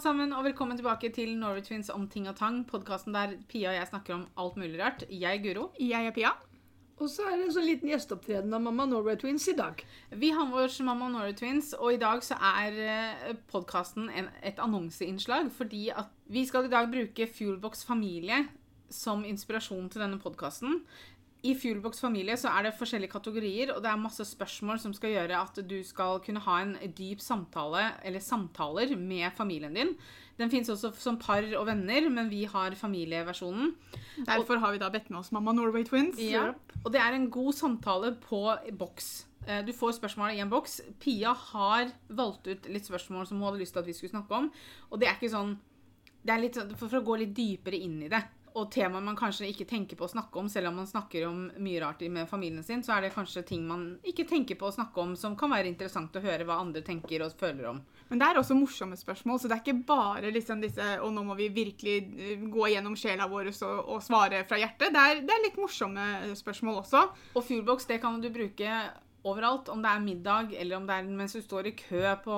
alle 0.00 0.16
sammen, 0.16 0.30
og 0.32 0.46
velkommen 0.46 0.78
tilbake 0.78 1.10
til 1.12 1.34
Norway 1.36 1.60
Twins 1.60 1.90
om 1.92 2.06
ting 2.08 2.24
og 2.30 2.38
tang. 2.38 2.62
Podkasten 2.64 3.12
der 3.12 3.34
Pia 3.50 3.68
og 3.68 3.74
jeg 3.76 3.88
snakker 3.90 4.14
om 4.14 4.22
alt 4.40 4.54
mulig 4.56 4.78
rart. 4.80 5.02
Jeg 5.12 5.36
er 5.36 5.42
Guro. 5.44 5.66
Jeg 5.76 6.06
er 6.06 6.14
Pia. 6.16 6.30
Og 6.96 7.10
så 7.12 7.26
er 7.28 7.36
det 7.36 7.44
en 7.44 7.52
sånn 7.52 7.66
liten 7.68 7.90
gjesteopptreden 7.90 8.54
av 8.56 8.62
Mamma 8.64 8.86
Norway 8.88 9.18
Twins 9.20 9.44
i 9.52 9.56
dag. 9.58 9.82
Vi 10.16 10.30
har 10.32 10.48
vår 10.48 10.72
Mamma 10.88 11.10
Norway 11.12 11.36
Twins, 11.36 11.74
og 11.76 11.92
i 11.92 12.00
dag 12.00 12.24
så 12.24 12.38
er 12.40 13.36
podkasten 13.52 14.08
et 14.40 14.62
annonseinnslag. 14.64 15.52
Fordi 15.52 15.90
at 15.92 16.08
vi 16.32 16.46
skal 16.48 16.70
i 16.70 16.72
dag 16.72 16.88
bruke 16.88 17.28
Fuelbox 17.28 17.84
familie 17.84 18.46
som 18.88 19.26
inspirasjon 19.28 19.92
til 19.92 20.06
denne 20.06 20.22
podkasten. 20.22 20.80
I 21.46 21.54
Fuelbox 21.56 22.02
familie 22.02 22.36
så 22.36 22.50
er 22.52 22.66
det 22.66 22.74
forskjellige 22.76 23.14
kategorier, 23.14 23.70
og 23.72 23.80
det 23.80 23.88
er 23.88 24.00
masse 24.00 24.24
spørsmål 24.28 24.80
som 24.82 24.92
skal 24.96 25.14
gjøre 25.14 25.38
at 25.40 25.60
du 25.64 25.78
skal 25.86 26.20
kunne 26.24 26.42
ha 26.44 26.56
en 26.60 26.74
dyp 26.96 27.22
samtale, 27.24 27.86
eller 28.04 28.20
samtaler, 28.20 28.92
med 28.96 29.32
familien 29.36 29.76
din. 29.76 29.94
Den 30.40 30.52
fins 30.52 30.68
også 30.72 30.92
som 30.96 31.18
par 31.20 31.44
og 31.56 31.66
venner, 31.68 32.08
men 32.12 32.28
vi 32.32 32.44
har 32.48 32.76
familieversjonen. 32.76 33.72
Derfor 34.28 34.60
har 34.60 34.72
vi 34.72 34.82
da 34.82 34.90
bedt 34.92 35.08
med 35.10 35.20
oss 35.20 35.32
Mamma 35.32 35.52
Norway 35.56 35.84
Twins. 35.84 36.20
Ja, 36.20 36.50
og 36.84 36.92
det 36.92 37.00
er 37.00 37.16
en 37.16 37.30
god 37.32 37.52
samtale 37.56 38.14
på 38.20 38.42
boks. 38.78 39.10
Eh, 39.46 39.64
du 39.64 39.72
får 39.76 39.96
spørsmål 39.96 40.36
i 40.36 40.42
en 40.44 40.52
boks. 40.52 40.80
Pia 41.00 41.32
har 41.32 41.92
valgt 42.08 42.48
ut 42.48 42.68
litt 42.68 42.88
spørsmål 42.88 43.28
som 43.28 43.40
hun 43.40 43.48
hadde 43.48 43.62
lyst 43.62 43.76
til 43.76 43.84
at 43.84 43.88
vi 43.88 43.96
skulle 43.96 44.12
snakke 44.12 44.36
om. 44.36 44.50
Og 44.90 45.00
det 45.00 45.08
er 45.08 45.16
ikke 45.16 45.32
sånn 45.32 45.56
det 46.20 46.34
er 46.34 46.42
litt 46.42 46.56
sånn, 46.58 46.74
For 46.76 46.98
å 46.98 47.04
gå 47.04 47.16
litt 47.22 47.32
dypere 47.32 47.78
inn 47.80 47.96
i 48.04 48.10
det 48.12 48.20
og 48.58 48.70
temaer 48.72 49.04
man 49.04 49.18
kanskje 49.18 49.48
ikke 49.50 49.66
tenker 49.68 49.98
på 49.98 50.06
å 50.06 50.10
snakke 50.10 50.40
om, 50.40 50.48
selv 50.50 50.70
om 50.70 50.80
man 50.80 50.88
snakker 50.88 51.26
om 51.28 51.44
mye 51.62 51.80
rart 51.82 52.02
med 52.10 52.28
familien 52.28 52.64
sin, 52.66 52.82
så 52.82 52.96
er 52.96 53.06
det 53.06 53.14
kanskje 53.14 53.44
ting 53.46 53.66
man 53.68 53.84
ikke 54.06 54.26
tenker 54.28 54.58
på 54.58 54.68
å 54.68 54.74
snakke 54.74 55.02
om, 55.02 55.14
som 55.18 55.36
kan 55.38 55.52
være 55.52 55.70
interessant 55.70 56.16
å 56.16 56.24
høre 56.24 56.46
hva 56.48 56.60
andre 56.62 56.82
tenker 56.86 57.24
og 57.24 57.36
føler 57.38 57.68
om. 57.70 57.82
Men 58.10 58.22
det 58.22 58.26
er 58.26 58.40
også 58.40 58.56
morsomme 58.58 58.98
spørsmål, 58.98 59.38
så 59.38 59.50
det 59.50 59.58
er 59.58 59.62
ikke 59.62 59.86
bare 59.86 60.32
liksom 60.34 60.62
disse 60.64 60.86
Og 61.04 61.12
nå 61.14 61.22
må 61.24 61.36
vi 61.38 61.46
virkelig 61.54 61.96
eh, 62.18 62.40
gå 62.50 62.70
gjennom 62.72 62.96
sjela 62.98 63.28
vår 63.30 63.52
og, 63.52 63.76
og, 63.84 64.00
svare 64.02 64.42
fra 64.48 64.58
hjertet. 64.58 64.90
Det 64.94 65.04
er, 65.04 65.20
det 65.26 65.34
er 65.34 65.44
litt 65.44 65.60
morsomme 65.60 66.34
spørsmål 66.38 66.80
også. 66.82 67.04
Og 67.36 67.46
Fuelbox, 67.46 67.86
det 67.86 68.00
kan 68.02 68.18
du 68.22 68.28
bruke 68.34 68.80
overalt. 69.24 69.68
Om 69.68 69.82
det 69.82 69.90
er 69.90 70.04
middag, 70.04 70.54
eller 70.56 70.76
om 70.76 70.86
det 70.88 70.96
er 70.96 71.10
mens 71.20 71.36
du 71.36 71.42
står 71.42 71.66
i 71.70 71.76
kø 71.76 72.02
på 72.24 72.36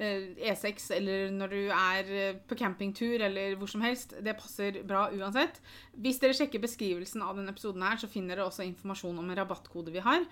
E6, 0.00 0.90
eller 0.96 1.30
når 1.32 1.54
du 1.54 1.62
er 1.72 2.36
på 2.48 2.58
campingtur, 2.58 3.16
eller 3.22 3.56
hvor 3.56 3.70
som 3.70 3.80
helst. 3.86 4.14
Det 4.20 4.36
passer 4.36 4.82
bra 4.84 5.06
uansett. 5.14 5.62
Hvis 5.96 6.20
dere 6.20 6.36
sjekker 6.36 6.60
beskrivelsen 6.60 7.24
av 7.24 7.36
denne 7.38 7.54
episoden, 7.54 7.82
her, 7.86 7.96
så 7.96 8.10
finner 8.10 8.36
dere 8.36 8.50
også 8.50 8.66
informasjon 8.66 9.18
om 9.18 9.30
en 9.30 9.38
rabattkode 9.38 9.94
vi 9.94 10.04
har. 10.04 10.26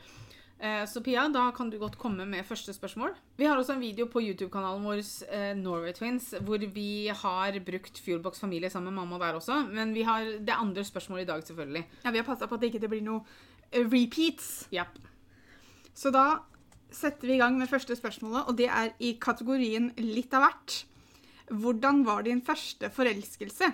Så 0.88 1.00
Pia, 1.04 1.24
da 1.28 1.48
kan 1.52 1.68
du 1.68 1.74
godt 1.80 1.96
komme 2.00 2.24
med 2.30 2.46
første 2.46 2.72
spørsmål. 2.72 3.10
Vi 3.36 3.44
har 3.44 3.58
også 3.58 3.74
en 3.74 3.82
video 3.82 4.06
på 4.08 4.22
YouTube-kanalen 4.22 4.84
vår 4.86 5.00
Norway 5.58 5.92
Twins, 5.92 6.30
hvor 6.46 6.62
vi 6.72 7.08
har 7.10 7.58
brukt 7.66 7.98
Fuelbox 8.00 8.38
familie 8.40 8.70
sammen 8.70 8.94
med 8.94 9.02
mamma 9.02 9.18
der 9.18 9.40
også. 9.40 9.58
Men 9.72 9.92
vi 9.92 10.06
har 10.06 10.24
det 10.38 10.54
andre 10.54 10.84
spørsmålet 10.86 11.26
i 11.26 11.30
dag, 11.32 11.42
selvfølgelig. 11.42 11.84
Ja, 12.04 12.10
Vi 12.10 12.22
har 12.22 12.24
passa 12.24 12.46
på 12.46 12.54
at 12.54 12.62
det 12.62 12.70
ikke 12.72 12.88
blir 12.88 13.02
noe 13.02 13.24
repeats. 13.74 14.68
Yep. 14.72 15.02
Så 15.94 16.10
da 16.14 16.42
setter 16.94 17.28
vi 17.28 17.36
i 17.36 17.42
gang 17.42 17.56
med 17.58 17.70
første 17.70 17.96
spørsmålet, 17.98 18.48
og 18.48 18.58
det 18.58 18.68
er 18.70 18.92
i 19.02 19.14
kategorien 19.22 19.90
litt 19.98 20.34
av 20.34 20.46
hvert. 20.46 20.76
Hvordan 21.50 22.04
var 22.06 22.24
din 22.26 22.42
første 22.44 22.90
forelskelse? 22.92 23.70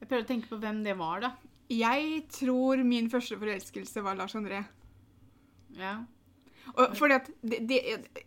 Jeg 0.00 0.08
prøver 0.08 0.24
å 0.24 0.28
tenke 0.28 0.50
på 0.50 0.60
hvem 0.62 0.82
det 0.84 0.96
var, 0.98 1.22
da. 1.24 1.34
Jeg 1.72 2.26
tror 2.34 2.82
min 2.84 3.08
første 3.10 3.38
forelskelse 3.40 4.02
var 4.04 4.18
Lars 4.18 4.34
André. 4.36 4.60
Ja. 5.78 6.02
Og 6.74 6.94
fordi 6.96 7.14
at 7.14 7.26
det, 7.44 7.58
det, 7.68 7.78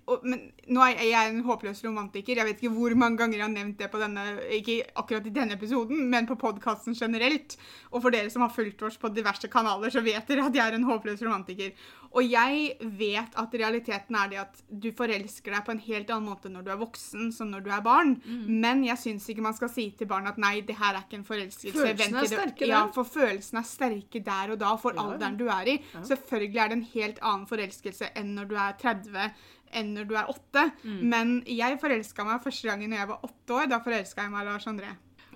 og, 0.06 0.22
men 0.28 0.44
Nå 0.72 0.84
er 0.86 1.02
jeg 1.08 1.32
en 1.32 1.42
håpløs 1.46 1.82
romantiker. 1.86 2.38
Jeg 2.38 2.48
vet 2.48 2.62
ikke 2.62 2.74
hvor 2.76 2.94
mange 3.00 3.20
ganger 3.20 3.40
jeg 3.40 3.46
har 3.46 3.54
nevnt 3.54 3.80
det 3.82 3.90
på 3.92 4.02
denne, 4.02 4.24
ikke 4.60 4.78
akkurat 5.00 5.28
i 5.28 5.34
denne 5.34 5.58
episoden, 5.58 6.04
men 6.12 6.28
på 6.30 6.38
podkasten 6.40 6.96
generelt. 6.98 7.58
Og 7.92 8.04
for 8.04 8.14
dere 8.14 8.32
som 8.34 8.46
har 8.46 8.54
fulgt 8.54 8.84
oss 8.88 9.00
på 9.02 9.12
diverse 9.16 9.50
kanaler, 9.52 9.94
så 9.94 10.04
vet 10.06 10.28
dere 10.30 10.48
at 10.48 10.56
jeg 10.56 10.64
er 10.64 10.78
en 10.78 10.88
håpløs 10.88 11.24
romantiker. 11.26 11.74
Og 12.16 12.24
jeg 12.24 12.78
vet 12.98 13.36
at 13.40 13.56
realiteten 13.60 14.18
er 14.20 14.32
det 14.32 14.40
at 14.42 14.62
du 14.68 14.90
forelsker 14.96 15.54
deg 15.54 15.66
på 15.68 15.74
en 15.74 15.82
helt 15.88 16.14
annen 16.14 16.30
måte 16.32 16.52
når 16.52 16.66
du 16.66 16.72
er 16.74 16.80
voksen 16.82 17.32
som 17.36 17.52
når 17.52 17.66
du 17.66 17.72
er 17.74 17.84
barn. 17.86 18.16
Mm. 18.24 18.46
Men 18.64 18.86
jeg 18.88 19.02
syns 19.02 19.28
ikke 19.32 19.46
man 19.46 19.58
skal 19.58 19.72
si 19.74 19.90
til 19.98 20.10
barn 20.10 20.30
at 20.30 20.40
nei, 20.42 20.60
det 20.68 20.78
her 20.80 20.96
er 20.96 21.04
ikke 21.04 21.20
en 21.20 21.28
forelskelse. 21.28 21.76
Følelsene 21.76 22.24
er 22.24 22.32
sterke, 22.32 22.70
ja, 22.70 22.86
for 22.96 23.10
følelsene 23.10 23.64
er 23.64 23.70
sterke 23.70 24.24
der 24.24 24.56
og 24.56 24.62
da, 24.64 24.74
for 24.82 24.98
ja, 24.98 25.04
alderen 25.04 25.38
du 25.40 25.48
er 25.52 25.74
i. 25.74 25.78
Ja. 25.94 26.06
Selvfølgelig 26.14 26.64
er 26.64 26.72
det 26.72 26.80
en 26.80 26.88
helt 26.94 27.22
annen 27.24 27.48
forelskelse 27.50 28.12
enn 28.18 28.34
når 28.38 28.52
du 28.52 28.58
er 28.62 28.78
30 28.82 29.30
enn 29.78 29.92
når 29.98 30.08
du 30.08 30.16
er 30.16 30.30
8. 30.32 30.70
Mm. 30.84 31.02
Men 31.12 31.34
jeg 31.50 31.80
forelska 31.82 32.24
meg 32.28 32.44
første 32.46 32.70
gangen 32.70 32.94
når 32.94 33.04
jeg 33.04 33.12
var 33.12 33.28
8 33.28 33.58
år. 33.60 33.68
Da 33.74 33.82
forelska 33.84 34.24
jeg 34.24 34.34
meg 34.34 34.48
Lars 34.48 34.68
André. 34.70 34.94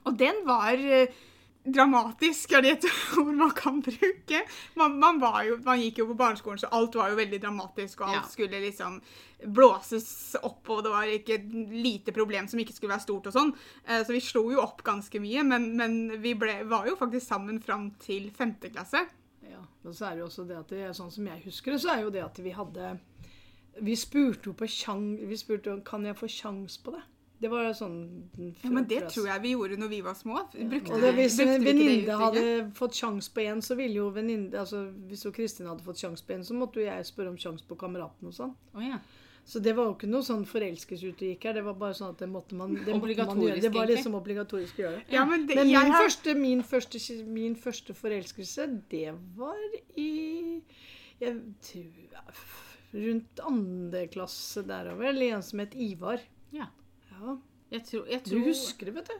Og 0.07 0.15
den 0.17 0.39
var 0.47 0.79
dramatisk 1.63 2.55
er 2.57 2.63
det 2.65 2.71
et 2.77 2.85
ord 3.21 3.33
man 3.37 3.51
kan 3.55 3.81
bruke. 3.83 4.43
Man, 4.79 4.97
man, 5.01 5.19
jo, 5.45 5.57
man, 5.65 5.81
gikk 5.81 6.01
jo 6.01 6.07
på 6.09 6.17
barneskolen, 6.17 6.61
så 6.61 6.71
alt 6.73 6.95
var 6.97 7.11
jo 7.11 7.19
veldig 7.19 7.41
dramatisk, 7.43 8.01
og 8.01 8.09
alt 8.09 8.23
ja. 8.23 8.31
skulle 8.31 8.63
liksom 8.63 8.99
blåses 9.41 10.35
opp, 10.41 10.69
og 10.69 10.83
det 10.85 10.93
var 10.93 11.09
ikke 11.09 11.37
et 11.39 11.53
lite 11.73 12.13
problem 12.13 12.49
som 12.49 12.61
ikke 12.61 12.75
skulle 12.75 12.93
være 12.93 13.05
stort 13.05 13.29
og 13.31 13.35
sånn. 13.35 13.53
Eh, 13.87 14.03
så 14.05 14.13
vi 14.13 14.23
slo 14.23 14.45
jo 14.53 14.61
opp 14.63 14.83
ganske 14.85 15.21
mye, 15.21 15.45
men, 15.47 15.71
men 15.77 15.97
vi 16.21 16.35
ble, 16.37 16.61
var 16.69 16.89
jo 16.89 16.97
faktisk 16.99 17.25
sammen 17.27 17.61
fram 17.63 17.89
til 18.01 18.29
femte 18.35 18.73
klasse. 18.73 19.05
Ja, 19.45 19.63
men 19.81 19.97
så 19.97 20.07
er 20.07 20.17
det 20.17 20.25
jo 20.25 20.29
også 20.29 20.45
det 20.49 20.59
at 20.59 20.73
det, 20.73 20.83
sånn 20.97 21.13
som 21.13 21.29
jeg 21.29 21.45
husker 21.47 21.73
det, 21.73 21.81
så 21.83 21.95
er 21.95 22.05
jo 22.05 22.13
det 22.13 22.25
at 22.25 22.37
vi 22.41 22.53
hadde 22.55 22.97
Vi 23.81 23.95
spurte 23.95 24.49
jo 24.49 24.53
på 24.57 24.67
sjang... 24.67 25.15
Vi 25.29 25.37
spurte 25.39 25.77
kan 25.87 26.05
jeg 26.05 26.17
få 26.19 26.27
sjans 26.29 26.75
på 26.83 26.91
det. 26.93 27.01
Det 27.41 27.49
var 27.49 27.71
sånn 27.73 27.95
Ja, 28.61 28.69
Men 28.69 28.85
det 28.89 28.99
tror 29.09 29.25
jeg 29.31 29.41
vi 29.43 29.53
gjorde 29.55 29.79
når 29.81 29.89
vi 29.91 30.01
var 30.05 30.17
små. 30.17 30.43
Brukte, 30.53 30.93
og 30.93 31.01
det, 31.01 31.13
hvis 31.17 31.39
en 31.41 31.65
venninne 31.65 32.19
hadde 32.21 32.43
fått 32.77 32.99
sjanse 32.99 33.33
på 33.33 33.45
en, 33.47 33.63
så 33.65 33.77
ville 33.79 33.97
jo 33.97 34.11
venninne 34.13 34.53
altså 34.61 34.83
Hvis 35.09 35.25
Kristin 35.33 35.69
hadde 35.71 35.85
fått 35.85 36.03
sjanse 36.03 36.25
på 36.27 36.35
en, 36.37 36.45
så 36.45 36.57
måtte 36.57 36.81
jo 36.81 36.85
jeg 36.85 37.09
spørre 37.09 37.33
om 37.33 37.39
sjanse 37.41 37.65
på 37.67 37.79
kameraten 37.81 38.29
og 38.29 38.37
sånn. 38.37 38.53
Oh, 38.75 38.85
ja. 38.85 39.01
Så 39.51 39.59
det 39.59 39.73
var 39.75 39.87
jo 39.89 39.95
ikke 39.95 40.07
noe 40.07 40.23
sånn 40.25 40.43
forelskelsesuttrykk 40.47 41.45
her. 41.47 41.55
Det 41.57 41.63
var 41.65 41.77
bare 41.79 41.95
sånn 41.97 42.13
at 42.13 42.21
det 42.21 42.27
måtte 42.29 42.57
man, 42.57 42.75
det 42.77 42.93
måtte 42.93 43.25
man 43.25 43.41
gjøre. 43.41 43.61
Det 43.63 43.71
var 43.73 43.89
liksom 43.89 44.17
obligatorisk 44.19 44.77
å 44.79 44.83
gjøre. 44.85 44.99
Ja, 45.11 45.23
men, 45.27 45.47
det, 45.49 45.57
men 45.57 45.71
min, 45.71 45.89
har... 45.91 45.97
første, 45.97 46.35
min, 46.37 46.61
første, 46.67 47.01
min, 47.25 47.55
første, 47.59 47.95
forelskelse, 47.97 48.67
det 48.93 49.15
var 49.39 49.57
i 49.99 50.11
jeg 51.21 51.39
tror, 51.65 52.45
Rundt 52.91 53.39
andre 53.47 54.05
klasse 54.11 54.63
derover. 54.67 55.09
Eller 55.09 55.37
en 55.37 55.43
som 55.45 55.61
het 55.63 55.73
Ivar. 55.79 56.21
Ja. 56.53 56.69
Ja. 57.21 57.37
Jeg 57.71 57.87
tror, 57.87 58.07
jeg 58.11 58.23
tror... 58.25 58.37
Du 58.37 58.49
husker 58.51 58.89
det, 58.89 58.95
vet 58.99 59.11
du. 59.11 59.19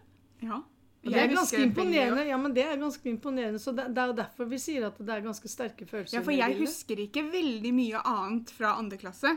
Ja. 0.50 0.60
Det 1.02 1.18
er 1.18 1.32
ganske 1.32 1.62
imponerende. 1.64 2.26
Ja, 2.30 2.38
men 2.38 2.54
det 2.54 2.64
er 2.68 2.78
ganske 2.78 3.10
imponerende. 3.10 3.60
Så 3.60 3.72
det, 3.74 3.88
det 3.96 4.02
er 4.04 4.12
jo 4.12 4.18
derfor 4.20 4.50
vi 4.52 4.60
sier 4.62 4.86
at 4.92 5.00
det 5.00 5.16
er 5.16 5.24
ganske 5.26 5.50
sterke 5.50 5.88
følelser. 5.90 6.20
Ja, 6.20 6.26
for 6.26 6.36
jeg 6.36 6.60
husker 6.60 7.02
ikke 7.02 7.24
veldig 7.32 7.72
mye 7.74 8.04
annet 8.06 8.54
fra 8.54 8.76
andre 8.78 9.00
klasse 9.02 9.34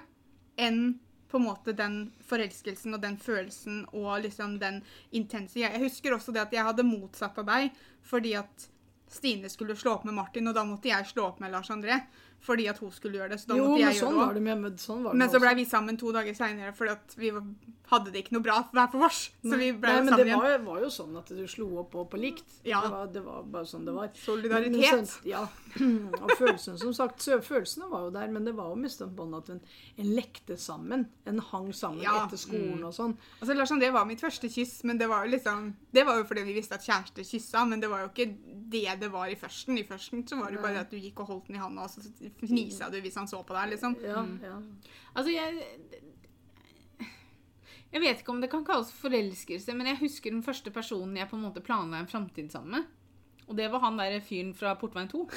enn 0.61 0.99
på 1.31 1.41
en 1.41 1.47
måte 1.49 1.73
den 1.75 1.97
forelskelsen 2.29 2.95
og 2.95 3.01
den 3.03 3.17
følelsen 3.19 3.81
og 3.97 4.21
liksom 4.23 4.59
den 4.61 4.83
intense 5.11 5.59
Jeg 5.59 5.81
husker 5.83 6.15
også 6.15 6.35
det 6.35 6.45
at 6.45 6.53
jeg 6.55 6.63
hadde 6.63 6.85
motsatt 6.87 7.41
av 7.43 7.49
deg 7.49 7.81
fordi 8.07 8.37
at 8.39 8.69
Stine 9.15 9.49
skulle 9.51 9.77
slå 9.79 9.97
opp 9.97 10.05
med 10.09 10.17
Martin, 10.17 10.49
og 10.51 10.55
da 10.57 10.65
måtte 10.67 10.91
jeg 10.91 11.07
slå 11.07 11.29
opp 11.29 11.41
med 11.43 11.53
Lars 11.55 11.71
André 11.71 12.01
fordi 12.45 12.67
at 12.69 12.81
hun 12.83 12.93
skulle 12.93 13.21
gjøre 13.21 13.35
det. 13.35 13.41
Så 13.41 13.53
da 13.53 13.59
jo, 13.59 13.71
måtte 13.71 13.81
jeg 13.81 13.93
men 13.93 14.01
sånn 14.01 14.19
gjøre 14.19 14.27
var 14.27 14.37
det 14.37 14.45
med, 14.45 14.83
sånn 14.83 15.05
var 15.05 15.15
det 15.15 15.23
Men 15.23 15.33
så 15.33 15.41
ble 15.43 15.55
vi 15.61 15.65
sammen 15.69 16.01
to 16.01 16.13
dager 16.15 16.37
seinere 16.37 16.75
fordi 16.77 16.93
at 16.95 17.17
vi 17.17 17.33
hadde 17.91 18.13
det 18.13 18.23
ikke 18.25 18.35
noe 18.37 18.45
bra 18.45 18.57
hver 18.73 18.89
for 18.93 19.07
oss. 19.07 19.21
Så 19.45 19.59
vi 19.61 19.69
ble 19.77 19.93
Nei, 19.93 20.05
men 20.07 20.17
det 20.17 20.27
igjen. 20.27 20.41
var, 20.41 20.57
var, 20.65 20.81
jo 20.85 20.91
sånn 20.93 21.17
at 21.21 21.31
du 21.37 21.43
slo 21.51 21.69
opp 21.83 21.95
og 22.01 22.09
på 22.13 22.21
likt. 22.21 22.57
Ja. 22.67 22.81
Det, 22.85 22.93
var, 22.95 23.11
det, 23.15 23.23
var, 23.27 23.45
bare 23.55 23.69
sånn 23.69 23.85
det 23.89 23.95
var. 23.97 24.11
Solidaritet. 24.19 24.73
Men, 24.73 25.05
men, 25.05 25.29
ja. 25.29 25.43
Og 26.21 26.35
følelsene, 26.39 26.79
som 26.81 26.95
sagt, 26.97 27.27
følelsene 27.45 27.89
var 27.93 28.07
jo 28.07 28.15
der, 28.15 28.33
men 28.33 28.49
det 28.49 28.55
var 28.57 28.73
jo 28.73 28.81
mest 28.81 29.05
på 29.05 29.29
at 29.39 29.53
en, 29.53 29.61
en, 30.01 30.11
lekte 30.17 30.57
sammen. 30.61 31.07
En 31.29 31.41
hang 31.53 31.71
sammen 31.77 32.05
ja. 32.05 32.17
etter 32.25 32.41
skolen 32.41 32.81
mm. 32.81 32.89
og 32.89 32.97
sånn. 32.97 33.17
Altså, 33.41 33.59
Lars 33.59 33.75
det 33.81 33.93
var 33.95 34.09
mitt 34.09 34.25
første 34.25 34.49
kyss, 34.53 34.79
men 34.89 35.01
det 35.01 35.09
var 35.11 35.27
jo 35.27 35.35
liksom 35.35 35.73
Det 35.95 36.05
var 36.07 36.21
jo 36.21 36.27
fordi 36.29 36.45
vi 36.47 36.57
visste 36.57 36.79
at 36.79 36.85
kjærester 36.87 37.27
kyssa, 37.27 37.65
men 37.69 37.83
det 37.83 37.91
var 37.93 38.05
jo 38.05 38.13
ikke 38.13 38.31
det 38.75 38.87
det 39.01 39.11
var 39.13 39.29
i 39.31 39.37
førsten. 39.39 39.79
I 39.79 39.87
førsten 39.87 40.25
så 40.29 40.39
var 40.41 40.51
det 40.51 40.59
jo 40.59 40.65
bare 40.65 40.85
at 40.85 40.93
du 40.93 40.99
gikk 40.99 41.21
og 41.23 41.31
holdt 41.31 41.51
den 41.51 41.59
i 41.59 41.63
handa, 41.63 41.87
fnisa 42.41 42.91
du 42.91 42.99
hvis 43.05 43.17
han 43.21 43.29
så 43.31 43.43
på 43.47 43.57
deg, 43.57 43.75
liksom. 43.75 43.97
Ja, 44.03 44.25
ja. 44.43 44.59
Altså, 45.15 45.31
jeg 45.33 46.01
Jeg 47.95 48.03
vet 48.03 48.21
ikke 48.21 48.33
om 48.33 48.41
det 48.43 48.51
kan 48.51 48.65
kalles 48.67 48.91
forelskelse, 48.99 49.75
men 49.79 49.87
jeg 49.87 50.01
husker 50.01 50.33
den 50.35 50.43
første 50.43 50.73
personen 50.75 51.15
jeg 51.17 51.29
på 51.31 51.37
en 51.39 51.45
måte 51.47 51.63
planla 51.63 52.01
en 52.03 52.11
framtid 52.11 52.51
sammen 52.51 52.81
med. 52.81 52.89
Og 53.47 53.55
det 53.55 53.69
var 53.71 53.85
han 53.85 54.01
der 54.01 54.19
fyren 54.25 54.51
fra 54.57 54.75
Portveien 54.81 55.09
2. 55.13 55.29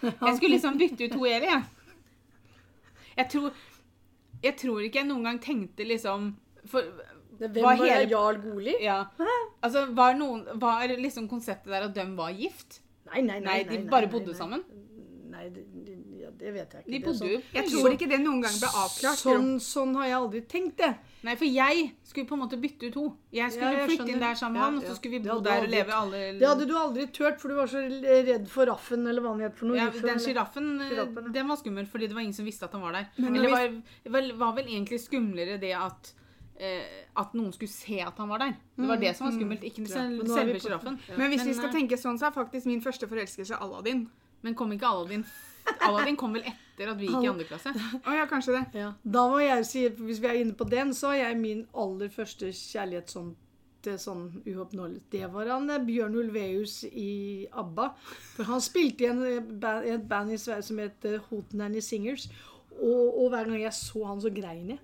Jeg 0.00 0.36
skulle 0.36 0.54
liksom 0.54 0.78
bytte 0.80 1.04
ut 1.04 1.12
to 1.12 1.26
Eli, 1.28 1.50
jeg. 1.50 1.64
Jeg 3.18 3.28
tror, 3.34 3.56
jeg 4.40 4.56
tror 4.56 4.84
ikke 4.86 5.02
jeg 5.02 5.08
noen 5.10 5.26
gang 5.28 5.40
tenkte 5.44 5.84
liksom 5.84 6.30
for, 6.70 6.86
Hvem 7.40 7.56
var, 7.64 7.80
hele, 7.80 8.08
Jarl 8.08 8.38
Goli? 8.40 8.74
Ja. 8.84 9.02
Altså, 9.60 9.86
var, 9.96 10.16
noen, 10.16 10.46
var 10.60 10.88
liksom 10.92 11.28
konseptet 11.28 11.72
der 11.72 11.88
at 11.88 11.94
de 11.96 12.04
var 12.16 12.32
gift? 12.36 12.80
Nei, 13.10 13.22
nei, 13.24 13.38
nei. 13.40 13.60
nei 13.60 13.60
de 13.68 13.78
bare 13.90 14.08
bodde 14.12 14.34
sammen? 14.36 14.64
Nei, 15.40 15.48
de, 15.54 15.62
de, 15.86 15.92
ja, 16.20 16.28
det 16.36 16.50
vet 16.52 16.74
jeg 16.74 16.82
ikke. 16.82 16.90
De 16.90 16.92
Det 16.92 16.98
er 17.00 17.04
bodde 17.06 17.18
sånn- 17.18 17.30
jo 17.32 17.38
Jeg 17.56 17.68
tror 17.70 17.94
ikke 17.94 18.08
det 18.10 18.18
noen 18.20 18.42
gang 18.44 18.56
ble 18.60 18.68
avklart. 18.82 19.20
Sånn, 19.20 19.46
sånn 19.64 19.94
har 19.96 20.04
jeg 20.10 20.16
aldri 20.18 20.40
tenkt 20.52 20.76
det. 20.82 20.90
Nei, 21.24 21.34
for 21.40 21.48
jeg 21.48 21.86
skulle 22.04 22.28
på 22.28 22.36
en 22.36 22.42
måte 22.42 22.58
bytte 22.60 22.90
ut 22.90 22.98
henne. 23.00 23.14
Jeg 23.32 23.54
skulle 23.54 23.70
Ja, 23.72 23.78
jeg 23.80 23.88
flytte 23.88 24.12
inn 24.12 24.20
der 24.20 24.36
sammen 24.36 24.52
med 24.52 24.60
Ja, 24.60 24.66
han, 24.68 24.76
og 24.76 24.84
så 24.84 24.96
skulle 24.98 25.16
vi 25.16 25.22
bo 25.24 25.40
der 25.40 25.48
der 25.48 25.64
og 25.64 25.72
leve 25.72 25.96
alle 25.96 26.20
Det 26.38 26.46
hadde 26.50 26.68
du 26.68 26.74
aldri 26.76 27.06
turt, 27.08 27.40
for 27.40 27.48
du 27.48 27.54
var 27.56 27.72
så 27.72 27.80
redd 27.88 28.48
for 28.48 28.66
raffen, 28.66 29.06
eller 29.08 29.22
hva 29.24 29.32
han 29.32 29.40
het 29.40 29.56
for 29.56 29.66
noe. 29.66 29.76
ja, 29.80 29.88
Den 29.88 30.20
sjiraffen, 30.20 30.70
eh, 30.84 30.96
ja. 31.00 31.04
den 31.06 31.48
var 31.48 31.56
skummel, 31.56 31.86
fordi 31.86 32.08
det 32.08 32.14
var 32.14 32.20
ingen 32.20 32.36
som 32.36 32.44
visste 32.44 32.64
at 32.68 32.72
han 32.72 32.82
var 32.82 32.92
der. 32.92 33.08
Men 33.16 33.32
det 33.32 33.50
var, 33.50 33.82
vel, 34.04 34.32
var 34.36 34.52
vel 34.60 34.66
egentlig 34.66 35.00
skumlere 35.00 35.58
det 35.58 35.72
at 35.72 36.12
eh, 36.60 36.84
at 37.16 37.32
noen 37.32 37.52
skulle 37.52 37.72
se 37.72 38.00
at 38.04 38.16
han 38.20 38.28
var 38.28 38.38
der. 38.38 38.56
Det 38.76 38.88
var 38.88 38.96
det 39.00 39.16
som 39.16 39.26
var 39.30 39.38
skummelt, 39.38 39.62
ikke 39.64 39.80
men 39.88 40.18
nå 40.20 40.36
er 40.36 40.44
vi 40.44 40.58
selve 40.58 40.60
sjiraffen. 40.60 40.98
Ja. 41.08 41.16
Men 41.16 41.30
hvis 41.30 41.38
Men, 41.44 41.48
vi 41.48 41.54
skal 41.54 41.68
eh, 41.68 41.72
tenke 41.72 41.96
sånn, 41.96 42.18
så 42.20 42.28
er 42.28 42.36
faktisk 42.36 42.66
min 42.66 42.82
første 42.84 43.08
forelskelse 43.08 43.56
Aladdin. 43.60 44.08
Men 44.42 44.56
kom 44.56 44.72
ikke 44.72 44.88
Aladdin 44.88 45.24
Aladdin 45.80 46.16
kom 46.18 46.34
vel 46.34 46.46
etter 46.48 46.90
at 46.92 46.98
vi 46.98 47.10
gikk 47.10 47.26
i 47.26 47.30
andre 47.30 47.46
klasse? 47.48 47.72
Oh, 48.06 48.14
ja, 48.14 48.24
kanskje 48.30 48.56
det. 48.56 48.64
Ja. 48.80 48.92
Da 49.04 49.26
må 49.30 49.38
jeg 49.42 49.66
si, 49.68 49.84
hvis 50.00 50.20
vi 50.22 50.30
er 50.30 50.40
inne 50.40 50.56
på 50.56 50.66
den, 50.68 50.94
så 50.96 51.12
er 51.14 51.28
jeg 51.28 51.40
min 51.40 51.62
aller 51.76 52.10
første 52.12 52.50
kjærlighet 52.56 53.12
sånn 53.12 53.34
til 53.80 53.96
sånn 53.96 54.24
uoppnåelig. 54.44 54.98
Det 55.12 55.24
var 55.32 55.48
han 55.54 55.70
eh, 55.72 55.80
Bjørn 55.80 56.18
Ulveus 56.20 56.82
i 56.90 57.46
ABBA. 57.48 57.86
For 58.34 58.48
han 58.50 58.60
spilte 58.60 59.06
i 59.06 59.08
en, 59.08 59.22
eh, 59.24 59.40
band, 59.40 59.86
et 59.88 60.04
band 60.08 60.34
i 60.34 60.36
Sverige 60.40 60.66
som 60.68 60.82
het 60.82 61.06
eh, 61.08 61.16
Hootenanny 61.30 61.80
Singers. 61.84 62.26
Og, 62.76 63.06
og 63.08 63.30
hver 63.32 63.48
gang 63.48 63.62
jeg 63.62 63.72
så 63.76 64.04
han, 64.08 64.20
så 64.20 64.32
grein 64.34 64.74
jeg. 64.74 64.82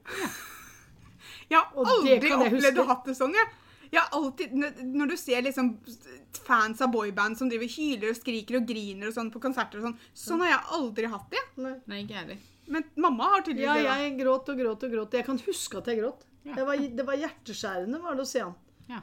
Jeg 1.50 1.60
har 1.60 1.76
aldri 1.76 2.32
opplevd 2.32 2.80
å 2.82 2.88
ha 2.88 2.96
det 3.04 3.14
sånn, 3.18 3.36
jeg. 3.36 3.52
Jeg 3.92 4.00
har 4.00 4.08
alltid, 4.18 4.52
når- 4.52 5.08
du 5.08 5.16
ser 5.16 5.42
liksom 5.42 5.78
fans 6.46 6.80
av 6.80 6.90
boyband 6.92 7.36
som 7.38 7.48
driver 7.48 7.66
hyler 7.68 8.10
og 8.10 8.16
skriker 8.16 8.56
og 8.60 8.66
griner 8.66 9.08
og 9.08 9.14
sånn 9.14 9.30
på 9.32 9.40
konserter 9.40 9.78
og 9.78 9.84
sånn, 9.88 9.98
sånn 10.14 10.40
har 10.40 10.48
jeg 10.54 10.64
aldri 10.78 11.06
hatt 11.12 11.30
det. 11.30 11.42
Nei. 11.56 11.74
Nei, 11.86 12.02
ikke 12.04 12.14
heller. 12.20 12.38
Men 12.68 12.84
mamma 12.96 13.24
har 13.30 13.42
tydeligvis 13.42 13.62
Ja, 13.66 13.74
det. 13.74 13.84
Ja, 13.84 13.94
jeg 14.02 14.18
gråt 14.18 14.48
og 14.48 14.58
gråt 14.58 14.82
og 14.82 14.90
gråt. 14.90 15.12
Jeg 15.12 15.24
kan 15.24 15.38
huske 15.38 15.78
at 15.78 15.86
jeg 15.86 16.00
gråt. 16.00 16.24
Ja. 16.44 16.54
Det, 16.54 16.66
var, 16.66 16.76
det 16.76 17.06
var 17.06 17.16
hjerteskjærende 17.16 18.00
var 18.02 18.14
det 18.14 18.22
å 18.22 18.26
se 18.26 18.40
han. 18.40 18.54
Ja. 18.88 19.00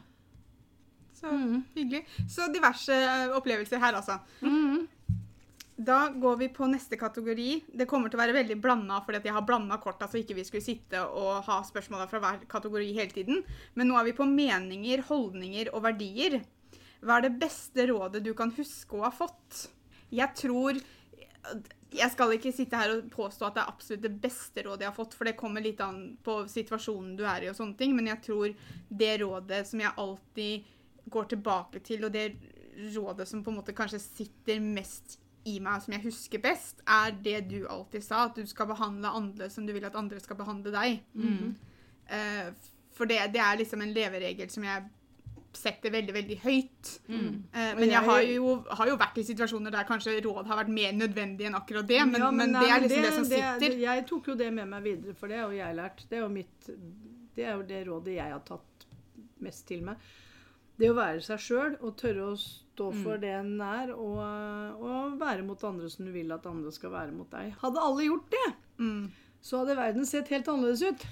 Så 1.15 1.31
hyggelig. 1.75 2.05
Så 2.27 2.49
diverse 2.51 2.97
opplevelser 3.37 3.79
her, 3.79 3.93
altså. 3.93 4.19
Da 5.75 6.09
går 6.09 6.35
vi 6.37 6.49
på 6.53 6.67
neste 6.69 6.97
kategori. 7.01 7.63
Det 7.73 7.87
kommer 7.89 8.11
til 8.11 8.19
å 8.19 8.21
være 8.21 8.35
veldig 8.35 8.59
blanda, 8.61 8.99
fordi 9.05 9.23
jeg 9.25 9.33
har 9.33 9.45
blanda 9.45 9.79
korta, 9.81 10.05
så 10.05 10.19
ikke 10.19 10.35
vi 10.37 10.45
skulle 10.45 10.65
sitte 10.65 11.01
og 11.01 11.47
ha 11.47 11.61
spørsmåla 11.65 12.05
fra 12.11 12.21
hver 12.21 12.43
kategori 12.49 12.91
hele 12.93 13.13
tiden. 13.13 13.41
Men 13.73 13.89
nå 13.89 13.97
er 13.97 14.11
vi 14.11 14.17
på 14.17 14.27
meninger, 14.29 15.01
holdninger 15.07 15.71
og 15.73 15.81
verdier. 15.87 16.43
Hva 17.01 17.17
er 17.17 17.25
det 17.25 17.39
beste 17.41 17.87
rådet 17.89 18.21
du 18.23 18.35
kan 18.37 18.53
huske 18.53 18.99
å 18.99 19.07
ha 19.07 19.09
fått? 19.13 19.67
Jeg 20.13 20.29
tror 20.37 20.77
Jeg 21.93 22.09
skal 22.09 22.31
ikke 22.33 22.53
sitte 22.55 22.77
her 22.79 22.89
og 22.89 23.09
påstå 23.13 23.45
at 23.45 23.57
det 23.57 23.61
er 23.61 23.69
absolutt 23.69 24.05
det 24.05 24.13
beste 24.23 24.63
rådet 24.65 24.85
jeg 24.85 24.89
har 24.89 24.95
fått, 24.95 25.13
for 25.13 25.29
det 25.29 25.35
kommer 25.37 25.61
litt 25.61 25.81
an 25.83 26.15
på 26.25 26.39
situasjonen 26.49 27.11
du 27.19 27.21
er 27.29 27.43
i 27.43 27.49
og 27.51 27.57
sånne 27.57 27.77
ting, 27.77 27.91
men 27.93 28.07
jeg 28.09 28.23
tror 28.25 28.55
det 28.89 29.11
rådet 29.21 29.59
som 29.69 29.83
jeg 29.83 29.93
alltid 30.01 30.71
går 31.13 31.27
tilbake 31.35 31.83
til, 31.85 32.07
og 32.07 32.15
det 32.15 32.31
rådet 32.95 33.27
som 33.29 33.43
på 33.45 33.53
en 33.53 33.59
måte 33.59 33.75
kanskje 33.77 34.01
sitter 34.01 34.63
mest 34.63 35.19
i 35.45 35.59
meg, 35.59 35.81
som 35.83 35.93
jeg 35.93 36.03
husker 36.05 36.39
best, 36.39 36.81
er 36.87 37.11
det 37.23 37.47
du 37.49 37.65
alltid 37.67 38.03
sa, 38.03 38.25
at 38.29 38.35
du 38.35 38.45
skal 38.47 38.67
behandle 38.69 39.09
andre 39.11 39.49
som 39.51 39.65
du 39.67 39.73
vil 39.73 39.83
at 39.85 39.95
andre 39.99 40.19
skal 40.23 40.37
behandle 40.39 40.71
deg. 40.71 41.01
Eh, 42.07 42.51
for 42.93 43.05
det, 43.09 43.17
det 43.33 43.41
er 43.41 43.57
liksom 43.59 43.81
en 43.81 43.93
leveregel 43.93 44.49
som 44.53 44.63
jeg 44.63 44.83
setter 45.53 45.91
veldig, 45.93 46.13
veldig 46.15 46.37
høyt. 46.43 46.91
Eh, 47.53 47.73
men 47.77 47.89
jeg 47.91 48.01
har 48.07 48.21
jo, 48.25 48.53
har 48.73 48.87
jo 48.89 48.95
vært 48.97 49.19
i 49.21 49.25
situasjoner 49.27 49.71
der 49.75 49.85
kanskje 49.85 50.15
råd 50.25 50.47
har 50.49 50.57
vært 50.63 50.71
mer 50.73 50.95
nødvendig 50.97 51.45
enn 51.45 51.55
akkurat 51.59 51.85
det, 51.87 51.99
men, 52.09 52.21
Ja, 52.21 52.31
men, 52.31 52.51
men 52.51 52.61
det 52.61 52.71
er 52.71 52.81
liksom 52.87 53.03
det, 53.03 53.13
som 53.13 53.25
sitter. 53.29 53.59
det- 53.59 53.79
jeg 53.83 54.05
tok 54.09 54.27
jo 54.27 54.35
det 54.35 54.51
med 54.53 54.67
meg 54.69 54.83
videre, 54.83 55.13
for 55.15 55.27
det 55.27 55.37
har 55.37 55.51
jo 55.51 55.57
jeg 55.57 55.75
lært. 55.75 56.05
Det 56.09 56.17
er 56.17 56.21
jo, 56.23 56.29
mitt, 56.29 56.69
det 57.35 57.45
er 57.45 57.55
jo 57.55 57.61
det 57.63 57.83
rådet 57.87 58.15
jeg 58.15 58.31
har 58.31 58.39
tatt 58.47 58.85
mest 59.41 59.67
til 59.67 59.81
meg. 59.83 59.97
Det 60.79 60.89
å 60.89 60.95
være 60.97 61.21
seg 61.21 61.37
sjøl 61.39 61.77
og 61.81 61.97
tørre 61.97 62.31
å 62.31 62.37
stå 62.73 62.91
Mm. 62.91 63.03
for 63.03 63.17
det 63.21 63.29
en 63.39 63.61
er, 63.61 63.91
og, 63.93 64.17
og 64.81 65.19
være 65.19 65.43
mot 65.45 65.63
andre 65.63 65.89
som 65.89 66.05
du 66.05 66.11
vil 66.11 66.31
at 66.33 66.45
andre 66.49 66.71
skal 66.73 66.89
være 66.91 67.11
mot 67.13 67.29
deg. 67.31 67.53
Hadde 67.61 67.79
alle 67.81 68.07
gjort 68.09 68.29
det, 68.33 68.53
Mm. 68.79 69.11
så 69.41 69.59
hadde 69.61 69.75
verden 69.77 70.05
sett 70.05 70.27
helt 70.33 70.47
annerledes 70.47 70.81
ut. 70.81 71.05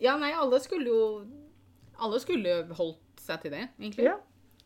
Ja, 0.00 0.16
nei, 0.18 0.32
alle 0.32 0.58
skulle 0.60 0.86
jo 0.86 1.26
Alle 2.02 2.18
skulle 2.18 2.64
holdt 2.74 3.20
seg 3.20 3.42
til 3.42 3.50
det, 3.52 3.68
egentlig. 3.78 4.04
Ja. 4.08 4.16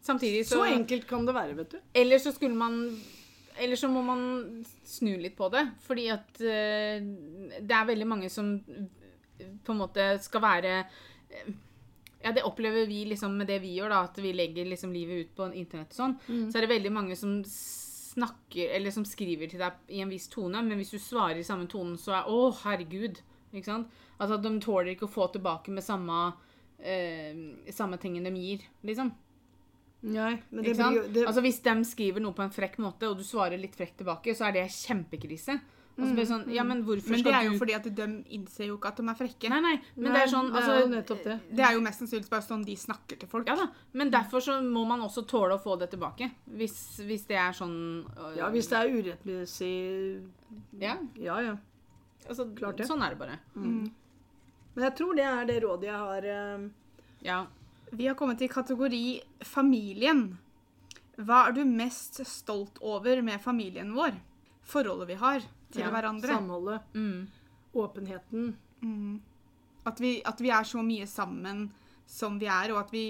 Samtidig 0.01 0.45
så 0.47 0.63
Så 0.63 0.69
enkelt 0.73 1.07
kan 1.07 1.27
det 1.27 1.35
være, 1.35 1.57
vet 1.59 1.71
du. 1.75 1.79
Eller 1.95 2.17
så 2.19 2.33
skulle 2.33 2.55
man 2.57 2.97
Eller 3.59 3.77
så 3.77 3.89
må 3.91 4.03
man 4.05 4.65
snu 4.85 5.17
litt 5.19 5.37
på 5.37 5.51
det. 5.51 5.67
Fordi 5.81 6.07
at 6.13 6.41
eh, 6.41 7.01
det 7.61 7.71
er 7.77 7.85
veldig 7.89 8.07
mange 8.07 8.31
som 8.31 8.61
på 9.65 9.73
en 9.73 9.79
måte 9.79 10.07
skal 10.23 10.41
være 10.41 10.73
eh, 11.31 11.53
Ja, 12.27 12.33
det 12.35 12.43
opplever 12.43 12.89
vi 12.91 13.05
liksom 13.07 13.37
med 13.39 13.47
det 13.47 13.61
vi 13.63 13.77
gjør, 13.77 13.93
da, 13.93 14.03
at 14.09 14.17
vi 14.19 14.33
legger 14.35 14.67
liksom 14.67 14.91
livet 14.95 15.21
ut 15.23 15.35
på 15.39 15.47
internett 15.55 15.93
og 15.95 16.01
sånn. 16.01 16.15
Så 16.51 16.59
er 16.59 16.67
det 16.67 16.73
veldig 16.73 16.91
mange 16.95 17.19
som 17.19 17.39
snakker 17.47 18.73
Eller 18.73 18.91
som 18.95 19.05
skriver 19.05 19.51
til 19.53 19.61
deg 19.61 19.93
i 19.93 20.01
en 20.01 20.11
viss 20.11 20.27
tone, 20.33 20.63
men 20.65 20.81
hvis 20.81 20.95
du 20.95 20.99
svarer 20.99 21.37
i 21.39 21.47
samme 21.47 21.69
tonen, 21.69 21.99
så 22.01 22.17
er 22.17 22.31
Å, 22.33 22.39
herregud. 22.65 23.21
Ikke 23.53 23.69
sant? 23.69 23.93
Altså, 24.17 24.39
de 24.41 24.53
tåler 24.65 24.95
ikke 24.95 25.07
å 25.07 25.13
få 25.13 25.29
tilbake 25.35 25.71
med 25.77 25.85
samme 25.85 26.17
eh, 26.81 27.37
Samme 27.77 28.01
tingen 28.01 28.25
de 28.25 28.33
gir, 28.41 28.65
liksom. 28.89 29.13
Nei, 30.07 30.33
men 30.51 30.65
det 30.65 30.75
blir 30.77 30.99
jo 30.99 31.05
det, 31.13 31.25
Altså 31.27 31.43
Hvis 31.45 31.61
de 31.65 31.75
skriver 31.89 32.23
noe 32.25 32.37
på 32.37 32.45
en 32.45 32.53
frekk 32.53 32.79
måte, 32.83 33.09
og 33.11 33.21
du 33.21 33.25
svarer 33.27 33.61
litt 33.61 33.77
frekt 33.77 33.99
tilbake, 34.01 34.35
så 34.37 34.49
er 34.49 34.59
det 34.59 34.67
kjempekrise. 34.73 35.59
Og 35.97 36.03
så 36.05 36.13
blir 36.13 36.27
det 36.27 36.29
sånn, 36.29 36.43
ja, 36.53 36.65
men 36.69 36.83
hvorfor 36.85 37.15
Men 37.15 37.23
det 37.25 37.33
er 37.33 37.47
jo 37.47 37.53
du 37.55 37.61
fordi 37.63 37.73
at 37.73 37.87
de 37.99 38.07
innser 38.37 38.67
jo 38.69 38.75
ikke 38.77 38.91
at 38.93 38.99
de 39.01 39.05
er 39.09 39.17
frekke. 39.17 39.49
Nei, 39.49 39.61
nei, 39.65 39.77
men 39.95 40.11
Nei, 40.11 40.13
det 40.13 40.23
er 40.27 40.33
sånn 40.35 40.51
altså, 40.53 40.75
det. 41.25 41.37
Det 41.57 41.65
er 41.65 41.73
jo 41.73 41.85
mest 41.87 42.03
sannsynlig 42.03 42.29
bare 42.35 42.45
sånn 42.45 42.67
de 42.67 42.75
snakker 42.77 43.21
til 43.23 43.31
folk. 43.31 43.49
Ja 43.49 43.57
da, 43.57 43.71
men 43.97 44.13
derfor 44.13 44.45
så 44.45 44.59
må 44.61 44.83
man 44.89 45.01
også 45.07 45.25
tåle 45.31 45.57
å 45.57 45.63
få 45.63 45.79
det 45.81 45.89
tilbake. 45.95 46.29
Hvis, 46.61 46.77
hvis 47.09 47.25
det 47.31 47.41
er 47.41 47.57
sånn 47.57 47.79
øh, 48.13 48.37
Ja, 48.37 48.51
hvis 48.53 48.69
det 48.69 48.83
er 48.83 48.93
urettmessig 48.93 49.73
Ja, 50.85 50.99
Ja, 51.17 51.41
ja. 51.49 51.57
altså, 52.29 52.51
Klart 52.61 52.83
det. 52.83 52.91
Sånn 52.93 53.05
er 53.07 53.17
det 53.17 53.23
bare. 53.25 53.41
Men 53.57 54.85
jeg 54.91 54.99
tror 55.01 55.17
det 55.17 55.25
er 55.25 55.49
det 55.49 55.61
rådet 55.65 55.89
jeg 55.89 56.03
har 56.05 56.33
Øh. 56.37 56.71
Ja. 57.25 57.47
Vi 57.97 58.05
har 58.11 58.17
kommet 58.19 58.37
til 58.43 58.53
kategori 58.53 59.05
familien. 59.47 60.27
Hva 61.17 61.47
er 61.49 61.57
du 61.57 61.65
mest 61.65 62.21
stolt 62.29 62.77
over 62.85 63.23
med 63.25 63.41
familien 63.41 63.95
vår? 63.97 64.19
Forholdet 64.67 65.15
vi 65.15 65.23
har 65.23 65.47
til 65.77 65.85
Ja, 65.85 65.91
hverandre. 65.93 66.33
Samholdet, 66.33 66.83
Mm. 66.97 67.27
åpenheten. 67.77 68.55
Mm. 68.83 69.21
At, 69.87 70.01
vi, 70.03 70.21
at 70.27 70.41
vi 70.43 70.51
er 70.51 70.65
så 70.67 70.83
mye 70.85 71.07
sammen 71.09 71.69
som 72.07 72.39
vi 72.41 72.47
er, 72.51 72.73
og 72.75 72.81
at 72.85 72.91
vi 72.95 73.05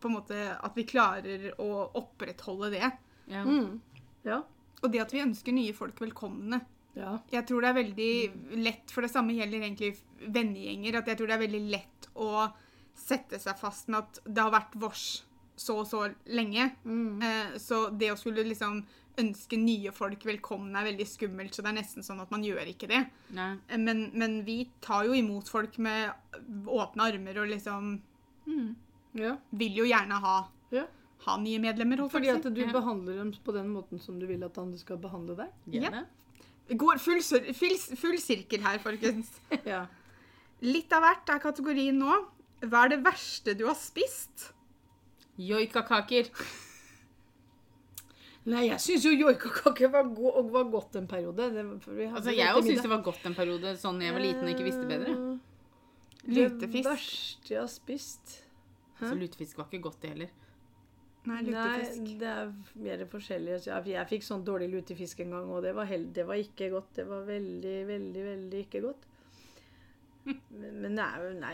på 0.00 0.08
en 0.10 0.14
måte 0.18 0.38
at 0.62 0.74
vi 0.76 0.84
klarer 0.88 1.50
å 1.62 1.90
opprettholde 1.98 2.70
det. 2.76 2.92
ja. 3.28 3.44
Mm. 3.44 3.80
Ja. 4.26 4.42
Og 4.82 4.90
det 4.92 5.00
at 5.00 5.12
vi 5.14 5.22
ønsker 5.22 5.52
nye 5.54 5.72
folk 5.74 5.98
velkomne. 6.02 6.60
ja. 6.96 7.18
Jeg 7.32 7.46
tror 7.46 7.60
det 7.62 7.68
er 7.70 7.82
veldig 7.82 8.56
lett, 8.64 8.90
for 8.90 9.02
det 9.02 9.10
samme 9.10 9.32
gjelder 9.34 9.62
egentlig 9.64 9.96
vennegjenger, 10.20 10.98
at 10.98 11.06
jeg 11.06 11.16
tror 11.18 11.26
det 11.30 11.34
er 11.36 11.46
veldig 11.48 11.70
lett 11.70 12.08
å 12.16 12.52
sette 12.94 13.38
seg 13.40 13.56
fast 13.58 13.88
med 13.88 13.98
at 14.00 14.20
det 14.24 14.42
har 14.42 14.50
vært 14.52 14.74
vårs 14.80 15.22
så 15.56 15.78
og 15.80 15.86
så 15.88 16.02
lenge. 16.28 16.70
Mm. 16.84 17.22
Eh, 17.22 17.58
så 17.58 17.86
det 17.96 18.10
å 18.12 18.16
skulle 18.20 18.44
liksom 18.44 18.82
ønske 19.18 19.56
nye 19.58 19.92
folk 19.96 20.24
velkomne 20.28 20.76
er 20.80 20.84
veldig 20.90 21.06
skummelt, 21.08 21.54
så 21.56 21.62
det 21.64 21.70
er 21.72 21.76
nesten 21.78 22.04
sånn 22.04 22.20
at 22.20 22.30
man 22.30 22.42
gjør 22.44 22.68
ikke 22.68 22.88
det. 22.90 23.02
Eh, 23.36 23.76
Men, 23.78 24.10
men 24.14 24.42
vi 24.44 24.68
tar 24.84 25.04
jo 25.08 25.12
imot 25.16 25.48
folk 25.48 25.78
med 25.78 26.12
åpne 26.66 27.06
armer 27.12 27.38
og 27.42 27.48
liksom 27.48 27.94
ja. 29.16 29.36
vil 29.52 29.74
jo 29.80 29.84
gjerne 29.88 30.20
ha, 30.20 30.36
Ja. 30.70 30.84
ha 31.26 31.36
nye 31.38 31.58
medlemmer. 31.58 32.08
Fordi 32.10 32.28
at 32.28 32.42
du 32.52 32.60
Ja. 32.60 32.72
behandler 32.72 33.16
dem 33.16 33.32
på 33.44 33.52
den 33.52 33.68
måten 33.72 33.98
som 34.00 34.18
du 34.20 34.26
vil 34.26 34.42
at 34.44 34.58
andre 34.58 34.78
skal 34.78 34.98
behandle 34.98 35.36
deg. 35.36 35.48
Gjør 35.70 35.92
Ja. 35.92 36.04
går 36.76 36.98
full, 36.98 37.20
full, 37.22 37.76
full 37.96 38.18
sirkel 38.18 38.60
her, 38.60 38.78
folkens. 38.78 39.30
Ja. 39.64 39.86
Litt 40.62 40.92
av 40.92 41.02
hvert 41.02 41.28
er 41.28 41.38
kategorien 41.38 41.98
nå. 41.98 42.26
Hva 42.62 42.84
er 42.84 42.88
det 42.88 43.02
verste 43.04 43.54
du 43.56 43.66
har 43.66 43.74
spist? 43.74 44.52
Joikakaker. 45.38 46.30
Nei, 48.46 48.68
jeg 48.68 48.78
syns 48.82 49.04
jo 49.08 49.10
joikakake 49.10 49.88
var, 49.90 50.06
go 50.14 50.30
var 50.54 50.68
godt 50.70 51.00
en 51.00 51.08
periode. 51.10 51.48
Det, 51.50 51.64
for 51.82 51.98
vi 51.98 52.06
Altså, 52.06 52.30
jeg 52.30 52.54
òg 52.54 52.62
syns 52.62 52.84
det 52.84 52.92
var 52.92 53.02
godt 53.06 53.26
en 53.26 53.34
periode, 53.34 53.72
sånn 53.80 53.98
jeg 54.04 54.14
var 54.14 54.22
liten 54.22 54.46
og 54.46 54.52
ikke 54.52 54.66
visste 54.68 54.86
bedre. 54.86 55.14
Eh, 55.16 56.34
Lutefisk. 56.36 56.72
Det 56.72 56.84
verste 56.86 57.54
jeg 57.54 57.60
har 57.60 57.70
spist 57.70 58.36
Så 59.00 59.14
lutefisk 59.18 59.58
var 59.58 59.66
ikke 59.70 59.82
godt, 59.88 59.98
det 60.02 60.12
heller. 60.14 60.32
Nei, 61.26 61.40
lutefisk. 61.42 62.00
Nei, 62.04 62.16
det 62.22 62.30
er 62.30 62.52
mer 62.86 63.04
forskjellig. 63.10 63.58
Jeg, 63.66 63.86
jeg 63.96 64.10
fikk 64.14 64.26
sånn 64.26 64.46
dårlig 64.46 64.70
lutefisk 64.76 65.24
en 65.24 65.34
gang, 65.34 65.50
og 65.50 65.66
det 65.66 65.74
var, 65.74 65.90
det 65.90 66.26
var 66.28 66.38
ikke 66.38 66.70
godt. 66.74 66.92
Det 67.00 67.06
var 67.10 67.26
veldig, 67.26 67.76
veldig, 67.90 68.26
veldig 68.30 68.64
ikke 68.68 68.84
godt. 68.86 69.08
Men, 70.26 70.80
men 70.82 70.96
nei, 70.98 71.10
nei 71.38 71.52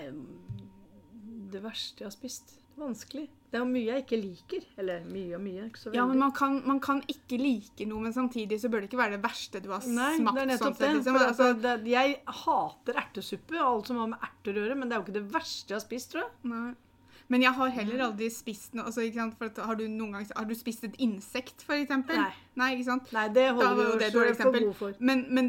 Det 1.53 1.61
verste 1.61 2.01
jeg 2.01 2.07
har 2.09 2.15
spist 2.15 2.55
Vanskelig. 2.81 3.29
Det 3.53 3.61
er 3.61 3.67
mye 3.69 3.85
jeg 3.85 4.03
ikke 4.07 4.17
liker. 4.17 4.63
Eller 4.81 5.03
mye 5.05 5.35
og 5.37 5.43
mye. 5.45 5.67
Ikke 5.69 5.81
så 5.83 5.91
veldig. 5.91 5.99
Ja, 5.99 6.07
men 6.09 6.23
man 6.23 6.31
kan, 6.33 6.55
man 6.67 6.79
kan 6.81 7.03
ikke 7.13 7.37
like 7.37 7.85
noe, 7.89 8.01
men 8.07 8.15
samtidig 8.17 8.57
så 8.63 8.71
bør 8.73 8.81
det 8.81 8.89
ikke 8.89 9.01
være 9.03 9.19
det 9.19 9.23
verste 9.27 9.61
du 9.61 9.69
har 9.75 9.85
Nei, 9.85 10.15
smakt. 10.17 10.39
det 10.39 10.43
er 10.47 10.51
nettopp 10.55 10.79
sånn 10.79 10.87
det. 10.87 10.95
liksom. 10.97 11.19
Altså, 11.21 11.49
altså, 11.51 11.61
det. 11.67 11.91
Jeg 11.93 12.15
hater 12.47 13.03
ertesuppe 13.05 13.59
og 13.61 13.67
alt 13.67 13.93
som 13.93 14.01
har 14.01 14.09
med 14.15 14.25
erter 14.31 14.57
å 14.57 14.65
gjøre, 14.65 14.79
men 14.81 14.89
det 14.89 14.97
er 14.97 15.03
jo 15.03 15.07
ikke 15.07 15.19
det 15.19 15.27
verste 15.35 15.75
jeg 15.75 15.77
har 15.81 15.85
spist, 15.85 16.15
tror 16.15 16.25
jeg. 16.25 16.33
nei. 16.55 16.73
Men 17.33 17.45
jeg 17.47 17.57
har 17.57 17.71
heller 17.73 18.03
aldri 18.11 18.29
spist 18.33 18.75
noe 18.77 18.91
altså? 18.91 19.07
For 19.39 19.49
at, 19.49 19.61
har, 19.65 19.79
du 19.79 19.87
gang, 20.13 20.27
har 20.37 20.49
du 20.49 20.55
spist 20.59 20.85
et 20.85 20.99
insekt, 21.01 21.65
for 21.65 21.79
eksempel? 21.81 22.19
Nei. 22.21 22.33
ikke 22.77 22.89
sant? 22.91 23.09
Nei, 23.17 23.25
det 23.33 23.47
holder 23.57 23.71
jo 23.73 23.95
vi 23.95 24.03
det 24.03 24.11
jo 24.11 24.13
dårlig 24.13 24.13
sjøl 24.13 24.19
for 24.27 24.35
eksempel. 24.35 24.67
god 24.67 24.77
for. 24.83 24.99
Men, 25.01 25.25
men 25.33 25.49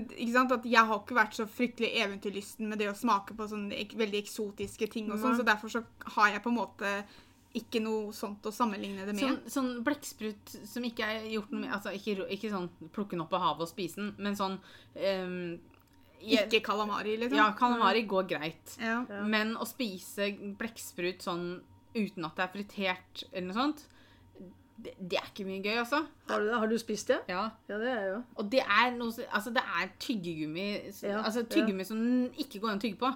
jeg 0.72 0.88
har 0.92 1.02
ikke 1.02 1.18
vært 1.18 1.36
så 1.40 1.48
fryktelig 1.50 1.92
eventyrlysten 2.06 2.72
med 2.72 2.80
det 2.80 2.88
å 2.92 2.96
smake 2.96 3.36
på 3.36 3.50
sånne 3.52 3.84
veldig 4.00 4.22
eksotiske 4.24 4.88
ting, 4.96 5.12
og 5.12 5.20
sånn, 5.20 5.36
så 5.40 5.44
derfor 5.48 5.74
så 5.76 5.84
har 6.16 6.32
jeg 6.38 6.46
på 6.46 6.54
en 6.54 6.60
måte 6.62 6.94
ikke 7.54 7.84
noe 7.84 8.14
sånt 8.18 8.48
å 8.50 8.54
sammenligne 8.54 9.04
det 9.06 9.14
med. 9.14 9.22
Sånn, 9.22 9.52
sånn 9.54 9.84
blekksprut 9.86 10.56
som 10.66 10.88
ikke 10.88 11.06
er 11.06 11.28
gjort 11.36 11.52
noe 11.54 11.66
med 11.66 11.76
Altså 11.76 11.92
ikke, 11.94 12.26
ikke 12.34 12.50
sånn 12.50 12.72
plukke 12.96 13.14
den 13.14 13.22
opp 13.28 13.36
av 13.38 13.44
havet 13.46 13.68
og 13.68 13.70
spise 13.70 14.00
den, 14.00 14.10
men 14.18 14.40
sånn 14.40 14.56
um, 14.58 15.60
jeg- 16.24 16.48
Ikke 16.48 16.64
kalamari, 16.64 17.18
liksom. 17.20 17.36
Ja, 17.38 17.52
kalamari 17.60 18.06
går 18.08 18.28
greit. 18.30 18.78
Ja. 18.80 19.04
Men 19.28 19.58
å 19.60 19.68
spise 19.68 20.32
blekksprut 20.58 21.20
sånn 21.22 21.62
uten 21.96 22.26
at 22.26 22.36
det 22.38 22.44
er 22.46 22.54
fritert 22.54 23.24
eller 23.32 23.48
noe 23.50 23.58
sånt, 23.58 23.84
det, 24.84 24.94
det 25.00 25.18
er 25.20 25.28
ikke 25.30 25.46
mye 25.48 25.62
gøy, 25.64 25.76
altså. 25.80 26.00
Har 26.30 26.40
du, 26.42 26.48
det? 26.50 26.56
har 26.60 26.68
du 26.68 26.78
spist 26.82 27.08
det? 27.08 27.20
Ja. 27.30 27.44
Ja, 27.70 27.78
det 27.80 27.92
er 27.92 28.08
jo. 28.10 28.24
Og 28.42 28.50
det 28.52 28.64
er 28.66 28.90
noe 28.98 29.14
som, 29.14 29.24
Altså, 29.32 29.54
det 29.54 29.62
er 29.64 29.92
tyggegummi 30.02 30.66
Ja, 31.06 31.22
Altså 31.22 31.44
tyggegummi 31.46 31.86
som 31.88 32.02
ikke 32.42 32.60
går 32.60 32.74
an 32.74 32.82
å 32.82 32.84
tygge 32.84 33.00
på. 33.00 33.12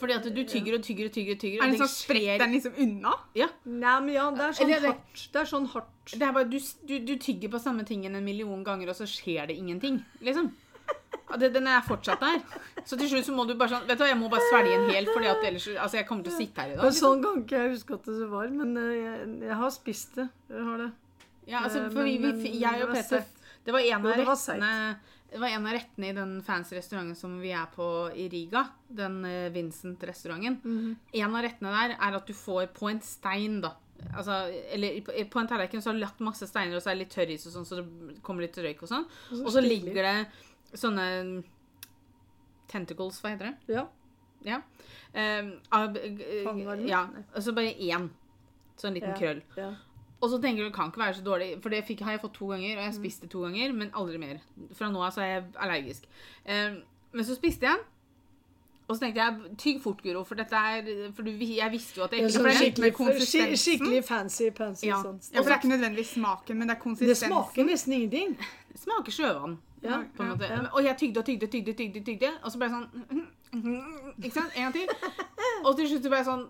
Fordi 0.00 0.16
at 0.16 0.24
du 0.26 0.40
tygger 0.48 0.74
og 0.78 0.82
tygger 0.82 1.06
og 1.06 1.12
tygger. 1.14 1.36
og 1.36 1.40
tygger 1.44 1.60
Er 1.60 1.68
og 1.68 1.70
det 1.76 1.78
sånn 1.84 1.92
spretter 1.92 2.42
den 2.42 2.54
liksom 2.56 2.80
unna? 2.82 3.12
Ja. 3.38 3.46
Nei, 3.68 3.92
men 4.00 4.10
ja, 4.16 4.24
det 4.34 4.42
er 4.48 4.56
sånn 4.58 4.66
Eller 4.66 4.80
det- 4.80 4.90
hardt. 4.90 5.28
Det 5.36 5.40
er 5.44 5.50
sånn 5.52 5.68
hardt. 5.70 5.92
Det 6.18 6.22
er 6.26 6.32
bare, 6.34 6.48
du, 6.50 6.58
du, 6.88 6.98
du 7.06 7.14
tygger 7.22 7.52
på 7.52 7.60
samme 7.62 7.84
tingen 7.86 8.16
en 8.16 8.24
million 8.24 8.64
ganger, 8.66 8.90
og 8.90 8.96
så 8.98 9.06
skjer 9.06 9.46
det 9.52 9.56
ingenting. 9.60 10.00
Liksom. 10.20 10.50
Ja, 11.30 11.36
det, 11.40 11.52
den 11.54 11.66
er 11.66 11.80
fortsatt 11.86 12.20
der. 12.20 12.42
Så 12.84 12.98
til 13.00 13.08
slutt 13.08 13.24
så 13.24 13.32
må 13.34 13.46
du 13.48 13.54
bare 13.56 13.68
sånn 13.72 13.86
Vet 13.88 13.96
du 13.98 14.02
hva, 14.04 14.08
jeg 14.10 14.18
må 14.20 14.28
bare 14.30 14.44
svelge 14.50 14.74
en 14.76 14.90
hel, 14.90 15.06
for 15.06 15.20
ellers 15.24 15.68
Altså, 15.72 15.96
jeg 15.96 16.06
kommer 16.06 16.24
til 16.26 16.32
å 16.34 16.36
sitte 16.36 16.60
her 16.60 16.68
i 16.68 16.74
dag. 16.76 16.82
Men 16.84 16.92
Liksom. 16.92 17.06
sånn 17.08 17.22
kan 17.24 17.40
ikke 17.44 17.62
jeg 17.62 17.70
huske 17.72 17.94
at 17.94 18.04
det 18.04 18.28
var, 18.28 18.48
men 18.50 18.76
eh, 18.76 18.92
jeg, 19.00 19.40
jeg 19.48 19.56
har 19.62 19.70
spist 19.70 20.14
det. 20.20 20.28
Jeg 20.50 20.64
har 20.68 20.78
det. 20.84 20.90
Ja, 21.46 21.58
altså, 21.64 21.78
Eh, 21.84 21.88
for 21.90 22.02
men- 22.02 22.38
vi, 22.38 22.48
vi, 22.50 22.60
jeg 22.60 22.82
og 22.84 22.92
Petter 22.94 23.24
Peter. 23.24 23.24
Det 23.64 23.72
var 23.72 23.80
en 23.80 24.06
av 24.06 24.16
rettene 24.20 24.72
det 25.34 25.40
var 25.40 25.48
en 25.50 25.66
av 25.66 25.72
rettene 25.74 26.06
i 26.06 26.12
den 26.14 26.42
fancy 26.46 26.76
restauranten 26.76 27.16
som 27.18 27.40
vi 27.40 27.50
er 27.50 27.66
på 27.74 27.86
i 28.14 28.28
Riga. 28.30 28.68
Den 28.88 29.24
eh, 29.24 29.48
Vincent-restauranten. 29.50 30.60
Mhm. 30.62 30.96
En 31.12 31.34
av 31.34 31.42
rettene 31.42 31.72
der 31.74 31.96
er 31.98 32.14
at 32.20 32.26
du 32.28 32.32
får 32.32 32.68
på 32.76 32.90
en 32.90 33.00
stein, 33.02 33.60
da. 33.64 33.72
Altså, 34.16 34.36
eller 34.70 35.00
på- 35.02 35.16
på 35.30 35.40
en 35.40 35.48
tallerken 35.48 35.82
så 35.82 35.90
har 35.90 35.94
du 35.94 36.00
lagt 36.04 36.20
masse 36.20 36.46
steiner, 36.46 36.76
og 36.76 36.82
så 36.82 36.90
er 36.90 36.94
det 36.94 37.06
litt 37.08 37.14
tørris 37.16 37.46
og 37.46 37.52
sånn, 37.52 37.66
så 37.66 37.76
det 37.80 38.22
kommer 38.22 38.42
litt 38.42 38.54
røyk 38.56 38.82
og 38.82 38.88
sånn. 38.88 39.06
Og 39.44 39.50
så 39.50 39.60
ligger 39.64 39.94
det 39.94 40.26
sånne 40.74 41.42
tentacles, 42.70 43.20
hva 43.22 43.34
heter 43.34 43.50
det? 43.52 43.74
Ja. 43.76 43.86
Ja. 44.44 44.60
Um, 45.14 45.50
ab, 45.72 45.96
ja. 46.86 47.06
Altså 47.34 47.54
bare 47.56 47.74
én. 47.78 48.10
Sånn 48.76 48.94
liten 48.96 49.14
Ja. 49.14 49.18
krøll. 49.18 49.42
ja. 49.56 49.74
Og 50.22 50.30
så 50.30 50.38
tenker 50.40 50.62
du 50.64 50.68
det 50.70 50.74
kan 50.74 50.88
ikke 50.90 51.00
være 51.02 51.14
så 51.18 51.22
dårlig, 51.24 51.62
for 51.62 51.68
det 51.68 51.84
fikk, 51.84 52.00
har 52.00 52.12
jeg 52.12 52.20
fått 52.22 52.32
to 52.34 52.46
ganger, 52.48 52.78
og 52.78 52.84
jeg 52.84 52.94
spiste 52.94 53.28
to 53.28 53.42
ganger, 53.42 53.72
men 53.74 53.90
aldri 53.90 54.18
mer. 54.18 54.38
Fra 54.72 54.88
nå 54.88 55.02
av 55.04 55.12
så 55.12 55.20
er 55.20 55.26
jeg 55.34 55.44
allergisk. 55.60 56.06
Um, 56.48 56.78
men 57.12 57.24
så 57.24 57.34
spiste 57.36 57.66
jeg 57.66 57.76
den, 57.76 57.84
og 58.88 58.96
så 58.96 59.00
tenkte 59.00 59.20
jeg 59.20 59.56
tygg 59.58 59.82
fort, 59.82 60.02
Guro, 60.02 60.24
for 60.24 60.34
dette 60.34 60.52
er 60.54 61.12
For 61.16 61.22
du, 61.22 61.30
jeg 61.30 61.70
visste 61.72 61.98
jo 62.00 62.04
at 62.04 62.10
det 62.10 62.20
ikke 62.24 62.42
ble 62.42 62.52
skikkelig 62.52 62.92
skikkelig, 63.26 63.58
skikkelig 63.58 64.04
fancy, 64.04 64.50
fancy 64.50 64.86
Ja. 64.86 65.02
sånn. 65.02 65.20
Ja, 65.32 65.40
for 65.40 65.48
det 65.48 65.52
er 65.52 65.60
ikke 65.60 65.72
nødvendigvis 65.76 66.14
smaken, 66.16 66.56
men 66.58 66.68
det 66.68 66.76
er 66.76 66.80
konsistensen. 66.80 67.28
Det 67.28 67.32
smaker 67.32 67.64
nesten 67.64 67.92
ingenting. 67.92 68.36
Det 68.72 68.80
smaker 68.80 69.12
sjøvann. 69.12 69.58
Ja, 69.84 70.00
på 70.16 70.22
en 70.24 70.28
måte. 70.32 70.48
ja. 70.50 70.60
Og 70.72 70.84
jeg 70.84 70.96
tygde 71.00 71.20
og 71.20 71.26
tygde, 71.28 71.46
tygde, 71.52 71.72
tygde, 71.78 72.00
tygde, 72.06 72.30
og 72.42 72.50
så 72.52 72.58
ble 72.58 72.68
jeg 72.68 72.76
sånn 72.76 73.28
Ikke 74.24 74.34
sant? 74.40 74.54
En 74.56 74.62
gang 74.68 74.74
til. 74.74 74.88
Og 75.64 75.76
til 75.78 75.88
slutt 75.92 76.06
ble 76.10 76.18
jeg 76.22 76.26
sånn 76.28 76.44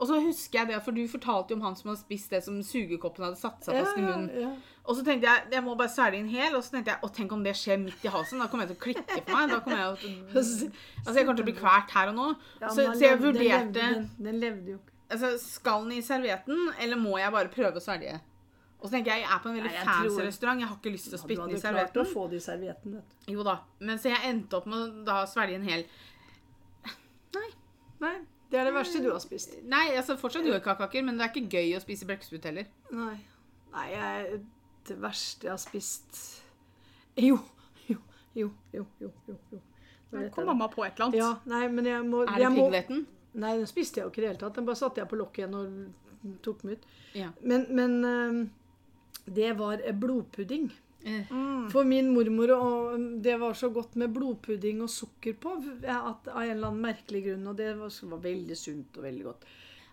Og 0.00 0.06
så 0.08 0.16
husker 0.24 0.58
jeg 0.62 0.68
det, 0.70 0.78
for 0.84 0.96
du 0.96 1.02
fortalte 1.12 1.52
jo 1.52 1.58
om 1.58 1.64
han 1.66 1.74
som 1.76 1.90
hadde 1.90 2.00
spist 2.00 2.30
det 2.32 2.38
som 2.46 2.56
sugekoppen 2.64 3.26
hadde 3.26 3.36
satt 3.40 3.64
seg 3.66 3.76
fast 3.76 3.98
i 3.98 4.04
ja, 4.04 4.06
munnen. 4.14 4.30
ja. 4.40 4.50
Og 4.88 4.96
så 4.96 5.02
tenkte 5.04 5.28
jeg 5.28 5.50
jeg 5.52 5.62
må 5.66 5.74
bare 5.76 5.92
svelge 5.92 6.16
en 6.22 6.30
hel, 6.32 6.54
og 6.56 6.64
så 6.64 6.72
tenkte 6.78 6.94
jeg 6.94 7.04
å, 7.04 7.10
tenk 7.18 7.34
om 7.36 7.42
det 7.44 7.52
skjer 7.60 7.76
midt 7.82 8.06
i 8.08 8.10
halsen. 8.10 8.40
Da 8.40 8.46
kommer 8.48 8.64
jeg 8.64 8.72
til 8.72 8.78
å 8.78 8.84
klikke 8.86 9.18
på 9.26 9.34
meg. 9.36 9.52
Da 9.52 9.58
kommer 9.66 9.82
jeg 9.82 10.00
til 10.00 10.72
altså 11.04 11.16
jeg 11.20 11.26
kommer 11.28 11.36
til 11.42 11.44
å 11.44 11.50
bli 11.50 11.56
kvært 11.60 11.92
her 11.98 12.10
og 12.14 12.16
nå. 12.16 12.28
Ja, 12.62 12.72
så, 12.72 12.86
så 12.96 13.04
jeg 13.04 13.20
vurderte 13.20 13.60
den 13.76 13.76
levde- 13.76 13.92
Den, 13.92 14.08
den 14.30 14.40
levde 14.46 14.72
jo 14.74 14.78
ikke. 14.80 14.96
altså, 15.12 15.30
Skal 15.44 15.84
den 15.84 15.92
i 15.98 16.02
servietten, 16.08 16.64
eller 16.80 16.96
må 17.04 17.18
jeg 17.20 17.36
bare 17.36 17.52
prøve 17.52 17.76
å 17.76 17.84
svelge? 17.84 18.16
Og 18.80 18.86
så 18.88 18.90
tenker 18.94 19.12
jeg 19.12 19.22
jeg 19.26 19.30
er 19.34 19.40
på 19.44 19.48
en 19.50 19.56
veldig 19.58 19.70
Nei, 19.70 19.84
fancy 19.84 20.08
tror- 20.14 20.26
restaurant. 20.26 20.60
Jeg 20.60 20.68
har 20.68 20.76
ikke 20.80 20.92
lyst 20.94 21.08
til 21.10 21.18
å 21.18 21.22
spytte 21.22 21.46
ned 21.50 21.60
servietten. 21.60 21.60
Du 21.60 21.78
hadde 21.78 21.92
klart 21.92 22.06
å 22.06 22.12
få 22.14 22.22
det 22.30 22.36
i 22.40 22.44
serviettene. 22.44 22.94
vet 22.96 23.26
du. 23.26 23.32
Jo 23.34 23.42
da. 23.44 23.56
Men 23.80 23.98
så 23.98 24.08
jeg 24.12 24.20
endte 24.30 24.56
opp 24.56 24.66
med 24.66 25.08
å 25.08 25.18
svelge 25.28 25.54
en 25.60 25.66
hel. 25.68 25.84
Nei, 27.36 27.48
Nei. 28.00 28.14
det 28.50 28.60
er 28.60 28.64
det 28.70 28.74
verste 28.74 29.02
du 29.04 29.10
har 29.12 29.20
spist. 29.20 29.56
Nei, 29.68 29.86
altså 30.00 30.16
fortsatt 30.18 30.46
joikakaker, 30.48 31.04
men 31.04 31.18
det 31.20 31.26
er 31.26 31.34
ikke 31.34 31.58
gøy 31.60 31.76
å 31.76 31.82
spise 31.84 32.08
blekksprut 32.08 32.48
heller. 32.48 32.70
Nei. 32.90 33.16
Nei, 33.74 33.86
jeg, 33.92 34.40
det 34.88 34.96
verste 34.98 35.46
jeg 35.46 35.52
har 35.52 35.60
spist 35.62 36.16
Jo, 37.20 37.36
jo, 37.86 37.98
jo, 38.34 38.48
jo, 38.72 38.86
jo. 39.00 39.12
jo, 39.28 39.36
jo. 39.52 39.60
Nå 40.10 40.24
kom 40.34 40.46
mamma 40.50 40.66
på 40.72 40.82
et 40.86 40.96
eller 40.96 41.06
annet. 41.06 41.18
Ja, 41.20 41.28
nei, 41.46 41.68
men 41.70 41.86
jeg 41.86 42.02
må, 42.08 42.24
Er 42.24 42.32
det 42.40 42.48
jeg 42.48 42.56
må? 42.56 43.04
Nei, 43.38 43.52
den 43.60 43.68
spiste 43.70 44.00
jeg 44.00 44.08
jo 44.08 44.10
ikke 44.10 44.18
i 44.18 44.24
det 44.24 44.30
hele 44.32 44.40
tatt. 44.40 44.56
Den 44.56 44.66
bare 44.66 44.80
satte 44.80 44.98
jeg 44.98 45.06
på 45.12 45.18
lokket 45.20 45.44
igjen 45.44 45.54
og 45.54 46.40
tok 46.42 46.64
den 46.64 46.72
ut. 46.74 46.88
Ja. 47.14 47.28
Men, 47.46 47.66
men 47.70 47.92
det 49.26 49.52
var 49.58 49.80
eh, 49.84 49.92
blodpudding. 49.94 50.70
Eh, 51.04 51.30
Mm. 51.32 51.70
For 51.72 51.84
min 51.88 52.10
mormor 52.12 52.50
og 52.56 53.22
det 53.24 53.38
var 53.40 53.54
så 53.56 53.70
godt 53.72 53.94
med 53.96 54.12
blodpudding 54.12 54.82
og 54.84 54.90
sukker 54.92 55.32
på 55.40 55.54
at, 55.88 56.28
av 56.28 56.42
en 56.42 56.50
eller 56.50 56.68
annen 56.68 56.82
merkelig 56.82 57.22
grunn. 57.28 57.46
Og 57.48 57.56
det 57.56 57.70
var, 57.78 57.88
var 58.10 58.18
veldig 58.24 58.56
sunt 58.56 58.96
og 59.00 59.04
veldig 59.06 59.24
godt. 59.24 59.44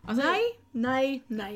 altså, 0.08 0.24
Nei, 0.24 0.44
nei, 0.74 1.22
nei. 1.30 1.56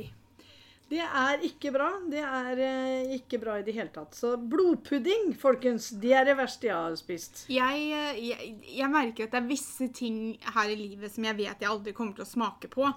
Det 0.91 0.99
er 0.99 1.43
ikke 1.47 1.71
bra. 1.71 1.89
Det 2.11 2.19
er 2.19 2.59
eh, 2.63 3.11
ikke 3.15 3.39
bra 3.39 3.57
i 3.59 3.63
det 3.67 3.75
hele 3.75 3.91
tatt. 3.95 4.15
Så 4.15 4.33
blodpudding, 4.37 5.33
folkens, 5.39 5.89
det 6.03 6.11
er 6.19 6.25
det 6.27 6.37
verste 6.39 6.67
jeg 6.67 6.75
har 6.75 6.95
spist. 6.99 7.45
Jeg, 7.51 7.85
eh, 7.95 8.23
jeg, 8.29 8.55
jeg 8.77 8.89
merker 8.91 9.27
at 9.27 9.31
det 9.35 9.39
er 9.43 9.47
visse 9.51 9.87
ting 9.95 10.37
her 10.55 10.71
i 10.71 10.75
livet 10.79 11.11
som 11.11 11.23
jeg 11.27 11.37
vet 11.39 11.63
jeg 11.63 11.69
aldri 11.71 11.93
kommer 11.95 12.15
til 12.17 12.23
å 12.27 12.31
smake 12.31 12.67
på. 12.71 12.87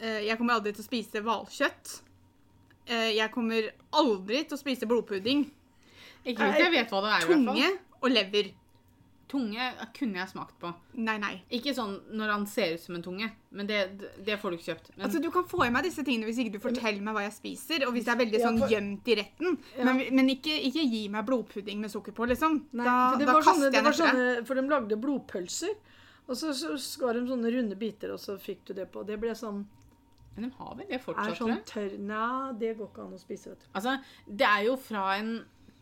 Eh, 0.00 0.24
Jeg 0.28 0.36
kommer 0.40 0.54
aldri 0.58 0.72
til 0.76 0.84
å 0.84 0.88
spise 0.88 1.20
hvalkjøtt. 1.24 1.94
Eh, 2.86 3.12
Jeg 3.16 3.30
kommer 3.32 3.70
aldri 3.92 4.42
til 4.44 4.56
å 4.56 4.60
spise 4.60 4.86
blodpudding. 4.90 5.46
Ikke 6.24 6.44
hvis 6.50 6.60
jeg 6.64 6.72
vet 6.72 6.90
hva 6.92 7.00
det 7.04 7.10
er, 7.14 7.24
i 7.24 7.26
hvert 7.28 7.40
Tunge 7.46 7.64
fall. 7.70 7.80
og 8.02 8.10
lever. 8.14 8.52
Tunge 9.34 9.64
kunne 9.96 10.18
jeg 10.20 10.28
smakt 10.30 10.54
på. 10.60 10.68
Nei, 11.00 11.16
nei. 11.18 11.32
Ikke 11.56 11.72
sånn 11.74 11.94
når 12.14 12.30
han 12.30 12.44
ser 12.46 12.74
ut 12.76 12.82
som 12.84 12.94
en 12.98 13.02
tunge, 13.02 13.30
men 13.56 13.66
det, 13.66 13.78
det 14.22 14.36
får 14.38 14.52
du 14.52 14.56
ikke 14.58 14.68
kjøpt. 14.68 14.90
Men 14.96 15.06
Altså, 15.08 15.22
Du 15.24 15.30
kan 15.34 15.46
få 15.48 15.64
i 15.66 15.70
meg 15.74 15.82
disse 15.88 16.04
tingene 16.04 16.28
hvis 16.28 16.38
ikke 16.44 16.52
du 16.54 16.60
forteller 16.62 17.00
meg 17.02 17.16
hva 17.16 17.24
jeg 17.24 17.32
spiser, 17.38 17.86
og 17.88 17.94
hvis 17.96 18.04
det 18.06 18.12
er 18.14 18.20
veldig 18.20 18.42
sånn 18.44 18.60
gjemt 18.70 19.08
i 19.10 19.16
retten. 19.18 19.56
Ja. 19.78 19.86
Men, 19.88 20.02
men 20.20 20.28
ikke, 20.36 20.54
ikke 20.68 20.84
gi 20.92 21.02
meg 21.10 21.26
blodpudding 21.26 21.80
med 21.82 21.90
sukker 21.90 22.14
på, 22.14 22.28
liksom. 22.30 22.60
Nei, 22.76 22.84
da 22.86 22.98
det 23.18 23.26
da 23.26 23.32
var 23.38 23.42
kaster 23.48 23.64
sånne, 23.64 23.74
jeg 23.80 23.88
var 23.88 23.96
den 23.96 24.02
sånne, 24.04 24.46
For 24.46 24.60
de 24.60 24.66
lagde 24.70 25.00
blodpølser. 25.02 25.74
Og 26.28 26.36
så, 26.40 26.52
så 26.56 26.76
skar 26.80 27.16
de 27.18 27.24
sånne 27.28 27.50
runde 27.56 27.76
biter, 27.80 28.12
og 28.14 28.20
så 28.22 28.36
fikk 28.40 28.62
du 28.70 28.74
det 28.76 28.86
på. 28.92 29.02
Det 29.08 29.18
ble 29.20 29.34
sånn 29.36 29.64
Men 30.36 30.48
de 30.48 30.56
har 30.58 30.74
vel 30.74 30.86
det 30.88 30.96
Er 30.96 31.02
fortsatt, 31.04 31.36
tror 31.36 31.48
sånn 31.48 31.64
tørr 31.68 31.98
Nei, 31.98 32.52
det 32.58 32.72
går 32.78 32.88
ikke 32.90 33.02
an 33.04 33.12
å 33.14 33.20
spise, 33.22 33.52
vet 33.52 33.60
du. 33.60 33.66
Altså, 33.78 33.96
det 34.26 34.46
er 34.48 34.64
jo 34.66 34.76
fra 34.76 35.04
en 35.20 35.32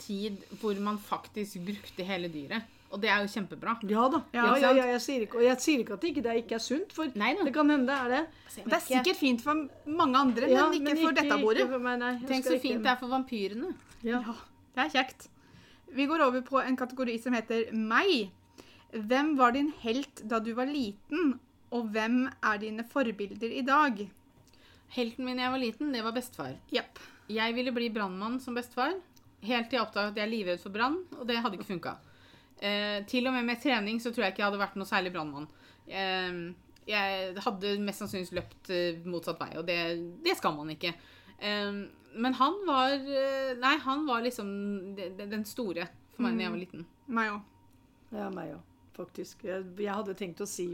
tid 0.02 0.42
hvor 0.60 0.78
man 0.82 0.98
faktisk 0.98 1.60
brukte 1.64 2.04
hele 2.04 2.28
dyret. 2.32 2.62
Og 2.92 3.00
det 3.00 3.08
er 3.08 3.22
jo 3.24 3.30
kjempebra. 3.32 3.78
Ja 3.88 4.02
da. 4.12 4.18
Ja, 4.36 4.46
Ja, 4.60 4.72
ja, 4.76 4.84
jeg 4.92 5.00
sier 5.00 5.22
ikke, 5.24 5.38
og 5.40 5.44
jeg 5.46 5.60
sier 5.64 5.80
ikke 5.80 5.94
at 5.96 6.02
det 6.02 6.10
ikke, 6.12 6.22
det 6.26 6.34
ikke 6.42 6.56
er 6.58 6.60
sunt, 6.60 6.92
for 6.92 7.08
Nei 7.16 7.30
det 7.38 7.54
kan 7.54 7.70
hende 7.72 7.86
det 7.88 7.96
er 7.96 8.08
det. 8.12 8.22
Det 8.66 8.76
er 8.76 8.84
sikkert 8.84 9.16
fint 9.16 9.40
for 9.40 9.62
mange 9.88 10.18
andre, 10.20 10.50
Ja, 10.52 10.66
men 10.68 10.82
ikke 10.82 10.98
for 11.06 11.16
dette 11.16 11.38
bordet. 11.40 11.68
for 11.70 11.78
meg, 11.86 11.98
nei. 12.02 12.12
Tenk 12.28 12.44
så 12.44 12.58
fint 12.60 12.82
det 12.84 12.92
er 12.92 12.96
for 13.00 13.08
vampyrene. 13.08 13.72
Ja. 14.04 14.20
Ja, 14.20 14.34
det 14.76 14.84
er 14.84 14.92
kjekt. 14.98 15.28
Vi 15.92 16.06
går 16.06 16.20
over 16.26 16.42
på 16.44 16.60
en 16.60 16.76
kategori 16.76 17.16
som 17.22 17.32
heter 17.32 17.72
meg. 17.72 18.30
Hvem 18.92 19.36
var 19.38 19.52
din 19.56 19.72
helt 19.80 20.20
da 20.28 20.38
du 20.38 20.52
var 20.54 20.66
liten, 20.68 21.38
og 21.72 21.88
hvem 21.94 22.26
er 22.42 22.58
dine 22.60 22.84
forbilder 22.84 23.48
i 23.56 23.62
dag? 23.64 24.02
Helten 24.92 25.24
min 25.24 25.36
da 25.40 25.46
jeg 25.46 25.54
var 25.54 25.62
liten, 25.62 25.92
det 25.94 26.02
var 26.04 26.12
bestefar. 26.16 26.54
Yep. 26.74 26.98
Jeg 27.32 27.54
ville 27.56 27.72
bli 27.72 27.88
brannmann 27.94 28.38
som 28.44 28.54
bestefar. 28.58 28.92
Helt 29.42 29.70
til 29.70 29.78
jeg 29.78 29.86
oppdaget 29.86 30.12
at 30.12 30.18
jeg 30.20 30.26
er 30.26 30.30
livredd 30.32 30.60
for 30.62 30.70
brann, 30.74 30.98
og 31.18 31.24
det 31.26 31.38
hadde 31.42 31.56
ikke 31.58 31.70
funka. 31.70 31.94
Eh, 32.62 33.00
til 33.10 33.26
og 33.26 33.32
med 33.34 33.44
med 33.48 33.58
trening 33.62 33.98
så 34.00 34.12
tror 34.12 34.26
jeg 34.26 34.34
ikke 34.34 34.42
jeg 34.44 34.50
hadde 34.50 34.60
vært 34.60 34.76
noe 34.78 34.86
særlig 34.86 35.12
brannmann. 35.14 35.48
Eh, 35.88 36.36
jeg 36.86 37.34
hadde 37.46 37.72
mest 37.82 38.02
sannsynligvis 38.04 38.34
løpt 38.36 38.70
eh, 38.74 39.00
motsatt 39.08 39.40
vei, 39.40 39.50
og 39.58 39.66
det, 39.66 39.78
det 40.26 40.36
skal 40.38 40.54
man 40.58 40.70
ikke. 40.76 40.92
Eh, 41.40 41.72
men 42.22 42.34
han 42.38 42.58
var 42.68 42.92
eh, 42.92 43.54
Nei, 43.58 43.76
han 43.86 44.04
var 44.06 44.22
liksom 44.22 44.48
de- 44.98 45.10
de- 45.16 45.26
den 45.32 45.44
store 45.48 45.88
for 46.12 46.26
meg 46.26 46.36
da 46.36 46.44
jeg 46.44 46.52
var 46.52 46.60
liten. 46.60 46.86
Meg 47.08 47.30
òg. 47.32 47.42
Ja, 48.12 48.28
meg 48.30 48.52
òg, 48.58 48.62
faktisk. 48.98 49.42
Jeg, 49.48 49.64
jeg 49.80 49.94
hadde 49.96 50.14
tenkt 50.18 50.42
å 50.44 50.46
si 50.46 50.68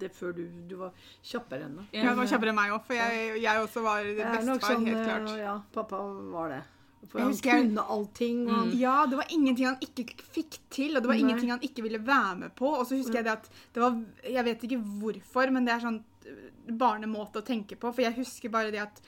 det 0.00 0.10
før 0.14 0.32
du, 0.36 0.42
du 0.70 0.74
var 0.80 0.96
kjappere 1.26 1.68
enn 1.68 1.76
meg. 1.80 1.92
Ja, 1.96 2.12
du 2.14 2.20
var 2.22 2.30
kjappere 2.30 2.54
enn 2.54 2.58
meg 2.58 2.74
òg, 2.74 2.82
for 2.86 2.98
jeg, 2.98 3.28
jeg 3.42 3.62
også 3.66 3.84
var 3.84 4.10
bestefar, 4.18 4.64
sånn, 4.64 4.88
helt 4.88 4.98
eh, 4.98 5.06
klart. 5.06 5.30
Ja, 5.40 5.54
pappa 5.74 6.02
var 6.34 6.52
det. 6.54 6.64
For 7.06 7.22
han 7.22 7.36
kunne 7.38 7.84
allting. 7.94 8.40
Og 8.50 8.74
Ja, 8.74 9.06
det 9.06 9.18
var 9.20 9.30
ingenting 9.30 9.68
han 9.68 9.78
ikke 9.84 10.08
fikk 10.34 10.58
til, 10.74 10.96
og 10.96 11.04
det 11.04 11.10
var 11.10 11.14
Nei. 11.14 11.22
ingenting 11.24 11.52
han 11.54 11.62
ikke 11.64 11.84
ville 11.86 12.00
være 12.02 12.34
med 12.42 12.54
på. 12.58 12.72
Og 12.80 12.84
så 12.88 12.98
husker 12.98 13.20
jeg 13.20 13.28
det 13.28 13.36
at 13.36 13.48
det 13.74 13.84
var 13.84 13.96
Jeg 14.24 14.44
vet 14.48 14.66
ikke 14.66 14.80
hvorfor, 14.82 15.52
men 15.54 15.68
det 15.68 15.76
er 15.76 15.84
sånn 15.86 16.02
eh, 16.26 16.50
barnemåte 16.68 17.40
å 17.40 17.46
tenke 17.46 17.78
på. 17.78 17.92
For 17.94 18.04
jeg 18.04 18.18
husker 18.18 18.52
bare 18.52 18.74
det 18.74 18.82
at 18.82 19.00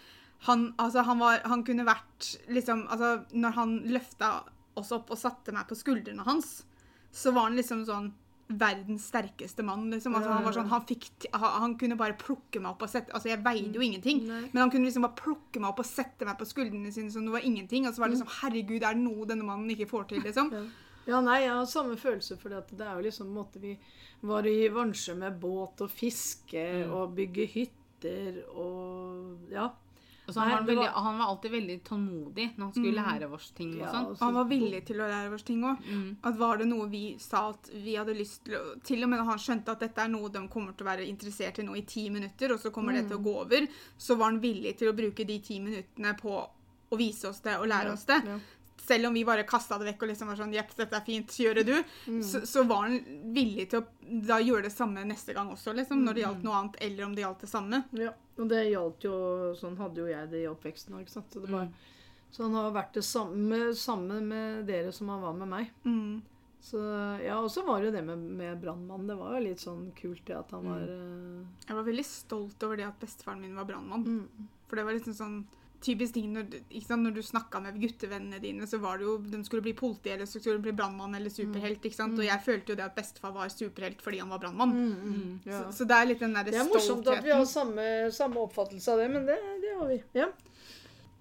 han 0.46 0.70
Altså, 0.78 1.02
han 1.04 1.18
var 1.20 1.42
Han 1.44 1.64
kunne 1.66 1.84
vært 1.84 2.30
liksom 2.48 2.86
Altså, 2.88 3.24
når 3.32 3.58
han 3.58 3.76
løfta 3.92 4.32
oss 4.78 4.92
opp 4.94 5.10
og 5.10 5.18
satte 5.18 5.52
meg 5.52 5.66
på 5.68 5.76
skuldrene 5.76 6.24
hans, 6.24 6.62
så 7.12 7.34
var 7.34 7.48
han 7.50 7.58
liksom 7.58 7.82
sånn 7.84 8.12
verdens 8.58 9.06
sterkeste 9.10 9.62
mann, 9.62 9.86
liksom. 9.92 10.14
Altså, 10.18 10.32
han 10.32 10.44
var 10.44 10.54
sånn, 10.56 10.68
han, 10.70 10.84
fikk, 10.88 11.26
han, 11.32 11.74
kunne 11.80 11.98
bare 12.00 12.18
plukke 12.18 12.62
meg 12.62 12.72
opp 12.72 12.84
og 12.86 12.92
sette 12.92 13.14
Altså, 13.14 13.30
jeg 13.30 13.42
veide 13.44 13.78
jo 13.78 13.84
ingenting, 13.84 14.24
Nei. 14.28 14.42
men 14.50 14.62
han 14.64 14.72
kunne 14.72 14.88
liksom 14.88 15.06
bare 15.06 15.18
plukke 15.20 15.62
meg 15.62 15.70
opp 15.72 15.82
og 15.84 15.88
sette 15.88 16.28
meg 16.28 16.38
på 16.40 16.48
skuldrene 16.48 16.92
sine 16.94 17.12
som 17.14 17.26
det 17.26 17.34
var 17.34 17.46
ingenting. 17.46 17.86
Og 17.88 17.94
så 17.94 18.02
var 18.02 18.10
det 18.10 18.18
liksom 18.18 18.32
Herregud, 18.40 18.82
er 18.82 18.96
det 18.96 19.04
noe 19.04 19.28
denne 19.30 19.46
mannen 19.46 19.70
ikke 19.74 19.90
får 19.90 20.08
til, 20.12 20.24
liksom? 20.26 20.50
Ja. 20.56 20.64
ja, 21.12 21.20
nei, 21.26 21.42
jeg 21.44 21.52
har 21.54 21.68
samme 21.70 21.98
følelse, 22.00 22.38
for 22.40 22.54
det 22.54 22.86
er 22.86 22.96
jo 22.96 23.06
liksom 23.06 23.30
måte 23.34 23.62
vi 23.62 23.76
var 24.28 24.48
i 24.48 24.68
Vansje 24.72 25.14
med 25.16 25.38
båt 25.40 25.80
og 25.84 25.92
fiske 25.92 26.66
og 26.90 27.14
bygge 27.16 27.46
hytter 27.54 28.42
og 28.50 29.52
Ja. 29.52 29.70
Og 30.30 30.34
så 30.36 30.44
han, 30.46 30.50
var 30.54 30.62
veldig, 30.68 30.76
var- 30.86 31.02
han 31.06 31.18
var 31.18 31.26
alltid 31.32 31.52
veldig 31.56 31.76
tålmodig 31.88 32.46
når 32.56 32.64
han 32.64 32.72
skulle 32.76 32.94
lære 33.02 33.28
oss 33.36 33.50
ting. 33.58 33.72
og 33.74 33.80
Ja, 33.82 33.90
sånn. 33.92 34.16
han 34.20 34.34
var 34.38 34.44
villig 34.50 34.80
til 34.86 35.02
å 35.02 35.08
lære 35.10 35.34
oss 35.34 35.42
ting 35.48 35.60
òg. 35.66 35.82
Mm. 35.90 36.16
At 36.30 36.38
var 36.38 36.56
det 36.62 36.68
noe 36.70 36.86
vi 36.92 37.02
sa 37.18 37.42
at 37.50 37.70
vi 37.74 37.96
hadde 37.98 38.14
lyst 38.16 38.44
til 38.46 38.54
å 38.60 38.62
Til 38.82 39.02
og 39.04 39.10
med 39.10 39.18
når 39.20 39.26
han 39.32 39.42
skjønte 39.44 39.74
at 39.74 39.80
dette 39.80 39.98
er 40.06 40.08
noe 40.14 40.28
de 40.30 40.46
kommer 40.48 40.72
til 40.76 40.86
å 40.86 40.90
være 40.92 41.08
interessert 41.10 41.58
i 41.58 41.66
nå 41.66 41.76
i 41.76 41.82
ti 41.82 42.06
minutter, 42.10 42.52
og 42.54 42.60
så 42.62 42.70
kommer 42.72 42.92
det 42.96 43.08
til 43.08 43.18
å 43.18 43.22
gå 43.22 43.34
over, 43.42 43.66
så 43.98 44.16
var 44.16 44.30
han 44.30 44.40
villig 44.40 44.76
til 44.78 44.88
å 44.92 44.96
bruke 44.96 45.26
de 45.26 45.38
ti 45.40 45.58
minuttene 45.60 46.14
på 46.16 46.38
å 46.92 46.96
vise 46.96 47.28
oss 47.28 47.40
det 47.40 47.58
og 47.58 47.68
lære 47.68 47.92
oss 47.92 48.04
det. 48.08 48.22
Ja. 48.26 48.38
Selv 48.80 49.06
om 49.06 49.14
vi 49.14 49.22
bare 49.28 49.44
kasta 49.44 49.76
det 49.78 49.86
vekk 49.92 50.02
og 50.02 50.08
liksom 50.08 50.26
var 50.32 50.36
sånn 50.40 50.54
Jepp, 50.54 50.72
dette 50.74 50.96
er 50.96 51.04
fint, 51.04 51.28
gjør 51.28 51.54
det 51.60 51.66
du. 51.68 51.84
Så, 52.24 52.40
så 52.48 52.64
var 52.66 52.88
han 52.88 52.96
villig 53.36 53.68
til 53.70 53.82
å 53.82 53.86
da 54.26 54.38
gjøre 54.40 54.62
det 54.66 54.72
samme 54.72 55.04
neste 55.06 55.34
gang 55.36 55.50
også, 55.52 55.74
liksom. 55.76 56.00
Når 56.02 56.14
det 56.16 56.22
gjaldt 56.24 56.42
noe 56.42 56.54
annet, 56.58 56.76
eller 56.80 57.04
om 57.04 57.14
det 57.14 57.22
gjaldt 57.22 57.40
det 57.44 57.50
samme. 57.52 57.84
Ja, 57.92 58.10
og 58.40 58.50
det 58.50 58.64
gjaldt 58.70 59.06
jo 59.06 59.14
Sånn 59.58 59.78
hadde 59.80 60.02
jo 60.02 60.10
jeg 60.10 60.30
det 60.32 60.44
i 60.44 60.50
oppveksten 60.50 60.96
òg, 60.96 61.04
ikke 61.04 61.16
sant. 61.18 61.34
Så, 61.36 61.44
var, 61.44 61.70
så 62.32 62.46
han 62.46 62.58
har 62.58 62.74
vært 62.74 62.98
det 62.98 63.04
samme, 63.06 63.62
samme 63.76 64.20
med 64.24 64.64
dere 64.70 64.92
som 64.96 65.10
han 65.12 65.24
var 65.24 65.36
med 65.38 65.50
meg. 65.50 65.72
Mm. 65.84 66.20
Så 66.60 66.80
ja, 67.24 67.38
Og 67.40 67.48
så 67.52 67.64
var 67.64 67.80
det 67.80 67.88
jo 67.88 67.94
det 67.96 68.02
med, 68.04 68.18
med 68.40 68.60
brannmann. 68.60 69.06
Det 69.08 69.16
var 69.16 69.36
jo 69.36 69.44
litt 69.46 69.62
sånn 69.62 69.86
kult 69.96 70.22
det 70.28 70.36
at 70.36 70.50
han 70.52 70.66
var 70.68 70.82
eh, 70.84 71.38
Jeg 71.66 71.78
var 71.78 71.86
veldig 71.88 72.04
stolt 72.06 72.66
over 72.66 72.80
det 72.80 72.88
at 72.88 73.00
bestefaren 73.00 73.40
min 73.40 73.56
var 73.56 73.68
brannmann. 73.68 74.04
mm. 74.04 74.50
For 74.68 74.78
det 74.78 74.84
var 74.86 74.94
liksom 74.94 75.16
sånn 75.16 75.38
typisk 75.80 76.14
ting 76.16 76.32
når, 76.34 76.58
sant? 76.84 77.02
når 77.02 77.14
du 77.16 77.22
snakka 77.24 77.60
med 77.64 77.78
guttevennene 77.80 78.40
dine, 78.42 78.66
så 78.68 78.80
var 78.82 79.00
det 79.00 79.06
jo 79.08 79.16
de 79.32 79.40
skulle 79.46 79.64
bli 79.64 79.74
politi 79.76 80.12
eller 80.12 80.28
så 80.28 80.40
skulle 80.40 80.58
de 80.58 80.66
bli 80.68 80.74
brannmann 80.76 81.16
eller 81.16 81.32
superhelt. 81.32 81.84
ikke 81.84 81.96
sant? 81.96 82.18
Og 82.18 82.26
jeg 82.26 82.44
følte 82.44 82.74
jo 82.74 82.78
det 82.80 82.86
at 82.86 82.96
bestefar 82.98 83.32
var 83.36 83.52
superhelt 83.52 84.04
fordi 84.04 84.20
han 84.22 84.32
var 84.32 84.42
brannmann. 84.42 84.74
Mm, 84.76 85.40
ja. 85.48 85.62
Så, 85.62 85.80
så 85.80 85.88
det 85.88 85.96
er 85.96 86.10
litt 86.10 86.24
den 86.24 86.36
derre 86.36 86.52
Det 86.52 86.60
er 86.60 86.68
morsomt 86.68 87.08
at 87.14 87.24
vi 87.24 87.32
har 87.34 87.46
samme, 87.48 87.86
samme 88.14 88.44
oppfattelse 88.44 88.92
av 88.92 89.02
det, 89.04 89.08
men 89.14 89.26
det, 89.28 89.38
det 89.64 89.72
har 89.78 89.88
vi. 89.88 89.98
Ja. 90.20 90.28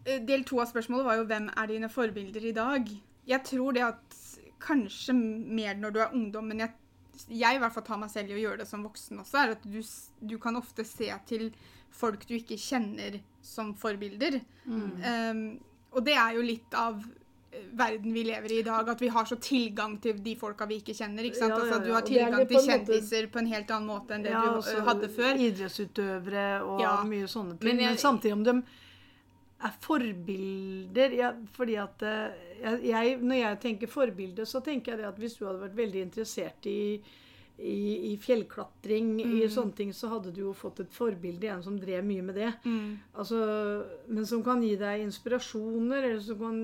Eh, 0.05 0.19
Del 0.27 0.43
to 0.47 0.59
av 0.59 0.69
spørsmålet 0.73 1.07
var 1.07 1.21
jo 1.21 1.29
hvem 1.31 1.49
er 1.55 1.71
dine 1.71 1.91
forbilder 1.93 2.51
i 2.51 2.55
dag? 2.55 2.93
Jeg 3.29 3.45
tror 3.47 3.75
det 3.77 3.87
at 3.87 4.21
kanskje 4.59 5.15
mer 5.15 5.79
når 5.79 5.95
du 5.95 6.03
er 6.03 6.15
ungdom, 6.15 6.51
men 6.51 6.65
jeg, 6.65 6.75
jeg 7.31 7.55
i 7.55 7.63
hvert 7.63 7.75
fall 7.75 7.87
tar 7.87 7.99
meg 8.01 8.11
selv 8.11 8.33
i 8.33 8.37
å 8.37 8.43
gjøre 8.43 8.63
det 8.63 8.69
som 8.69 8.83
voksen 8.83 9.21
også, 9.23 9.39
er 9.39 9.55
at 9.55 9.63
du, 9.63 9.79
du 10.19 10.35
kan 10.41 10.59
ofte 10.59 10.83
se 10.87 11.07
til 11.29 11.51
folk 11.95 12.25
du 12.27 12.35
ikke 12.37 12.59
kjenner 12.59 13.21
som 13.41 13.73
forbilder. 13.75 14.39
Um, 14.67 15.59
og 15.91 16.05
det 16.05 16.13
er 16.13 16.35
jo 16.37 16.41
litt 16.45 16.75
av 16.77 16.99
eh, 17.01 17.63
verden 17.73 18.13
vi 18.13 18.23
lever 18.27 18.51
i 18.51 18.59
i 18.59 18.65
dag, 18.65 18.89
at 18.89 19.01
vi 19.01 19.07
har 19.09 19.25
så 19.25 19.35
tilgang 19.41 19.97
til 20.01 20.19
de 20.23 20.35
folka 20.37 20.67
vi 20.69 20.77
ikke 20.83 20.93
kjenner. 20.93 21.25
ikke 21.25 21.39
sant? 21.39 21.55
Ja, 21.55 21.57
ja, 21.57 21.63
Altså 21.63 21.79
at 21.79 21.87
Du 21.87 21.93
har 21.93 22.05
tilgang 22.05 22.47
til 22.47 22.67
kjendiser 22.67 23.29
på 23.33 23.39
en 23.41 23.49
helt 23.53 23.71
annen 23.71 23.89
måte 23.89 24.13
enn 24.13 24.23
det 24.27 24.31
Ja, 24.35 24.43
du 24.45 24.59
altså, 24.59 24.77
eh, 24.77 24.85
hadde 24.85 25.09
før. 25.09 25.41
Idrettsutøvere 25.47 26.45
og 26.63 26.81
Ja. 26.81 26.93
mye 27.03 27.27
sånne 27.27 27.57
ting. 27.57 27.65
Men 27.69 27.77
Men, 27.77 27.97
samtidig 27.97 28.33
om 28.33 28.43
de 28.43 28.61
er 29.61 29.73
forbilder 29.81 31.11
ja, 31.17 31.33
Fordi 31.51 31.75
at 31.75 32.01
eh, 32.03 32.31
jeg, 32.61 32.83
jeg, 32.83 33.17
Når 33.21 33.35
jeg 33.35 33.59
tenker 33.59 33.87
forbilde, 33.87 34.45
så 34.45 34.61
tenker 34.63 34.93
jeg 34.93 34.99
det 34.99 35.07
at 35.07 35.17
hvis 35.19 35.35
du 35.39 35.45
hadde 35.47 35.61
vært 35.61 35.75
veldig 35.75 36.01
interessert 36.01 36.65
i 36.65 37.01
i, 37.59 38.13
i 38.13 38.17
fjellklatring, 38.17 39.19
i 39.19 39.25
Mm. 39.43 39.49
sånne 39.51 39.75
ting, 39.75 39.89
så 39.93 40.07
hadde 40.09 40.31
du 40.33 40.41
jo 40.41 40.53
fått 40.53 40.79
et 40.79 40.91
forbilde, 40.95 41.47
en 41.51 41.63
som 41.63 41.77
drev 41.79 42.03
mye 42.07 42.21
med 42.23 42.35
det. 42.35 42.53
Mm. 42.63 42.99
Altså, 43.15 43.39
men 44.07 44.25
som 44.25 44.43
kan 44.43 44.61
gi 44.63 44.75
deg 44.79 45.01
inspirasjoner, 45.03 46.03
eller 46.03 46.19
som 46.23 46.39
kan 46.39 46.59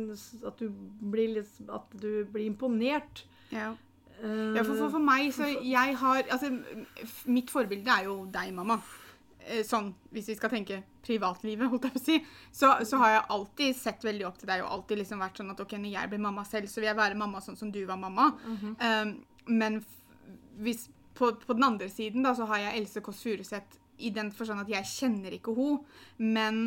at 0.48 0.58
du 0.58 0.70
blir, 1.12 1.34
litt, 1.36 1.52
at 1.70 1.92
du 2.00 2.24
blir 2.32 2.46
imponert. 2.48 3.26
Ja. 3.52 3.74
Eh, 4.22 4.56
Ja, 4.56 4.64
for, 4.64 4.76
for, 4.80 4.90
for 4.96 5.00
meg 5.04 5.34
så 5.36 5.44
jeg 5.62 5.96
har 6.00 6.24
Altså, 6.32 6.48
mitt 7.28 7.50
forbilde 7.52 7.92
er 7.92 8.06
jo 8.08 8.26
deg, 8.32 8.54
mamma. 8.56 8.80
Eh, 9.46 9.64
Sånn, 9.68 9.92
hvis 10.16 10.28
vi 10.32 10.36
skal 10.40 10.50
tenke 10.50 10.80
privatlivet, 11.06 11.68
holdt 11.70 11.84
jeg 11.84 11.94
på 11.94 12.00
å 12.00 12.06
si, 12.06 12.16
så, 12.56 12.72
så 12.88 12.98
har 12.98 13.10
jeg 13.18 13.26
alltid 13.36 13.76
sett 13.78 14.02
veldig 14.08 14.26
opp 14.26 14.40
til 14.42 14.48
deg 14.50 14.64
og 14.64 14.72
alltid 14.72 14.98
liksom 15.04 15.20
vært 15.22 15.38
sånn 15.38 15.52
at 15.52 15.60
ok, 15.62 15.76
når 15.78 15.92
jeg 16.00 16.10
blir 16.10 16.24
mamma 16.24 16.46
selv, 16.48 16.72
så 16.72 16.80
vil 16.82 16.88
jeg 16.90 16.98
være 16.98 17.20
mamma 17.20 17.42
sånn 17.46 17.58
som 17.60 17.70
du 17.72 17.84
var 17.86 18.00
mamma. 18.02 18.32
um, 18.48 19.12
men 19.46 19.84
hvis, 20.62 20.88
på, 21.18 21.32
på 21.42 21.58
den 21.58 21.68
andre 21.68 21.90
siden 21.90 22.26
da, 22.26 22.36
så 22.36 22.48
har 22.50 22.64
jeg 22.64 22.82
Else 22.82 23.04
Kåss 23.04 23.24
Furuseth 23.26 23.82
i 23.98 24.12
den 24.12 24.32
forstand 24.36 24.66
at 24.66 24.72
jeg 24.72 24.92
kjenner 24.92 25.36
ikke 25.38 25.54
hun, 25.56 25.82
men 26.18 26.66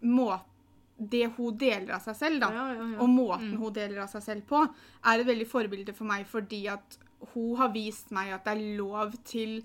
måten 0.00 0.50
det 0.94 1.26
hun 1.36 1.56
deler 1.58 1.96
av 1.96 2.04
seg 2.04 2.14
selv, 2.14 2.40
da, 2.44 2.52
Ja, 2.54 2.64
ja, 2.70 2.84
ja. 2.92 2.98
og 3.02 3.08
måten 3.10 3.56
hun 3.58 3.72
deler 3.74 4.04
av 4.04 4.12
seg 4.12 4.22
selv 4.22 4.44
på, 4.46 4.60
er 4.62 5.18
et 5.18 5.26
veldig 5.26 5.46
forbilde 5.50 5.94
for 5.96 6.06
meg 6.06 6.22
fordi 6.30 6.60
at 6.70 6.98
hun 7.32 7.56
har 7.58 7.72
vist 7.74 8.12
meg 8.14 8.30
at 8.36 8.44
det 8.46 8.52
er 8.54 8.76
lov 8.78 9.16
til 9.26 9.56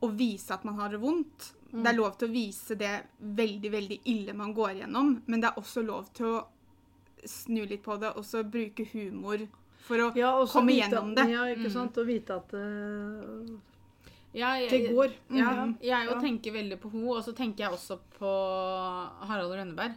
å 0.00 0.08
vise 0.14 0.54
at 0.54 0.64
man 0.64 0.78
har 0.78 0.94
det 0.94 1.02
vondt. 1.02 1.50
Det 1.68 1.84
er 1.90 1.98
lov 1.98 2.14
til 2.16 2.30
å 2.30 2.32
vise 2.32 2.78
det 2.80 2.94
veldig, 3.18 3.70
veldig 3.74 3.98
ille 4.08 4.32
man 4.32 4.54
går 4.56 4.78
gjennom, 4.80 5.18
men 5.26 5.42
det 5.42 5.50
er 5.50 5.60
også 5.60 5.82
lov 5.84 6.08
til 6.16 6.30
å 6.38 6.46
snu 7.28 7.64
litt 7.66 7.82
på 7.84 7.98
det 8.00 8.14
og 8.16 8.24
så 8.24 8.44
bruke 8.46 8.86
humor 8.94 9.42
for 9.88 10.04
å 10.04 10.10
Ja, 10.16 10.34
komme 10.52 10.74
vite- 10.74 10.84
gjennom 10.90 11.14
det. 11.16 11.24
Ja, 11.32 11.46
ikke 11.54 11.70
sant? 11.72 11.96
Og 11.98 12.06
vite 12.06 12.36
at 12.36 12.52
uh, 12.54 13.56
Ja, 14.36 14.52
jeg, 14.60 14.68
det 14.70 14.92
går. 14.94 15.12
Ja, 15.32 15.50
Mhm. 15.64 15.78
jeg 15.80 16.06
jo 16.06 16.12
Ja. 16.14 16.20
tenker 16.20 16.52
veldig 16.52 16.78
på 16.82 16.90
henne, 16.92 17.08
og 17.16 17.24
så 17.24 17.32
tenker 17.34 17.64
jeg 17.64 17.72
også 17.72 17.98
på 18.18 18.32
Harald 19.26 19.50
Rønneberg. 19.56 19.96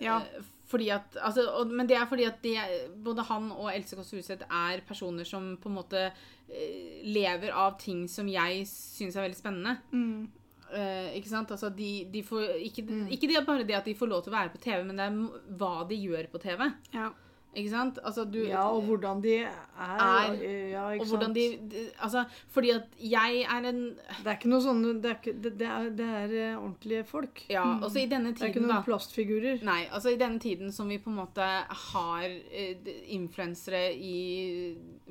Ja. 0.00 0.18
Eh, 0.18 0.42
Fordi 0.72 0.86
at, 0.88 1.16
altså, 1.20 1.42
og, 1.52 1.68
men 1.68 1.86
det 1.86 1.98
er 1.98 2.06
fordi 2.08 2.24
at 2.24 2.38
det, 2.42 2.56
både 3.04 3.22
han 3.28 3.50
og 3.52 3.66
Else 3.74 3.94
Kåss 3.94 4.08
Furuseth 4.14 4.46
er 4.48 4.80
personer 4.88 5.26
som 5.28 5.58
på 5.60 5.68
en 5.68 5.74
måte 5.76 6.06
eh, 6.48 7.02
lever 7.04 7.50
av 7.52 7.76
ting 7.78 8.06
som 8.08 8.26
jeg 8.26 8.64
syns 8.64 9.14
er 9.16 9.28
veldig 9.28 9.36
spennende. 9.36 9.74
Mm. 9.92 10.28
Uh, 10.72 11.12
ikke 11.12 11.28
sant? 11.28 11.50
Altså, 11.52 11.68
de, 11.76 12.06
de 12.10 12.22
får, 12.22 12.54
ikke, 12.64 12.86
Mm. 12.88 13.08
ikke 13.12 13.28
det, 13.28 13.44
bare 13.46 13.64
det 13.68 13.74
at 13.76 13.84
de 13.84 13.92
får 13.94 14.08
lov 14.08 14.22
til 14.24 14.32
å 14.32 14.36
være 14.38 14.52
på 14.54 14.60
TV, 14.64 14.82
men 14.86 14.96
det 14.96 15.04
er 15.04 15.56
hva 15.58 15.86
de 15.86 15.94
gjør 16.00 16.30
på 16.32 16.40
TV. 16.40 16.72
Ja. 16.94 17.10
Ikke 17.52 17.70
sant? 17.70 17.98
Altså, 18.00 18.24
du, 18.24 18.38
Ja, 18.48 18.62
og 18.72 18.86
hvordan 18.88 19.20
de 19.22 19.34
er. 19.44 19.56
Er, 19.76 20.32
ja, 20.70 20.84
ikke 20.94 21.04
og 21.04 21.08
hvordan 21.10 21.34
sant? 21.34 21.70
de, 21.72 21.82
Altså, 22.00 22.24
fordi 22.48 22.70
at 22.70 22.94
jeg 22.98 23.42
er 23.44 23.68
en 23.68 23.80
Det 23.98 24.26
er 24.26 24.36
ikke 24.38 24.48
noe 24.52 24.62
sånn 24.64 24.82
Det 25.02 25.10
er, 25.10 25.18
ikke, 25.18 25.34
det, 25.42 25.52
er, 25.68 25.88
det 25.98 26.06
er 26.06 26.34
eh, 26.38 26.56
ordentlige 26.56 27.04
folk. 27.04 27.44
Ja, 27.52 27.64
også 27.82 28.00
i 28.00 28.06
denne 28.08 28.32
tiden 28.32 28.40
Det 28.40 28.48
er 28.48 28.54
ikke 28.54 28.64
noen 28.64 28.74
da. 28.76 28.82
plastfigurer. 28.86 29.64
Nei, 29.68 29.82
altså 29.90 30.14
i 30.14 30.20
denne 30.20 30.40
tiden 30.40 30.72
som 30.72 30.88
vi 30.88 31.00
på 31.02 31.12
en 31.12 31.18
måte 31.20 31.48
har 31.92 32.28
uh, 32.28 32.92
influensere 33.16 33.84
i 33.92 34.16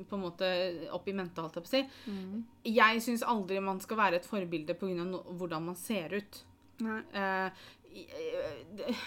på 0.08 0.16
en 0.18 0.24
måte 0.24 0.48
opp 0.90 1.06
i 1.08 1.14
mente, 1.14 1.40
holdt 1.40 1.60
jeg 1.60 1.62
på 1.62 1.70
å 1.70 1.74
si. 1.76 1.82
Jeg 2.74 3.02
syns 3.04 3.22
aldri 3.22 3.60
man 3.62 3.78
skal 3.80 4.00
være 4.00 4.18
et 4.18 4.26
forbilde 4.26 4.74
pga. 4.78 5.04
No 5.06 5.22
hvordan 5.38 5.70
man 5.70 5.78
ser 5.78 6.16
ut. 6.18 6.42
Nei. 6.82 6.98
Eh, 7.14 7.64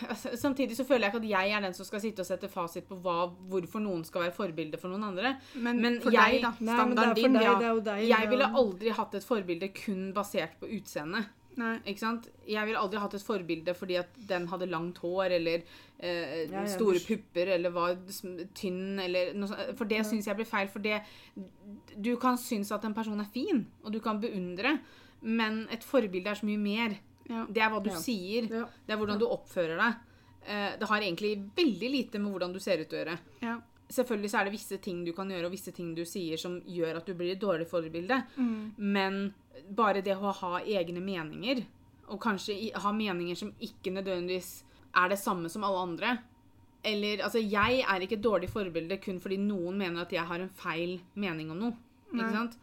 altså, 0.09 0.33
samtidig 0.37 0.75
så 0.77 0.85
føler 0.87 1.07
jeg 1.07 1.13
ikke 1.13 1.21
at 1.23 1.29
jeg 1.29 1.53
er 1.57 1.63
den 1.65 1.73
som 1.77 1.87
skal 1.87 2.01
sitte 2.03 2.23
og 2.23 2.27
sette 2.29 2.49
fasit 2.51 2.87
på 2.89 2.97
hva, 3.03 3.29
hvorfor 3.51 3.83
noen 3.83 4.03
skal 4.07 4.25
være 4.27 4.35
forbilde 4.35 4.79
for 4.81 4.91
noen 4.93 5.07
andre. 5.11 5.35
Men, 5.55 5.81
Men 5.81 5.99
for 6.03 6.11
jeg- 6.13 6.41
deg, 6.41 6.41
da. 6.43 6.51
Standarden 6.59 7.15
din. 7.15 7.33
deg, 7.33 7.43
Ja. 7.43 7.73
deg. 7.79 8.07
Jeg 8.09 8.29
ville 8.29 8.51
aldri 8.61 8.89
hatt 8.91 9.15
et 9.15 9.23
forbilde 9.23 9.73
kun 9.73 10.13
basert 10.13 10.59
på 10.59 10.69
utseende. 10.69 11.25
Ikke 11.87 11.99
sant? 11.99 12.27
Jeg 12.45 12.65
ville 12.67 12.77
aldri 12.77 12.99
hatt 12.99 13.13
et 13.13 13.23
forbilde 13.23 13.73
fordi 13.73 13.95
at 13.97 14.09
den 14.27 14.45
hadde 14.47 14.67
langt 14.69 14.97
hår 14.97 15.31
eller 15.31 15.61
eh, 16.01 16.49
Ja, 16.51 16.63
ja, 16.63 16.65
store 16.67 16.99
pupper 16.99 17.47
eller 17.53 17.69
var 17.71 17.95
tynn 18.53 18.99
eller 18.99 19.33
noe 19.33 19.47
sånt. 19.47 19.77
For 19.77 19.85
det 19.85 20.01
syns 20.05 20.25
jeg 20.27 20.35
blir 20.35 20.45
feil. 20.45 20.67
For 20.67 20.79
det 20.79 21.01
Du 22.01 22.17
kan 22.17 22.35
synes 22.37 22.71
at 22.75 22.83
en 22.83 22.93
person 22.93 23.17
er 23.21 23.29
fin, 23.31 23.65
og 23.85 23.93
du 23.93 23.99
kan 24.01 24.19
beundre, 24.19 24.79
men 25.21 25.65
et 25.71 25.81
forbilde 25.81 26.27
er 26.27 26.35
så 26.35 26.43
mye 26.45 26.57
mer. 26.59 26.97
Ja. 27.29 27.45
Det 27.49 27.61
er 27.61 27.69
hva 27.73 27.83
du 27.83 27.89
Ja. 27.89 27.95
sier. 27.99 28.49
Ja. 28.49 28.65
Det 28.87 28.93
er 28.93 28.97
hvordan 28.97 29.19
du 29.19 29.25
oppfører 29.25 29.77
deg. 29.77 29.95
Eh, 30.47 30.77
det 30.77 30.87
har 30.87 31.01
egentlig 31.01 31.31
veldig 31.55 31.89
lite 31.91 32.19
med 32.19 32.31
hvordan 32.33 32.53
du 32.53 32.59
ser 32.59 32.77
ut 32.83 32.89
å 32.93 32.99
gjøre. 33.05 33.17
Ja. 33.41 33.55
Selvfølgelig 33.89 34.29
så 34.31 34.39
er 34.39 34.43
det 34.45 34.53
visse 34.53 34.77
ting 34.81 35.03
du 35.05 35.11
kan 35.13 35.29
gjøre, 35.29 35.45
og 35.45 35.51
visse 35.51 35.71
ting 35.73 35.93
du 35.95 36.03
sier 36.05 36.37
som 36.37 36.59
gjør 36.61 36.97
at 36.97 37.05
du 37.05 37.13
blir 37.13 37.31
et 37.33 37.39
dårlig 37.41 37.67
forbilde. 37.67 38.23
Men 38.77 39.33
bare 39.69 40.01
det 40.01 40.15
å 40.17 40.31
ha 40.33 40.59
egne 40.61 41.01
meninger, 41.01 41.63
og 42.09 42.19
kanskje 42.21 42.71
ha 42.75 42.91
meninger 42.91 43.35
som 43.35 43.51
ikke 43.59 43.91
nødvendigvis 43.93 44.63
er 44.95 45.09
det 45.09 45.17
samme 45.19 45.49
som 45.49 45.63
alle 45.63 45.81
andre 45.81 46.19
Eller 46.83 47.17
altså, 47.23 47.39
jeg 47.41 47.81
er 47.81 47.99
ikke 48.05 48.13
et 48.19 48.21
dårlig 48.21 48.47
forbilde 48.47 48.99
kun 49.01 49.19
fordi 49.19 49.37
noen 49.41 49.75
mener 49.75 50.01
at 50.03 50.11
jeg 50.11 50.21
har 50.23 50.39
en 50.39 50.49
feil 50.49 50.99
mening 51.15 51.49
om 51.49 51.57
noe. 51.57 51.73
Ikke 52.13 52.31
sant? 52.31 52.57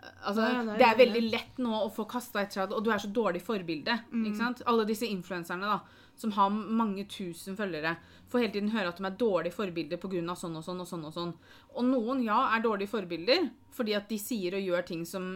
Altså, 0.00 0.40
Nei, 0.40 0.64
nei, 0.64 0.76
det 0.80 0.86
er 0.86 0.98
veldig 1.00 1.22
lett 1.28 1.58
nå 1.60 1.72
å 1.84 1.90
få 1.92 2.06
kasta 2.08 2.40
etter 2.42 2.62
seg, 2.62 2.72
og 2.72 2.84
du 2.84 2.90
er 2.92 3.02
så 3.02 3.10
dårlig 3.12 3.42
forbilde. 3.44 3.98
Ikke 4.22 4.38
sant? 4.38 4.62
Alle 4.70 4.86
disse 4.88 5.08
influenserne 5.08 5.68
da, 5.68 5.80
som 6.20 6.32
har 6.36 6.50
mange 6.52 7.04
tusen 7.08 7.56
følgere, 7.56 7.94
får 8.30 8.44
hele 8.44 8.54
tiden 8.54 8.72
høre 8.72 8.92
at 8.92 9.00
de 9.00 9.06
er 9.08 9.16
dårlige 9.20 9.56
forbilder 9.56 10.00
pga. 10.00 10.34
sånn 10.36 10.56
og 10.56 10.64
sånn 10.64 10.80
og 10.80 10.88
sånn. 10.88 11.04
Og 11.08 11.12
sånn. 11.12 11.32
Og 11.74 11.84
noen, 11.84 12.22
ja, 12.24 12.38
er 12.54 12.64
dårlige 12.64 12.92
forbilder 12.92 13.50
fordi 13.76 13.96
at 13.96 14.08
de 14.08 14.18
sier 14.20 14.56
og 14.56 14.64
gjør 14.64 14.86
ting 14.86 15.04
som 15.06 15.30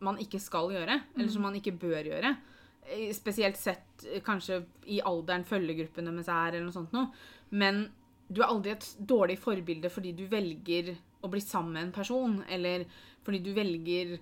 man 0.00 0.18
ikke 0.22 0.38
skal 0.42 0.70
gjøre, 0.72 1.00
eller 1.16 1.30
som 1.32 1.42
man 1.42 1.56
ikke 1.58 1.74
bør 1.78 2.10
gjøre. 2.12 2.34
Spesielt 3.14 3.58
sett 3.60 4.06
eh, 4.06 4.22
kanskje 4.24 4.62
i 4.86 5.00
alderen 5.04 5.44
følgegruppene 5.44 6.12
med 6.14 6.26
seg 6.26 6.34
er, 6.34 6.56
eller 6.56 6.68
noe 6.68 6.76
sånt 6.76 6.94
noe. 6.94 7.10
Men 7.50 7.88
du 8.28 8.42
er 8.42 8.50
aldri 8.50 8.74
et 8.74 8.86
dårlig 8.98 9.38
forbilde 9.40 9.90
fordi 9.92 10.12
du 10.16 10.26
velger 10.30 10.94
å 11.22 11.28
bli 11.32 11.40
sammen 11.42 11.72
med 11.74 11.82
en 11.88 11.92
person, 11.92 12.42
eller 12.48 12.84
fordi 13.26 13.40
du 13.44 13.52
velger 13.56 14.18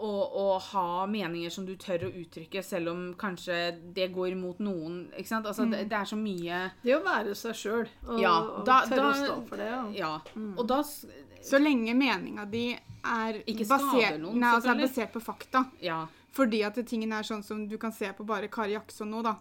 å, 0.00 0.10
å 0.10 0.44
ha 0.70 1.06
meninger 1.10 1.52
som 1.52 1.66
du 1.68 1.74
tør 1.80 2.06
å 2.08 2.12
uttrykke, 2.22 2.62
selv 2.64 2.92
om 2.92 3.00
kanskje 3.20 3.56
det 3.96 4.08
går 4.14 4.32
imot 4.32 4.62
noen. 4.64 5.02
Ikke 5.12 5.28
sant? 5.28 5.48
Altså, 5.50 5.66
det, 5.68 5.82
det 5.90 5.98
er 5.98 6.08
så 6.08 6.16
mye 6.16 6.60
Det 6.84 6.94
å 6.96 7.02
være 7.04 7.34
seg 7.36 7.58
sjøl 7.58 7.82
og, 8.06 8.14
Ja, 8.22 8.32
og 8.40 8.64
da- 8.68 8.84
å 8.86 9.10
stå 9.18 9.36
for 9.48 9.60
det. 9.60 9.68
Ja. 9.68 9.82
Ja. 9.98 10.14
Og 10.56 10.64
da 10.70 10.80
Så 10.84 11.60
lenge 11.60 11.92
meninga 11.96 12.46
di 12.48 12.70
er 13.04 13.42
Ikke 13.46 13.68
basert, 13.68 14.18
noen, 14.20 14.40
nei, 14.40 14.54
altså 14.56 14.72
er 14.72 14.80
basert 14.80 15.12
på 15.12 15.22
fakta. 15.24 15.66
Ja. 15.84 16.02
Fordi 16.36 16.62
at 16.64 16.76
tingen 16.86 17.12
er 17.16 17.24
sånn 17.26 17.44
som 17.44 17.66
du 17.68 17.76
kan 17.80 17.92
se 17.92 18.08
på 18.16 18.24
bare 18.28 18.48
Kari 18.52 18.76
Jackson 18.76 19.10
nå, 19.10 19.22
da. 19.24 19.36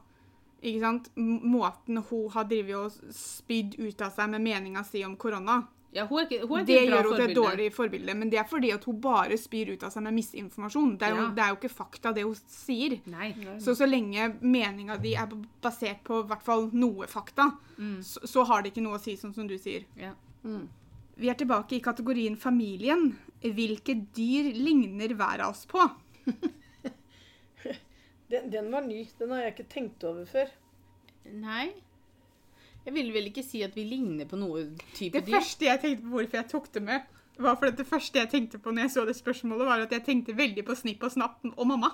Ikke 0.59 0.79
sant? 0.83 1.09
Måten 1.15 2.01
hun 2.09 2.29
har 2.33 2.47
drevet 2.49 2.75
og 2.75 3.15
spydd 3.15 3.77
ut 3.79 4.01
av 4.03 4.11
seg 4.15 4.31
med 4.33 4.43
meninga 4.43 4.83
si 4.87 5.03
om 5.07 5.15
korona. 5.19 5.61
Ja 5.93 6.03
hun 6.05 6.19
er 6.19 6.25
ikke, 6.27 6.45
hun 6.47 6.59
er 6.59 6.61
ikke 6.61 6.67
Det 6.67 6.75
et 6.77 6.89
bra 6.89 6.97
gjør 6.97 7.07
henne 7.09 7.17
til 7.19 7.29
et 7.31 7.35
dårlig 7.37 7.67
forbilde, 7.73 8.13
men 8.15 8.29
det 8.29 8.39
er 8.39 8.43
fordi 8.49 8.71
at 8.75 8.83
hun 8.85 8.99
bare 9.01 9.37
spyr 9.41 9.71
ut 9.73 9.83
av 9.83 9.91
seg 9.95 10.03
med 10.05 10.13
misinformasjon. 10.19 10.97
Det 11.01 11.07
er 11.07 11.15
jo, 11.15 11.21
Ja. 11.23 11.29
det 11.37 11.43
er 11.43 11.49
jo 11.49 11.55
ikke 11.59 11.71
fakta, 11.75 12.13
det 12.13 12.23
hun 12.27 12.35
sier. 12.47 12.99
Nei. 13.07 13.31
Så 13.59 13.73
så 13.75 13.87
lenge 13.89 14.35
meninga 14.41 14.97
di 15.01 15.15
er 15.15 15.27
basert 15.61 16.03
på 16.03 16.19
i 16.23 16.27
hvert 16.27 16.43
fall 16.43 16.69
noe 16.73 17.07
fakta, 17.07 17.51
Mm. 17.79 18.03
så, 18.03 18.19
så 18.27 18.45
har 18.45 18.61
det 18.61 18.73
ikke 18.73 18.83
noe 18.83 18.97
å 18.97 19.01
si, 19.01 19.15
sånn 19.15 19.33
som 19.33 19.47
du 19.47 19.57
sier. 19.57 19.85
Ja. 19.97 20.13
Vi 21.17 21.27
er 21.29 21.33
tilbake 21.35 21.75
i 21.75 21.79
kategorien 21.81 22.37
familien. 22.37 23.17
Hvilke 23.41 23.95
dyr 24.15 24.53
ligner 24.53 25.13
hver 25.15 25.39
av 25.41 25.49
oss 25.51 25.65
på? 25.65 25.89
Den, 28.29 28.49
den 28.51 28.71
var 28.71 28.81
ny. 28.85 29.07
Den 29.17 29.31
har 29.31 29.41
jeg 29.41 29.53
ikke 29.55 29.69
tenkt 29.73 30.03
over 30.05 30.25
før. 30.29 30.49
Nei. 31.33 31.71
Jeg 32.85 32.95
vil 32.95 33.11
vel 33.13 33.29
ikke 33.29 33.43
si 33.45 33.61
at 33.65 33.75
vi 33.77 33.83
ligner 33.85 34.25
på 34.29 34.39
noe 34.39 34.63
type 34.95 35.13
Det 35.13 35.25
dyr. 35.27 35.35
første 35.37 35.67
jeg 35.67 35.81
tenkte 35.81 36.05
på 36.05 36.13
hvorfor 36.15 36.39
jeg 36.39 36.49
tok 36.49 36.69
det 36.73 36.83
med, 36.83 37.01
var 37.39 37.55
fordi 37.59 37.77
det 37.79 37.87
første 37.87 38.19
jeg 38.19 38.29
tenkte 38.31 38.59
på 38.59 38.71
når 38.73 38.87
jeg 38.87 38.93
så 38.95 39.05
det 39.07 39.15
spørsmålet, 39.15 39.67
var 39.67 39.83
at 39.85 39.93
jeg 39.95 40.03
tenkte 40.07 40.35
veldig 40.35 40.65
på 40.67 40.75
Snipp 40.75 41.03
og 41.07 41.13
Snapp 41.13 41.45
og 41.55 41.67
mamma. 41.67 41.93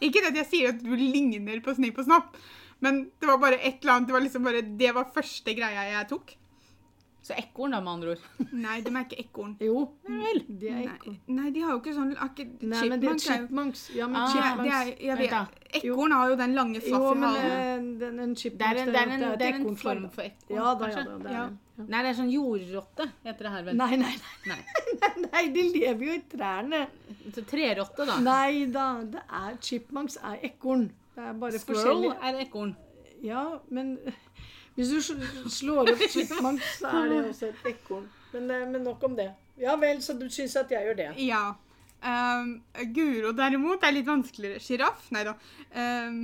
Ikke 0.00 0.22
det 0.22 0.30
at 0.32 0.40
jeg 0.42 0.48
sier 0.52 0.72
at 0.72 0.82
du 0.84 0.94
ligner 0.96 1.60
på 1.64 1.74
Snipp 1.76 1.98
og 1.98 2.06
Snapp, 2.08 2.36
men 2.80 3.08
det 3.20 3.28
var 3.28 3.40
bare 3.42 3.58
et 3.58 3.80
eller 3.82 3.96
annet, 3.96 4.08
det 4.08 4.14
var 4.16 4.24
liksom 4.24 4.46
bare, 4.46 4.62
det 4.62 4.92
var 4.94 5.10
første 5.14 5.54
greia 5.58 5.88
jeg 5.90 6.08
tok. 6.12 6.36
Så 7.28 7.34
ekorn, 7.36 7.74
da, 7.74 7.80
med 7.84 7.90
andre 7.92 8.12
ord. 8.14 8.20
Nei, 8.64 8.78
de 8.80 8.88
er 8.94 9.02
ikke 9.04 9.18
ekorn. 9.20 9.50
Jo, 9.60 9.82
vel. 10.08 10.38
det 10.48 10.70
er 10.70 10.76
Nei, 10.78 10.84
ekorn. 10.94 11.16
nei, 11.36 11.50
de 11.52 11.60
har 11.66 11.74
jo 11.74 11.80
ikke 11.82 11.92
sånn 11.98 12.14
ikke, 12.14 12.46
Nei, 12.70 12.82
men 12.88 13.02
det 13.02 13.10
er 13.10 13.18
chipmunks. 13.24 13.82
Ja, 13.92 14.06
men 14.08 14.20
Ah, 14.22 14.30
chipmunks 14.32 14.76
er, 14.78 14.92
jeg 15.10 15.18
vet, 15.20 15.58
ekorn 15.82 16.14
har 16.16 16.30
jo 16.32 16.38
den 16.40 16.54
lange 16.56 16.80
Jo, 16.80 16.84
fluffy 16.86 17.18
men 17.20 17.28
halen. 17.28 17.44
eh, 17.44 17.74
den, 18.00 18.34
Det 18.34 18.68
er 18.70 18.80
en, 18.80 18.92
det 18.94 19.02
er 19.02 19.12
en, 19.18 19.24
det 19.42 19.48
er 19.50 19.58
en 19.58 19.76
form 19.82 20.06
for 20.14 20.24
ekorn, 20.24 20.54
Ja 20.56 20.72
da, 20.80 20.88
ja 20.88 20.94
kanskje? 20.94 21.04
da. 21.04 21.18
Det 21.18 21.28
er, 21.28 21.36
Ja. 21.36 21.44
ja. 21.78 21.84
Nei, 21.92 22.00
det 22.02 22.08
er 22.10 22.16
sånn 22.18 22.30
jordrotte, 22.32 23.04
heter 23.28 23.46
det 23.46 23.52
her 23.58 23.66
vel. 23.68 23.76
Nei, 23.78 23.90
nei, 24.00 24.14
Nei. 24.48 24.56
nei, 25.02 25.26
nei, 25.28 25.44
de 25.54 25.66
lever 25.76 26.08
jo 26.08 26.16
i 26.16 26.22
trærne. 26.32 26.80
Så 27.36 27.44
trerotte, 27.46 28.06
da. 28.08 28.16
Nei 28.24 28.64
da, 28.74 28.86
det 29.04 29.20
er 29.42 29.60
chipmunks 29.62 30.16
er 30.24 30.40
ekorn. 30.48 30.88
Det 31.14 31.28
er 31.28 31.36
bare 31.44 31.60
Squirrel 31.60 31.84
forskjellig. 31.84 32.16
er 32.32 32.40
ekorn. 32.46 32.72
Ja, 33.22 33.44
men 33.74 33.98
hvis 34.78 34.90
du 34.94 35.50
slår 35.50 35.90
opp 35.92 36.02
chipmunk, 36.14 36.62
så 36.78 36.86
er 37.02 37.08
det 37.10 37.20
også 37.32 37.50
et 37.50 37.68
ekorn. 37.74 38.04
Men, 38.32 38.50
eh, 38.54 38.66
men 38.70 38.84
nok 38.86 39.02
om 39.08 39.16
det. 39.18 39.28
Ja 39.58 39.74
vel, 39.80 39.98
så 40.04 40.14
du 40.14 40.28
syns 40.30 40.54
at 40.60 40.70
jeg 40.70 40.86
gjør 40.86 40.96
det? 41.02 41.08
Ja. 41.26 41.48
Um, 41.98 42.60
Guro 42.94 43.32
derimot 43.34 43.82
er 43.82 43.96
litt 43.96 44.06
vanskeligere. 44.06 44.60
Sjiraff? 44.62 45.08
Nei 45.10 45.24
da. 45.26 45.32
Um, 45.74 46.20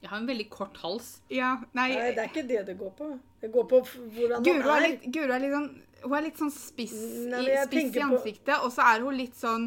Jeg 0.00 0.08
har 0.12 0.20
en 0.22 0.28
veldig 0.30 0.46
kort 0.48 0.76
hals. 0.78 1.08
ja, 1.28 1.56
nei, 1.74 1.88
Nei, 1.90 2.10
det 2.14 2.22
er 2.22 2.28
ikke 2.30 2.46
det 2.48 2.60
det 2.68 2.76
går 2.78 2.92
på. 2.96 3.08
Det 3.42 3.50
går 3.52 3.64
på 3.68 3.80
hvordan 3.90 4.44
Guro 4.46 4.62
man 4.62 4.70
er 4.70 4.76
er. 4.78 4.88
litt, 4.92 5.04
Guro 5.12 5.34
er 5.34 5.42
litt 5.42 5.52
sånn 5.56 5.68
Hun 6.04 6.14
er 6.14 6.22
litt 6.28 6.38
sånn 6.38 6.52
spiss, 6.54 6.94
Nei, 7.32 7.40
i, 7.50 7.56
spiss 7.66 7.96
i 7.98 8.02
ansiktet, 8.06 8.52
på- 8.54 8.60
og 8.64 8.70
så 8.72 8.84
er 8.94 9.02
hun 9.02 9.16
litt 9.18 9.34
sånn 9.36 9.64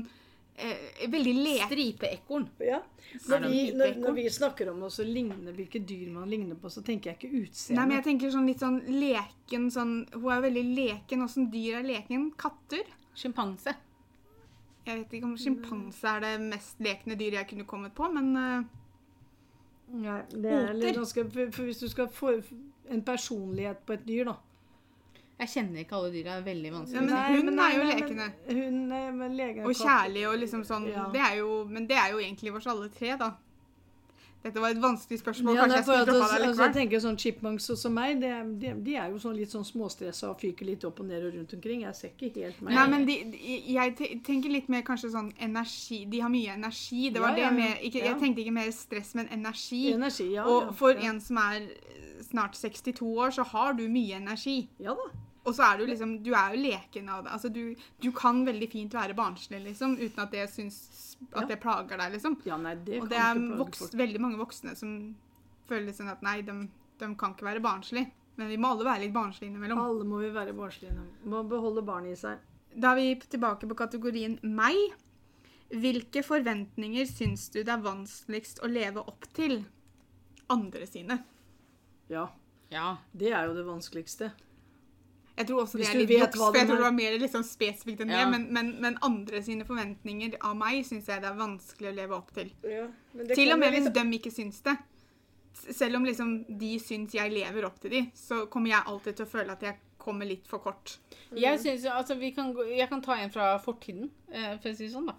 eh, 0.65 1.09
Veldig 1.11 1.33
lek... 1.37 1.63
Stripeekorn. 1.67 2.47
Ja. 2.65 2.79
Når 3.27 3.45
vi, 3.47 3.61
når, 3.75 3.95
når 4.01 4.17
vi 4.17 4.25
snakker 4.31 4.71
om 4.71 4.83
oss 4.87 4.99
å 5.03 5.05
ligne 5.07 5.53
hvilke 5.55 5.81
dyr 5.83 6.09
man 6.13 6.29
ligner 6.31 6.59
på, 6.59 6.71
så 6.71 6.83
tenker 6.85 7.11
jeg 7.11 7.19
ikke 7.19 7.43
utseende. 7.43 7.77
Nei, 7.79 7.87
men 7.87 7.97
jeg 7.97 8.07
tenker 8.09 8.33
sånn 8.33 8.49
litt 8.49 8.63
sånn 8.63 8.81
leken 8.87 9.69
sånn 9.73 9.95
Hun 10.15 10.27
er 10.33 10.43
veldig 10.47 10.65
leken. 10.77 11.25
Åssen 11.25 11.49
dyr 11.53 11.81
er 11.81 11.87
leken? 11.87 12.29
Katter? 12.39 12.85
Sjimpanse. 13.17 13.75
Jeg 14.85 14.97
vet 15.03 15.17
ikke 15.17 15.27
om 15.29 15.35
sjimpanse 15.37 16.13
er 16.15 16.23
det 16.23 16.35
mest 16.41 16.79
lekne 16.81 17.17
dyret 17.17 17.43
jeg 17.43 17.49
kunne 17.51 17.67
kommet 17.69 17.93
på, 17.93 18.07
men 18.09 18.31
uh, 18.33 18.63
ja, 20.01 20.21
det 20.31 20.55
er 20.55 20.71
litt 20.73 20.97
ganske, 20.97 21.25
for, 21.29 21.51
for 21.53 21.67
Hvis 21.69 21.83
du 21.83 21.89
skal 21.91 22.07
få 22.09 22.39
en 22.89 23.03
personlighet 23.05 23.83
på 23.85 23.93
et 23.93 24.07
dyr, 24.07 24.31
da 24.31 24.39
Jeg 25.41 25.49
kjenner 25.49 25.81
ikke 25.81 25.95
alle 25.97 26.09
dyra. 26.13 26.33
Det 26.37 26.41
er 26.41 26.47
veldig 26.47 26.69
Ja, 26.69 26.73
vanskelig. 26.75 27.01
men 27.01 27.15
Nei, 27.15 27.27
hund 27.35 27.49
er 27.49 27.71
jo 27.73 27.83
nei, 27.83 27.93
lekende. 27.95 28.27
Hun 28.47 28.91
er 28.91 29.11
med 29.11 29.37
legen 29.37 29.65
Og 29.65 29.71
kjærlig 29.73 30.27
og 30.29 30.35
liksom 30.37 30.65
sånn 30.67 30.89
Ja. 30.91 31.07
det 31.13 31.21
er 31.21 31.37
jo, 31.39 31.65
Men 31.65 31.87
det 31.87 31.97
er 31.97 32.11
jo 32.11 32.19
egentlig 32.19 32.53
vårs 32.53 32.67
alle 32.67 32.89
tre, 32.89 33.17
da. 33.17 33.31
Dette 34.41 34.61
var 34.61 34.73
et 34.73 34.81
vanskelig 34.81 35.19
spørsmål. 35.21 35.55
Ja, 35.55 35.61
Kanskje 35.61 35.69
nei, 35.69 35.77
jeg 35.77 35.85
skulle 35.85 36.05
droppa 36.05 36.37
det 36.39 36.47
altså, 36.47 36.63
jeg 36.63 36.73
tenker 36.73 37.01
sånn 37.03 37.17
Chipmunks 37.17 37.67
som 37.77 37.93
meg, 37.93 38.21
de, 38.23 38.31
de, 38.61 38.71
de 38.87 38.95
er 38.97 39.11
jo 39.13 39.19
sånn 39.21 39.35
litt 39.37 39.53
sånn 39.53 39.65
småstressa 39.65 40.31
og 40.31 40.39
fyker 40.41 40.65
litt 40.65 40.85
opp 40.87 40.99
og 41.03 41.05
ned 41.11 41.27
og 41.27 41.35
rundt 41.35 41.53
omkring. 41.53 41.83
Jeg 41.85 41.97
ser 41.99 42.15
ikke 42.15 42.45
helt 42.47 42.61
meg. 42.61 42.73
Nei, 42.73 42.87
men 42.89 43.05
de, 43.05 43.17
de, 43.35 43.57
jeg 43.75 43.93
tenker 44.25 44.49
litt 44.49 44.69
mer 44.73 44.81
kanskje 44.81 45.11
sånn 45.13 45.29
energi 45.37 46.05
De 46.09 46.23
har 46.25 46.33
mye 46.33 46.55
energi. 46.57 47.11
Det 47.13 47.21
var 47.21 47.37
Ja, 47.37 47.43
ja, 47.43 47.49
det 47.49 47.57
med 47.59 47.85
ikke, 47.85 48.01
ja. 48.01 48.05
Jeg 48.09 48.21
tenkte 48.23 48.41
ikke 48.41 48.55
mer 48.57 48.71
stress, 48.73 49.13
men 49.13 49.29
energi. 49.29 49.83
Energi, 49.93 50.31
ja. 50.33 50.47
og 50.49 50.73
for 50.77 50.97
ja. 50.97 51.11
en 51.11 51.21
som 51.21 51.37
er 51.37 51.61
eh, 51.61 52.23
snart 52.25 52.57
62 52.57 53.05
år, 53.13 53.29
så 53.37 53.45
har 53.53 53.77
du 53.77 53.85
mye 53.93 54.17
energi. 54.23 54.63
Ja 54.81 54.97
da. 54.97 55.11
Og 55.45 55.55
så 55.57 55.63
er 55.73 55.77
du 55.79 55.85
liksom 55.89 56.11
Du 56.23 56.31
er 56.37 56.53
jo 56.53 56.61
leken 56.61 57.07
av 57.09 57.23
det. 57.25 57.31
Altså, 57.33 57.49
du, 57.49 57.75
du 57.99 58.11
kan 58.13 58.43
veldig 58.45 58.67
fint 58.71 58.93
være 58.93 59.15
barnslig, 59.17 59.63
liksom, 59.65 59.95
uten 59.97 60.19
at 60.21 60.31
det 60.31 60.47
syns 60.53 60.77
At 61.33 61.41
Ja. 61.43 61.47
det 61.47 61.59
plager 61.61 61.97
deg, 61.97 62.11
liksom. 62.13 62.37
Ja, 62.45 62.57
nei, 62.57 62.75
det 62.75 63.01
Og 63.01 63.09
kan 63.09 63.09
det 63.09 63.17
er 63.51 63.57
voks, 63.57 63.81
veldig 63.93 64.19
mange 64.21 64.37
voksne 64.37 64.75
som 64.77 65.15
føler 65.69 65.93
sånn 65.93 66.09
at 66.11 66.21
nei, 66.21 66.41
de, 66.41 66.55
de 66.99 67.09
kan 67.15 67.33
ikke 67.33 67.45
være 67.45 67.61
barnslige. 67.61 68.11
Men 68.37 68.47
vi 68.49 68.57
må 68.57 68.71
alle 68.71 68.85
være 68.85 69.01
litt 69.05 69.13
barnslige 69.13 69.49
innimellom. 69.51 69.77
Alle 69.79 70.03
må 70.07 70.19
vi 70.21 70.29
være 70.33 70.53
barnslige. 70.57 70.89
innimellom. 70.91 71.29
Må 71.29 71.43
beholde 71.49 71.81
barnet 71.85 72.13
i 72.13 72.19
seg. 72.21 72.37
Da 72.75 72.91
er 72.93 72.95
vi 72.95 73.15
tilbake 73.29 73.67
på 73.69 73.75
kategorien 73.77 74.39
meg. 74.43 74.75
Hvilke 75.71 76.23
forventninger 76.25 77.05
syns 77.07 77.49
du 77.53 77.61
det 77.63 77.69
er 77.71 77.83
vanskeligst 77.85 78.59
å 78.63 78.67
leve 78.71 78.99
opp 79.07 79.27
til? 79.33 79.61
Andre 80.49 80.85
sine. 80.87 81.19
Ja, 82.09 82.27
Ja. 82.71 82.97
det 83.15 83.31
er 83.31 83.45
jo 83.47 83.53
det 83.53 83.65
vanskeligste. 83.65 84.31
Jeg 85.41 85.49
tror 85.49 85.63
også 85.63 85.79
Hvis 85.81 85.89
det 85.89 85.95
er 85.95 86.01
litt 86.03 86.13
juks, 86.15 86.37
for 86.39 86.57
jeg 86.59 86.69
tror 86.69 86.79
det 86.81 86.85
var 86.85 86.95
mer 86.97 87.27
sånn 87.33 87.47
spesifikt 87.47 88.05
enn 88.05 88.13
Ja. 88.13 88.23
det. 88.23 88.31
Men, 88.35 88.47
men, 88.53 88.71
men 88.83 88.97
andre 89.05 89.41
sine 89.45 89.65
forventninger 89.67 90.37
av 90.39 90.55
meg 90.59 90.85
syns 90.87 91.09
jeg 91.09 91.23
det 91.23 91.29
er 91.31 91.37
vanskelig 91.39 91.91
å 91.91 91.95
leve 91.97 92.17
opp 92.17 92.31
til. 92.35 92.51
Ja, 92.63 92.87
Til 93.33 93.53
og 93.55 93.61
med 93.61 93.73
hvis 93.75 93.91
de 93.95 94.07
ikke 94.19 94.33
syns 94.33 94.61
det. 94.67 94.77
Selv 95.61 95.99
om 95.99 96.05
liksom 96.07 96.35
de 96.61 96.75
syns 96.79 97.13
jeg 97.17 97.33
lever 97.33 97.65
opp 97.67 97.79
til 97.83 97.91
de, 97.91 98.03
så 98.15 98.45
kommer 98.51 98.71
jeg 98.71 98.87
alltid 98.87 99.17
til 99.17 99.25
å 99.27 99.31
føle 99.33 99.51
at 99.57 99.65
jeg 99.67 99.79
kommer 100.01 100.25
litt 100.25 100.47
for 100.49 100.63
kort. 100.63 100.95
Jeg 101.37 101.59
synes, 101.61 101.85
altså, 101.85 102.15
vi 102.17 102.31
kan, 102.33 102.53
jeg 102.71 102.89
kan 102.89 103.01
ta 103.05 103.17
en 103.21 103.29
fra 103.33 103.51
fortiden, 103.61 104.09
eh, 104.31 104.55
for 104.61 104.71
å 104.71 104.75
si 104.77 104.87
det 104.87 104.93
sånn. 104.95 105.11
da. 105.11 105.17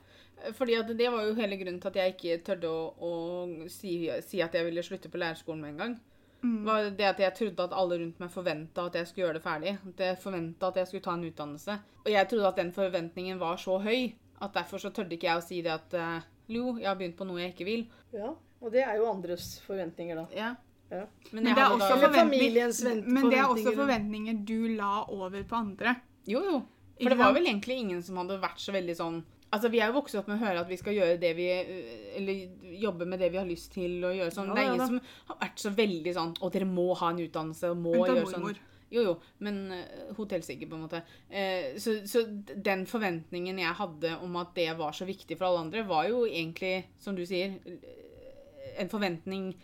Fordi 0.58 0.74
at 0.74 0.88
Det 0.98 1.10
var 1.12 1.22
jo 1.28 1.34
hele 1.38 1.56
grunnen 1.60 1.80
til 1.80 1.92
at 1.92 1.98
jeg 2.00 2.14
ikke 2.16 2.38
tørde 2.48 2.70
å, 2.72 2.94
å 2.98 3.68
si, 3.70 4.10
si 4.26 4.40
at 4.42 4.54
jeg 4.54 4.66
ville 4.66 4.82
slutte 4.82 5.10
på 5.12 5.20
lærerskolen 5.22 5.60
med 5.62 5.74
en 5.74 5.82
gang. 5.84 6.00
Var 6.42 6.90
det 6.90 7.06
at 7.06 7.18
Jeg 7.22 7.34
trodde 7.34 7.62
at 7.64 7.72
alle 7.72 7.98
rundt 8.00 8.18
meg 8.20 8.30
forventa 8.30 8.86
at 8.86 8.94
jeg 8.94 9.06
skulle 9.06 9.26
gjøre 9.26 9.34
det 9.38 9.42
ferdig. 9.44 9.78
At 9.88 10.00
jeg 10.06 10.18
forventa 10.18 10.66
at 10.72 10.76
jeg 10.76 10.86
skulle 10.90 11.02
ta 11.06 11.14
en 11.14 11.24
utdannelse. 11.28 11.78
Og 12.04 12.10
jeg 12.10 12.28
trodde 12.28 12.48
at 12.48 12.56
den 12.56 12.72
forventningen 12.72 13.38
var 13.38 13.56
så 13.56 13.78
høy 13.78 14.12
at 14.42 14.52
derfor 14.54 14.78
så 14.82 14.90
tørde 14.90 15.14
ikke 15.14 15.28
jeg 15.30 15.38
å 15.38 15.46
si 15.46 15.60
det 15.62 15.70
at 15.72 15.94
eh, 15.94 16.20
Jo, 16.48 16.76
jeg 16.78 16.88
har 16.88 16.96
begynt 16.98 17.16
på 17.16 17.24
noe 17.28 17.38
jeg 17.40 17.52
ikke 17.54 17.64
vil. 17.68 17.84
Ja, 18.12 18.32
og 18.60 18.72
det 18.74 18.82
er 18.82 18.96
jo 18.98 19.06
andres 19.12 19.60
forventninger, 19.66 20.16
da. 20.16 20.26
Ja. 20.34 20.50
Ja. 20.92 21.06
Men, 21.32 21.44
Men 21.44 21.54
det 21.54 21.62
er 21.62 21.70
også, 21.72 22.00
da- 22.02 22.24
men 22.26 23.30
det 23.30 23.38
er 23.38 23.46
også 23.46 23.70
forventninger. 23.72 23.78
forventninger 23.78 24.42
du 24.44 24.68
la 24.76 25.04
over 25.08 25.42
på 25.48 25.56
andre. 25.56 25.94
Jo, 26.28 26.42
jo. 26.44 26.58
For 27.00 27.08
det 27.08 27.18
var 27.18 27.32
vel 27.32 27.46
egentlig 27.46 27.78
ingen 27.80 28.02
som 28.02 28.16
hadde 28.20 28.36
vært 28.42 28.60
så 28.60 28.72
veldig 28.74 28.96
sånn 28.98 29.22
Altså, 29.52 29.68
Vi 29.68 29.80
er 29.84 29.90
jo 29.90 29.98
vokst 29.98 30.16
opp 30.16 30.28
med 30.30 30.38
å 30.38 30.44
høre 30.46 30.62
at 30.64 30.68
vi 30.70 30.78
skal 30.80 30.96
gjøre 30.96 31.20
det 31.20 31.32
vi 31.36 31.46
øh, 31.52 31.94
Eller 32.16 32.76
jobbe 32.80 33.04
med 33.08 33.20
det 33.20 33.28
vi 33.34 33.40
har 33.40 33.48
lyst 33.48 33.72
til 33.74 33.98
å 34.04 34.12
gjøre 34.14 34.32
sånn. 34.32 34.48
Ja, 34.48 34.56
det 34.56 34.62
er 34.62 34.70
ingen 34.70 34.80
ja, 34.80 34.86
som 34.88 35.00
har 35.30 35.40
vært 35.42 35.64
så 35.64 35.72
veldig 35.76 36.14
sånn 36.16 36.34
Å, 36.40 36.50
dere 36.54 36.68
må 36.68 36.86
ha 36.96 37.10
en 37.12 37.20
utdannelse 37.26 37.72
og 37.74 37.82
må 37.82 37.96
gjøre 38.00 38.26
sånn. 38.30 38.46
Mor. 38.46 38.60
Jo, 38.92 39.02
jo, 39.06 39.12
men 39.40 39.60
uh, 39.72 40.10
hotellsikker, 40.18 40.68
på 40.68 40.76
en 40.76 40.82
måte. 40.84 40.98
Eh, 41.32 41.78
så, 41.80 41.94
så 42.04 42.26
den 42.28 42.82
forventningen 42.84 43.60
jeg 43.62 43.76
hadde 43.78 44.10
om 44.20 44.34
at 44.36 44.50
det 44.58 44.66
var 44.76 44.92
så 44.92 45.06
viktig 45.08 45.38
for 45.40 45.48
alle 45.48 45.62
andre, 45.64 45.84
var 45.88 46.10
jo 46.10 46.26
egentlig, 46.28 46.74
som 47.00 47.16
du 47.16 47.22
sier, 47.24 47.54
eh, 47.64 48.74
en 48.84 48.92
forventning 48.92 49.54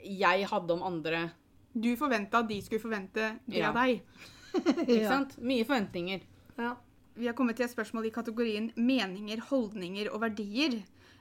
jeg 0.00 0.48
hadde 0.48 0.72
om 0.78 0.86
andre. 0.88 1.26
Du 1.76 1.90
forventa 2.00 2.40
at 2.40 2.48
de 2.48 2.56
skulle 2.64 2.80
forvente 2.80 3.34
det 3.44 3.60
Ja. 3.60 3.68
av 3.68 3.82
deg. 3.82 4.00
Ikke 4.88 5.04
sant? 5.10 5.36
Mye 5.44 5.68
forventninger. 5.68 6.24
Ja. 6.56 6.72
Vi 7.14 7.26
har 7.26 7.34
kommet 7.36 7.58
til 7.58 7.66
et 7.66 7.72
spørsmål 7.72 8.08
i 8.08 8.14
kategorien 8.14 8.70
meninger, 8.76 9.42
holdninger 9.50 10.10
og 10.12 10.22
verdier. 10.24 10.80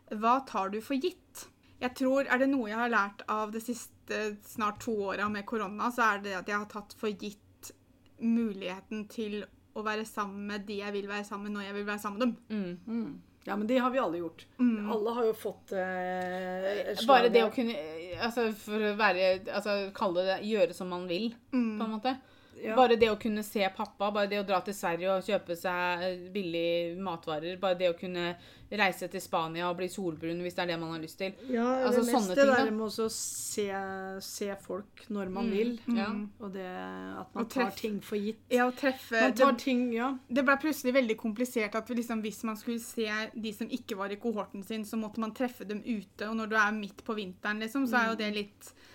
Hva 0.09 0.39
tar 0.49 0.71
du 0.73 0.79
for 0.81 0.99
gitt? 0.99 1.47
Jeg 1.79 1.95
tror, 1.95 2.27
Er 2.27 2.41
det 2.41 2.49
noe 2.51 2.67
jeg 2.69 2.77
har 2.77 2.91
lært 2.91 3.23
av 3.27 3.53
det 3.55 3.61
siste 3.63 4.35
snart 4.43 4.81
to 4.83 4.95
åra 5.11 5.29
med 5.29 5.45
korona, 5.45 5.91
så 5.91 6.15
er 6.15 6.25
det 6.25 6.35
at 6.35 6.47
jeg 6.49 6.57
har 6.57 6.67
tatt 6.71 6.95
for 6.97 7.09
gitt 7.09 7.71
muligheten 8.19 9.07
til 9.07 9.43
å 9.77 9.83
være 9.85 10.03
sammen 10.07 10.47
med 10.49 10.65
de 10.67 10.81
jeg 10.81 10.93
vil 10.95 11.07
være 11.07 11.23
sammen 11.23 11.47
med, 11.47 11.55
når 11.55 11.67
jeg 11.69 11.75
vil 11.77 11.87
være 11.87 12.03
sammen 12.03 12.19
med 12.19 12.25
dem. 12.25 12.37
Mm. 12.49 12.95
Mm. 12.99 13.21
ja, 13.45 13.55
men 13.55 13.67
det 13.69 13.77
har 13.79 13.93
vi 13.93 14.01
alle 14.01 14.19
gjort. 14.19 14.43
Alle 14.59 15.13
har 15.15 15.29
jo 15.29 15.37
fått 15.37 15.71
eh, 15.71 17.05
Bare 17.07 17.31
det 17.31 17.45
å 17.45 17.53
kunne 17.53 17.77
Altså, 18.19 18.49
for 18.51 18.83
å 18.83 18.95
være 18.99 19.29
Altså, 19.45 19.77
kalle 19.95 20.25
det 20.27 20.41
Gjøre 20.49 20.75
som 20.75 20.89
man 20.91 21.07
vil, 21.07 21.31
på 21.53 21.85
en 21.85 21.93
måte. 21.93 22.17
Ja. 22.63 22.75
Bare 22.75 22.95
det 22.99 23.09
å 23.11 23.17
kunne 23.19 23.43
se 23.43 23.63
pappa, 23.75 24.11
bare 24.11 24.27
det 24.27 24.39
å 24.41 24.45
dra 24.47 24.59
til 24.65 24.73
Sverige 24.75 25.13
og 25.17 25.23
kjøpe 25.27 25.55
seg 25.55 26.31
billige 26.33 26.95
matvarer, 26.99 27.57
bare 27.61 27.77
det 27.79 27.89
å 27.93 27.97
kunne 27.99 28.35
reise 28.69 29.07
til 29.09 29.21
Spania 29.23 29.65
og 29.71 29.77
bli 29.79 29.87
solbrun 29.89 30.43
hvis 30.45 30.53
det 30.53 30.61
er 30.61 30.67
det 30.73 30.79
man 30.81 30.91
har 30.93 30.99
lyst 31.01 31.17
til. 31.17 31.31
Ja, 31.49 31.63
Altså, 31.87 32.03
det 32.05 32.35
det 32.35 32.43
ting, 32.45 32.51
der 32.53 32.71
med 32.75 32.85
å 32.85 33.07
se, 33.09 33.65
se 34.21 34.49
folk 34.61 35.05
når 35.09 35.31
man 35.33 35.47
Mm, 35.49 35.55
vil. 35.55 35.71
ja. 35.97 36.09
Og 36.39 36.53
det 36.53 36.67
at 37.23 37.33
man 37.35 37.45
tar 37.49 37.71
ting 37.79 37.99
for 38.01 38.17
gitt. 38.17 38.37
Ja, 38.51 38.67
å 38.69 38.75
treffe 38.75 39.21
Man 39.21 39.33
tar 39.33 39.51
det, 39.53 39.59
ting, 39.63 39.91
ja. 39.93 40.11
det 40.29 40.43
ble 40.45 40.57
plutselig 40.61 40.93
veldig 40.93 41.17
komplisert 41.17 41.75
at 41.75 41.89
liksom, 41.89 42.21
hvis 42.21 42.43
man 42.43 42.57
skulle 42.57 42.79
se 42.79 43.07
de 43.33 43.53
som 43.53 43.67
ikke 43.69 43.97
var 43.97 44.11
i 44.11 44.17
kohorten 44.21 44.63
sin, 44.63 44.85
så 44.85 44.97
måtte 44.97 45.19
man 45.19 45.33
treffe 45.33 45.65
dem 45.65 45.81
ute. 45.85 46.27
Og 46.29 46.35
når 46.35 46.47
du 46.49 46.55
er 46.55 46.71
midt 46.77 47.03
på 47.05 47.15
vinteren, 47.17 47.59
liksom, 47.59 47.87
så 47.87 48.03
er 48.03 48.09
jo 48.11 48.15
det 48.21 48.33
litt 48.35 48.73
eh, 48.73 48.85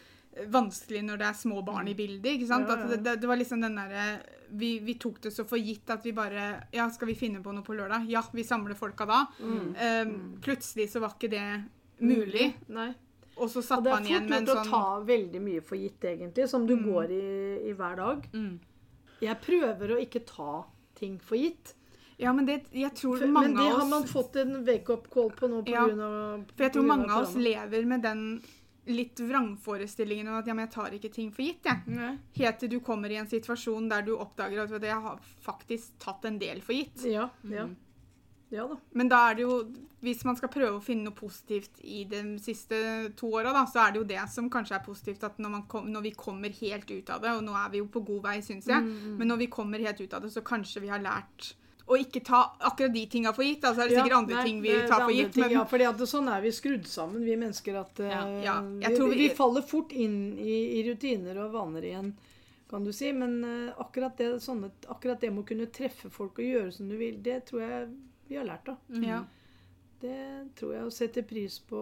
vanskelig 0.50 1.02
når 1.06 1.20
det 1.20 1.26
er 1.28 1.36
små 1.38 1.62
barn 1.66 1.88
i 1.88 1.94
bildet. 1.94 2.32
ikke 2.34 2.48
sant? 2.50 2.68
Ja, 2.70 2.78
ja. 2.80 2.88
Det, 2.90 3.00
det, 3.04 3.16
det 3.22 3.30
var 3.30 3.38
liksom 3.38 3.62
den 3.62 3.78
derre 3.78 4.06
vi, 4.54 4.78
vi 4.84 4.94
tok 5.00 5.20
det 5.22 5.32
så 5.34 5.44
for 5.48 5.58
gitt 5.58 5.90
at 5.90 6.04
vi 6.06 6.12
bare 6.14 6.44
Ja, 6.74 6.88
skal 6.94 7.10
vi 7.10 7.16
finne 7.18 7.42
på 7.42 7.54
noe 7.54 7.66
på 7.66 7.74
lørdag? 7.74 8.06
Ja, 8.10 8.22
vi 8.32 8.44
samler 8.46 8.78
folka 8.78 9.06
da. 9.08 9.24
Mm. 9.40 9.70
Um, 9.74 10.12
plutselig 10.44 10.90
så 10.92 11.02
var 11.02 11.16
ikke 11.16 11.32
det 11.32 11.46
mulig. 12.04 12.52
Nei. 12.74 12.92
Og 13.34 13.50
så 13.50 13.62
satt 13.66 13.82
det 13.82 13.90
er 13.90 13.98
man 13.98 14.06
igjen 14.06 14.20
fort 14.20 14.30
med 14.30 14.36
en 14.36 14.46
gjort 14.46 14.52
å 14.52 14.60
sånn 14.60 14.74
ta 14.74 15.06
veldig 15.08 15.40
mye 15.42 15.62
for 15.66 15.78
gitt, 15.80 16.04
egentlig, 16.06 16.46
som 16.50 16.66
du 16.68 16.76
går 16.78 17.14
i, 17.14 17.24
i 17.70 17.72
hver 17.74 17.96
dag. 17.98 18.28
Mm. 18.34 18.52
Jeg 19.24 19.40
prøver 19.42 19.94
å 19.94 20.02
ikke 20.02 20.22
ta 20.28 20.60
ting 20.98 21.16
for 21.22 21.38
gitt. 21.40 21.74
Ja, 22.16 22.30
men 22.32 22.46
det, 22.46 22.60
jeg 22.70 22.94
tror 22.94 23.18
For, 23.18 23.26
mange 23.26 23.50
men 23.50 23.56
det 23.58 23.70
av 23.72 23.80
har 23.80 23.88
man 23.90 24.04
fått 24.06 24.36
en 24.38 24.60
wake-up 24.66 25.08
call 25.10 25.32
på 25.34 25.50
nå 25.50 25.64
Ja, 25.66 25.82
pga. 25.90 26.10
For 26.52 26.66
jeg 26.66 26.74
tror 26.76 26.86
mange 26.86 27.08
av 27.10 27.24
oss 27.24 27.34
lever 27.34 27.88
med 27.90 28.04
den 28.06 28.22
litt 28.90 29.20
vrangforestillingen 29.20 30.28
om 30.28 30.40
at 30.40 30.48
ja, 30.48 30.54
men 30.56 30.66
jeg 30.66 30.74
tar 30.74 30.96
ikke 30.96 31.12
ting 31.12 31.30
for 31.32 31.44
gitt, 31.46 31.64
jeg. 31.64 31.94
Nei. 31.94 32.12
Helt 32.36 32.60
til 32.60 32.72
du 32.74 32.78
kommer 32.84 33.12
i 33.12 33.16
en 33.20 33.30
situasjon 33.30 33.88
der 33.92 34.04
du 34.06 34.12
oppdager 34.16 34.64
at 34.64 34.74
vet 34.74 34.90
jeg 34.90 35.06
har 35.06 35.24
faktisk 35.44 35.96
tatt 36.02 36.26
en 36.28 36.38
del 36.40 36.60
for 36.64 36.76
gitt. 36.76 37.06
Ja, 37.08 37.30
ja. 37.50 37.68
Ja 38.52 38.68
da. 38.70 38.76
Men 38.94 39.08
da 39.10 39.18
er 39.30 39.38
det 39.38 39.42
jo, 39.46 39.54
hvis 40.04 40.20
man 40.28 40.36
skal 40.38 40.50
prøve 40.52 40.76
å 40.78 40.84
finne 40.84 41.08
noe 41.08 41.16
positivt 41.16 41.80
i 41.82 42.04
de 42.06 42.20
siste 42.42 42.76
to 43.18 43.32
åra, 43.34 43.50
så 43.66 43.86
er 43.86 43.94
det 43.94 44.02
jo 44.02 44.06
det 44.12 44.20
som 44.30 44.50
kanskje 44.52 44.76
er 44.76 44.84
positivt. 44.84 45.24
At 45.26 45.40
når, 45.42 45.54
man 45.56 45.64
kom, 45.70 45.88
når 45.90 46.04
vi 46.06 46.14
kommer 46.18 46.54
helt 46.60 46.90
ut 46.92 47.10
av 47.10 47.24
det, 47.24 47.32
og 47.34 47.42
nå 47.46 47.56
er 47.58 47.72
vi 47.72 47.82
jo 47.82 47.88
på 47.90 48.04
god 48.06 48.22
vei, 48.28 48.38
syns 48.46 48.68
jeg, 48.70 48.94
men 49.18 49.30
når 49.30 49.42
vi 49.42 49.50
kommer 49.50 49.82
helt 49.82 50.04
ut 50.04 50.14
av 50.14 50.22
det, 50.22 50.30
så 50.36 50.44
kanskje 50.46 50.84
vi 50.84 50.92
har 50.92 51.02
lært 51.02 51.54
å 51.84 51.96
ikke 52.00 52.22
ta 52.24 52.38
akkurat 52.64 52.92
de 52.94 53.02
tinga 53.12 53.32
for 53.36 53.44
gitt. 53.44 53.64
Altså 53.68 53.84
er 53.84 53.90
det 53.90 53.98
sikkert 53.98 54.16
andre 54.16 54.36
nei, 54.38 54.44
ting 54.48 54.60
vi 54.64 54.74
tar 54.88 55.02
for 55.04 55.12
gitt. 55.12 55.32
ting, 55.34 55.42
Men 55.44 55.52
ja, 55.58 55.64
fordi 55.68 55.84
at 55.90 56.04
sånn 56.08 56.30
er 56.32 56.40
vi 56.44 56.52
skrudd 56.56 56.86
sammen, 56.88 57.24
vi 57.26 57.36
mennesker. 57.36 57.76
At 57.82 58.00
eh, 58.00 58.08
Ja, 58.14 58.22
ja, 58.46 58.54
jeg 58.80 58.94
vi, 58.94 58.96
tror 58.96 59.12
vi, 59.12 59.18
vi- 59.20 59.34
faller 59.36 59.66
fort 59.68 59.92
inn 59.92 60.16
i, 60.40 60.56
i 60.78 60.84
rutiner 60.88 61.42
og 61.44 61.52
vaner 61.52 61.84
igjen, 61.90 62.14
kan 62.70 62.84
du 62.84 62.92
si. 62.96 63.12
Men 63.12 63.36
uh, 63.44 63.74
akkurat, 63.84 64.16
det, 64.16 64.30
sånne, 64.42 64.70
akkurat 64.88 65.20
det 65.20 65.30
med 65.30 65.44
å 65.44 65.48
kunne 65.52 65.68
treffe 65.68 66.08
folk 66.10 66.40
og 66.40 66.48
gjøre 66.48 66.72
som 66.72 66.88
du 66.88 66.96
vil, 66.96 67.20
det 67.22 67.42
tror 67.50 67.60
jeg 67.66 67.88
vi 68.30 68.36
har 68.40 68.48
lært 68.48 68.72
av. 68.72 68.80
ja, 69.04 69.20
Det 70.00 70.18
tror 70.56 70.72
jeg 70.74 70.84
å 70.88 70.92
sette 70.92 71.22
pris 71.28 71.58
på 71.68 71.80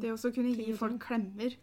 det 0.00 0.12
å 0.12 0.32
kunne 0.36 0.52
gi 0.52 0.76
folk 0.76 1.00
klemmer. 1.08 1.56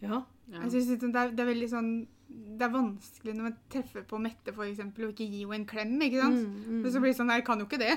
Ja. 0.00 0.22
Ja. 0.46 0.60
Jeg 0.62 0.70
synes 0.76 1.00
det, 1.02 1.10
er, 1.10 1.32
det 1.34 1.42
er 1.42 1.48
veldig 1.50 1.68
sånn 1.72 1.90
Det 2.28 2.64
er 2.66 2.72
vanskelig 2.72 3.34
når 3.36 3.46
man 3.50 3.56
treffer 3.70 4.02
på 4.08 4.18
Mette 4.20 4.52
for 4.56 4.66
eksempel, 4.66 5.06
og 5.06 5.14
ikke 5.14 5.28
gi 5.30 5.44
henne 5.44 5.60
en 5.60 5.66
klem. 5.68 5.96
ikke 6.02 6.20
sant? 6.24 6.44
Mm, 6.48 6.82
Men 6.82 6.92
så 6.92 7.00
blir 7.02 7.12
det 7.12 7.18
sånn 7.20 7.28
Nei, 7.30 7.40
jeg 7.40 7.46
kan 7.46 7.60
jo 7.62 7.66
ikke 7.68 7.78
det. 7.82 7.96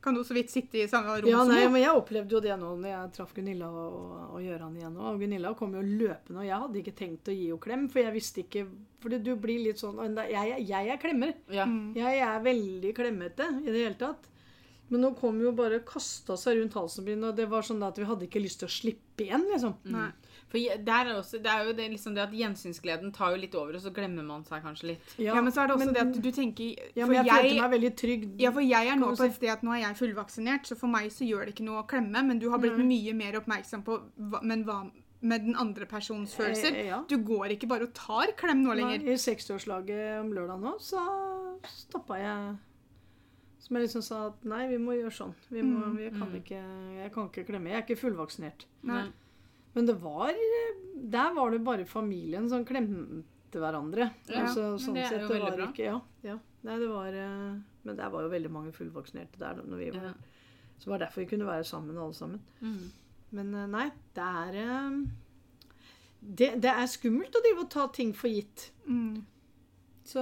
Kan 0.00 0.14
jo 0.14 0.22
så 0.22 0.34
vidt 0.36 0.52
sitte 0.52 0.78
i 0.78 0.86
samme 0.86 1.16
rom 1.18 1.26
Ja, 1.26 1.40
som 1.42 1.50
nei, 1.50 1.64
men 1.66 1.82
Jeg 1.82 1.90
opplevde 1.98 2.36
jo 2.36 2.40
det 2.40 2.54
nå 2.60 2.68
når 2.78 2.88
jeg 2.92 3.12
traff 3.16 3.32
Gunilla 3.34 3.66
og, 3.66 3.96
og, 3.98 4.20
og 4.36 4.44
Gøran 4.46 4.76
igjen. 4.78 4.96
Og 4.96 5.18
Gunilla 5.18 5.52
kom 5.58 5.74
jo 5.74 5.82
løpende, 5.82 6.38
og 6.38 6.46
jeg 6.46 6.62
hadde 6.62 6.78
ikke 6.84 6.96
tenkt 7.00 7.28
å 7.28 7.34
gi 7.34 7.48
henne 7.48 7.64
klem. 7.66 7.88
For 7.90 8.04
jeg 8.04 8.14
visste 8.14 8.44
ikke 8.44 8.64
For 9.02 9.18
du 9.18 9.32
blir 9.36 9.64
litt 9.66 9.82
sånn 9.82 9.98
Jeg, 10.22 10.30
Jeg, 10.30 10.66
jeg 10.70 10.92
er 10.94 11.02
klemmer. 11.02 11.34
Ja. 11.50 11.66
Mm. 11.66 11.92
Jeg 11.98 12.22
er 12.28 12.44
veldig 12.46 12.94
klemmete 12.94 13.50
i 13.64 13.68
det 13.72 13.80
hele 13.82 13.98
tatt. 13.98 14.30
Men 14.88 15.04
nå 15.04 15.12
kom 15.18 15.40
jo 15.42 15.52
bare 15.56 15.82
kasta 15.86 16.36
seg 16.40 16.58
rundt 16.60 16.76
halsen 16.78 17.04
min, 17.04 17.26
og 17.28 17.36
det 17.36 17.48
var 17.50 17.66
sånn 17.66 17.82
at 17.84 17.98
vi 18.00 18.06
hadde 18.08 18.24
ikke 18.28 18.40
lyst 18.40 18.62
til 18.62 18.68
å 18.68 18.72
slippe 18.72 19.26
igjen, 19.26 19.44
liksom. 19.50 19.74
Nei. 19.92 20.08
For 20.48 20.78
der 20.80 21.10
er 21.10 21.18
også, 21.18 21.42
det 21.44 21.50
er 21.52 21.66
jo 21.68 21.74
det, 21.76 21.86
liksom 21.92 22.14
det 22.16 22.22
at 22.22 22.32
gjensynsgleden 22.32 23.10
tar 23.12 23.34
jo 23.34 23.40
litt 23.42 23.56
over, 23.58 23.76
og 23.76 23.82
så 23.84 23.92
glemmer 23.92 24.24
man 24.24 24.46
seg 24.48 24.62
kanskje 24.64 24.94
litt. 24.94 25.10
Ja, 25.20 25.34
men 25.36 25.52
så 25.52 25.64
er 25.64 25.68
det 25.68 25.76
også 25.76 25.92
det 25.92 26.04
at 26.06 26.20
du 26.24 26.30
tenker 26.32 26.70
ja, 26.96 27.04
men 27.04 27.18
jeg, 27.18 27.28
følte 27.28 27.58
meg 27.60 27.74
veldig 27.74 27.90
trygg. 28.00 28.24
ja, 28.40 28.52
for 28.54 28.64
jeg 28.64 28.92
er 28.94 28.96
nå 29.00 29.10
på 29.12 29.26
et 29.26 29.36
sted 29.36 29.52
at 29.52 29.66
nå 29.66 29.74
er 29.76 29.82
jeg 29.82 29.98
fullvaksinert, 30.00 30.70
så 30.70 30.78
for 30.80 30.92
meg 30.92 31.10
så 31.12 31.28
gjør 31.28 31.44
det 31.44 31.56
ikke 31.56 31.68
noe 31.68 31.82
å 31.82 31.90
klemme, 31.90 32.24
men 32.30 32.40
du 32.40 32.48
har 32.54 32.62
blitt 32.62 32.80
mye 32.80 33.12
mer 33.18 33.36
oppmerksom 33.42 33.84
på 33.84 34.00
hva, 34.32 34.40
men 34.40 34.64
hva 34.68 34.80
med 35.20 35.44
den 35.48 35.56
andre 35.58 35.86
persons 35.90 36.32
følelser. 36.38 36.76
Eh, 36.78 36.88
ja. 36.92 37.02
Du 37.10 37.18
går 37.26 37.56
ikke 37.56 37.68
bare 37.70 37.88
og 37.88 37.94
tar 37.96 38.32
klem 38.38 38.62
nå 38.62 38.70
Nei, 38.70 38.78
lenger. 38.80 39.04
I 39.10 39.18
60-årslaget 39.18 40.20
om 40.22 40.32
lørdag 40.32 40.62
nå, 40.62 40.76
så 40.82 41.02
stoppa 41.74 42.20
jeg 42.22 42.56
Som 43.58 43.76
jeg 43.76 43.86
liksom 43.88 44.02
sa 44.06 44.18
at 44.28 44.44
nei, 44.46 44.68
vi 44.70 44.76
må 44.78 44.94
gjøre 44.94 45.10
sånn. 45.12 45.32
Vi 45.50 45.62
må, 45.66 45.80
Mm. 45.88 45.96
jeg, 45.98 46.12
kan 46.14 46.34
ikke, 46.38 46.60
jeg 47.02 47.12
kan 47.12 47.28
ikke 47.28 47.46
klemme. 47.48 47.70
Jeg 47.72 47.76
er 47.76 47.82
ikke 47.86 48.00
fullvaksinert. 48.00 48.66
Nei. 48.86 49.08
Men 49.74 49.86
det 49.86 49.96
var 50.02 50.32
Der 51.10 51.34
var 51.34 51.50
det 51.50 51.64
bare 51.64 51.84
familien 51.86 52.48
som 52.48 52.64
klemte 52.64 53.24
hverandre. 53.58 54.10
Ja, 54.28 54.44
altså, 54.46 54.70
men 54.72 54.78
sånn 54.78 54.94
det 54.94 55.02
er 55.04 55.08
sett, 55.08 55.20
jo 55.22 55.28
det 55.28 55.40
veldig 55.42 55.56
bra. 55.56 55.66
ikke 55.72 55.84
Ja. 55.84 56.00
ja. 56.22 56.38
Nei, 56.64 56.78
det 56.78 56.88
var 56.88 57.06
eh, 57.14 57.58
Men 57.84 57.96
der 57.96 58.08
var 58.10 58.22
jo 58.22 58.28
veldig 58.28 58.50
mange 58.50 58.72
fullvaksinerte 58.72 59.38
der 59.38 59.54
når 59.62 59.76
vi 59.78 59.90
var 59.90 60.02
Ja. 60.08 60.12
Så 60.78 60.84
det 60.84 60.90
var 60.94 60.98
derfor 60.98 61.20
vi 61.20 61.26
kunne 61.36 61.46
være 61.46 61.64
sammen, 61.64 61.96
alle 61.98 62.14
sammen. 62.14 62.40
Mm. 62.62 62.90
Men 63.32 63.54
eh, 63.54 63.66
nei, 63.66 63.90
det 64.14 64.22
er 64.24 64.54
eh, 64.54 65.00
det, 66.22 66.48
det 66.62 66.70
er 66.70 66.86
skummelt 66.90 67.34
å 67.34 67.42
drive 67.44 67.62
og 67.64 67.70
ta 67.70 67.86
ting 67.94 68.12
for 68.14 68.28
gitt. 68.28 68.70
Mm. 68.86 69.24
Så 70.08 70.20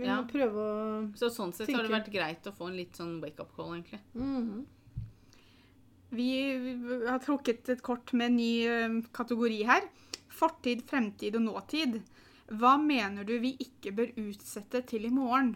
vi 0.00 0.04
Ja. 0.06 0.18
må 0.20 0.28
prøve 0.28 0.52
å 0.60 1.16
Så 1.16 1.30
sånn 1.32 1.52
sett 1.56 1.68
så 1.70 1.76
har 1.78 1.86
det 1.86 1.92
vært 1.94 2.12
greit 2.12 2.44
å 2.44 2.52
få 2.52 2.68
en 2.68 2.76
litt 2.76 2.92
sånn 2.98 3.20
wake-up 3.22 3.54
call, 3.56 3.72
egentlig. 3.78 4.00
Mhm. 4.14 4.64
Vi 6.10 6.58
vi 6.58 7.06
har 7.08 7.18
trukket 7.18 7.68
et 7.72 7.82
kort 7.82 8.12
med 8.12 8.26
en 8.30 8.36
ny 8.36 9.02
kategori 9.12 9.64
her. 9.64 9.88
Fortid, 10.28 10.82
fremtid 10.86 11.34
og 11.36 11.42
nåtid. 11.46 12.02
Hva 12.52 12.76
mener 12.78 13.24
du 13.24 13.38
vi 13.40 13.56
ikke 13.56 13.94
bør 13.96 14.12
utsette 14.20 14.84
til 14.86 15.06
i 15.06 15.10
morgen? 15.14 15.54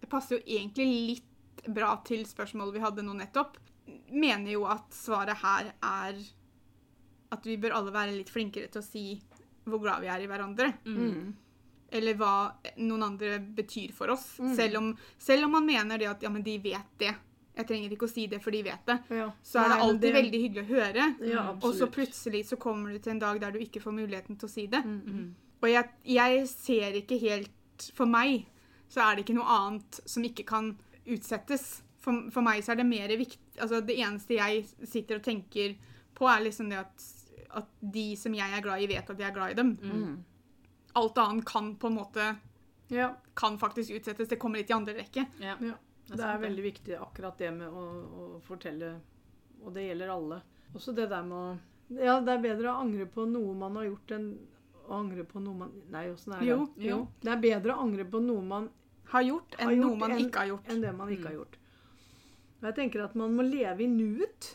Det 0.00 0.08
passer 0.08 0.38
jo 0.38 0.44
egentlig 0.46 0.88
litt 1.20 1.68
bra 1.74 1.96
til 2.04 2.24
spørsmålet 2.24 2.72
vi 2.72 2.80
hadde 2.80 3.04
nå 3.04 3.14
nettopp. 3.20 3.56
Mener 4.10 4.50
jo 4.52 4.64
at 4.64 4.88
svaret 4.90 5.36
her 5.36 5.72
er 5.82 6.14
at 7.32 7.44
vi 7.44 7.56
bør 7.56 7.74
alle 7.76 7.92
være 7.92 8.16
litt 8.16 8.30
flinkere 8.30 8.70
til 8.70 8.80
å 8.80 8.84
si 8.84 9.20
hvor 9.66 9.80
glad 9.80 10.00
vi 10.00 10.08
er 10.08 10.20
i 10.24 10.26
hverandre. 10.26 10.72
Mhm. 10.84 11.34
Eller 11.94 12.16
hva 12.18 12.34
noen 12.82 13.06
andre 13.06 13.38
betyr 13.38 13.92
for 13.94 14.10
oss. 14.14 14.34
Mm. 14.42 14.50
Selv, 14.56 14.80
om, 14.80 14.90
selv 15.18 15.46
om 15.46 15.54
man 15.58 15.66
mener 15.68 16.00
det 16.00 16.10
at 16.10 16.26
ja, 16.26 16.32
men 16.32 16.42
de 16.46 16.56
vet 16.62 16.96
det. 17.00 17.12
Jeg 17.54 17.68
trenger 17.68 17.92
ikke 17.94 18.08
å 18.08 18.10
si 18.10 18.24
det, 18.26 18.40
for 18.42 18.54
de 18.54 18.64
vet 18.66 18.88
det. 18.90 18.96
Ja. 19.14 19.28
Så 19.46 19.60
er 19.62 19.68
det 19.68 19.76
Nei, 19.76 19.78
det... 19.78 19.86
alltid 19.88 20.16
veldig 20.16 20.40
hyggelig 20.42 20.64
å 20.64 20.72
høre. 20.72 21.06
Ja, 21.30 21.44
Og 21.60 21.76
så 21.78 21.86
plutselig 21.94 22.42
så 22.48 22.58
kommer 22.60 22.90
du 22.90 22.98
til 22.98 23.14
en 23.14 23.22
dag 23.22 23.38
der 23.42 23.54
du 23.54 23.60
ikke 23.62 23.82
får 23.84 23.94
muligheten 23.94 24.40
til 24.40 24.50
å 24.50 24.54
si 24.54 24.66
det. 24.70 24.82
Mhm. 24.82 25.24
Og 25.64 25.70
jeg, 25.70 25.88
jeg 26.12 26.40
ser 26.50 26.96
ikke 26.98 27.16
helt 27.22 27.84
For 27.96 28.04
meg 28.10 28.42
så 28.92 29.00
er 29.00 29.14
det 29.14 29.22
ikke 29.24 29.36
noe 29.38 29.54
annet 29.54 30.00
som 30.04 30.26
ikke 30.26 30.44
kan 30.46 30.74
utsettes. 31.08 31.80
For, 32.04 32.26
for 32.34 32.44
meg 32.44 32.60
så 32.66 32.74
er 32.74 32.82
det 32.82 32.86
mer 32.90 33.14
viktig 33.16 33.40
Altså 33.62 33.78
det 33.86 33.96
eneste 34.02 34.36
jeg 34.36 34.66
sitter 34.90 35.22
og 35.22 35.24
tenker 35.24 35.76
på, 36.14 36.26
er 36.28 36.42
liksom 36.44 36.68
det 36.68 36.82
at 36.82 37.06
at 37.54 37.74
de 37.94 38.04
som 38.18 38.34
jeg 38.34 38.56
er 38.56 38.62
glad 38.64 38.82
i, 38.82 38.88
vet 38.90 39.10
at 39.10 39.20
jeg 39.20 39.28
er 39.28 39.34
glad 39.34 39.54
i 39.54 39.58
dem. 39.58 39.74
Mm. 39.82 40.14
Alt 40.94 41.18
annet 41.18 41.44
kan 41.48 41.72
på 41.76 41.90
en 41.90 41.96
måte 41.98 42.36
Ja. 42.92 43.08
kan 43.34 43.58
faktisk 43.58 43.90
utsettes. 43.96 44.28
Det 44.28 44.36
kommer 44.38 44.58
litt 44.60 44.70
i 44.70 44.76
andre 44.76 44.94
rekke. 44.94 45.26
Ja. 45.40 45.56
ja. 45.60 45.74
Det 46.06 46.20
er 46.20 46.34
det. 46.36 46.40
veldig 46.44 46.62
viktig 46.62 46.96
akkurat 47.00 47.38
det 47.40 47.50
med 47.56 47.68
å, 47.72 47.84
å 48.04 48.40
fortelle, 48.44 48.90
og 49.64 49.72
det 49.72 49.86
gjelder 49.86 50.10
alle. 50.12 50.42
Også 50.74 50.92
det 50.94 51.06
der 51.10 51.22
med 51.24 51.38
å 51.38 51.58
Ja, 52.00 52.18
det 52.20 52.32
er 52.34 52.42
bedre 52.42 52.72
å 52.72 52.80
angre 52.82 53.06
på 53.06 53.24
noe 53.28 53.54
man 53.56 53.76
har 53.76 53.86
gjort, 53.88 54.12
enn 54.16 54.26
å 54.84 54.98
angre 54.98 55.24
på 55.24 55.40
noe 55.40 55.54
man 55.62 55.70
Nei, 55.92 56.10
åssen 56.12 56.34
er 56.36 56.40
det? 56.42 56.48
Jo, 56.50 56.66
jo. 56.76 56.98
Det 57.24 57.32
er 57.32 57.40
bedre 57.40 57.72
å 57.74 57.84
angre 57.86 58.04
på 58.04 58.20
noe 58.20 58.42
man 58.44 58.68
Har 59.12 59.24
gjort 59.24 59.56
enn 59.58 59.68
Har 59.70 59.72
gjort 59.78 59.86
noe 59.86 60.00
man 60.02 60.12
en, 60.12 60.22
ikke 60.26 60.42
har 60.42 60.50
gjort. 60.52 60.68
enn 60.72 60.80
det 60.84 60.92
man 60.96 61.12
ikke 61.12 61.28
har 61.30 61.36
gjort. 61.38 61.56
Og 62.60 62.68
jeg 62.68 62.76
tenker 62.78 63.04
at 63.04 63.14
man 63.20 63.34
må 63.36 63.44
leve 63.44 63.84
i 63.84 63.88
nuet. 63.88 64.50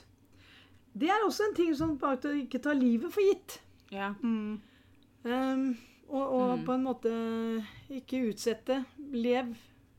Det 0.93 1.09
er 1.13 1.25
også 1.25 1.49
en 1.49 1.55
ting 1.57 1.73
som 1.77 1.97
bare 2.01 2.31
ikke 2.43 2.61
tar 2.61 2.73
livet 2.77 3.13
for 3.13 3.21
gitt. 3.25 3.59
Ja. 3.93 4.13
Mm. 4.21 4.59
Ehm, 5.25 5.67
og 6.09 6.33
og 6.39 6.57
Mm. 6.59 6.65
på 6.65 6.73
en 6.73 6.83
måte 6.83 7.11
ikke 7.89 8.21
utsette. 8.29 8.85
Lev. 9.13 9.55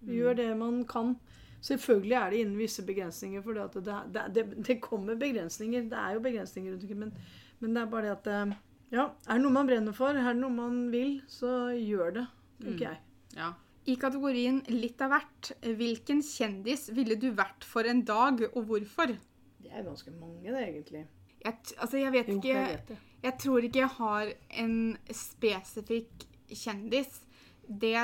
Gjør 0.06 0.34
det 0.36 0.56
man 0.56 0.84
kan. 0.88 1.16
Selvfølgelig 1.60 2.16
er 2.16 2.30
det 2.30 2.38
innen 2.40 2.56
visse 2.58 2.82
begrensninger, 2.86 3.42
for 3.44 3.52
det, 3.52 3.60
at 3.60 3.74
det, 3.84 3.96
det, 4.14 4.34
det, 4.34 4.64
det 4.66 4.80
kommer 4.80 5.14
begrensninger. 5.14 5.82
Det 5.90 5.98
er 5.98 6.14
jo 6.14 6.20
begrensninger 6.24 6.72
rundt 6.72 6.82
omkring, 6.86 7.00
men, 7.00 7.12
men 7.60 7.74
det 7.74 7.82
er 7.82 7.90
bare 7.92 8.02
det 8.06 8.10
at 8.16 8.26
eh, 8.26 8.54
Ja, 8.92 9.04
er 9.28 9.34
det 9.36 9.42
noe 9.44 9.52
man 9.52 9.66
brenner 9.68 9.92
for, 9.94 10.08
er 10.16 10.32
det 10.32 10.40
noe 10.40 10.50
man 10.50 10.78
vil, 10.90 11.20
så 11.28 11.68
gjør 11.76 12.14
det, 12.16 12.26
tenker 12.64 12.86
jeg. 12.88 12.98
ja. 13.36 13.52
I 13.86 13.94
kategorien 13.96 14.58
litt 14.68 15.00
av 15.02 15.08
hvert, 15.14 15.52
hvilken 15.78 16.18
kjendis 16.22 16.88
ville 16.94 17.14
du 17.16 17.30
vært 17.32 17.64
for 17.64 17.82
en 17.88 18.02
dag, 18.04 18.42
og 18.54 18.64
hvorfor? 18.68 19.14
Det 19.60 19.70
er 19.72 19.82
ganske 19.86 20.10
mange, 20.20 20.42
det, 20.52 20.64
egentlig. 20.66 21.04
Jeg, 21.44 21.54
altså, 21.78 21.96
jeg 21.96 22.12
vet 22.12 22.28
Jo, 22.28 22.34
ikke 22.40 22.48
jeg 22.56 22.66
vet 22.74 22.88
det. 22.88 22.98
Jeg 23.22 23.36
tror 23.38 23.64
ikke 23.66 23.82
jeg 23.82 23.94
har 23.98 24.32
en 24.62 24.76
spesifikk 25.12 26.24
kjendis. 26.56 27.20
Det 27.68 27.94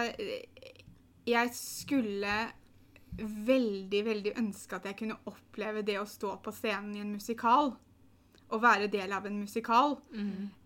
Jeg 1.27 1.51
skulle 1.57 2.35
veldig, 3.47 4.03
veldig 4.05 4.33
ønske 4.39 4.77
at 4.77 4.85
jeg 4.91 4.99
kunne 5.01 5.17
oppleve 5.27 5.83
det 5.87 5.97
å 6.01 6.07
stå 6.09 6.35
på 6.45 6.53
scenen 6.53 6.95
i 6.97 7.01
en 7.01 7.15
musikal. 7.17 7.73
Og 8.47 8.61
være 8.63 8.87
del 8.93 9.11
av 9.17 9.25
en 9.27 9.41
musikal. 9.41 9.97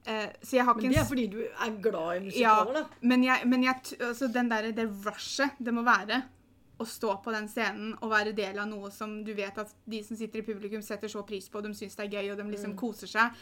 Eh, 0.04 0.26
så 0.42 0.56
jeg 0.58 0.64
har 0.66 0.74
ikke 0.74 0.82
Men 0.82 0.92
det 0.92 0.98
er 1.00 1.06
fordi 1.08 1.26
du 1.32 1.38
er 1.46 1.78
glad 1.80 2.26
i 2.28 2.34
ja, 2.42 2.58
da. 2.66 2.82
men 3.00 3.22
jeg, 3.24 3.46
men 3.48 3.62
jeg 3.64 3.96
altså 4.04 4.28
den 4.28 4.50
der, 4.50 4.68
det 4.76 4.84
rushet 5.06 5.56
det 5.58 5.72
må 5.72 5.82
være 5.86 6.18
å 6.80 6.84
stå 6.88 7.14
på 7.24 7.32
den 7.32 7.48
scenen 7.48 7.94
og 8.02 8.10
være 8.10 8.32
del 8.36 8.58
av 8.58 8.68
noe 8.68 8.90
som 8.92 9.18
du 9.24 9.32
vet 9.36 9.56
at 9.60 9.72
de 9.84 10.02
som 10.04 10.16
sitter 10.16 10.40
i 10.40 10.44
publikum 10.44 10.82
setter 10.82 11.08
så 11.12 11.22
pris 11.28 11.48
på, 11.52 11.60
de 11.64 11.72
syns 11.76 11.96
det 11.96 12.06
er 12.06 12.14
gøy, 12.18 12.30
og 12.32 12.38
de 12.38 12.44
Mm. 12.44 12.50
liksom 12.50 12.76
koser 12.76 13.06
seg. 13.06 13.32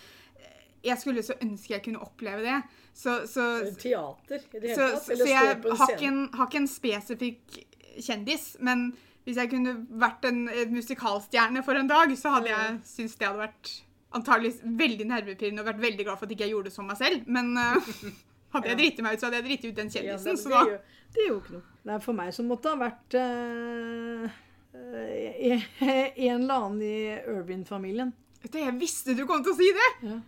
Jeg 0.85 1.01
skulle 1.01 1.25
så 1.27 1.35
ønske 1.43 1.75
jeg 1.75 1.83
kunne 1.85 2.03
oppleve 2.05 2.45
det. 2.45 2.59
Så, 2.95 3.21
så, 3.31 3.49
Teater 3.79 4.43
i 4.55 4.63
det 4.63 4.77
så, 4.77 4.87
hele 4.87 4.95
tatt. 4.95 5.05
så 5.07 5.27
jeg 5.27 5.59
har 5.81 5.93
ikke, 5.95 6.09
en, 6.11 6.23
har 6.35 6.49
ikke 6.49 6.63
en 6.63 6.71
spesifikk 6.71 7.59
kjendis, 7.99 8.49
men 8.65 8.89
hvis 9.27 9.37
jeg 9.39 9.51
kunne 9.53 9.75
vært 10.01 10.25
en, 10.25 10.47
en 10.49 10.73
musikalstjerne 10.73 11.63
for 11.67 11.79
en 11.79 11.91
dag, 11.91 12.15
så 12.17 12.39
hadde 12.39 12.51
jeg 12.53 12.79
syntes 12.89 13.19
det 13.21 13.29
hadde 13.29 13.43
vært 13.43 13.75
antagelig 14.17 14.55
veldig 14.65 15.05
nervepirrende 15.11 15.63
og 15.63 15.69
vært 15.69 15.83
veldig 15.83 16.07
glad 16.07 16.17
for 16.17 16.27
at 16.27 16.33
ikke 16.33 16.47
jeg 16.47 16.55
gjorde 16.55 16.71
det 16.71 16.75
som 16.75 16.89
meg 16.89 17.01
selv. 17.01 17.27
Men 17.29 17.53
uh, 17.59 17.91
hadde 18.55 18.73
jeg 18.73 18.81
driti 18.81 19.05
meg 19.05 19.17
ut, 19.17 19.21
så 19.21 19.29
hadde 19.29 19.43
jeg 19.43 19.49
driti 19.51 19.73
ut 19.73 19.83
den 19.83 19.93
Ja, 19.93 19.99
kjendisen. 19.99 20.31
det, 20.33 20.43
så 20.43 20.49
det, 20.49 20.55
da 20.55 20.63
gjør, 20.71 21.03
det 21.13 21.27
gjør 21.27 21.35
jo 21.35 21.43
ikke 21.43 21.57
noe. 21.59 21.77
Nei, 21.91 21.99
for 22.07 22.21
meg 22.23 22.33
så 22.37 22.47
måtte 22.47 22.65
det 22.65 22.73
ha 22.73 22.81
vært 22.87 23.19
uh, 23.21 24.41
uh, 24.81 25.69
en 26.25 26.41
eller 26.41 26.57
annen 26.57 26.83
i 26.89 26.97
Irvin-familien. 27.21 28.17
Jeg 28.49 28.75
visste 28.81 29.17
du 29.19 29.27
kom 29.29 29.45
til 29.45 29.53
å 29.53 29.59
si 29.59 29.69
det! 29.77 29.93
Ja. 30.09 30.19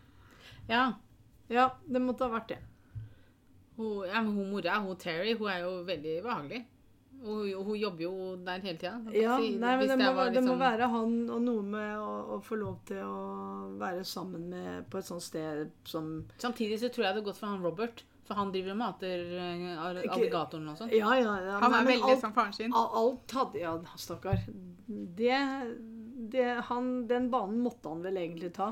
Ja. 0.71 0.85
ja, 1.51 1.69
det 1.87 2.03
måtte 2.05 2.27
ha 2.29 2.35
vært 2.39 2.53
det. 2.55 2.61
Hun, 3.81 4.05
ja, 4.07 4.21
men 4.21 4.35
hun 4.37 4.51
mora, 4.53 4.81
hun 4.85 4.99
Terry, 5.01 5.35
hun 5.39 5.49
er 5.49 5.63
jo 5.65 5.73
veldig 5.89 6.19
behagelig. 6.27 6.67
Hun, 7.21 7.49
hun 7.67 7.75
jobber 7.77 8.05
jo 8.07 8.13
der 8.47 8.63
hele 8.65 8.79
tida. 8.81 8.95
Ja, 9.13 9.35
nei, 9.37 9.73
men 9.77 9.89
det 9.89 9.97
må, 10.01 10.05
liksom... 10.09 10.35
det 10.35 10.43
må 10.45 10.55
liksom- 10.55 10.61
være 10.63 10.87
han 10.95 11.17
og 11.35 11.43
noe 11.45 11.65
med 11.75 11.97
å, 12.01 12.13
å 12.37 12.39
få 12.45 12.57
lov 12.61 12.79
til 12.89 13.03
å 13.05 13.17
være 13.81 14.05
sammen 14.09 14.47
med 14.53 14.87
på 14.93 15.01
et 15.01 15.09
sånt 15.09 15.25
sted 15.25 15.69
som 15.85 16.15
Samtidig 16.41 16.79
så 16.81 16.89
tror 16.89 17.07
jeg 17.09 17.19
det 17.19 17.23
er 17.25 17.29
godt 17.29 17.41
for 17.43 17.53
han 17.53 17.65
Robert. 17.65 18.05
For 18.31 18.39
han 18.39 18.53
driver 18.55 18.73
og 18.77 18.79
mater 18.79 19.25
eh, 19.37 19.63
al- 19.75 20.01
alligatoren 20.07 20.69
og 20.71 20.77
sånn. 20.79 20.93
Ja, 20.95 21.11
ja. 21.19 21.33
ja 21.45 21.57
Han 21.61 21.73
er 21.75 21.83
men 21.83 21.89
veldig 21.97 22.13
alt, 22.15 22.21
som 22.23 22.35
faren 22.37 22.55
sin. 22.57 22.77
alt 22.77 23.35
hadde 23.37 23.59
Ja, 23.65 23.73
stakkar. 23.99 24.45
Det, 25.19 25.41
det 26.37 26.47
han, 26.69 26.93
Den 27.11 27.27
banen 27.33 27.59
måtte 27.65 27.91
han 27.91 28.05
vel 28.07 28.21
egentlig 28.23 28.53
ta. 28.55 28.71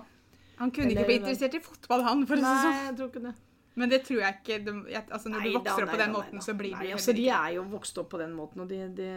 Han 0.58 0.70
kunne 0.74 0.90
Eller- 0.90 1.02
ikke 1.02 1.06
bli 1.06 1.18
interessert 1.20 1.54
i 1.54 1.60
fotball, 1.60 2.02
han. 2.02 2.26
for 2.26 2.34
å 2.34 2.38
si 2.38 2.42
Nei, 2.42 2.62
sånn. 2.64 2.78
jeg 2.86 2.96
tror 2.98 3.08
ikke 3.12 3.22
det. 3.28 3.34
Men 3.78 3.88
det 3.92 4.00
tror 4.04 4.18
jeg 4.24 4.34
ikke 4.42 4.64
de, 4.66 4.72
jeg, 4.90 5.04
altså 5.08 5.28
Når 5.30 5.38
Nei 5.38 5.48
du 5.48 5.52
da, 5.52 5.58
vokser 5.58 5.82
opp 5.82 5.86
nei 5.86 5.94
på 5.94 5.98
den 6.02 6.12
da, 6.12 6.18
måten, 6.18 6.34
nei 6.34 6.42
så 6.48 6.54
blir 6.58 6.72
Nei, 6.74 6.86
du 6.88 6.92
altså, 6.96 7.12
De 7.14 7.26
er 7.30 7.50
jo 7.54 7.62
vokst 7.70 7.98
opp 8.02 8.08
på 8.10 8.18
den 8.18 8.32
måten, 8.34 8.60
og 8.64 8.68
de, 8.68 8.78
de, 8.98 9.10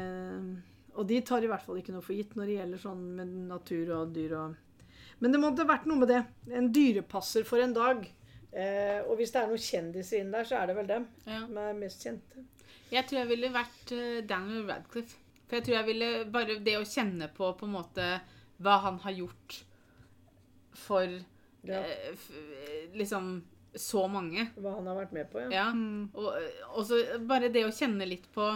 og 0.93 1.07
de 1.07 1.21
tar 1.21 1.41
i 1.43 1.47
hvert 1.49 1.63
fall 1.65 1.79
ikke 1.81 1.93
noe 1.95 2.01
for 2.05 2.13
gitt 2.13 2.35
når 2.37 2.45
det 2.45 2.57
gjelder 2.59 2.77
sånn 2.83 3.01
med 3.17 3.27
natur 3.49 3.89
og 3.97 4.13
dyr 4.13 4.35
og 4.37 4.55
Men 5.19 5.31
det 5.31 5.39
måtte 5.41 5.65
vært 5.65 5.85
noe 5.89 5.97
med 6.01 6.07
det. 6.09 6.19
En 6.51 6.69
dyrepasser 6.73 7.43
for 7.45 7.57
en 7.61 7.73
dag. 7.73 8.05
Eh, 8.53 9.01
og 9.07 9.17
hvis 9.17 9.31
det 9.31 9.41
er 9.41 9.47
noen 9.47 9.61
kjendiser 9.61 10.19
inn 10.19 10.31
der, 10.33 10.43
så 10.43 10.57
er 10.61 10.67
det 10.67 10.75
vel 10.75 10.87
dem 10.87 11.07
Ja. 11.25 11.39
som 11.47 11.57
er 11.57 11.73
mest 11.73 12.03
kjente. 12.05 12.45
Jeg 12.91 13.05
tror 13.07 13.19
jeg 13.21 13.27
ville 13.29 13.49
vært 13.53 13.91
eh, 13.93 14.21
Daniel 14.27 14.65
Radcliffe. 14.67 15.15
For 15.47 15.55
jeg 15.59 15.63
tror 15.65 15.75
jeg 15.77 15.85
ville 15.85 16.25
Bare 16.31 16.59
det 16.63 16.77
å 16.77 16.85
kjenne 16.85 17.29
på 17.33 17.51
på 17.57 17.65
en 17.65 17.73
måte 17.75 18.21
hva 18.61 18.79
han 18.81 18.97
har 18.99 19.11
gjort 19.13 19.63
for 20.73 21.03
Ja. 21.63 21.79
eh, 21.83 22.11
f, 22.13 22.29
liksom 22.95 23.43
så 23.75 24.07
mange. 24.11 24.49
Hva 24.57 24.75
han 24.75 24.87
har 24.87 24.95
vært 25.05 25.11
med 25.13 25.29
på, 25.31 25.39
ja. 25.45 25.49
Ja. 25.51 25.71
Mm. 25.71 26.09
Og 26.13 26.33
og 26.75 26.85
så 26.85 26.97
bare 27.27 27.49
det 27.51 27.63
å 27.65 27.71
kjenne 27.73 28.07
litt 28.07 28.27
på 28.33 28.51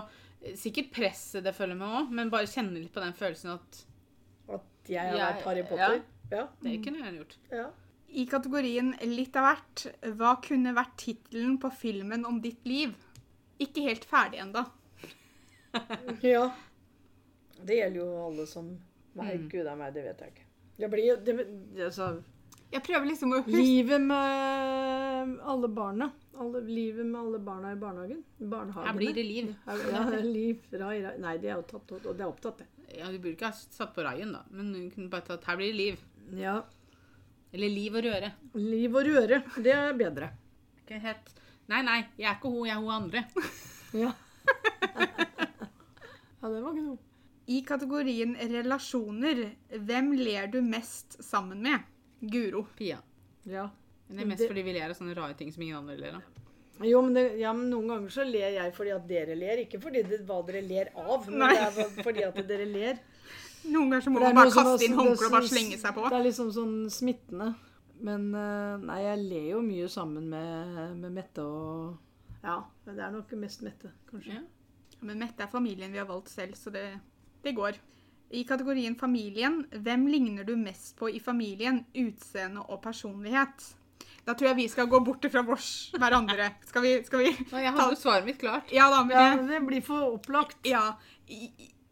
Sikkert 0.55 0.91
presset 0.93 1.41
det 1.43 1.55
følger 1.55 1.75
med 1.79 1.87
òg, 1.87 2.09
men 2.13 2.29
bare 2.29 2.45
kjenne 2.45 2.75
litt 2.77 2.91
på 2.93 3.01
den 3.01 3.13
følelsen 3.17 3.53
at 3.55 3.79
At 4.53 4.89
jeg 4.91 4.99
har 5.09 5.17
Ja, 5.17 5.29
vært 5.33 5.43
Harry 5.47 5.63
Potter. 5.63 6.01
Ja. 6.31 6.47
det 6.61 6.83
kunne 6.83 6.99
jeg 7.01 7.17
gjort. 7.17 7.37
ja. 7.51 7.69
I 8.15 8.25
kategorien 8.29 8.91
litt 9.01 9.35
av 9.35 9.43
hvert, 9.47 9.85
hva 10.15 10.35
kunne 10.41 10.73
vært 10.75 10.93
tittelen 10.97 11.57
på 11.59 11.71
filmen 11.73 12.25
om 12.25 12.39
ditt 12.41 12.63
liv? 12.65 12.93
Ikke 13.59 13.81
helt 13.81 14.05
ferdig 14.05 14.39
ennå. 14.39 14.65
ja. 16.21 16.51
Det 17.65 17.75
gjelder 17.79 17.99
jo 17.99 18.07
alle 18.27 18.45
som 18.47 18.69
Nei, 19.15 19.33
Mm. 19.37 19.49
gud 19.49 19.67
a 19.67 19.75
meg, 19.75 19.93
det 19.95 20.03
vet 20.03 20.19
jeg 20.19 20.31
ikke. 20.33 20.44
Det 20.77 20.89
blir 20.91 21.05
jo 21.07 21.15
det, 21.23 21.35
altså, 21.85 22.07
Jeg 22.73 22.83
prøver 22.83 23.05
liksom 23.07 23.31
å 23.33 23.39
huske 23.45 23.55
Livet 23.55 24.01
med 24.01 25.39
alle 25.47 25.67
barna. 25.71 26.09
Alle, 26.37 26.59
livet 26.67 27.05
med 27.07 27.15
alle 27.21 27.39
barna 27.39 27.71
i 27.71 27.77
barnehagen. 27.79 28.23
Barnehagene. 28.39 28.85
Her 28.89 28.97
blir 28.97 29.13
det 29.15 29.23
liv. 29.23 29.53
Her- 29.65 29.85
Ja, 29.91 30.03
liv, 30.21 30.65
rai, 30.73 30.97
rai. 31.05 31.13
Nei, 31.23 31.37
det 31.37 31.49
er 31.51 31.55
jo 31.55 31.61
tatt, 31.69 31.91
og 31.95 32.09
det 32.17 32.25
er 32.25 32.27
opptatt, 32.27 32.57
det. 32.59 32.67
Ja, 32.97 33.05
Du 33.11 33.17
burde 33.19 33.35
ikke 33.37 33.45
ha 33.47 33.51
satt 33.53 33.95
på 33.95 34.03
raien, 34.03 34.33
da. 34.33 34.41
Men 34.51 34.73
hun 34.75 34.91
kunne 34.91 35.09
bare 35.09 35.21
tatt 35.29 35.43
'Her 35.45 35.55
blir 35.57 35.71
det 35.71 35.79
liv'. 35.79 36.03
Ja. 36.41 36.61
Eller 37.53 37.69
'Liv 37.69 37.95
og 37.95 38.03
røre'. 38.03 38.31
Liv 38.55 38.95
og 38.95 39.05
røre. 39.05 39.43
Det 39.63 39.71
er 39.73 39.93
bedre. 39.93 40.29
Ikke 40.83 40.99
helt. 40.99 41.31
Nei, 41.69 41.81
nei, 41.81 42.05
jeg 42.17 42.27
er 42.29 42.35
ikke 42.35 42.51
hun, 42.51 42.67
jeg 42.67 42.75
er 42.75 42.81
hun 42.81 42.91
andre. 42.91 43.23
Ja. 43.95 44.11
ja, 46.41 46.49
det 46.49 46.61
var 46.61 46.73
ikke 46.73 46.83
noe. 46.83 46.97
I 47.47 47.59
kategorien 47.67 48.33
relasjoner, 48.49 49.51
hvem 49.85 50.13
ler 50.17 50.47
du 50.53 50.61
mest 50.65 51.19
sammen 51.23 51.61
med? 51.61 51.83
Guro. 52.21 52.63
Pia. 52.77 52.97
Ja. 53.45 53.67
Men 54.07 54.17
det 54.17 54.23
er 54.23 54.27
mest 54.31 54.39
Det- 54.41 54.49
fordi 54.49 54.63
vi 54.63 54.73
ler 54.73 54.89
av 54.89 54.95
sånne 54.97 55.15
rare 55.15 55.33
ting 55.37 55.51
som 55.51 55.61
ingen 55.63 55.77
andre 55.77 55.97
ler 55.97 56.15
av. 56.15 56.21
Jo, 56.83 57.01
men, 57.01 57.13
det, 57.13 57.37
ja, 57.39 57.53
men 57.53 57.69
noen 57.69 57.87
ganger 57.87 58.09
så 58.11 58.25
ler 58.27 58.51
jeg 58.51 58.73
fordi 58.75 58.91
at 58.95 59.07
dere 59.07 59.35
ler. 59.35 59.61
Ikke 59.63 59.79
fordi 59.79 60.01
det 60.03 60.25
hva 60.27 60.41
dere 60.45 60.61
ler 60.61 60.89
av, 60.95 61.27
men 61.29 61.39
Nei. 61.39 61.53
det 61.53 61.85
er 61.85 62.03
fordi 62.03 62.23
at 62.25 62.47
dere 62.47 62.65
ler. 62.65 62.99
Noen 63.65 63.89
ganger 63.89 64.01
så 64.01 64.11
må 64.11 64.19
man 64.19 64.35
bare 64.35 64.51
kaste 64.51 64.83
inn 64.85 64.93
håndkleet 64.97 65.25
og 65.29 65.31
bare 65.31 65.47
slenge 65.47 65.77
seg 65.79 65.95
på. 65.95 66.09
Det 66.09 66.17
er 66.19 66.25
liksom 66.25 66.51
sånn 66.51 66.75
smittende. 66.91 67.55
Men 68.01 68.27
eh, 68.35 68.77
nei, 68.83 68.99
jeg 69.05 69.21
ler 69.29 69.45
jo 69.53 69.61
mye 69.63 69.87
sammen 69.87 70.27
med, 70.29 70.97
med 70.99 71.13
Mette 71.15 71.39
og 71.45 71.97
Ja, 72.43 72.57
men 72.85 72.95
det 72.97 73.03
er 73.05 73.11
nok 73.15 73.31
mest 73.39 73.61
Mette, 73.63 73.91
kanskje. 74.11 74.33
Ja. 74.33 74.41
Men 75.01 75.17
Mette 75.19 75.39
er 75.45 75.47
familien 75.47 75.91
vi 75.93 75.97
har 75.97 76.05
valgt 76.09 76.27
selv, 76.29 76.55
så 76.59 76.69
det, 76.75 76.83
det 77.45 77.55
går. 77.57 77.79
I 78.35 78.43
kategorien 78.47 78.95
familien, 78.97 79.61
hvem 79.71 80.07
ligner 80.09 80.43
du 80.47 80.55
mest 80.57 80.95
på 80.97 81.09
i 81.13 81.21
familien? 81.21 81.83
Utseende 81.93 82.65
og 82.65 82.81
personlighet. 82.83 83.67
Da 84.25 84.33
tror 84.33 84.49
jeg 84.49 84.57
vi 84.57 84.65
skal 84.71 84.89
gå 84.89 84.99
bort 85.05 85.25
fra 85.29 85.43
vårs 85.45 85.69
hverandre. 85.93 86.49
Skal 86.65 86.81
vi, 86.81 86.93
skal 87.05 87.21
vi 87.21 87.29
Å, 87.29 87.61
jeg 87.61 87.73
hadde 87.75 87.91
jo 87.93 87.99
svaret 87.99 88.25
mitt 88.25 88.41
klart. 88.41 88.73
Ja 88.73 88.89
da, 88.89 89.03
men 89.05 89.15
Ja, 89.15 89.35
det 89.53 89.61
blir 89.67 89.85
for 89.85 90.17
opplagt. 90.17 90.65
Ja. 90.65 90.87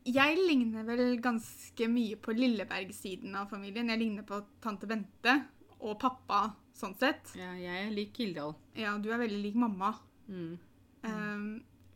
Jeg 0.04 0.40
ligner 0.42 0.88
vel 0.88 1.20
ganske 1.24 1.88
mye 1.88 2.18
på 2.20 2.34
Lilleberg-siden 2.36 3.38
av 3.38 3.54
familien. 3.54 3.94
Jeg 3.94 4.02
ligner 4.02 4.26
på 4.28 4.42
tante 4.64 4.90
Bente 4.90 5.38
og 5.84 6.00
pappa 6.02 6.48
sånn 6.74 6.98
sett. 6.98 7.36
Ja, 7.38 7.54
jeg 7.60 7.86
er 7.86 7.94
lik 7.94 8.16
Kildahl. 8.18 8.56
Ja, 8.80 8.96
du 8.98 9.12
er 9.14 9.22
veldig 9.22 9.40
lik 9.46 9.60
mamma. 9.60 9.94
Mm. 10.26 10.58
Um, 11.06 11.48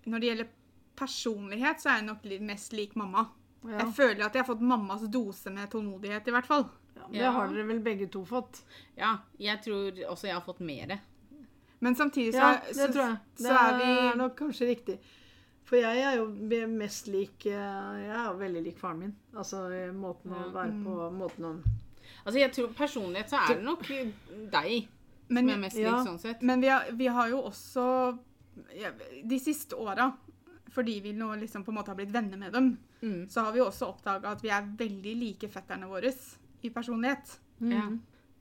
når 0.05 0.22
det 0.22 0.30
gjelder 0.30 0.53
personlighet, 0.97 1.82
så 1.82 1.91
er 1.91 2.01
jeg 2.01 2.08
nok 2.12 2.26
mest 2.45 2.78
lik 2.78 2.93
mamma. 2.99 3.26
Ja. 3.64 3.78
Jeg 3.82 3.93
føler 3.97 4.26
at 4.26 4.34
jeg 4.36 4.43
har 4.43 4.47
fått 4.55 4.62
mammas 4.62 5.01
dose 5.12 5.49
med 5.51 5.70
tålmodighet, 5.72 6.28
i 6.28 6.32
hvert 6.32 6.45
fall. 6.47 6.68
Ja, 6.95 7.08
det 7.12 7.20
Ja. 7.22 7.32
har 7.32 7.47
dere 7.47 7.68
vel 7.68 7.80
begge 7.84 8.08
to 8.12 8.24
fått. 8.26 8.62
Ja, 8.97 9.18
jeg 9.39 9.62
tror 9.64 9.91
også 10.10 10.28
jeg 10.28 10.34
har 10.36 10.41
fått 10.45 10.60
mere. 10.60 10.99
Men 11.80 11.95
samtidig 11.95 12.34
så, 12.34 12.38
Ja, 12.39 12.60
det 12.68 12.76
så, 12.76 12.88
tror 12.93 13.03
jeg. 13.03 13.18
Det 13.38 13.51
er 13.51 14.12
er 14.14 14.16
nok 14.18 14.36
kanskje 14.38 14.68
riktig. 14.70 14.99
For 15.68 15.76
jeg 15.76 15.99
er 15.99 16.16
jo 16.18 16.28
mest 16.68 17.08
lik 17.08 17.45
eh, 17.45 17.51
Jeg 17.51 18.16
er 18.16 18.34
veldig 18.39 18.64
lik 18.64 18.78
faren 18.80 18.99
min. 18.99 19.16
Altså 19.36 19.68
måten 19.93 20.32
å 20.32 20.51
være 20.53 20.72
på, 20.84 21.12
måten 21.12 21.45
å 21.45 21.55
Altså, 22.26 22.39
jeg 22.39 22.51
tror 22.55 22.68
Personlighet 22.74 23.30
så 23.30 23.36
er 23.43 23.55
det 23.55 23.64
nok 23.64 23.84
deg 24.51 24.88
Men, 25.30 25.43
som 25.43 25.49
er 25.49 25.58
mest 25.58 25.76
lik, 25.76 26.08
sånn 26.08 26.20
sett. 26.20 26.41
men 26.41 26.62
vi, 26.62 26.68
har, 26.72 26.86
vi 26.93 27.08
har 27.08 27.30
jo 27.30 27.41
også 27.49 28.18
ja, 28.80 28.91
De 29.26 29.39
siste 29.39 29.76
åra, 29.76 30.14
fordi 30.78 30.99
vi 31.03 31.13
nå 31.17 31.32
liksom 31.41 31.63
på 31.65 31.73
en 31.73 31.80
måte 31.80 31.89
har 31.93 31.97
blitt 31.99 32.13
venner 32.13 32.38
med 32.38 32.53
dem, 32.53 32.75
Mm. 33.01 33.28
så 33.30 33.43
har 33.45 33.51
vi 33.53 33.59
også 33.61 33.88
oppdaga 33.91 34.32
at 34.32 34.41
vi 34.41 34.49
er 34.49 34.65
veldig 34.78 35.11
like 35.19 35.49
fetterne 35.53 35.86
våre 35.89 36.09
i 36.63 36.69
personlighet. 36.73 37.36
Ja. 37.61 37.88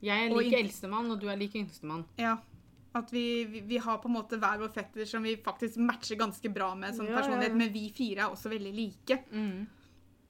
Jeg 0.01 0.27
er 0.27 0.33
like 0.33 0.57
eldstemann, 0.57 1.11
og 1.13 1.19
du 1.21 1.27
er 1.29 1.37
like 1.37 1.57
yngstemann. 1.59 2.05
Ja. 2.17 2.35
At 2.97 3.11
vi, 3.13 3.43
vi, 3.45 3.59
vi 3.69 3.77
har 3.77 3.97
på 4.01 4.09
en 4.09 4.15
måte 4.15 4.37
hver 4.41 4.57
vår 4.61 4.69
fetter 4.73 5.05
som 5.05 5.21
vi 5.25 5.35
faktisk 5.37 5.77
matcher 5.77 6.17
ganske 6.17 6.49
bra 6.53 6.71
med 6.75 6.95
som 6.97 7.05
Ja, 7.05 7.17
personlighet, 7.19 7.53
ja. 7.53 7.57
men 7.61 7.73
vi 7.73 7.89
fire 7.93 8.25
er 8.25 8.31
også 8.33 8.49
veldig 8.49 8.73
like. 8.73 9.19
Mm. 9.31 9.67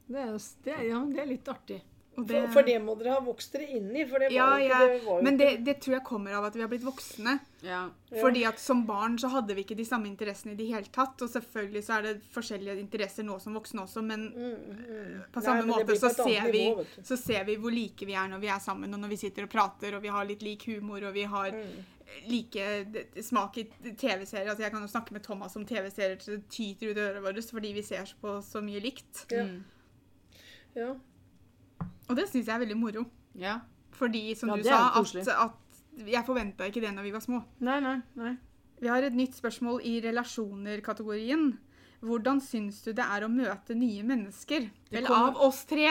det 0.07 0.19
er, 0.25 0.33
det, 0.65 0.73
er, 0.73 0.83
ja, 0.89 0.99
det 1.05 1.19
er 1.23 1.31
litt 1.31 1.47
artig. 1.51 1.81
Og 2.17 2.25
For, 2.27 2.47
for 2.51 2.65
det 2.65 2.79
må 2.81 2.95
dere 2.99 3.13
ha 3.13 3.19
vokst 3.21 3.53
dere 3.53 3.67
inn 3.77 3.91
i. 3.95 4.03
For 4.09 4.19
det 4.19 4.31
var 4.31 4.35
Ja, 4.35 4.47
ikke 4.57 4.67
ja, 4.73 4.79
det 4.91 5.03
var 5.05 5.19
jo 5.19 5.23
men 5.27 5.37
det, 5.37 5.49
det 5.67 5.75
tror 5.83 5.93
jeg 5.99 6.03
kommer 6.07 6.33
av 6.33 6.47
at 6.49 6.55
vi 6.57 6.63
har 6.65 6.71
blitt 6.71 6.83
voksne. 6.87 7.37
Ja. 7.65 7.89
Fordi 8.21 8.43
at 8.45 8.59
som 8.61 8.83
barn 8.85 9.15
så 9.17 9.31
hadde 9.33 9.55
vi 9.57 9.63
ikke 9.65 9.75
de 9.79 9.85
samme 9.85 10.05
interessene 10.07 10.53
i 10.53 10.57
det 10.59 10.67
hele 10.69 10.91
tatt. 10.93 11.21
Og 11.25 11.29
selvfølgelig 11.33 11.81
så 11.87 11.95
er 11.97 12.01
det 12.05 12.11
forskjellige 12.35 12.75
interesser 12.83 13.25
nå 13.25 13.39
som 13.41 13.55
voksne 13.57 13.81
også, 13.81 14.03
men 14.05 14.27
Mm, 14.29 14.53
mm. 14.77 15.23
på 15.33 15.41
samme 15.41 15.63
Nei, 15.65 15.71
måte 15.71 15.95
så 15.97 16.11
ser, 16.13 16.51
vi, 16.53 16.63
nivå, 16.69 16.85
så 17.03 17.17
ser 17.17 17.43
vi 17.49 17.55
hvor 17.57 17.73
like 17.73 18.05
vi 18.05 18.13
er 18.13 18.27
når 18.29 18.39
vi 18.43 18.47
er 18.53 18.59
sammen, 18.59 18.93
og 18.93 18.99
når 18.99 19.09
vi 19.09 19.17
sitter 19.23 19.43
og 19.43 19.49
prater, 19.49 19.95
og 19.97 20.03
vi 20.03 20.07
har 20.13 20.25
litt 20.29 20.43
lik 20.45 20.65
humor, 20.69 21.01
og 21.09 21.13
vi 21.17 21.23
har 21.23 21.51
Mm. 21.51 21.83
like 22.29 22.63
smak 23.21 23.57
i 23.57 23.63
TV-serier. 23.97 24.47
Altså 24.49 24.63
jeg 24.63 24.71
kan 24.71 24.81
jo 24.81 24.87
snakke 24.87 25.11
med 25.13 25.23
Thomas 25.23 25.55
om 25.55 25.65
TV-serier 25.65 26.15
til 26.21 26.37
det 26.37 26.47
tyter 26.49 26.91
ut 26.91 26.97
i 26.97 27.01
ørene 27.03 27.21
våre 27.25 27.41
fordi 27.43 27.73
vi 27.73 27.81
ser 27.83 28.13
på 28.21 28.37
så 28.41 28.61
mye 28.63 28.79
likt. 28.79 29.25
Ja. 29.31 29.43
Mm. 29.43 29.63
Ja. 30.75 30.93
Og 32.07 32.15
det 32.15 32.29
syns 32.29 32.45
jeg 32.47 32.53
er 32.55 32.59
veldig 32.65 32.77
moro. 32.77 33.05
ja. 33.35 33.57
Fordi, 33.97 34.35
som 34.35 34.49
Ja, 34.49 34.55
du 34.57 34.63
sa, 34.63 34.99
at, 34.99 35.27
at 35.27 35.51
jeg 36.05 36.25
forventa 36.25 36.67
ikke 36.69 36.81
det 36.83 36.91
når 36.93 37.03
vi 37.07 37.11
var 37.15 37.23
små. 37.23 37.39
Nei, 37.65 37.79
nei, 37.83 37.95
nei. 38.15 38.35
Vi 38.79 38.87
har 38.91 39.01
et 39.01 39.13
nytt 39.17 39.33
spørsmål 39.33 39.81
i 39.89 39.95
relasjoner-kategorien. 40.05 41.57
Hvordan 42.05 42.39
syns 42.45 42.83
du 42.85 42.91
det 42.93 43.03
er 43.05 43.25
å 43.25 43.31
møte 43.31 43.73
nye 43.75 44.03
mennesker? 44.05 44.69
Vel, 44.91 45.05
kommer- 45.07 45.31
av 45.33 45.41
oss 45.47 45.63
tre 45.65 45.87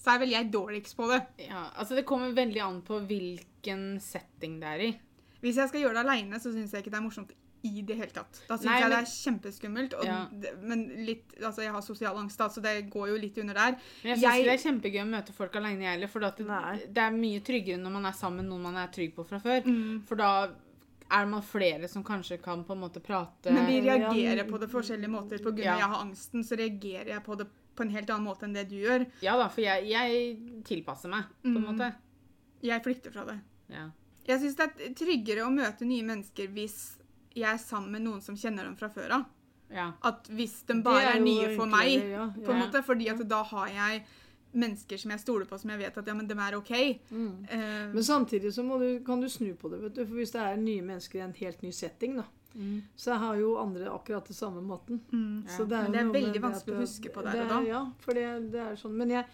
så 0.00 0.14
er 0.14 0.18
vel 0.22 0.30
jeg 0.32 0.50
dårligst 0.50 0.96
på 0.96 1.06
det. 1.12 1.20
ja. 1.46 1.70
Altså, 1.76 1.94
det 1.94 2.06
kommer 2.06 2.32
veldig 2.32 2.60
an 2.64 2.82
på 2.82 2.98
hvilken 3.06 4.00
setting 4.00 4.58
det 4.60 4.66
er 4.68 4.80
i. 4.80 5.00
Hvis 5.42 5.56
jeg 5.56 5.68
skal 5.68 5.80
gjøre 5.82 5.94
det 5.94 6.04
aleine, 6.06 6.40
så 6.40 6.52
syns 6.52 6.72
jeg 6.72 6.82
ikke 6.82 6.90
det 6.90 6.98
er 6.98 7.04
morsomt 7.06 7.32
i 7.62 7.82
det 7.82 7.96
hele 7.96 8.10
tatt. 8.10 8.40
Da 8.48 8.56
syns 8.56 8.64
jeg 8.70 8.80
men- 8.80 8.90
det 8.90 8.98
er 8.98 9.10
kjempeskummelt. 9.10 9.94
Og 9.98 10.04
Ja. 10.04 10.26
men 10.62 10.88
litt, 11.06 11.34
altså 11.42 11.62
jeg 11.62 11.72
har 11.72 11.80
sosial 11.82 12.16
angst, 12.16 12.38
da, 12.38 12.48
så 12.48 12.62
det 12.62 12.90
går 12.90 13.08
jo 13.08 13.16
litt 13.16 13.36
under 13.38 13.54
der. 13.54 13.72
Men 14.04 14.16
jeg 14.16 14.18
syns 14.18 14.44
det 14.44 14.54
er 14.54 14.70
kjempegøy 14.70 15.02
å 15.04 15.08
møte 15.10 15.32
folk 15.32 15.52
alene, 15.56 15.80
jeg 15.82 15.92
heller. 15.98 16.08
For 16.08 16.24
at 16.24 16.36
det, 16.36 16.46
det 16.94 16.98
er 17.02 17.10
mye 17.10 17.40
tryggere 17.40 17.78
når 17.78 17.90
man 17.92 18.06
er 18.06 18.12
sammen 18.12 18.36
med 18.36 18.46
noen 18.50 18.62
man 18.62 18.76
er 18.76 18.88
trygg 18.88 19.14
på 19.14 19.26
fra 19.26 19.38
før. 19.38 19.62
Mm. 19.64 20.02
For 20.06 20.14
da 20.16 20.48
er 21.10 21.26
man 21.26 21.42
flere 21.42 21.88
som 21.88 22.04
kanskje 22.04 22.40
kan 22.40 22.64
på 22.64 22.70
en 22.72 22.80
måte 22.80 23.00
prate 23.02 23.50
Men 23.52 23.66
vi 23.66 23.80
Ja, 23.84 23.96
reagerer 23.98 24.48
på 24.48 24.60
det 24.60 24.70
forskjellige 24.70 25.10
måter. 25.10 25.38
På 25.42 25.50
grunn 25.52 25.64
Ja. 25.64 25.74
av 25.74 25.78
jeg 25.80 25.88
har 25.88 26.04
angsten, 26.04 26.40
så 26.44 26.56
reagerer 26.56 27.06
jeg 27.08 27.24
på 27.24 27.36
det 27.36 27.46
på 27.76 27.82
en 27.82 27.90
helt 27.90 28.06
annen 28.10 28.26
måte 28.26 28.42
enn 28.44 28.52
det 28.54 28.68
du 28.68 28.76
gjør. 28.76 29.06
Ja 29.22 29.36
da, 29.36 29.48
for 29.48 29.60
jeg, 29.62 29.88
jeg 29.88 30.64
tilpasser 30.64 31.08
meg, 31.08 31.24
på 31.42 31.46
en 31.56 31.64
Mm. 31.64 31.76
måte. 31.78 31.94
Jeg 32.62 32.82
flykter 32.82 33.12
fra 33.12 33.24
det. 33.24 33.40
Ja. 33.70 33.90
Jeg 34.26 34.40
syns 34.40 34.54
det 34.56 34.70
er 34.80 34.94
tryggere 34.94 35.46
å 35.46 35.50
møte 35.52 35.80
nye 35.84 36.02
mennesker 36.04 36.46
hvis 36.48 36.96
jeg 37.34 37.48
er 37.52 37.60
sammen 37.62 37.92
med 37.94 38.02
noen 38.02 38.20
som 38.24 38.36
kjenner 38.36 38.64
dem 38.66 38.76
fra 38.76 38.88
før 38.92 39.10
av. 39.20 39.28
ja. 39.70 39.92
At 40.02 40.26
hvis 40.34 40.62
de 40.66 40.80
bare 40.82 41.12
er, 41.14 41.16
er, 41.18 41.20
nye 41.24 41.52
for 41.56 41.70
meg, 41.70 41.92
ja, 42.10 42.26
på 42.34 42.50
en 42.52 42.64
måte, 42.64 42.82
fordi 42.82 43.08
at 43.12 43.22
da 43.28 43.42
har 43.42 43.68
jeg 43.68 44.02
mennesker 44.52 44.98
som 44.98 45.12
jeg 45.14 45.20
stoler 45.22 45.46
på, 45.46 45.58
som 45.62 45.70
jeg 45.70 45.78
vet 45.78 45.98
at 46.00 46.08
ja, 46.10 46.14
men 46.14 46.26
de 46.26 46.34
er 46.34 46.56
OK. 46.58 46.72
Mm. 47.10 47.46
Uh, 47.46 47.92
Men 47.94 48.02
samtidig 48.02 48.50
så 48.54 48.64
du, 48.66 49.00
kan 49.06 49.20
du 49.20 49.28
snu 49.28 49.54
på 49.54 49.70
det. 49.70 49.78
vet 49.84 49.94
du, 49.94 50.04
for 50.06 50.14
Hvis 50.18 50.32
det 50.34 50.40
er 50.42 50.56
nye 50.58 50.82
mennesker 50.82 51.20
i 51.20 51.22
en 51.22 51.36
helt 51.38 51.62
ny 51.62 51.70
setting, 51.70 52.16
da, 52.16 52.24
Mm. 52.52 52.82
så 52.96 53.14
har 53.14 53.36
jo 53.38 53.52
andre 53.62 53.86
akkurat 53.86 54.26
det 54.26 54.34
samme 54.34 54.60
måten. 54.60 55.00
mm. 55.12 55.44
Så 55.48 55.68
det 55.68 55.76
er, 55.76 55.82
Men 55.82 55.92
det 55.92 56.00
er 56.00 56.08
veldig 56.16 56.40
vanskelig 56.42 56.74
å 56.74 56.80
huske 56.80 57.12
på 57.14 57.22
der 57.22 57.32
det 57.32 57.42
og 57.42 57.48
da. 57.48 57.60
Ja, 57.62 57.82
for 58.00 58.12
det, 58.12 58.50
det 58.50 58.60
er 58.60 58.74
sånn. 58.74 58.96
Men 58.98 59.10
jeg, 59.10 59.24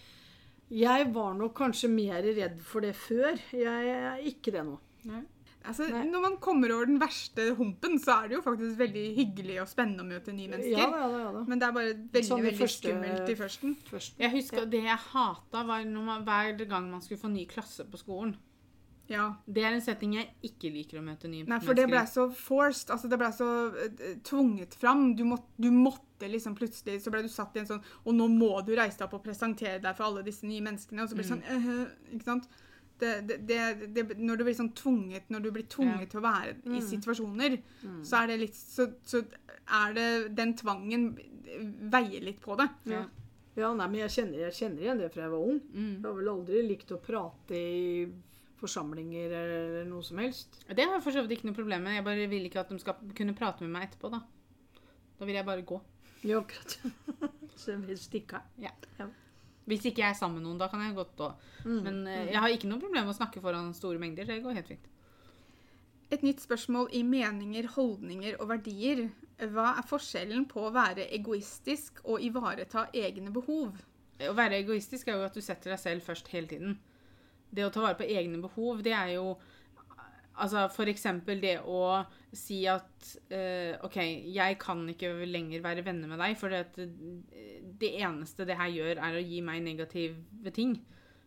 jeg 0.70 1.14
var 1.14 1.32
nok 1.34 1.55
kanskje 1.57 1.88
mer 1.88 2.20
redd 2.22 2.61
for 2.61 2.80
det 2.84 2.92
før. 2.94 3.40
Jeg 3.57 3.88
er 3.88 4.20
ikke 4.20 4.53
det 4.53 4.66
nå. 4.66 4.76
Altså, 5.66 5.88
Nei. 5.90 6.04
når 6.10 6.20
man 6.22 6.36
kommer 6.42 6.72
over 6.76 6.86
den 6.86 6.98
verste 7.02 7.48
humpen, 7.58 7.98
så 7.98 8.22
er 8.24 8.28
det 8.28 8.36
jo 8.38 8.42
faktisk 8.44 8.78
veldig 8.78 9.04
hyggelig 9.16 9.60
og 9.62 9.68
spennende 9.68 10.04
å 10.04 10.08
møte 10.08 10.32
nye 10.32 10.48
mennesker. 10.52 10.78
Ja 10.78 10.90
da, 10.90 11.00
ja 11.10 11.30
da. 11.32 11.38
Ja. 11.40 11.44
Men 11.50 11.58
det 11.58 11.68
er 11.68 11.72
bare 11.76 11.94
veldig 11.94 12.24
Sånn 12.28 12.42
veldig 12.44 12.58
første- 12.60 12.90
skummelt 12.92 13.28
i 13.28 13.34
førsten. 13.42 13.76
førsten. 13.90 14.18
Jeg 14.24 14.30
husker 14.36 14.66
Det 14.70 14.82
jeg 14.84 14.98
hata, 15.12 15.64
var 15.66 15.84
når 15.84 16.04
man, 16.04 16.24
hver 16.24 16.66
gang 16.68 16.90
man 16.90 17.00
skulle 17.02 17.20
få 17.20 17.30
ny 17.32 17.46
klasse 17.46 17.84
på 17.90 17.98
skolen. 17.98 18.36
Ja. 19.08 19.36
Det 19.46 19.62
er 19.62 19.74
en 19.76 19.80
setting 19.80 20.14
jeg 20.16 20.30
ikke 20.42 20.72
liker 20.74 20.98
å 20.98 21.02
møte 21.06 21.28
nye 21.30 21.44
Nei, 21.46 21.60
for 21.62 21.74
det 21.78 21.84
ble 21.86 22.00
så 22.10 22.24
forced. 22.34 22.90
Altså, 22.90 23.08
det 23.08 23.18
ble 23.20 23.28
så 23.30 23.46
uh, 23.70 24.16
tvunget 24.26 24.74
fram. 24.74 25.14
Du, 25.14 25.22
må, 25.24 25.38
du 25.62 25.68
måtte 25.70 26.26
liksom 26.26 26.56
plutselig 26.58 27.00
Så 27.04 27.12
ble 27.14 27.22
du 27.22 27.28
satt 27.28 27.54
i 27.54 27.60
en 27.60 27.66
sånn 27.68 27.82
Og 28.04 28.14
nå 28.16 28.26
må 28.32 28.48
du 28.66 28.72
reise 28.74 28.98
deg 28.98 29.06
opp 29.06 29.14
og 29.20 29.22
presentere 29.22 29.78
deg 29.80 29.94
for 29.94 30.08
alle 30.08 30.24
disse 30.26 30.42
nye 30.48 30.60
menneskene. 30.60 31.02
Og 31.04 31.08
så 31.08 31.14
blir 31.14 31.22
det 31.22 31.30
sånn 31.36 31.44
Mm. 31.46 31.68
øh, 31.70 32.14
Ikke 32.16 32.24
sant? 32.24 32.48
Det, 32.99 33.11
det, 33.47 33.59
det, 33.92 34.05
når 34.18 34.38
du 34.40 34.44
blir 34.47 34.55
sånn 34.57 34.70
tvunget 34.72 35.26
Når 35.28 35.42
du 35.44 35.51
blir 35.53 35.66
tvunget 35.68 36.09
til 36.11 36.20
å 36.20 36.24
være 36.24 36.55
i 36.64 36.78
Mm. 36.78 36.86
situasjoner, 36.88 37.59
Mm. 37.84 37.99
så 38.05 38.22
er 38.22 38.26
det 38.30 38.38
litt 38.40 38.55
så, 38.57 38.86
så 39.05 39.20
er 39.68 39.92
det 39.92 40.34
Den 40.34 40.55
tvangen 40.57 41.11
veier 41.92 42.22
litt 42.24 42.40
på 42.40 42.57
det. 42.57 42.68
Ja. 42.86 43.03
Ja, 43.57 43.72
nei, 43.74 43.86
men 43.88 44.01
jeg 44.01 44.11
kjenner, 44.11 44.38
jeg 44.47 44.53
kjenner 44.53 44.82
igjen 44.82 44.99
det 45.01 45.12
fra 45.14 45.22
jeg 45.22 45.30
var 45.32 45.44
ung. 45.49 45.61
Mm. 45.72 45.92
Jeg 45.97 46.05
har 46.05 46.14
vel 46.18 46.28
aldri 46.28 46.62
likt 46.68 46.90
å 46.92 46.99
prate 47.01 47.57
i 47.57 48.07
forsamlinger 48.61 49.32
eller 49.32 49.84
noe 49.88 50.03
som 50.05 50.18
helst. 50.20 50.59
Det 50.68 50.84
har 50.84 50.94
jeg 50.99 51.03
for 51.05 51.12
så 51.12 51.22
vidt 51.24 51.38
ikke 51.38 51.49
noe 51.51 51.57
problem 51.57 51.82
med. 51.84 51.94
Jeg 51.97 52.05
bare 52.05 52.26
vil 52.28 52.44
ikke 52.49 52.61
at 52.61 52.68
de 52.72 52.78
skal 52.78 52.97
kunne 53.16 53.34
prate 53.36 53.61
med 53.64 53.70
meg 53.76 53.88
etterpå, 53.90 54.11
da. 54.12 54.20
Da 55.18 55.24
vil 55.24 55.34
jeg 55.38 55.44
bare 55.49 55.62
gå. 55.62 55.80
Ja, 56.24 56.40
akkurat. 56.40 56.78
Så 57.57 57.72
jeg 57.72 57.86
vil 57.86 57.97
stikke 58.01 58.40
av. 58.40 59.11
Hvis 59.66 59.88
ikke 59.88 60.04
jeg 60.04 60.14
er 60.14 60.18
sammen 60.18 60.38
med 60.38 60.46
noen, 60.46 60.58
da 60.60 60.68
kan 60.70 60.82
jeg 60.84 60.94
godt 60.94 61.22
òg. 61.26 61.46
Mm. 61.64 61.78
Men 61.82 61.96
eh, 62.06 62.28
jeg 62.30 62.42
har 62.42 62.52
ikke 62.54 62.70
noe 62.70 62.82
problem 62.82 63.08
med 63.08 63.14
å 63.14 63.18
snakke 63.18 63.42
foran 63.42 63.72
store 63.74 63.98
mengder. 64.02 64.28
Det 64.28 64.38
går 64.44 64.60
helt 64.60 64.70
fint. 64.70 64.92
Et 66.14 66.22
nytt 66.22 66.38
spørsmål 66.38 66.92
i 66.94 67.02
meninger, 67.02 67.66
holdninger 67.74 68.38
og 68.38 68.50
verdier. 68.52 69.08
Hva 69.42 69.72
er 69.74 69.88
forskjellen 69.90 70.46
på 70.48 70.68
å 70.68 70.74
være 70.74 71.08
egoistisk 71.16 71.98
og 72.04 72.22
ivareta 72.22 72.86
egne 72.94 73.32
behov? 73.34 73.74
Å 74.22 74.34
være 74.36 74.62
egoistisk 74.62 75.10
er 75.10 75.18
jo 75.18 75.26
at 75.26 75.34
du 75.34 75.42
setter 75.42 75.74
deg 75.74 75.82
selv 75.82 76.06
først 76.06 76.30
hele 76.30 76.48
tiden. 76.52 76.78
Det 77.50 77.66
å 77.66 77.72
ta 77.74 77.82
vare 77.82 77.98
på 77.98 78.06
egne 78.06 78.38
behov, 78.42 78.84
det 78.86 78.94
er 78.94 79.16
jo 79.16 79.34
Altså 80.37 80.66
eksempel 80.93 81.41
det 81.41 81.55
å 81.64 82.05
si 82.37 82.59
at 82.68 83.07
uh, 83.32 83.78
OK, 83.87 83.97
jeg 84.34 84.59
kan 84.61 84.82
ikke 84.93 85.14
lenger 85.24 85.62
være 85.64 85.84
venner 85.87 86.11
med 86.11 86.20
deg, 86.20 86.37
for 86.37 86.53
det, 86.53 86.87
det 87.80 87.93
eneste 88.05 88.45
det 88.49 88.59
her 88.59 88.68
gjør, 88.74 89.01
er 89.01 89.16
å 89.16 89.24
gi 89.24 89.41
meg 89.45 89.62
negative 89.64 90.53
ting, 90.53 90.76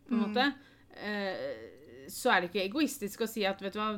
på 0.06 0.14
en 0.14 0.20
Mm. 0.20 0.24
måte. 0.28 0.46
Uh, 0.94 2.08
så 2.10 2.32
er 2.34 2.42
det 2.42 2.50
ikke 2.50 2.66
egoistisk 2.66 3.22
å 3.22 3.30
si 3.30 3.44
at 3.46 3.62
vet 3.62 3.76
du 3.76 3.80
hva, 3.80 3.92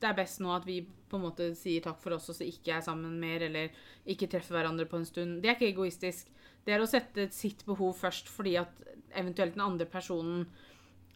det 0.00 0.08
er 0.08 0.16
best 0.18 0.40
nå 0.42 0.50
at 0.54 0.66
vi 0.66 0.80
på 0.82 1.16
en 1.18 1.22
måte 1.28 1.52
sier 1.56 1.82
takk 1.84 2.00
for 2.02 2.16
oss 2.16 2.28
og 2.32 2.36
så 2.36 2.44
ikke 2.46 2.74
er 2.76 2.82
sammen 2.84 3.18
mer, 3.20 3.44
eller 3.46 3.70
ikke 4.06 4.28
treffer 4.28 4.58
hverandre 4.58 4.88
på 4.90 4.98
en 4.98 5.06
stund. 5.06 5.38
Det 5.42 5.50
er 5.50 5.54
ikke 5.56 5.70
egoistisk. 5.70 6.30
Det 6.66 6.74
er 6.74 6.82
å 6.82 6.88
sette 6.90 7.28
sitt 7.32 7.62
behov 7.66 7.94
først 7.96 8.28
fordi 8.28 8.56
at 8.58 8.82
eventuelt 9.16 9.54
den 9.54 9.64
andre 9.64 9.86
personen 9.86 10.48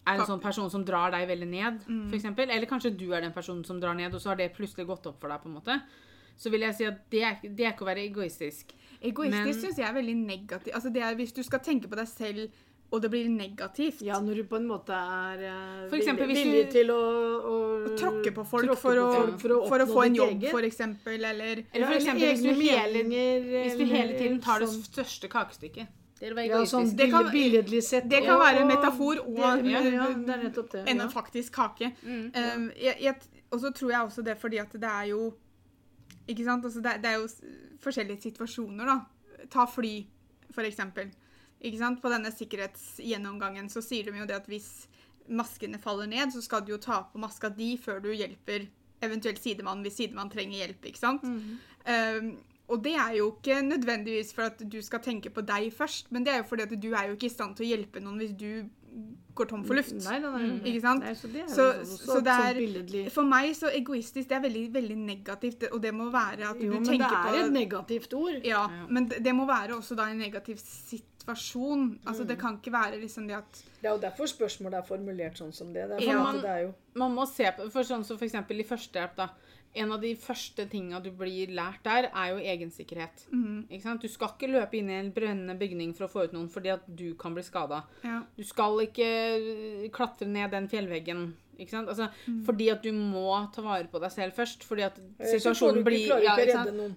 er 0.07 0.19
en 0.19 0.25
sånn 0.25 0.41
person 0.41 0.69
som 0.69 0.83
drar 0.85 1.11
deg 1.11 1.27
veldig 1.29 1.47
ned, 1.47 1.81
Mm. 1.87 2.09
for 2.09 2.15
eksempel. 2.17 2.49
Eller 2.49 2.65
kanskje 2.65 2.95
du 2.97 3.11
er 3.13 3.21
den 3.21 3.31
personen 3.33 3.63
som 3.65 3.79
drar 3.79 3.93
ned, 3.95 4.13
og 4.13 4.19
så 4.21 4.29
har 4.29 4.35
det 4.35 4.53
plutselig 4.55 4.87
gått 4.87 5.05
opp 5.07 5.19
for 5.21 5.29
deg, 5.29 5.41
på 5.43 5.45
en 5.47 5.55
måte. 5.61 5.81
Så 6.37 6.49
vil 6.49 6.61
jeg 6.61 6.73
si 6.75 6.85
at 6.85 7.09
det 7.11 7.21
er, 7.23 7.37
det 7.43 7.65
er 7.67 7.71
ikke 7.73 7.85
å 7.85 7.91
være 7.93 8.09
egoistisk. 8.09 8.73
Egoistisk 9.01 9.43
syns 9.45 9.61
synes 9.61 9.77
jeg 9.77 9.87
er 9.89 9.93
veldig 9.93 10.15
negativt. 10.25 10.73
Altså 10.73 10.91
det 10.93 11.01
er 11.03 11.15
Hvis 11.15 11.33
du 11.33 11.43
skal 11.43 11.59
tenke 11.59 11.87
på 11.87 11.95
deg 11.95 12.07
selv, 12.07 12.49
og 12.91 13.01
det 13.01 13.09
blir 13.11 13.29
negativt 13.29 14.01
Ja, 14.01 14.19
når 14.19 14.35
du 14.35 14.43
på 14.43 14.57
en 14.57 14.67
måte 14.67 14.89
er 14.91 15.37
uh, 15.87 15.95
eksempel 15.95 16.27
villig, 16.27 16.43
du- 16.43 16.49
villig 16.51 16.71
til 16.71 16.87
å, 16.91 16.97
å 17.39 17.55
Å 17.87 17.97
tråkke 17.97 18.33
på 18.35 18.43
folk 18.45 18.65
tråkke 18.65 18.81
for, 18.81 18.95
på 18.95 19.05
å, 19.05 19.13
folk 19.15 19.39
for 19.39 19.49
å 19.55 19.67
for 19.69 19.79
å 19.79 19.85
få 19.87 20.05
en 20.07 20.15
jobb, 20.15 20.43
f.eks. 20.43 20.51
for 20.51 20.61
eksempel, 20.67 21.23
eller 21.25 21.63
Eller 21.73 21.85
for 21.87 21.93
eksempel 21.95 22.27
hvis 22.27 22.41
du, 22.41 22.49
hele, 22.59 23.03
hvis 23.05 23.77
du 23.77 23.85
hele 23.85 24.17
tiden 24.17 24.41
tar 24.41 24.59
det 24.59 24.67
sånn- 24.67 24.83
største 24.91 25.29
kakestykket. 25.29 25.87
Det 26.21 26.45
Ja, 26.47 26.61
sånn. 26.69 26.95
Det 26.95 27.09
kan- 27.09 27.31
billedlig 27.31 27.81
sett. 27.83 28.07
det 28.09 28.23
kan 28.23 28.39
være 28.39 28.61
en 28.61 28.67
metafor 28.69 29.19
og- 29.25 29.35
det, 29.63 29.71
ja, 29.71 29.79
ja, 29.81 30.07
det 30.13 30.29
er 30.29 30.43
nettopp 30.49 30.69
det. 30.71 30.83
enn 30.87 30.97
Ja. 30.97 31.03
en 31.03 31.09
faktisk 31.09 31.51
kake. 31.51 31.91
Mm. 32.05 32.31
Um, 32.35 32.71
jeg, 32.79 32.97
jeg, 33.01 33.15
og 33.51 33.59
så 33.59 33.71
tror 33.73 33.89
jeg 33.91 33.99
også 34.07 34.23
det 34.23 34.37
fordi 34.39 34.57
at 34.59 34.71
det 34.71 34.83
er 34.83 35.07
jo 35.09 35.33
Ikke 36.27 36.45
sant? 36.45 36.63
Altså 36.63 36.81
det, 36.81 37.01
det 37.01 37.05
er 37.09 37.17
jo 37.17 37.27
forskjellige 37.81 38.21
situasjoner, 38.21 38.85
da. 38.85 38.99
Ta 39.49 39.65
fly, 39.65 40.05
for 40.53 40.61
eksempel. 40.61 41.09
Ikke 41.63 41.77
sant? 41.79 41.99
På 42.01 42.09
denne 42.09 42.31
sikkerhetsgjennomgangen 42.31 43.67
så 43.69 43.81
sier 43.83 44.03
de 44.05 44.11
jo 44.19 44.25
det 44.25 44.35
at 44.35 44.45
hvis 44.47 44.87
maskene 45.29 45.79
faller 45.81 46.07
ned, 46.07 46.31
så 46.31 46.41
skal 46.41 46.61
du 46.61 46.71
jo 46.73 46.77
ta 46.77 47.01
på 47.11 47.19
maska 47.19 47.49
di 47.55 47.75
før 47.77 47.99
du 48.01 48.09
hjelper 48.13 48.67
eventuelt 49.01 49.39
sidemannen 49.41 49.83
hvis 49.83 49.97
sidemann 49.97 50.29
trenger 50.29 50.61
hjelp. 50.67 50.85
ikke 50.85 50.97
sant? 50.99 51.23
Um, 51.23 52.37
og 52.71 52.83
det 52.83 52.93
er 52.95 53.17
jo 53.19 53.29
ikke 53.35 53.61
nødvendigvis 53.67 54.33
for 54.33 54.47
at 54.49 54.61
du 54.71 54.79
skal 54.81 54.99
tenke 55.03 55.29
på 55.29 55.43
deg 55.45 55.71
først, 55.75 56.11
men 56.11 56.23
det 56.25 56.33
er 56.33 56.37
jo 56.43 56.49
fordi 56.49 56.63
at 56.69 56.77
du 56.81 56.91
er 56.93 57.07
jo 57.11 57.17
ikke 57.17 57.27
i 57.29 57.33
stand 57.33 57.55
til 57.57 57.65
å 57.67 57.71
hjelpe 57.75 58.01
noen 58.03 58.17
hvis 58.21 58.33
du 58.39 58.63
går 59.35 59.47
tom 59.47 59.61
for 59.63 59.77
luft. 59.77 59.93
Nei, 60.03 60.17
nei, 60.19 60.29
nei. 60.35 60.55
Ikke 60.67 60.81
sant? 60.83 61.03
Nei, 61.05 61.13
så 61.15 61.29
det 61.31 61.43
er 61.45 61.51
Så, 61.53 61.65
jo 61.79 61.85
så 61.95 62.17
det 62.25 62.33
sånn 62.35 62.97
er. 63.05 63.09
For 63.15 63.23
meg 63.23 63.53
så 63.55 63.69
egoistisk, 63.71 64.27
det 64.27 64.35
er 64.35 64.41
veldig, 64.43 64.63
veldig 64.73 64.97
negativt, 64.99 65.63
og 65.71 65.79
det 65.85 65.93
må 65.95 66.09
være 66.11 66.49
at 66.49 66.59
Jo, 66.59 66.73
du 66.73 66.79
men 66.81 66.89
det 66.99 67.07
er 67.07 67.37
et 67.45 67.53
negativt 67.55 68.13
ord. 68.19 68.41
Ja, 68.43 68.65
men 68.89 69.07
det, 69.07 69.21
det 69.23 69.33
må 69.37 69.45
være 69.47 69.77
også 69.77 69.95
da 69.95 70.09
en 70.11 70.19
negativ 70.19 70.59
situasjon. 70.59 71.99
Altså 72.05 72.23
Mm. 72.23 72.27
Det 72.27 72.37
kan 72.39 72.57
ikke 72.59 72.71
være 72.73 72.99
liksom 73.01 73.27
det 73.27 73.35
at 73.37 73.63
Det 73.81 73.87
er 73.87 73.93
jo 73.95 74.01
derfor 74.01 74.25
spørsmålet 74.25 74.73
er 74.81 74.83
formulert 74.87 75.37
sånn 75.39 75.53
som 75.53 75.67
det. 75.73 75.87
Det 75.89 75.97
er, 76.01 76.11
Ja. 76.11 76.23
man, 76.23 76.35
det 76.35 76.49
er 76.49 76.59
jo 76.67 76.73
Man 76.95 77.15
må 77.15 77.25
se 77.25 77.47
på 77.57 77.69
for 77.71 77.83
sånn 77.83 78.03
som 78.03 78.17
for 78.17 78.25
eksempel 78.25 78.59
i 78.59 78.63
førstehjelp, 78.63 79.15
da. 79.15 79.29
En 79.73 79.91
av 79.95 80.01
de 80.03 80.15
første 80.19 80.65
tinga 80.67 80.99
du 80.99 81.11
blir 81.15 81.47
lært 81.55 81.83
der, 81.85 82.09
er 82.11 82.33
jo 82.33 82.41
egensikkerhet. 82.43 83.27
Mm. 83.31 83.67
Ikke 83.69 83.83
sant? 83.85 84.01
Du 84.03 84.11
skal 84.11 84.33
ikke 84.35 84.49
løpe 84.51 84.75
inn 84.79 84.89
i 84.91 84.97
en 84.99 85.13
brennende 85.15 85.55
bygning 85.59 85.93
for 85.95 86.07
å 86.07 86.11
få 86.11 86.25
ut 86.27 86.33
noen 86.35 86.49
fordi 86.51 86.73
at 86.73 86.83
du 86.87 87.13
kan 87.15 87.33
bli 87.37 87.43
skada. 87.43 87.83
ja. 88.03 88.21
Du 88.35 88.43
skal 88.43 88.81
ikke 88.83 89.07
øh, 89.07 89.87
klatre 89.95 90.27
ned 90.27 90.51
den 90.51 90.67
fjellveggen. 90.67 91.31
Ikke 91.61 91.75
sant? 91.75 91.89
Altså, 91.89 92.07
Mm. 92.27 92.43
Fordi 92.45 92.69
at 92.69 92.81
du 92.83 92.91
må 92.91 93.31
ta 93.53 93.61
vare 93.61 93.87
på 93.87 93.99
deg 94.01 94.11
selv 94.11 94.33
først. 94.33 94.63
Fordi 94.65 94.81
at 94.81 94.95
situasjonen 95.19 95.83
blir 95.85 96.09
ja. 96.23 96.33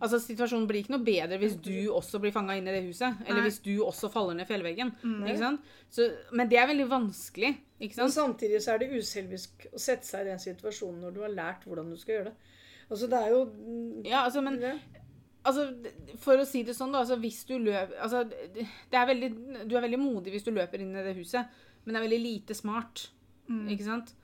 Altså, 0.01 0.18
situasjonen 0.18 0.66
blir 0.66 0.83
ikke 0.83 0.95
noe 0.97 1.05
bedre 1.05 1.39
hvis 1.39 1.57
du 1.61 1.93
også 1.93 2.18
blir 2.22 2.33
fanga 2.33 2.57
inn 2.57 2.66
i 2.68 2.72
det 2.72 2.83
huset. 2.87 3.20
Eller 3.27 3.43
Nei. 3.43 3.51
hvis 3.51 3.61
du 3.62 3.85
også 3.85 4.11
faller 4.12 4.35
ned 4.39 4.49
fjellveggen. 4.49 4.95
Mm. 5.03 5.20
Ikke 5.27 5.39
sant? 5.43 5.61
Så, 5.91 6.09
men 6.33 6.49
det 6.49 6.59
er 6.59 6.66
veldig 6.72 6.89
vanskelig. 6.91 7.53
Ikke 7.81 8.01
Men 8.03 8.11
samtidig 8.11 8.62
så 8.64 8.75
er 8.75 8.79
det 8.83 8.91
uselvisk 8.97 9.66
å 9.72 9.79
sette 9.79 10.07
seg 10.09 10.25
i 10.25 10.31
den 10.33 10.41
situasjonen 10.43 11.03
når 11.05 11.14
du 11.14 11.20
har 11.27 11.35
lært 11.35 11.64
hvordan 11.68 11.91
du 11.93 11.97
skal 12.01 12.18
gjøre 12.18 12.33
det. 12.33 12.37
Altså, 12.91 13.07
det 13.11 13.18
er 13.22 13.28
jo 13.30 13.41
Ja, 14.05 14.24
altså, 14.24 14.43
men 14.43 14.61
Ja. 14.61 14.74
Altså, 15.47 15.66
for 16.18 16.41
å 16.41 16.45
si 16.49 16.62
det 16.64 16.72
sånn, 16.74 16.93
da. 16.93 17.01
Altså, 17.05 17.16
hvis 17.20 17.43
du 17.45 17.59
løper 17.59 17.99
altså, 18.01 18.22
det 18.30 18.66
er 18.97 19.07
veldig, 19.07 19.30
Du 19.68 19.74
er 19.76 19.82
veldig 19.85 19.99
modig 20.01 20.32
hvis 20.32 20.45
du 20.47 20.51
løper 20.53 20.80
inn 20.80 20.95
i 20.97 21.03
det 21.05 21.16
huset, 21.18 21.45
men 21.85 21.95
det 21.95 22.01
er 22.01 22.07
veldig 22.09 22.20
lite 22.22 22.55
smart. 22.55 23.09
Ikke 23.68 23.85
sant? 23.85 24.14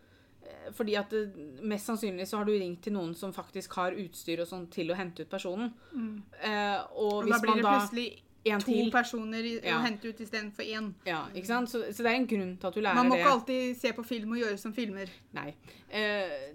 Eh, 0.42 0.70
Fordi 0.72 0.94
at 0.96 1.10
det, 1.10 1.34
mest 1.62 1.86
sannsynlig 1.90 2.24
så 2.26 2.38
har 2.38 2.44
du 2.48 2.52
ringt 2.52 2.80
til 2.82 2.94
noen 2.94 3.14
som 3.14 3.32
faktisk 3.36 3.74
har 3.76 3.92
utstyr 3.92 4.40
og 4.40 4.48
sånn 4.48 4.64
til 4.72 4.88
å 4.90 4.96
hente 4.96 5.20
ut 5.26 5.28
personen. 5.30 5.74
Eh, 6.42 6.80
og 6.96 7.24
Og 7.24 7.28
da 7.28 7.38
blir 7.38 7.54
det 7.60 7.64
plutselig 7.68 8.08
En 8.46 8.58
to 8.60 8.72
til. 8.72 8.90
personer 8.90 9.44
i, 9.44 9.60
Ja. 9.62 9.76
å 9.76 9.82
hente 9.84 10.08
ut 10.08 10.16
istedenfor 10.24 10.64
én. 10.64 10.94
Ja, 11.04 11.26
ikke 11.34 11.46
sant? 11.46 11.68
Så, 11.68 11.82
så 11.92 12.00
det 12.02 12.06
er 12.06 12.16
en 12.16 12.26
grunn 12.26 12.56
til 12.56 12.66
at 12.68 12.74
du 12.74 12.80
lærer 12.80 12.94
det. 12.94 12.96
Man 12.96 13.08
må 13.10 13.16
det. 13.16 13.20
ikke 13.20 13.34
alltid 13.36 13.76
se 13.76 13.92
på 13.92 14.02
film 14.06 14.32
og 14.32 14.38
gjøre 14.38 14.58
som 14.58 14.72
filmer. 14.72 15.10
Nei. 15.34 15.52
Eh, 15.90 16.54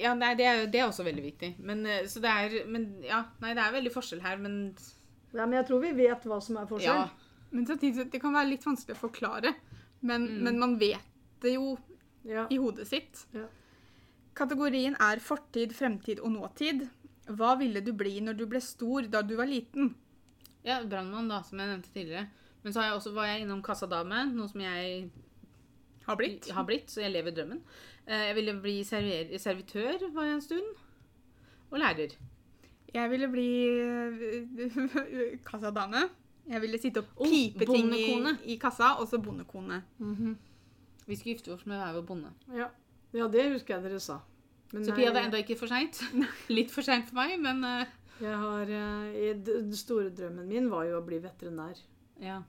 ja, 0.00 0.14
nei, 0.14 0.34
det 0.38 0.44
er, 0.46 0.66
det 0.66 0.80
er 0.80 0.88
også 0.88 1.04
veldig 1.06 1.22
viktig. 1.24 1.50
Men, 1.58 1.84
eh, 1.86 2.04
så 2.10 2.20
det 2.20 2.30
er 2.30 2.66
Men 2.68 3.02
ja, 3.02 3.24
nei, 3.40 3.54
det 3.54 3.62
er 3.62 3.72
veldig 3.72 3.92
forskjell 3.92 4.20
her, 4.22 4.36
men 4.38 4.76
Ja, 5.34 5.44
men 5.46 5.52
jeg 5.58 5.66
tror 5.68 5.80
vi 5.82 5.92
vet 5.92 6.22
hva 6.24 6.40
som 6.42 6.56
er 6.56 6.66
forskjell. 6.66 7.04
ja. 7.04 7.08
Men 7.52 7.66
samtidig 7.66 8.10
det 8.10 8.20
kan 8.20 8.32
være 8.34 8.48
litt 8.50 8.64
vanskelig 8.64 8.96
å 8.96 9.08
forklare. 9.08 9.54
Men, 10.02 10.26
Mm. 10.28 10.42
men 10.42 10.58
man 10.58 10.78
vet 10.78 11.00
det 11.40 11.54
jo 11.54 11.78
Ja. 12.24 12.46
i 12.50 12.56
hodet 12.58 12.86
sitt. 12.86 13.26
Ja. 13.32 13.46
Kategorien 14.34 14.96
er 15.00 15.16
fortid, 15.24 15.72
fremtid 15.72 16.20
og 16.20 16.32
nåtid. 16.32 16.88
Hva 17.28 17.56
ville 17.58 17.80
du 17.80 17.92
bli 17.92 18.20
når 18.20 18.36
du 18.36 18.46
ble 18.46 18.60
stor 18.60 19.02
da 19.10 19.22
du 19.22 19.34
var 19.36 19.46
liten? 19.46 19.94
Ja, 20.64 20.82
brannmann, 20.84 21.28
da, 21.28 21.42
som 21.42 21.58
jeg 21.58 21.68
nevnte 21.68 21.92
tidligere. 21.94 22.26
Men 22.62 22.72
så 22.72 22.80
har 22.82 22.90
jeg 22.90 22.98
også, 23.00 23.14
var 23.14 23.26
jeg 23.30 23.42
innom 23.46 23.62
kassadame, 23.62 24.24
noe 24.34 24.48
som 24.48 24.60
jeg 24.60 25.10
Har 26.06 26.16
blitt? 26.16 26.50
har 26.54 26.64
blitt, 26.68 26.90
så 26.90 27.00
jeg 27.02 27.10
lever 27.12 27.30
drømmen. 27.34 27.60
Eh, 28.06 28.26
Jeg 28.28 28.34
ville 28.36 28.54
bli 28.62 28.76
servitør, 28.84 30.06
var 30.14 30.24
jeg 30.28 30.34
en 30.34 30.40
stund. 30.44 30.68
Og 31.70 31.78
lærer. 31.82 32.14
Jeg 32.94 33.10
ville 33.10 33.28
bli 33.28 33.46
øh, 34.60 35.38
kassadame. 35.46 35.96
Jeg 36.48 36.60
ville 36.62 36.78
sitte 36.78 36.98
og 37.02 37.04
Oh, 37.16 37.26
pipe 37.28 37.66
ting 37.66 37.90
i, 37.94 38.52
i 38.52 38.56
kassa, 38.56 38.92
og 39.00 39.08
så 39.08 39.18
bondekone. 39.18 39.82
Vi 41.06 41.16
skulle 41.16 41.34
gifte 41.34 41.52
oss 41.54 41.66
med 41.66 41.76
hver 41.76 41.92
vår 41.96 42.02
bonde. 42.06 42.30
Ja. 42.54 42.66
ja, 43.14 43.26
det 43.28 43.52
husker 43.52 43.74
jeg 43.76 43.84
dere 43.84 44.00
sa. 44.00 44.18
Men 44.72 44.84
Så 44.84 44.94
Pia, 44.94 45.10
det 45.10 45.16
er 45.20 45.26
enda 45.28 45.38
ikke 45.42 45.56
for 45.58 45.66
seint. 45.70 46.00
Litt 46.56 46.70
for 46.74 46.82
seint 46.82 47.06
for 47.08 47.14
meg, 47.18 47.36
men 47.40 47.62
uh... 47.64 47.86
jeg 48.20 48.34
har, 48.38 48.62
uh, 48.70 49.14
i- 49.14 49.34
Den 49.46 49.74
store 49.76 50.10
drømmen 50.10 50.46
min 50.50 50.70
var 50.70 50.84
jo 50.88 50.98
å 51.00 51.04
bli 51.06 51.18
veterinær. 51.22 51.78
ja. 52.20 52.42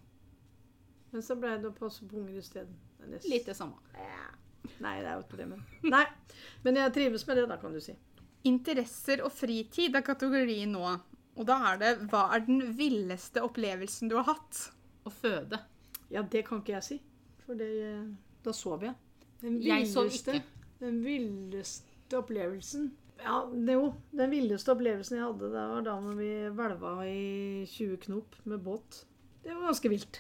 Men 1.12 1.22
så 1.24 1.36
ble 1.40 1.54
det 1.62 1.70
å 1.70 1.72
passe 1.72 2.04
på 2.06 2.18
unger 2.20 2.36
isteden. 2.38 2.74
Det 3.12 3.24
Litt 3.30 3.46
det 3.50 3.56
samme. 3.58 3.78
Ja. 3.96 4.26
Nei, 4.84 4.98
det 5.02 5.08
er 5.10 5.16
jo 5.16 5.24
ikke 5.26 5.38
det, 5.40 5.48
men 5.48 5.64
Nei. 5.94 6.06
Men 6.66 6.76
jeg 6.82 6.94
trives 6.94 7.26
med 7.28 7.38
det, 7.40 7.48
da, 7.50 7.58
kan 7.62 7.74
du 7.74 7.80
si. 7.82 7.96
Interesser 8.48 9.24
og 9.26 9.32
fritid 9.34 9.96
er 9.98 10.04
kategorien 10.06 10.72
nå. 10.76 10.84
Og 11.38 11.46
da 11.48 11.58
er 11.72 11.80
det 11.82 11.92
hva 12.10 12.28
er 12.36 12.46
den 12.48 12.62
villeste 12.78 13.42
opplevelsen 13.46 14.10
du 14.12 14.16
har 14.20 14.28
hatt? 14.32 14.62
Å 15.08 15.12
føde. 15.14 15.60
Ja, 16.12 16.22
det 16.24 16.46
kan 16.48 16.62
ikke 16.64 16.76
jeg 16.78 16.84
si. 16.88 16.98
For 17.46 17.56
det, 17.60 17.68
eh, 17.86 18.06
da 18.44 18.54
sov 18.56 18.84
jeg. 18.84 18.96
Den 19.42 19.60
Jeg 19.62 19.86
villeste- 19.88 20.34
ikke. 20.34 20.44
Den 20.80 21.02
villeste 21.04 22.18
opplevelsen 22.18 22.92
Ja, 23.20 23.46
det 23.50 23.74
jo. 23.74 23.96
Den 24.14 24.30
villeste 24.30 24.70
opplevelsen 24.76 25.18
jeg 25.18 25.26
hadde, 25.26 25.48
det 25.50 25.64
var 25.72 25.82
da 25.82 25.96
når 26.00 26.16
vi 26.20 26.32
hvelva 26.54 26.92
i 27.08 27.66
20 27.66 27.98
knop 28.06 28.36
med 28.46 28.60
båt. 28.64 29.06
Det 29.44 29.54
var 29.56 29.72
ganske 29.72 29.90
vilt. 29.90 30.20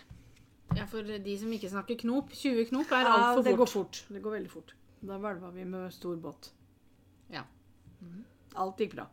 Ja, 0.76 0.86
for 0.88 1.02
de 1.04 1.38
som 1.40 1.52
ikke 1.54 1.70
snakker 1.72 1.96
knop. 2.02 2.32
20 2.36 2.66
knop 2.70 2.92
er 2.92 3.06
Ja, 3.06 3.14
altfor 3.32 3.44
det 3.44 3.56
går 3.58 3.66
fort. 3.72 3.96
fort. 4.02 4.14
Det 4.16 4.22
går 4.24 4.32
veldig 4.38 4.52
fort. 4.52 4.74
Da 5.02 5.18
hvelva 5.22 5.52
vi 5.54 5.64
med 5.66 5.94
stor 5.94 6.16
båt. 6.18 6.52
Ja. 7.32 7.44
Alt 8.56 8.78
gikk 8.82 8.96
bra. 8.96 9.08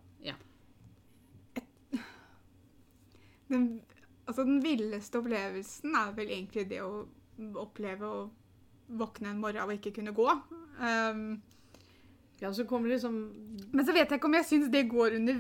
Den, 3.49 3.83
altså 4.27 4.45
den 4.49 4.63
villeste 4.65 5.21
opplevelsen 5.21 5.95
er 5.99 6.15
vel 6.17 6.31
egentlig 6.33 6.65
det 6.71 6.81
å 6.83 7.05
oppleve 7.61 8.09
å 8.09 8.23
våkne 9.01 9.31
en 9.35 9.43
morgen 9.43 9.67
og 9.69 9.75
ikke 9.77 9.93
kunne 10.01 10.15
gå. 10.17 10.31
Um, 10.81 11.43
Ja, 12.43 12.51
så 12.53 12.65
kommer 12.67 12.89
det 12.91 12.97
liksom 12.99 13.15
men 13.73 13.87
så 13.87 13.93
vet 13.95 14.11
jeg 14.11 14.19
ikke 14.19 14.27
om 14.27 14.35
jeg 14.35 14.45
syns 14.49 14.67
det 14.73 14.89
går 14.91 15.15
under 15.21 15.37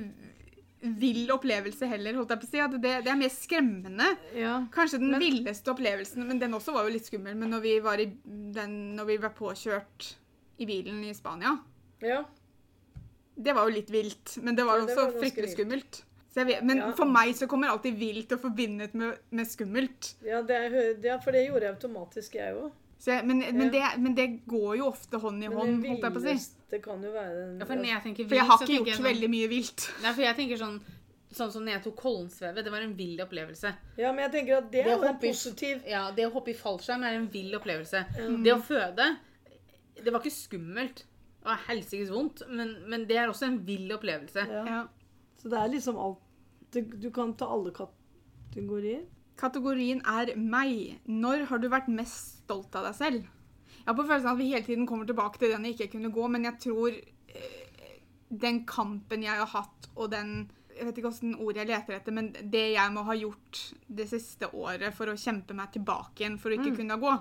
vill 0.85 1.31
opplevelse 1.33 1.87
heller. 1.89 2.15
holdt 2.19 2.31
jeg 2.35 2.41
på 2.43 2.47
å 2.47 2.51
si. 2.51 2.61
At 2.61 2.77
det, 2.77 2.93
det 3.07 3.11
er 3.13 3.17
mer 3.19 3.33
skremmende. 3.33 4.09
Ja. 4.37 4.55
Kanskje 4.75 5.01
den 5.01 5.11
Men- 5.15 5.21
villeste 5.25 5.73
opplevelsen, 5.73 6.27
men 6.29 6.39
den 6.39 6.53
også 6.55 6.75
var 6.77 6.85
jo 6.89 6.93
litt 6.95 7.09
skummel. 7.09 7.35
Men 7.41 7.51
når 7.51 7.61
vi 7.65 7.75
var, 7.81 7.99
i, 8.03 8.07
den, 8.27 8.95
når 8.99 9.05
vi 9.13 9.17
var 9.23 9.35
påkjørt 9.39 10.15
i 10.59 10.67
bilen 10.69 11.03
i 11.09 11.15
Spania, 11.17 11.57
ja. 12.05 12.21
det 13.37 13.55
var 13.57 13.69
jo 13.69 13.75
litt 13.75 13.91
vilt. 13.91 14.37
Men 14.43 14.55
det 14.59 14.67
var 14.69 14.79
jo 14.83 14.87
ja, 14.89 14.95
også 14.95 15.19
fryktelig 15.19 15.55
skummelt. 15.57 16.03
Så 16.35 16.43
jeg 16.43 16.47
vet, 16.51 16.65
men 16.67 16.79
Ja. 16.83 16.93
for 16.99 17.07
meg 17.07 17.35
så 17.39 17.47
kommer 17.47 17.69
alltid 17.71 17.95
vilt 17.99 18.33
og 18.35 18.41
forbindet 18.43 18.95
med, 18.95 19.19
med 19.31 19.47
skummelt. 19.47 20.15
Ja, 20.27 20.43
det 20.43 20.59
ja, 21.05 21.19
for 21.23 21.31
det 21.31 21.47
gjorde 21.47 21.63
jeg 21.69 21.75
automatisk, 21.77 22.35
jeg 22.35 22.57
òg. 22.59 22.73
Så 22.99 23.11
jeg, 23.13 23.27
men, 23.27 23.39
men, 23.39 23.73
Ja. 23.73 23.91
det, 23.93 24.01
men 24.03 24.15
det 24.15 24.27
går 24.47 24.77
jo 24.79 24.87
ofte 24.89 25.19
hånd 25.21 25.43
i 25.45 25.49
Men 25.49 25.57
hånd, 25.59 25.83
det 25.83 25.89
holdt 25.91 26.03
jeg 26.03 26.13
på 26.13 26.19
å 26.19 26.23
si. 26.23 26.29
villeste 26.33 26.83
kan 26.83 27.03
jo 27.03 27.11
være 27.13 27.35
den 27.35 27.59
Ja, 27.61 27.65
for 27.67 27.75
jeg 27.75 28.03
vilt, 28.05 28.29
For 28.29 28.35
jeg 28.37 28.47
har 28.47 28.59
ikke 28.59 28.77
gjort 28.79 28.97
sånn- 28.97 29.09
veldig 29.11 29.31
mye 29.31 29.49
vilt. 29.49 29.89
Nei, 30.03 30.13
for 30.13 30.23
jeg 30.23 30.37
tenker 30.37 30.57
sånn 30.63 30.81
Sånn 31.35 31.51
som 31.51 31.65
når 31.65 31.73
jeg 31.75 31.83
tok 31.83 31.97
Kollensvevet. 31.97 32.63
Det 32.65 32.71
var 32.71 32.81
en 32.81 32.95
vill 32.95 33.19
opplevelse. 33.19 33.75
Ja, 33.99 34.13
men 34.13 34.23
jeg 34.31 34.33
tenker 34.33 34.57
at 34.59 34.71
det 34.71 34.85
Det 34.85 34.93
er 34.93 34.97
jo 34.97 35.03
en 35.03 35.19
positiv 35.19 35.83
Ja, 35.91 36.11
Det 36.13 36.25
å 36.29 36.33
hoppe 36.33 36.51
i 36.51 36.55
fallskjerm 36.55 37.03
er 37.03 37.17
en 37.19 37.27
vill 37.29 37.53
opplevelse. 37.59 38.05
Det 38.45 38.53
å 38.55 38.63
føde 38.63 39.17
Det 40.05 40.13
var 40.13 40.21
ikke 40.21 40.31
skummelt. 40.31 41.03
Det 41.43 41.45
var 41.45 41.59
helsikes 41.69 42.09
vondt, 42.11 42.43
men, 42.49 42.77
men 42.89 43.05
det 43.07 43.17
er 43.19 43.27
også 43.29 43.47
en 43.47 43.59
vill 43.67 43.91
opplevelse. 43.93 44.47
ja. 44.49 44.65
Ja. 44.65 44.87
Så 45.43 45.51
det 45.51 45.59
er 45.59 45.69
liksom 45.69 45.99
alt 45.99 46.19
Du, 46.73 46.81
du 46.83 47.11
kan 47.11 47.35
ta 47.35 47.47
alle 47.47 47.71
kategorier. 47.73 49.03
Kategorien 49.41 50.03
er 50.07 50.35
meg. 50.39 51.01
Når 51.11 51.49
har 51.51 51.63
du 51.63 51.69
vært 51.73 51.91
mest 51.93 52.45
stolt 52.45 52.75
av 52.79 52.89
deg 52.89 52.99
selv? 52.99 53.31
Jeg 53.77 53.87
har 53.91 53.97
på 53.99 54.07
følelsen 54.07 54.31
at 54.31 54.41
vi 54.41 54.51
hele 54.53 54.65
tiden 54.65 54.87
kommer 54.89 55.09
tilbake 55.09 55.41
til 55.41 55.53
den 55.53 55.67
jeg 55.69 55.77
ikke 55.77 55.97
kunne 55.97 56.13
gå, 56.15 56.29
men 56.33 56.47
jeg 56.49 56.61
tror 56.63 56.95
eh, 56.95 57.97
den 58.31 58.63
kampen 58.69 59.27
jeg 59.27 59.37
har 59.43 59.51
hatt, 59.53 59.91
og 59.95 60.13
den 60.15 60.47
jeg 60.75 60.89
vet 60.89 60.97
ikke 60.99 61.11
hvilket 61.13 61.43
ord 61.45 61.59
jeg 61.61 61.69
leter 61.69 61.97
etter, 61.97 62.15
men 62.17 62.31
det 62.51 62.65
jeg 62.73 62.93
må 62.95 63.05
ha 63.07 63.15
gjort 63.15 63.61
det 63.87 64.09
siste 64.11 64.49
året 64.59 64.95
for 64.97 65.11
å 65.11 65.19
kjempe 65.21 65.55
meg 65.55 65.71
tilbake 65.77 66.25
igjen 66.25 66.39
for 66.43 66.51
å 66.51 66.57
ikke 66.59 66.75
kunne 66.81 66.97
gå, 66.99 67.13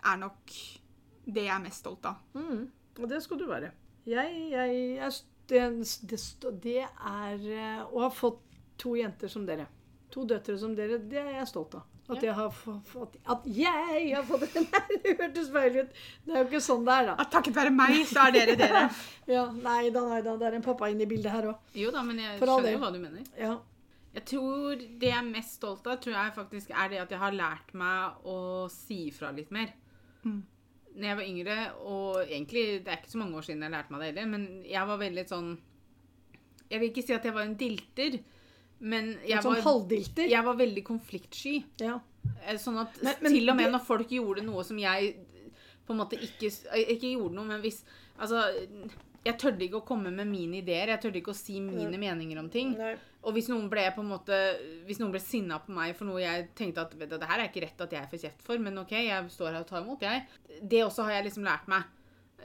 er 0.00 0.20
nok 0.22 0.54
det 1.26 1.44
jeg 1.44 1.54
er 1.54 1.64
mest 1.64 1.84
stolt 1.84 2.08
av. 2.08 2.22
Mm. 2.32 2.62
Og 3.00 3.10
det 3.10 3.20
skal 3.24 3.40
du 3.40 3.44
være. 3.50 3.72
Jeg, 4.08 4.38
jeg, 4.54 4.78
jeg 4.96 5.12
det, 5.50 5.66
det, 6.08 6.20
det 6.62 6.78
er 6.86 7.42
eh, 7.52 7.80
Å 7.84 8.04
ha 8.04 8.08
fått 8.14 8.40
to 8.80 8.94
jenter 8.96 9.28
som 9.28 9.44
dere. 9.48 9.66
To 10.10 10.24
døtre 10.26 10.56
som 10.58 10.72
dere, 10.74 10.98
det 11.10 11.18
er 11.20 11.32
jeg 11.38 11.46
stolt 11.50 11.74
av. 11.78 11.86
At 12.10 12.24
jeg 12.26 12.34
har 12.34 12.48
fått 12.50 13.12
At 13.30 13.44
jeg 13.46 14.08
har 14.16 14.24
fått 14.26 14.56
Nei, 14.58 14.96
det 15.04 15.12
hørtes 15.20 15.50
feil 15.54 15.76
ut. 15.84 15.92
Det 16.26 16.32
er 16.34 16.40
jo 16.40 16.48
ikke 16.48 16.60
sånn 16.64 16.82
det 16.88 16.96
er, 16.96 17.04
da. 17.12 17.14
At 17.22 17.30
takket 17.30 17.54
være 17.54 17.70
meg, 17.70 18.00
så 18.10 18.24
er 18.26 18.34
dere 18.34 18.56
dere. 18.58 18.80
Ja, 19.30 19.44
Nei 19.54 19.92
da, 19.94 20.02
nei 20.10 20.18
da. 20.26 20.34
Det 20.40 20.48
er 20.48 20.56
en 20.58 20.64
pappa 20.66 20.88
inne 20.90 21.06
i 21.06 21.10
bildet 21.10 21.30
her 21.30 21.46
òg. 21.52 21.68
Jo 21.78 21.92
da, 21.94 22.02
men 22.02 22.18
jeg 22.18 22.40
skjønner 22.40 22.74
jo 22.74 22.80
hva 22.82 22.90
du 22.90 22.98
mener. 23.04 23.28
Ja. 23.38 23.52
Jeg 24.16 24.24
tror 24.26 24.74
Det 24.98 25.06
jeg 25.12 25.14
er 25.20 25.28
mest 25.28 25.60
stolt 25.60 25.86
av, 25.86 26.00
tror 26.02 26.16
jeg 26.16 26.34
faktisk 26.34 26.72
er 26.74 26.90
det 26.90 26.98
at 27.04 27.12
jeg 27.14 27.22
har 27.22 27.36
lært 27.38 27.70
meg 27.78 28.26
å 28.26 28.38
si 28.74 29.04
ifra 29.12 29.30
litt 29.36 29.52
mer. 29.54 29.70
når 30.26 31.06
jeg 31.06 31.16
var 31.20 31.28
yngre, 31.30 31.56
og 31.86 32.16
egentlig 32.24 32.64
det 32.82 32.90
er 32.90 32.98
ikke 32.98 33.12
så 33.14 33.20
mange 33.22 33.38
år 33.38 33.46
siden 33.46 33.62
jeg 33.62 33.70
lærte 33.76 33.94
meg 33.94 34.00
det 34.02 34.08
heller, 34.10 34.26
men 34.32 34.48
jeg 34.66 34.88
var 34.90 34.98
veldig 34.98 35.24
sånn 35.30 35.52
Jeg 36.70 36.80
vil 36.82 36.90
ikke 36.90 37.04
si 37.06 37.14
at 37.14 37.24
jeg 37.24 37.34
var 37.38 37.46
en 37.46 37.54
dilter, 37.58 38.18
men 38.80 39.18
jeg, 39.26 39.42
Sånn 39.44 39.62
var, 39.62 40.26
jeg 40.30 40.44
var 40.44 40.56
veldig 40.56 40.84
konfliktsky. 40.84 41.64
Ja. 41.80 41.98
Eh, 42.46 42.56
Sånn 42.56 42.78
at 42.80 43.02
Men- 43.02 43.16
men 43.22 43.32
til 43.32 43.50
og 43.50 43.56
med 43.56 43.72
når 43.72 43.84
folk 43.84 44.08
gjorde 44.08 44.42
noe 44.44 44.64
som 44.64 44.78
jeg 44.78 45.16
på 45.86 45.92
en 45.92 45.98
måte 45.98 46.16
ikke 46.20 46.48
Ikke 46.88 47.12
gjorde 47.16 47.34
noe, 47.34 47.44
men 47.44 47.60
hvis 47.60 47.82
Altså, 48.20 48.42
jeg 49.24 49.38
tørde 49.38 49.60
ikke 49.64 49.80
å 49.80 49.86
komme 49.86 50.10
med 50.12 50.26
mine 50.28 50.58
ideer. 50.62 50.88
Jeg 50.88 51.00
tørde 51.00 51.16
ikke 51.22 51.32
å 51.32 51.34
si 51.34 51.58
mine 51.60 51.96
meninger 51.96 52.38
om 52.38 52.50
ting. 52.50 52.74
Nei. 52.76 52.96
Og 53.24 53.34
hvis 53.34 53.48
noen 53.48 53.68
ble 53.68 53.84
på 53.94 54.00
en 54.00 54.08
måte 54.08 54.36
Hvis 54.86 54.98
noen 55.00 55.10
ble 55.12 55.20
sinna 55.20 55.58
på 55.58 55.70
meg 55.76 55.94
for 55.96 56.04
noe 56.06 56.20
jeg 56.20 56.48
tenkte 56.54 56.78
at 56.86 56.94
vet 56.94 57.08
du, 57.08 57.16
det 57.18 57.28
her 57.28 57.40
er 57.40 57.48
ikke 57.48 57.62
rett 57.66 57.80
at 57.80 57.90
jeg 57.90 58.10
får 58.10 58.20
kjeft 58.24 58.42
for, 58.42 58.58
men 58.58 58.78
OK, 58.78 58.90
jeg 58.92 59.30
står 59.30 59.52
her 59.52 59.60
og 59.60 59.66
tar 59.66 59.82
imot, 59.82 60.00
jeg. 60.00 60.26
Det 60.62 60.82
også 60.84 61.04
har 61.04 61.12
jeg 61.12 61.24
liksom 61.30 61.44
lært 61.44 61.68
meg. 61.68 61.84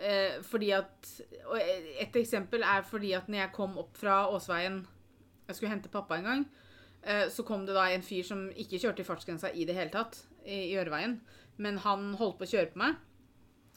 Eh, 0.02 0.42
fordi 0.44 0.72
at 0.76 1.22
Og 1.50 1.58
et 1.58 2.12
eksempel 2.14 2.64
er 2.64 2.82
fordi 2.84 3.14
at 3.16 3.28
når 3.28 3.38
jeg 3.46 3.52
kom 3.54 3.78
opp 3.78 3.96
fra 3.96 4.26
Åsveien 4.28 4.86
Jeg 5.48 5.56
skulle 5.56 5.72
hente 5.74 5.90
pappa 5.94 6.18
en 6.18 6.24
gang. 6.24 6.46
eh, 7.04 7.28
Så 7.30 7.46
kom 7.46 7.66
det 7.66 7.76
da 7.76 7.86
en 7.94 8.02
fyr 8.02 8.24
som 8.26 8.48
ikke 8.52 8.80
kjørte 8.82 9.02
i 9.04 9.08
fartsgrensa 9.08 9.52
i 9.54 9.66
det 9.66 9.76
hele 9.76 9.90
tatt, 9.94 10.24
i 10.46 10.76
øreveien, 10.78 11.20
Men 11.58 11.78
han 11.78 12.14
holdt 12.16 12.38
på 12.40 12.44
å 12.46 12.52
kjøre 12.52 12.74
på 12.74 12.78
meg. 12.82 12.96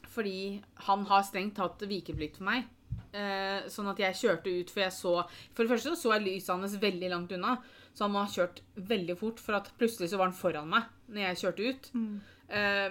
Fordi 0.09 0.63
han 0.89 1.05
har 1.07 1.23
strengt 1.23 1.55
tatt 1.59 1.81
vikeplikt 1.89 2.39
for 2.41 2.49
meg. 2.49 2.65
Eh, 3.13 3.69
sånn 3.73 3.89
at 3.89 4.01
jeg 4.03 4.15
kjørte 4.19 4.53
ut, 4.61 4.71
for 4.71 4.81
jeg 4.83 4.93
så 4.93 5.13
For 5.55 5.65
det 5.65 5.71
første 5.73 5.95
så 5.97 6.13
jeg 6.17 6.25
lyset 6.27 6.49
hans 6.53 6.75
veldig 6.77 7.11
langt 7.13 7.33
unna. 7.33 7.59
Så 7.95 8.05
han 8.05 8.13
må 8.13 8.25
ha 8.25 8.31
kjørt 8.31 8.61
veldig 8.77 9.17
fort, 9.19 9.41
for 9.41 9.55
at 9.59 9.71
plutselig 9.79 10.11
så 10.11 10.19
var 10.19 10.29
han 10.31 10.37
foran 10.37 10.69
meg 10.71 10.85
når 11.09 11.23
jeg 11.29 11.41
kjørte 11.43 11.69
ut. 11.69 11.89
Mm. 11.95 12.21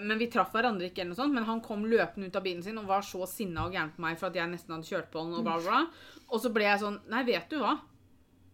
men 0.06 0.18
vi 0.20 0.28
traff 0.30 0.52
hverandre 0.54 0.86
ikke, 0.90 1.02
eller 1.02 1.16
noe 1.16 1.18
sånt, 1.18 1.34
men 1.34 1.44
han 1.48 1.62
kom 1.62 1.84
løpende 1.90 2.28
ut 2.28 2.36
av 2.36 2.44
bilen 2.44 2.62
sin 2.64 2.78
og 2.78 2.86
var 2.86 3.02
så 3.02 3.26
sinna 3.28 3.64
og 3.66 3.74
gæren 3.74 3.90
på 3.96 4.02
meg 4.04 4.18
for 4.20 4.28
at 4.28 4.36
jeg 4.36 4.50
nesten 4.52 4.76
hadde 4.76 4.86
kjørt 4.86 5.08
på 5.12 5.20
han. 5.24 5.34
Og 5.34 5.44
bla, 5.44 5.56
bla, 5.58 5.72
bla. 5.72 6.26
Og 6.30 6.42
så 6.44 6.52
ble 6.54 6.64
jeg 6.68 6.80
sånn 6.84 7.00
Nei, 7.10 7.24
vet 7.24 7.50
du 7.50 7.58
hva? 7.64 7.80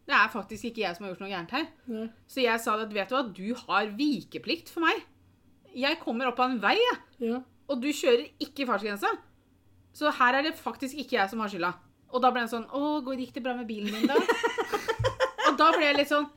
Det 0.03 0.15
er 0.17 0.31
faktisk 0.33 0.67
ikke 0.67 0.83
jeg 0.83 0.97
som 0.97 1.05
har 1.05 1.13
gjort 1.13 1.23
noe 1.23 1.31
gærent 1.31 1.53
her. 1.55 1.67
Nei. 1.91 2.07
Så 2.27 2.43
jeg 2.43 2.59
sa 2.59 2.75
at 2.81 2.91
vet 2.93 3.09
du 3.09 3.15
hva, 3.15 3.23
du 3.31 3.47
har 3.65 3.93
vikeplikt 3.95 4.71
for 4.73 4.83
meg. 4.83 5.05
Jeg 5.73 5.99
kommer 6.01 6.29
opp 6.29 6.41
av 6.43 6.51
en 6.51 6.59
vei, 6.61 6.75
jeg. 6.77 6.99
Ja. 7.29 7.39
Og 7.71 7.79
du 7.81 7.87
kjører 7.95 8.27
ikke 8.43 8.67
fartsgrensa. 8.69 9.09
Så 9.95 10.11
her 10.19 10.39
er 10.39 10.49
det 10.49 10.57
faktisk 10.59 10.97
ikke 10.99 11.17
jeg 11.21 11.31
som 11.31 11.41
har 11.43 11.53
skylda. 11.53 11.71
Og 12.13 12.21
da 12.21 12.29
ble 12.33 12.43
han 12.43 12.51
sånn 12.51 12.67
Å, 12.69 12.99
gikk 13.15 13.37
det 13.37 13.45
bra 13.45 13.55
med 13.57 13.69
bilen 13.69 13.93
din, 13.95 14.09
da? 14.09 14.17
da 15.63 15.77
ble 15.77 15.85
jeg 15.87 15.95
litt 15.97 16.09
sånn 16.11 16.27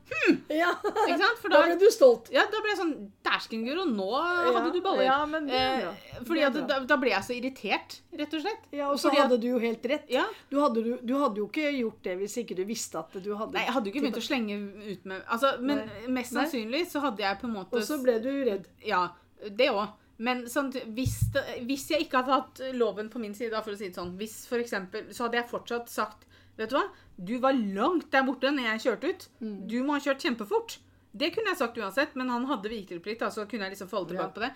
ja. 0.51 0.70
Ikke 0.83 1.18
sant? 1.20 1.41
For 1.43 1.49
Da 1.53 1.61
da, 1.61 1.66
ble 1.66 1.77
du 1.81 1.87
stolt. 1.95 2.31
ja, 2.35 2.45
da 2.51 2.61
ble 2.64 2.72
jeg 2.72 2.79
sånn 2.81 2.95
Dæsken, 3.27 3.64
Guro, 3.66 3.85
nå 3.91 4.07
hadde 4.55 4.70
du 4.72 4.81
baller. 4.85 5.05
Ja, 5.07 5.16
men 5.27 5.47
det 5.51 5.59
er 5.59 5.81
bra. 5.83 5.91
Eh, 5.93 6.20
fordi 6.27 6.41
Det 6.41 6.45
er 6.45 6.47
at 6.47 6.57
bra. 6.57 6.66
da, 6.70 6.79
da 6.93 6.97
ble 7.03 7.11
jeg 7.11 7.27
så 7.27 7.35
irritert, 7.37 7.97
rett 8.22 8.35
og 8.39 8.45
slett. 8.47 8.64
Ja, 8.72 8.89
og 8.91 8.97
så 9.03 9.09
fordi 9.11 9.18
at- 9.20 9.27
hadde 9.27 9.41
du 9.43 9.47
jo 9.49 9.59
helt 9.62 9.83
rett. 9.93 10.07
Ja. 10.09 10.24
Du 10.51 10.61
hadde, 10.62 10.83
du, 10.87 10.93
du 11.03 11.14
hadde 11.18 11.37
jo 11.43 11.49
ikke 11.51 11.68
gjort 11.77 12.03
det 12.07 12.16
hvis 12.22 12.37
ikke 12.45 12.57
du 12.57 12.64
visste 12.64 12.99
at 13.03 13.12
du 13.22 13.31
hadde 13.37 13.53
Nei, 13.59 13.64
jeg 13.66 13.74
hadde 13.77 13.91
jo 13.91 13.93
ikke 13.95 14.05
begynt 14.07 14.22
å 14.22 14.27
slenge 14.29 14.57
ut 14.93 15.05
med 15.12 15.22
altså, 15.27 15.53
Men 15.61 15.83
Nei. 15.85 16.07
mest 16.20 16.33
sannsynlig 16.33 16.87
så 16.91 17.01
hadde 17.05 17.22
jeg 17.27 17.39
på 17.43 17.49
en 17.51 17.55
måte 17.59 17.77
Og 17.77 17.83
så 17.87 17.99
ble 18.03 18.18
du 18.22 18.31
redd. 18.49 18.66
Ja, 18.87 19.09
det 19.51 19.68
òg. 19.74 19.89
Men 20.18 20.47
sånn, 20.49 20.70
hvis, 20.97 21.18
det, 21.35 21.43
hvis 21.68 21.91
jeg 21.93 22.07
ikke 22.07 22.22
hadde 22.22 22.33
hatt 22.39 22.61
loven 22.72 23.11
på 23.12 23.20
min 23.20 23.35
side, 23.37 23.51
da, 23.53 23.61
for 23.61 23.74
å 23.74 23.77
si 23.77 23.91
det 23.91 23.99
sånn 23.99 24.14
Hvis 24.16 24.47
for 24.49 24.57
eksempel, 24.62 25.11
Så 25.12 25.27
hadde 25.27 25.37
jeg 25.43 25.51
fortsatt 25.51 25.91
sagt 25.93 26.24
Vet 26.57 26.70
du 26.72 26.76
hva? 26.78 26.86
Du 27.16 27.34
var 27.42 27.52
langt 27.57 28.11
der 28.12 28.24
borte 28.26 28.50
når 28.52 28.70
jeg 28.70 28.84
kjørte 28.86 29.12
ut. 29.12 29.28
Mm. 29.40 29.57
Du 29.68 29.76
må 29.84 29.96
ha 29.96 30.02
kjørt 30.04 30.24
kjempefort. 30.24 30.78
Det 31.16 31.30
kunne 31.34 31.52
jeg 31.52 31.61
sagt 31.62 31.78
uansett, 31.80 32.16
men 32.16 32.28
han 32.32 32.44
hadde 32.48 32.68
vikeplikt, 32.72 33.22
så 33.32 33.46
kunne 33.48 33.64
jeg 33.68 33.76
liksom 33.76 33.88
falle 33.88 34.09
tilbake 34.11 34.28
Ja. 34.28 34.34
på 34.36 34.40
det. 34.44 34.50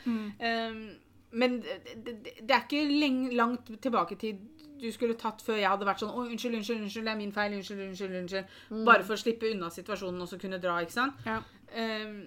Um, 0.44 0.80
men 1.32 1.60
det, 1.62 1.94
det, 2.04 2.14
det 2.42 2.50
er 2.56 2.64
ikke 2.66 2.82
lenge, 2.90 3.30
langt 3.38 3.70
tilbake 3.80 4.16
til 4.20 4.40
du 4.80 4.88
skulle 4.92 5.14
tatt 5.20 5.42
før 5.44 5.58
jeg 5.60 5.68
hadde 5.68 5.84
vært 5.84 6.00
sånn 6.00 6.12
Å, 6.16 6.22
unnskyld, 6.24 6.54
unnskyld, 6.56 6.80
unnskyld, 6.86 7.04
det 7.04 7.12
er 7.12 7.18
min 7.20 7.32
feil. 7.36 7.52
Unnskyld, 7.58 7.80
unnskyld, 7.84 8.14
unnskyld. 8.22 8.54
Mm. 8.72 8.84
Bare 8.88 9.04
for 9.04 9.12
å 9.16 9.20
slippe 9.20 9.50
unna 9.52 9.68
situasjonen 9.72 10.24
og 10.24 10.28
så 10.30 10.38
kunne 10.40 10.60
dra, 10.62 10.78
ikke 10.80 10.96
sant? 10.96 11.20
Ja. 11.28 11.38
Um, 11.76 12.22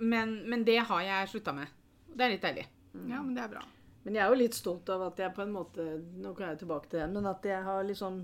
men, 0.00 0.32
men 0.48 0.64
det 0.64 0.78
har 0.88 1.02
jeg 1.04 1.28
slutta 1.34 1.52
med. 1.56 1.68
Det 2.08 2.24
er 2.26 2.32
litt 2.34 2.44
deilig. 2.44 2.64
ja, 3.08 3.20
men 3.22 3.34
det 3.36 3.44
er 3.44 3.52
bra. 3.52 3.62
Men 4.04 4.16
jeg 4.18 4.24
er 4.24 4.32
jo 4.32 4.38
litt 4.40 4.56
stolt 4.56 4.88
av 4.90 5.04
at 5.06 5.20
jeg 5.22 5.30
på 5.36 5.44
en 5.44 5.52
måte 5.54 5.84
Nå 6.18 6.32
kan 6.34 6.48
jeg 6.50 6.58
tilbake 6.64 6.88
til 6.90 6.98
den, 7.04 7.12
men 7.14 7.28
at 7.30 7.44
jeg 7.46 7.62
har 7.62 7.84
liksom 7.86 8.16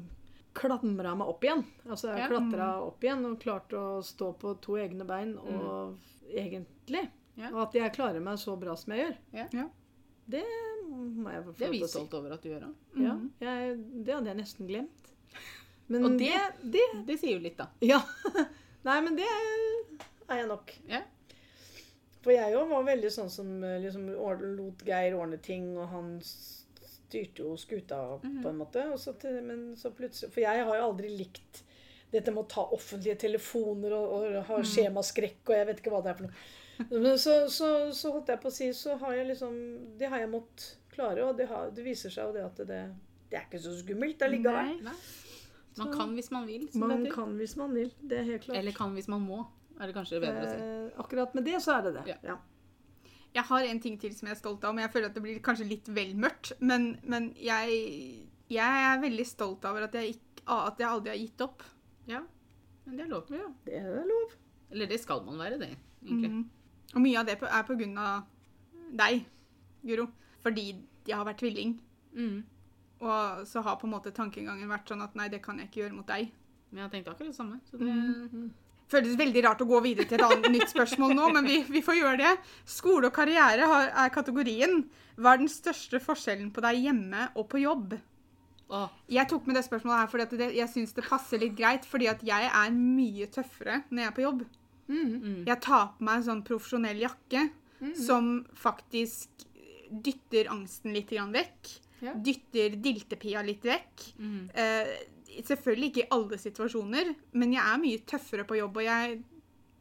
klamra 0.55 1.15
meg 1.17 1.29
opp 1.29 1.43
igjen. 1.45 1.65
Altså 1.89 2.09
jeg 2.15 2.19
Ja. 2.19 2.29
klatra 2.29 2.69
opp 2.87 3.01
igjen 3.05 3.25
og 3.27 3.39
klarte 3.41 3.77
å 3.77 4.03
stå 4.03 4.33
på 4.39 4.55
to 4.61 4.73
egne 4.77 5.05
bein, 5.07 5.37
og 5.39 5.99
egentlig. 6.33 7.09
Ja. 7.37 7.51
Og 7.53 7.61
at 7.69 7.75
jeg 7.75 7.93
klarer 7.95 8.21
meg 8.21 8.39
så 8.39 8.57
bra 8.59 8.75
som 8.77 8.93
jeg 8.95 9.07
gjør. 9.07 9.17
Ja. 9.33 9.47
Ja. 9.53 9.69
Det 10.29 10.45
må 10.91 11.31
jeg 11.33 11.45
få 11.45 11.53
Det 11.57 11.67
er 11.67 11.71
vi 11.71 11.83
stolt 11.87 12.15
over 12.15 12.33
at 12.33 12.43
du 12.43 12.49
gjør. 12.51 12.61
da. 12.61 12.73
Ja, 13.01 13.15
jeg, 13.41 14.05
det 14.05 14.15
hadde 14.15 14.27
jeg 14.27 14.37
nesten 14.37 14.67
glemt. 14.69 15.13
Men 15.89 16.05
Og 16.05 16.19
det, 16.19 16.33
det- 16.63 16.73
det 16.73 17.07
Det 17.07 17.19
sier 17.21 17.39
jo 17.39 17.45
litt, 17.45 17.57
da. 17.57 17.69
Ja. 17.81 18.01
Nei, 18.85 19.01
men 19.01 19.17
det 19.17 19.25
er 20.29 20.37
jeg 20.37 20.49
nok. 20.49 20.73
Ja. 20.89 21.03
For 22.23 22.33
jeg 22.33 22.55
òg 22.55 22.69
var 22.69 22.85
veldig 22.85 23.11
sånn 23.11 23.31
som 23.31 23.63
eh, 23.65 23.79
liksom 23.81 24.07
lot 24.57 24.83
Geir 24.85 25.15
ordne 25.17 25.39
ting, 25.43 25.77
og 25.79 25.89
han 25.89 26.21
styrte 27.09 27.43
jo 27.43 27.57
skuta 27.57 27.99
Mhm. 28.23 28.43
på 28.45 28.49
en 28.53 28.59
måte. 28.61 28.85
Og 28.93 28.99
så 29.01 29.17
til, 29.19 29.41
men 29.43 29.75
så 29.77 29.91
plutselig 29.91 30.31
For 30.33 30.41
jeg 30.45 30.65
har 30.65 30.77
jo 30.77 30.85
aldri 30.93 31.09
likt 31.17 31.63
dette 32.13 32.33
med 32.33 32.45
å 32.45 32.49
ta 32.49 32.63
offentlige 32.73 33.19
telefoner 33.19 33.93
og, 33.93 34.13
og 34.13 34.31
Mhm. 34.33 34.45
ha 34.49 34.57
skjemaskrekk 34.63 35.49
og 35.49 35.55
jeg 35.57 35.67
vet 35.67 35.81
ikke 35.83 35.91
hva 35.93 36.03
det 36.05 36.11
er 36.11 36.15
for 36.15 36.29
noe. 36.29 36.35
Men 37.03 37.19
så, 37.19 37.49
så, 37.51 37.91
så 37.93 38.13
holdt 38.13 38.29
jeg 38.29 38.41
på 38.41 38.49
å 38.49 38.53
si, 38.55 38.69
så 38.73 38.97
har 39.01 39.13
jeg 39.17 39.27
liksom 39.33 39.55
Det 39.99 40.09
har 40.09 40.19
jeg 40.21 40.31
måttet 40.31 40.77
klare, 40.95 41.25
og 41.27 41.37
det, 41.37 41.49
har, 41.49 41.71
det 41.75 41.85
viser 41.85 42.11
seg 42.11 42.27
jo 42.29 42.33
det 42.33 42.45
at 42.45 42.57
det, 42.69 42.79
det 43.31 43.37
er 43.39 43.45
ikke 43.49 43.61
så 43.63 43.73
skummelt 43.83 44.23
allikevel. 44.23 44.79
der 44.85 44.95
Man 45.79 45.93
kan 45.93 46.15
hvis 46.15 46.31
man 46.31 46.47
vil. 46.47 46.69
Man 46.75 47.05
det 47.05 47.13
kan 47.15 47.37
hvis 47.39 47.57
man 47.57 47.75
vil. 47.75 47.93
Det 48.03 48.19
er 48.19 48.25
helt 48.25 48.43
klart. 48.43 48.57
Eller 48.59 48.73
kan 48.73 48.95
hvis 48.95 49.09
man 49.09 49.21
må, 49.23 49.45
er 49.81 49.87
det 49.87 49.95
kanskje 49.95 50.21
bedre 50.21 50.43
å 50.43 50.49
si. 50.51 50.57
Eh, 50.59 51.03
akkurat 51.03 51.35
med 51.35 51.45
det 51.45 51.61
så 51.63 51.77
er 51.79 51.83
det 51.83 51.93
det. 51.95 52.07
Ja. 52.09 52.17
Ja. 52.33 52.37
Jeg 53.35 53.45
har 53.45 53.63
en 53.69 53.81
ting 53.81 53.99
til 54.01 54.15
som 54.17 54.27
jeg 54.29 54.35
er 54.37 54.41
stolt 54.41 54.65
av, 54.65 54.75
men 54.75 54.83
jeg 54.87 54.93
føler 54.93 55.11
at 55.11 55.15
det 55.19 55.23
blir 55.23 55.41
kanskje 55.45 55.67
litt 55.69 55.89
vel 55.95 56.15
mørkt. 56.17 56.53
Men, 56.61 56.99
men 57.05 57.31
jeg, 57.37 58.27
jeg 58.51 58.85
er 58.89 59.03
veldig 59.03 59.27
stolt 59.29 59.65
over 59.69 59.85
at 59.87 59.95
jeg, 59.95 60.17
ikke, 60.17 60.45
at 60.49 60.79
jeg 60.81 60.89
aldri 60.89 61.13
har 61.13 61.21
gitt 61.21 61.45
opp. 61.45 61.63
Ja, 62.09 62.23
men 62.87 62.97
det 62.97 63.05
er 63.05 63.11
lov. 63.13 63.29
Ja, 63.35 63.49
det 63.67 63.75
er 63.83 64.07
lov. 64.09 64.33
Eller 64.73 64.87
det 64.91 65.01
skal 65.01 65.21
man 65.27 65.39
være, 65.41 65.59
det, 65.61 65.71
egentlig. 66.05 66.31
Mm. 66.33 66.45
Og 66.95 67.03
mye 67.05 67.19
av 67.21 67.27
det 67.29 67.37
er 67.45 67.67
på 67.69 67.77
grunn 67.77 67.99
av 68.01 68.25
deg, 68.97 69.27
Guro. 69.85 70.09
Fordi 70.43 70.65
jeg 71.07 71.17
har 71.17 71.27
vært 71.29 71.43
tvilling. 71.43 71.75
Mm. 72.17 72.39
Og 73.05 73.45
så 73.47 73.61
har 73.63 73.77
på 73.79 73.87
en 73.87 73.93
måte 73.93 74.11
tankegangen 74.17 74.69
vært 74.73 74.89
sånn 74.91 75.05
at 75.05 75.15
nei, 75.19 75.29
det 75.31 75.43
kan 75.45 75.61
jeg 75.61 75.69
ikke 75.69 75.83
gjøre 75.85 75.99
mot 76.01 76.09
deg. 76.09 76.33
Men 76.71 76.81
jeg 76.81 76.87
har 76.89 76.95
tenkt 76.97 77.11
akkurat 77.13 77.31
det 77.31 77.37
samme. 77.37 77.61
Så 77.69 77.79
det, 77.81 77.87
Mhm. 77.93 78.49
Føles 78.89 79.19
veldig 79.21 79.43
rart 79.45 79.61
å 79.61 79.69
gå 79.69 79.81
videre 79.85 80.09
til 80.09 80.17
et 80.17 80.25
annet 80.25 80.49
nytt 80.55 80.71
spørsmål 80.73 81.13
nå, 81.17 81.27
men 81.37 81.45
vi, 81.45 81.59
vi 81.69 81.83
får 81.85 81.99
gjøre 81.99 82.21
det. 82.23 82.31
Skole 82.65 83.11
og 83.11 83.17
karriere 83.17 83.67
har, 83.69 83.91
er 84.05 84.13
kategorien. 84.15 84.79
Hva 85.19 85.35
er 85.35 85.43
den 85.43 85.51
største 85.53 86.01
forskjellen 86.01 86.49
på 86.55 86.65
deg 86.65 86.79
hjemme 86.87 87.27
og 87.35 87.49
på 87.53 87.61
jobb? 87.61 87.99
Åh, 88.69 88.89
Jeg 89.09 89.29
tok 89.31 89.47
med 89.49 89.57
det 89.57 89.65
spørsmålet 89.65 90.03
her 90.03 90.09
fordi 90.13 90.25
at 90.27 90.33
det, 90.41 90.49
jeg 90.59 90.69
syns 90.73 90.93
det 90.97 91.05
passer 91.09 91.41
litt 91.41 91.55
greit, 91.57 91.87
fordi 91.89 92.09
at 92.11 92.21
jeg 92.25 92.49
er 92.53 92.73
mye 92.77 93.29
tøffere 93.33 93.83
når 93.89 94.03
jeg 94.03 94.11
er 94.11 94.17
på 94.17 94.25
jobb. 94.27 94.43
mm. 94.89 95.45
Jeg 95.49 95.61
tar 95.65 95.87
på 95.99 96.05
meg 96.09 96.21
en 96.21 96.27
sånn 96.31 96.43
profesjonell 96.49 97.01
jakke 97.05 97.47
som 97.97 98.33
faktisk 98.59 99.45
dytter 99.89 100.51
angsten 100.53 100.93
litt 100.97 101.13
grann 101.15 101.33
vekk. 101.33 101.71
Ja. 102.05 102.13
Dytter 102.15 102.77
diltepia 102.83 103.41
litt 103.47 103.65
vekk. 103.67 104.05
Mm. 104.19 104.51
Eh, 104.55 104.91
selvfølgelig 105.45 105.91
ikke 105.93 106.05
i 106.05 106.09
alle 106.17 106.39
situasjoner, 106.39 107.15
men 107.33 107.53
jeg 107.53 107.63
er 107.63 107.79
mye 107.83 107.99
tøffere 108.07 108.45
på 108.49 108.57
jobb, 108.59 108.77
og 108.77 108.85
jeg 108.85 109.19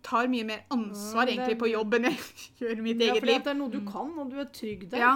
tar 0.04 0.28
mye 0.32 0.44
mer 0.46 0.62
ansvar 0.72 1.28
Ja, 1.28 1.34
egentlig 1.36 1.58
på 1.60 1.70
jobb 1.72 1.94
enn 1.98 2.04
jeg 2.10 2.20
gjør 2.60 2.78
i 2.78 2.82
mitt 2.82 3.02
eget 3.02 3.24
liv. 3.24 3.32
Ja, 3.34 3.40
for 3.40 3.44
det 3.44 3.54
er 3.56 3.60
noe 3.60 3.72
du 3.74 3.82
kan, 3.88 4.14
og 4.20 4.30
du 4.32 4.38
er 4.40 4.46
trygg 4.54 4.90
der. 4.92 4.98
Ja. 5.00 5.16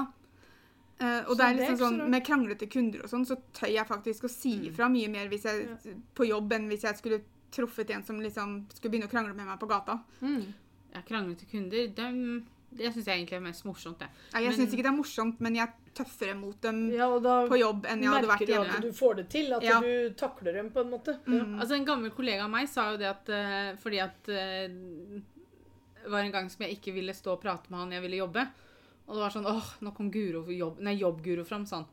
Eh, 1.01 1.21
og 1.25 1.31
Så 1.33 1.37
det 1.37 1.45
er 1.47 1.59
liksom 1.59 1.77
sånn. 1.81 2.09
Med 2.13 2.25
kranglete 2.25 2.67
kunder 2.69 3.03
og 3.05 3.09
sånn, 3.09 3.25
så 3.25 3.37
tør 3.57 3.71
jeg 3.73 3.87
faktisk 3.87 4.23
å 4.27 4.29
si 4.29 4.55
Mm. 4.57 4.65
ifra 4.71 4.89
mye 4.91 5.09
mer 5.09 5.27
hvis 5.29 5.43
jeg, 5.43 5.95
på 6.15 6.27
jobb 6.27 6.51
enn 6.53 6.67
hvis 6.69 6.83
jeg 6.83 6.97
skulle 6.97 7.21
truffet 7.51 7.89
en 7.91 8.03
som 8.03 8.19
liksom 8.21 8.67
skulle 8.73 8.91
begynne 8.91 9.07
å 9.09 9.11
krangle 9.11 9.33
med 9.35 9.45
meg 9.45 9.59
på 9.59 9.67
gata. 9.67 9.99
Mm. 10.21 10.53
kranglete 11.07 11.07
krangler 11.07 11.35
kunder. 11.51 11.87
dem- 11.95 12.45
det 12.71 12.93
syns 12.93 13.05
jeg 13.05 13.19
egentlig 13.19 13.37
er 13.37 13.43
mest 13.43 13.65
morsomt. 13.65 13.99
det. 13.99 14.07
Nei, 14.33 14.41
jeg 14.43 14.49
Men- 14.51 14.59
syns 14.59 14.73
ikke 14.73 14.83
det 14.83 14.91
er 14.91 14.97
morsomt, 14.97 15.39
men 15.41 15.55
jeg 15.55 15.67
er 15.67 15.73
tøffere 15.93 16.35
mot 16.39 16.61
dem 16.61 16.89
Ja, 16.91 17.07
og 17.09 17.21
da 17.23 17.47
på 17.47 17.59
jobb 17.59 17.85
enn 17.85 18.01
jeg 18.01 18.09
hadde 18.09 18.27
vært 18.27 18.39
merker 18.39 18.47
du 18.47 18.75
at 18.77 18.81
du 18.81 18.91
får 18.93 19.15
det 19.15 19.29
til, 19.29 19.53
at 19.53 19.63
Ja. 19.63 19.79
du 19.81 20.13
takler 20.15 20.53
dem 20.53 20.69
på 20.71 20.79
en 20.81 20.89
måte. 20.91 21.19
Ja. 21.27 21.43
Mm. 21.43 21.59
Altså 21.59 21.75
En 21.75 21.85
gammel 21.85 22.11
kollega 22.11 22.43
av 22.45 22.49
meg 22.49 22.69
sa 22.69 22.91
jo 22.91 22.97
det 22.97 23.07
at 23.07 23.29
uh, 23.29 23.75
fordi 23.77 23.99
at 23.99 24.23
Det 24.23 26.09
var 26.09 26.19
en 26.19 26.31
gang 26.31 26.49
som 26.49 26.65
jeg 26.65 26.79
ikke 26.79 26.93
ville 26.93 27.13
stå 27.13 27.33
og 27.33 27.41
prate 27.41 27.69
med 27.69 27.79
han, 27.79 27.91
jeg 27.91 28.01
ville 28.01 28.17
jobbe. 28.17 28.47
Og 29.07 29.15
det 29.15 29.21
var 29.21 29.29
sånn 29.29 29.45
åh, 29.45 29.73
nå 29.81 29.93
kom 29.93 30.09
Guro 30.09 30.45
jobb, 30.49 30.79
nei, 30.79 30.95
jobbguro 30.97 31.43
fram, 31.45 31.65
sa 31.65 31.75
han. 31.81 31.85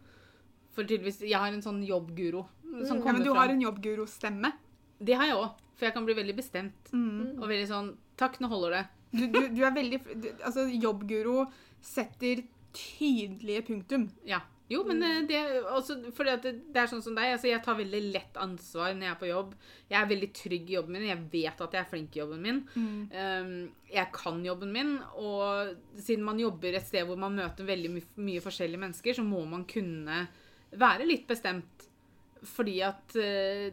For 0.73 0.85
tydeligvis 0.85 1.21
Jeg 1.21 1.39
har 1.39 1.49
en 1.53 1.61
sånn 1.63 1.85
jobbguro 1.85 2.47
som 2.87 2.99
mm. 2.99 3.03
kommer 3.03 3.13
men 3.19 3.25
du 3.25 3.31
fram. 3.33 3.37
har 3.37 3.49
en 3.49 3.61
jobbguro-stemme. 3.61 4.53
Det 5.01 5.15
har 5.15 5.27
jeg 5.27 5.37
òg. 5.37 5.51
For 5.79 5.87
jeg 5.87 5.95
kan 5.95 6.05
bli 6.07 6.15
veldig 6.15 6.37
bestemt. 6.37 6.93
Mm. 6.93 7.39
Og 7.43 7.49
veldig 7.49 7.69
sånn 7.71 7.97
Takk, 8.19 8.41
nå 8.41 8.49
holder 8.51 8.71
det. 8.75 8.87
Du, 9.13 9.25
du, 9.25 9.41
du 9.57 9.63
er 9.65 9.73
veldig 9.73 9.99
du, 10.21 10.29
Altså, 10.45 10.67
jobbguro 10.69 11.47
setter 11.85 12.45
tydelige 12.77 13.65
punktum. 13.71 14.09
Ja. 14.29 14.43
Jo, 14.69 14.83
men 14.85 15.01
eh, 15.03 15.23
det, 15.25 15.39
også, 15.73 15.97
fordi 16.13 16.33
at 16.35 16.43
det, 16.45 16.53
det 16.75 16.83
er 16.83 16.91
sånn 16.91 17.01
som 17.05 17.15
deg. 17.17 17.33
Altså, 17.33 17.49
jeg 17.49 17.63
tar 17.65 17.79
veldig 17.79 18.03
lett 18.13 18.37
ansvar 18.41 18.93
når 18.93 19.07
jeg 19.07 19.15
er 19.15 19.21
på 19.23 19.31
jobb. 19.31 19.55
Jeg 19.89 19.99
er 20.01 20.11
veldig 20.11 20.29
trygg 20.37 20.69
i 20.69 20.77
jobben 20.77 20.99
min. 20.99 21.07
Jeg 21.09 21.23
vet 21.33 21.63
at 21.65 21.77
jeg 21.77 21.81
er 21.81 21.89
flink 21.89 22.17
i 22.17 22.21
jobben 22.21 22.45
min. 22.45 22.61
Um, 22.77 23.55
jeg 23.89 24.13
kan 24.13 24.43
jobben 24.45 24.75
min. 24.75 24.93
Og 25.17 25.73
siden 25.97 26.27
man 26.27 26.43
jobber 26.43 26.77
et 26.77 26.89
sted 26.89 27.09
hvor 27.09 27.21
man 27.21 27.39
møter 27.39 27.69
veldig 27.69 27.95
my 27.95 28.05
mye 28.29 28.45
forskjellige 28.45 28.83
mennesker, 28.85 29.17
så 29.17 29.25
må 29.25 29.41
man 29.49 29.65
kunne 29.69 30.27
være 30.77 31.09
litt 31.09 31.25
bestemt. 31.31 31.89
Fordi 32.45 32.77
at 32.85 33.17
eh, 33.19 33.73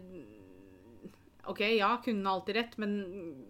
OK, 1.48 1.60
ja, 1.78 1.98
kunden 2.04 2.26
har 2.26 2.34
alltid 2.40 2.56
rett, 2.56 2.78
men 2.82 2.94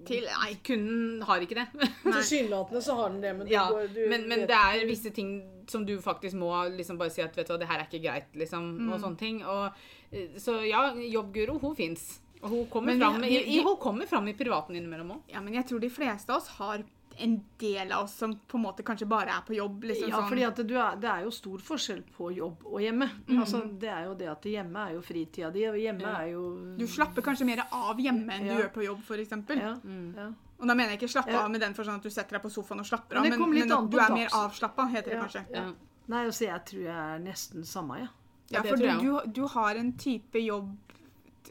Til- 0.05 0.25
nei. 0.27 0.55
kunden 0.63 1.21
har 1.27 1.39
ikke 1.45 1.55
det. 1.55 1.67
Tilsynelatende 2.03 2.81
så 2.83 2.95
har 2.95 3.09
den 3.09 3.21
det, 3.21 3.33
men, 3.37 3.47
Ja, 3.47 3.67
går- 3.71 3.93
du 3.93 4.01
men, 4.09 4.27
men 4.27 4.45
det 4.49 4.57
er 4.57 4.85
visse 4.87 5.11
ting 5.15 5.31
som 5.67 5.85
du 5.85 5.95
faktisk 6.03 6.35
må 6.37 6.51
liksom 6.75 6.97
bare 6.99 7.09
si 7.09 7.21
at 7.23 7.35
vet 7.35 7.47
du 7.47 7.53
hva, 7.53 7.59
det 7.59 7.67
her 7.69 7.79
er 7.79 7.87
ikke 7.87 8.03
greit, 8.03 8.27
liksom, 8.35 8.67
Mm. 8.79 8.91
og 8.93 8.99
sånne 9.01 9.17
ting. 9.17 9.41
Og, 9.45 9.71
eh, 10.11 10.27
så 10.37 10.59
ja, 10.67 10.89
jobbguro, 10.93 11.57
hun 11.59 11.75
fins. 11.75 12.19
Og 12.43 12.49
hun 12.51 12.65
kommer, 12.69 12.93
Men 12.93 12.99
fram, 12.99 13.23
i, 13.23 13.37
i, 13.55 13.61
hun 13.63 13.77
kommer 13.77 14.05
fram 14.05 14.27
i 14.27 14.33
privaten 14.37 14.75
innimellom 14.75 15.11
òg. 15.15 15.21
Ja, 15.33 15.39
men 15.41 15.53
jeg 15.53 15.65
tror 15.65 15.79
de 15.81 15.89
fleste 15.89 16.29
av 16.29 16.37
oss 16.41 16.47
har 16.59 16.83
en 17.17 17.35
del 17.59 17.91
av 17.91 18.03
oss 18.03 18.13
som 18.19 18.33
på 18.47 18.57
en 18.57 18.63
måte 18.63 18.83
kanskje 18.83 19.07
bare 19.07 19.29
er 19.31 19.41
på 19.47 19.55
jobb. 19.55 19.83
liksom 19.83 20.09
Ja, 20.09 20.17
sånn. 20.17 20.29
fordi 20.29 20.43
er, 20.43 20.95
det 20.99 21.09
er 21.09 21.23
jo 21.23 21.31
stor 21.31 21.57
forskjell 21.59 22.01
på 22.17 22.31
jobb 22.35 22.65
og 22.65 22.79
hjemme. 22.81 23.09
Altså, 23.39 23.61
det 23.79 23.89
er 23.89 24.05
jo 24.05 24.13
det 24.15 24.27
at 24.27 24.41
hjemme 24.43 24.75
er 24.89 24.93
jo 24.95 25.01
fritida 25.01 25.51
di, 25.51 25.65
og 25.69 25.75
hjemme 25.75 26.01
Ja. 26.01 26.15
er 26.21 26.31
jo 26.33 26.75
Du 26.77 26.85
slapper 26.87 27.21
kanskje 27.21 27.45
mer 27.45 27.63
av 27.71 27.97
hjemme 27.97 28.29
enn 28.33 28.45
Ja. 28.45 28.55
du 28.57 28.61
gjør 28.63 28.73
på 28.73 28.83
jobb, 28.85 28.99
f.eks. 29.01 29.29
ja, 29.49 29.75
ja. 30.17 30.31
Og 30.59 30.67
da 30.67 30.73
mener 30.73 30.89
jeg 30.91 30.99
ikke 31.01 31.11
slappe 31.11 31.31
Ja. 31.31 31.43
av 31.45 31.51
med 31.51 31.61
den 31.61 31.73
forstand 31.73 31.97
at 31.97 32.03
du 32.03 32.09
setter 32.09 32.37
deg 32.37 32.41
på 32.41 32.49
sofaen 32.51 32.79
og 32.79 32.85
slapper 32.85 33.17
av, 33.17 33.23
men, 33.23 33.39
men, 33.39 33.49
men 33.49 33.71
at 33.71 33.89
du 33.91 33.97
er 33.97 34.11
mer 34.13 34.27
avslappa, 34.31 34.87
heter 34.89 35.11
det 35.11 35.19
kanskje. 35.21 35.45
Ja. 35.53 35.71
Nei, 36.07 36.25
altså, 36.25 36.45
jeg 36.45 36.65
tror 36.65 36.81
jeg 36.81 37.15
er 37.15 37.19
nesten 37.19 37.63
samme, 37.65 37.97
jeg. 37.99 38.09
Ja, 38.51 38.61
for 38.61 38.75
du, 38.77 38.87
du, 39.01 39.31
du 39.31 39.47
har 39.47 39.75
en 39.75 39.93
type 39.97 40.35
jobb 40.39 40.75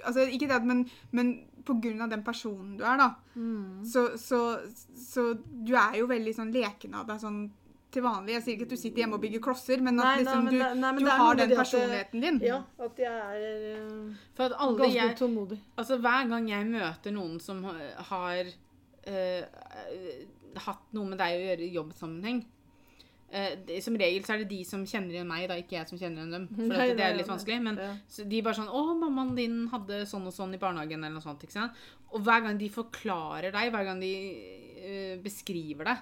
Altså, 0.04 0.26
ikke 0.28 0.48
det, 0.48 0.64
men, 0.66 0.90
men 1.12 1.28
av 1.70 2.10
den 2.10 2.22
personen 2.24 2.76
du 2.78 2.84
er, 2.84 2.96
da, 2.98 3.14
Mm. 3.34 3.84
så, 3.84 4.18
så, 4.18 4.60
så 4.94 5.34
du 5.34 5.74
er 5.74 5.96
jo 5.98 6.06
veldig 6.06 6.34
sånn 6.36 6.52
leken 6.54 6.94
av 6.94 7.06
deg 7.08 7.18
sånn 7.20 7.50
til 7.94 8.02
vanlig. 8.02 8.34
Jeg 8.34 8.42
sier 8.42 8.54
ikke 8.56 8.66
at 8.68 8.74
du 8.74 8.76
sitter 8.76 9.02
hjemme 9.04 9.18
og 9.18 9.22
bygger 9.22 9.42
klosser, 9.42 9.82
men 9.82 9.98
at 10.00 10.04
Nei, 10.04 10.14
nei, 10.14 10.22
liksom, 10.22 10.44
men 10.44 10.54
du, 10.54 10.80
nei, 10.80 10.92
men 10.96 11.04
du 11.04 11.10
har 11.10 11.34
den 11.38 11.54
personligheten 11.54 12.24
din. 12.24 12.40
Ja, 12.42 12.56
at 12.78 12.98
jeg 12.98 13.12
er 13.12 13.84
uh, 13.84 14.14
For 14.34 14.48
at 14.48 14.56
alle 14.58 14.78
ganske 14.80 14.98
jeg 14.98 15.16
tålmodig. 15.20 15.58
Altså, 15.76 15.98
hver 16.02 16.28
gang 16.32 16.48
jeg 16.50 16.66
møter 16.72 17.14
noen 17.14 17.38
som 17.42 17.62
har 18.10 18.50
uh, 19.06 19.44
hatt 20.66 20.84
noe 20.94 21.10
med 21.12 21.18
deg 21.22 21.38
å 21.38 21.46
gjøre 21.48 21.66
i 21.66 21.72
jobbsammenheng 21.74 22.42
eh, 23.34 23.56
det, 23.66 23.80
Som 23.84 23.96
regel 24.00 24.22
så 24.26 24.34
er 24.36 24.44
det 24.44 24.48
de 24.52 24.60
som 24.68 24.84
kjenner 24.86 25.16
igjen 25.16 25.28
meg, 25.28 25.48
da, 25.50 25.56
ikke 25.60 25.76
jeg 25.76 25.90
som 25.90 25.98
kjenner 26.00 26.22
igjen 26.22 26.34
dem. 26.36 26.46
For 26.56 26.70
Nei, 26.70 26.86
at 26.86 26.94
det 26.94 27.02
nei, 27.02 27.10
er 27.10 27.18
litt 27.18 27.32
vanskelig. 27.32 27.58
Men 27.66 27.80
Ja. 27.82 27.90
så 28.08 28.28
de 28.30 28.40
bare 28.46 28.54
sånn 28.60 28.70
'Å, 28.70 28.82
mammaen 29.02 29.34
din 29.36 29.58
hadde 29.74 30.02
sånn 30.06 30.26
og 30.30 30.32
sånn 30.36 30.54
i 30.54 30.58
barnehagen', 30.62 31.02
eller 31.04 31.18
noe 31.18 31.26
sånt. 31.26 31.42
ikke 31.44 31.52
sant? 31.58 31.72
Og 32.14 32.22
hver 32.22 32.42
gang 32.46 32.58
de 32.58 32.68
forklarer 32.70 33.50
deg, 33.52 33.72
hver 33.74 33.84
gang 33.90 34.00
de 34.00 34.14
uh, 34.84 35.16
beskriver 35.22 35.84
deg, 35.84 35.98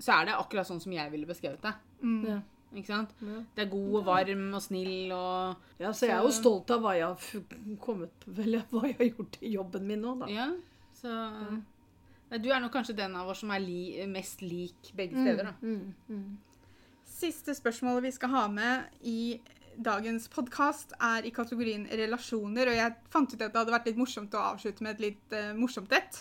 så 0.00 0.20
er 0.20 0.24
det 0.26 0.34
akkurat 0.40 0.66
sånn 0.66 0.80
som 0.82 0.92
jeg 0.92 1.10
ville 1.12 1.26
beskrevet 1.26 1.60
det. 1.62 1.74
Mm. 2.02 2.24
Ja. 2.26 2.40
Ikke 2.74 2.86
sant? 2.90 3.10
Ja. 3.22 3.38
Det 3.54 3.62
er 3.66 3.70
god 3.70 3.94
og 4.00 4.04
varm 4.08 4.54
og 4.56 4.62
snill 4.62 5.12
og 5.14 5.56
Ja, 5.78 5.92
så 5.94 6.08
jeg 6.08 6.16
er 6.16 6.22
jo 6.26 6.30
stolt 6.34 6.70
av 6.74 6.80
hva 6.82 6.94
jeg 6.96 7.06
har 7.06 7.76
kommet 7.78 8.10
Vel, 8.26 8.56
hva 8.72 8.82
jeg 8.88 8.96
har 8.98 9.10
gjort 9.12 9.38
i 9.42 9.52
jobben 9.54 9.86
min 9.86 10.02
nå, 10.02 10.16
da. 10.18 10.26
Ja, 10.26 10.48
så 10.98 11.62
Du 12.42 12.48
er 12.50 12.58
nok 12.58 12.72
kanskje 12.74 12.96
den 12.96 13.14
av 13.14 13.28
oss 13.30 13.44
som 13.44 13.52
er 13.54 13.60
li, 13.62 14.04
mest 14.10 14.42
lik 14.42 14.90
begge 14.96 15.14
Mm. 15.14 15.22
steder, 15.22 15.44
da. 15.44 15.52
Mm, 15.62 15.94
mm. 16.08 16.38
Siste 17.24 17.54
spørsmålet 17.56 18.04
vi 18.04 18.12
skal 18.12 18.32
ha 18.34 18.44
med 18.52 19.04
i 19.08 19.38
dagens 19.80 20.26
podkast, 20.28 20.92
er 21.02 21.24
i 21.24 21.30
kategorien 21.34 21.86
relasjoner. 21.88 22.68
Og 22.68 22.76
jeg 22.76 22.96
fant 23.10 23.32
ut 23.32 23.40
at 23.40 23.46
det 23.54 23.60
hadde 23.62 23.72
vært 23.74 23.86
litt 23.88 24.00
morsomt 24.00 24.34
å 24.36 24.42
avslutte 24.52 24.84
med 24.84 24.98
et 24.98 25.04
litt 25.06 25.32
uh, 25.36 25.52
morsomt 25.56 25.92
et. 25.96 26.18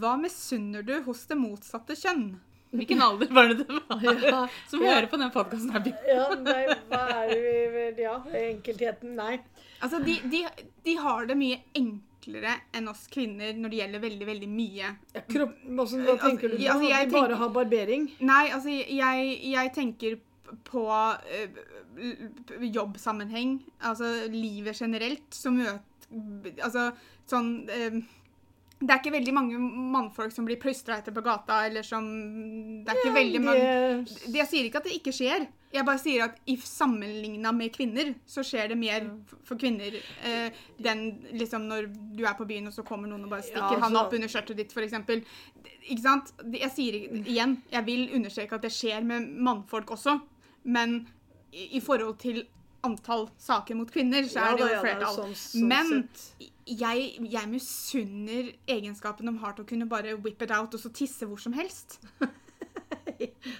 Hva 0.00 0.14
misunner 0.20 0.84
du 0.84 0.92
hos 1.06 1.22
det 1.30 1.38
motsatte 1.40 1.96
kjønn? 1.96 2.26
Hvilken 2.74 3.00
alder 3.06 3.30
var 3.32 3.48
det 3.52 3.62
det 3.62 3.78
var 3.88 4.04
Ja, 4.26 4.42
som 4.70 4.82
ja. 4.84 4.92
hører 4.96 5.08
på 5.12 5.20
den 5.22 5.30
podkasten 5.32 5.72
her? 5.76 5.88
Ja, 6.10 6.26
nei, 6.42 6.60
hva 6.90 7.00
er 7.22 7.32
det 7.32 7.88
vi 7.94 8.04
Ja, 8.04 8.14
enkeltheten, 8.42 9.14
nei. 9.16 9.38
Altså, 9.84 10.02
de, 10.04 10.18
de, 10.32 10.42
de 10.84 10.96
har 11.00 11.28
det 11.30 11.38
mye 11.40 11.60
enklere 11.78 12.56
enn 12.74 12.90
oss 12.92 13.06
kvinner 13.12 13.54
når 13.56 13.72
det 13.72 13.80
gjelder 13.80 14.04
veldig, 14.04 14.28
veldig 14.32 14.50
mye. 14.58 14.92
Ja, 15.14 15.24
kropp, 15.30 15.56
altså, 15.72 16.02
hva 16.04 16.16
Altså, 16.18 16.28
tenker 16.28 16.52
du 16.52 16.58
på? 16.58 16.62
ja, 16.66 16.74
altså, 16.76 16.90
jeg 16.90 17.00
At 17.00 17.08
de 17.08 17.16
bare 17.16 17.28
tenker- 17.32 17.42
har 17.46 17.56
barbering? 17.60 18.06
Nei, 18.34 18.44
altså, 18.58 18.76
jeg, 19.00 19.34
jeg 19.54 19.74
tenker 19.80 20.18
på 20.20 20.30
eh, 21.30 21.48
l- 21.96 22.68
jobbsammenheng, 22.74 23.58
altså 23.82 24.28
livet 24.32 24.76
generelt, 24.80 25.30
så 25.34 25.50
møter 25.54 25.80
Altså 26.62 26.90
sånn 27.26 27.64
eh, 27.72 27.94
Det 28.84 28.90
er 28.92 28.98
ikke 29.00 29.14
veldig 29.14 29.32
mange 29.34 29.56
mannfolk 29.58 30.30
som 30.34 30.44
blir 30.46 30.58
plystra 30.60 30.98
etter 31.00 31.14
på 31.16 31.22
gata, 31.24 31.62
eller 31.66 31.82
som 31.82 32.04
Det 32.84 32.92
er 32.92 33.00
ikke 33.00 33.14
veldig 33.16 33.40
mange 33.42 34.04
det, 34.04 34.34
Jeg 34.36 34.46
sier 34.50 34.64
ikke 34.68 34.78
at 34.82 34.84
det 34.90 34.98
ikke 35.00 35.14
skjer. 35.16 35.46
Jeg 35.74 35.84
bare 35.88 35.98
sier 35.98 36.22
at 36.28 36.36
i 36.46 36.54
sammenligna 36.60 37.50
med 37.56 37.72
kvinner, 37.74 38.12
så 38.30 38.44
skjer 38.46 38.68
det 38.70 38.76
mer 38.78 39.08
for 39.42 39.58
kvinner. 39.58 39.96
Eh, 40.22 40.52
den 40.78 41.00
liksom 41.32 41.64
når 41.66 41.88
du 42.14 42.22
er 42.28 42.36
på 42.38 42.46
byen, 42.46 42.68
og 42.70 42.76
så 42.76 42.84
kommer 42.86 43.08
noen 43.10 43.24
og 43.26 43.30
bare 43.32 43.42
stikker 43.42 43.74
Ja, 43.74 43.80
han 43.80 43.90
altså- 43.90 44.04
opp 44.04 44.12
under 44.14 44.28
skjørtet 44.28 44.56
ditt, 44.60 44.70
f.eks. 44.70 44.94
Ikke 45.88 46.00
sant? 46.04 46.30
Jeg 46.52 46.70
sier 46.76 47.00
igjen, 47.24 47.56
jeg 47.72 47.84
vil 47.88 48.06
understreke 48.14 48.52
at 48.54 48.62
det 48.62 48.70
skjer 48.70 49.02
med 49.02 49.26
mannfolk 49.34 49.90
også, 49.96 50.20
men 50.64 51.08
i, 51.52 51.76
i 51.78 51.80
forhold 51.80 52.18
til 52.18 52.42
antall 52.84 53.28
saker 53.40 53.74
mot 53.78 53.90
kvinner, 53.90 54.26
så 54.28 54.42
er 54.44 54.56
det 54.58 54.64
jo 54.66 54.72
ja 54.74 54.80
flertall. 54.82 55.14
sånn- 55.16 55.36
sånn 55.40 55.68
Men 55.68 56.08
jeg, 56.66 57.18
jeg 57.32 57.48
misunner 57.48 58.50
egenskapen 58.68 59.26
de 59.30 59.38
har 59.38 59.52
til 59.56 59.64
å 59.64 59.68
kunne 59.68 59.86
bare 59.88 60.16
whip 60.20 60.42
it 60.42 60.50
out 60.52 60.74
og 60.74 60.80
så 60.80 60.90
tisse 60.92 61.24
hvor 61.28 61.40
som 61.40 61.52
helst. 61.56 61.98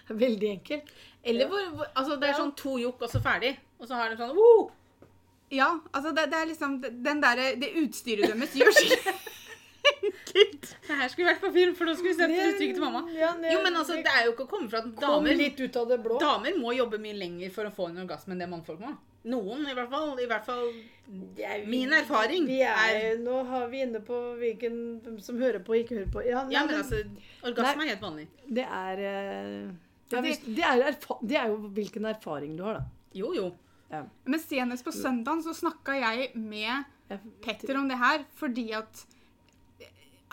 Veldig 0.09 0.49
enkelt. 0.51 0.91
Eller 1.25 1.49
hvor, 1.49 1.69
hvor 1.77 1.87
Altså, 1.95 2.17
det 2.21 2.29
er 2.29 2.33
Ja. 2.35 2.39
sånn 2.43 2.55
to 2.57 2.77
jokk, 2.79 3.03
og 3.03 3.11
så 3.11 3.21
ferdig. 3.23 3.57
Og 3.79 3.89
så 3.89 3.95
har 3.95 4.11
de 4.11 4.17
sånn 4.17 4.35
Woo! 4.37 4.71
Ja, 5.55 5.79
altså 5.93 6.11
det, 6.17 6.25
det 6.33 6.39
er 6.41 6.47
liksom 6.49 6.81
den 6.81 7.21
der, 7.23 7.37
Det 7.61 7.73
utstyret 7.85 8.33
deres 8.33 8.55
gjør 8.57 8.73
skikkelig 8.79 9.15
enkelt. 9.93 10.69
Det 10.87 10.97
her 10.99 11.09
skulle 11.13 11.29
vært 11.33 11.41
på 11.45 11.51
film, 11.55 11.75
for 11.79 11.87
da 11.91 11.95
skulle 11.95 12.13
vi 12.15 12.19
sett 12.19 12.33
Det- 12.33 12.47
uttrykket 12.55 12.75
til 12.79 12.85
mamma. 12.85 13.03
Ja, 13.15 13.33
det- 13.41 13.53
Jo, 13.53 13.63
men 13.63 13.75
altså, 13.81 13.95
det 13.97 14.07
er 14.13 14.25
jo 14.27 14.33
ikke 14.33 14.47
å 14.47 14.51
komme 14.51 14.69
fra 14.71 14.79
at 14.79 14.95
damer 14.97 15.35
litt 15.37 15.61
ut 15.61 15.77
av 15.77 15.89
det 15.89 15.99
blå. 16.05 16.19
Damer 16.21 16.57
må 16.59 16.75
jobbe 16.77 16.99
mye 17.01 17.17
lenger 17.19 17.51
for 17.53 17.65
å 17.65 17.73
få 17.75 17.89
en 17.91 17.99
orgasme 18.07 18.33
enn 18.33 18.39
det 18.45 18.49
mannfolk 18.49 18.81
må. 18.81 18.97
Noen, 19.25 19.63
i 19.71 19.73
hvert 19.75 19.89
fall. 19.91 20.19
I 20.21 20.27
hvert 20.27 20.45
fall 20.45 20.73
Det 21.37 21.45
er- 21.45 21.67
Min 21.67 21.91
erfaring 21.93 22.47
vi 22.47 22.61
er, 22.63 23.17
Nå 23.19 23.47
har 23.47 23.69
vi 23.69 23.81
inne 23.83 24.01
på 24.01 24.37
hvilken 24.39 25.01
hvem 25.03 25.21
som 25.21 25.37
hører 25.39 25.61
på 25.65 25.71
og 25.75 25.85
ikke 25.85 25.97
hører 25.99 26.13
på. 26.13 26.25
Ja, 26.27 26.43
nei, 26.45 26.53
Ja, 26.53 26.65
men 26.67 26.77
altså, 26.77 27.05
orgasme 27.43 27.77
Nei. 27.77 27.85
er 27.87 27.89
helt 27.97 28.01
vanlig. 28.01 28.27
Det 28.51 28.67
er 28.67 28.93
eh, 28.93 29.71
det- 30.11 30.19
er, 30.19 30.23
det, 30.23 30.65
er 30.65 31.27
det 31.27 31.37
er 31.37 31.47
jo 31.49 31.57
hvilken 31.75 32.05
erfaring 32.07 32.57
du 32.57 32.63
har, 32.65 32.75
da. 32.75 32.85
Jo, 33.15 33.33
jo. 33.35 33.55
Men 34.27 34.41
senest 34.41 34.83
på 34.85 34.93
søndagen 34.93 35.43
så 35.45 35.55
snakka 35.55 35.95
jeg 36.01 36.35
med 36.35 36.85
Petter 37.43 37.77
om 37.77 37.87
det 37.89 37.97
her, 37.99 38.25
fordi 38.35 38.73
at 38.73 39.05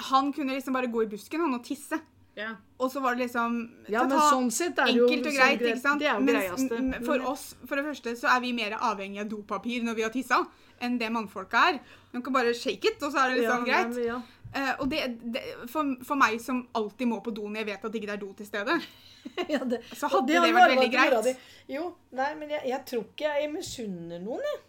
han 0.10 0.32
kunne 0.34 0.56
liksom 0.58 0.74
bare 0.74 0.88
gå 0.92 1.04
i 1.04 1.10
busken 1.12 1.42
han 1.46 1.54
og 1.58 1.64
tisse. 1.68 2.00
Ja. 2.38 2.54
Og 2.80 2.88
så 2.94 3.02
var 3.04 3.16
det 3.16 3.26
liksom 3.28 3.56
Ja, 3.92 4.06
men 4.06 4.14
ta- 4.16 4.30
sånn 4.32 4.50
sett 4.56 4.78
er 4.80 4.86
det 4.88 4.96
jo 4.96 5.08
Enkelt 5.10 5.26
og 5.28 5.34
sånn 5.34 5.40
greit, 5.42 5.60
greit. 5.60 5.74
ikke 5.76 5.82
sant? 5.82 6.00
Det 6.00 6.08
er 6.08 6.14
jo 6.16 6.22
Mens 6.24 6.46
greieste. 6.46 6.78
m- 6.80 7.06
for 7.06 7.26
oss, 7.28 7.56
for 7.68 7.76
det 7.76 7.86
første, 7.86 8.14
så 8.18 8.30
er 8.36 8.40
vi 8.46 8.54
mer 8.56 8.72
avhengig 8.80 9.20
av 9.20 9.28
dopapir 9.34 9.84
når 9.84 9.96
vi 9.96 10.02
har 10.08 10.14
tissa, 10.16 10.40
enn 10.82 10.98
det 10.98 11.10
mannfolka 11.12 11.66
er. 11.74 11.80
De 12.14 12.22
kan 12.22 12.34
bare 12.34 12.54
shake 12.56 12.86
it, 12.94 13.04
og 13.04 13.12
så 13.12 13.26
er 13.26 13.36
det 13.36 13.44
liksom 13.44 13.68
ja, 13.68 13.84
greit. 13.84 14.06
Ja, 14.06 14.14
Ja. 14.16 14.22
Uh, 14.54 14.82
og 14.84 14.90
det, 14.92 15.00
det 15.32 15.42
for, 15.72 15.96
for 16.04 16.16
meg 16.20 16.42
som 16.44 16.68
alltid 16.76 17.08
må 17.08 17.22
på 17.24 17.32
do 17.34 17.44
når 17.48 17.62
jeg 17.62 17.66
vet 17.70 17.86
at 17.86 17.92
det 17.94 18.02
ikke 18.02 18.12
er 18.14 18.18
do 18.20 18.34
til 18.34 18.46
stede, 18.46 18.82
Ja, 19.54 19.60
det, 19.64 19.78
så 19.96 20.10
hadde 20.12 20.28
det, 20.28 20.42
vært 20.56 20.74
veldig 20.74 20.92
greit. 20.92 21.38
Jo, 21.70 21.96
nei, 22.12 22.34
men 22.36 22.50
jeg, 22.50 22.62
jeg 22.68 22.86
tror 22.86 23.06
ikke 23.06 23.32
jeg 23.40 23.52
misunner 23.54 24.20
noen, 24.20 24.42
jeg. 24.44 24.60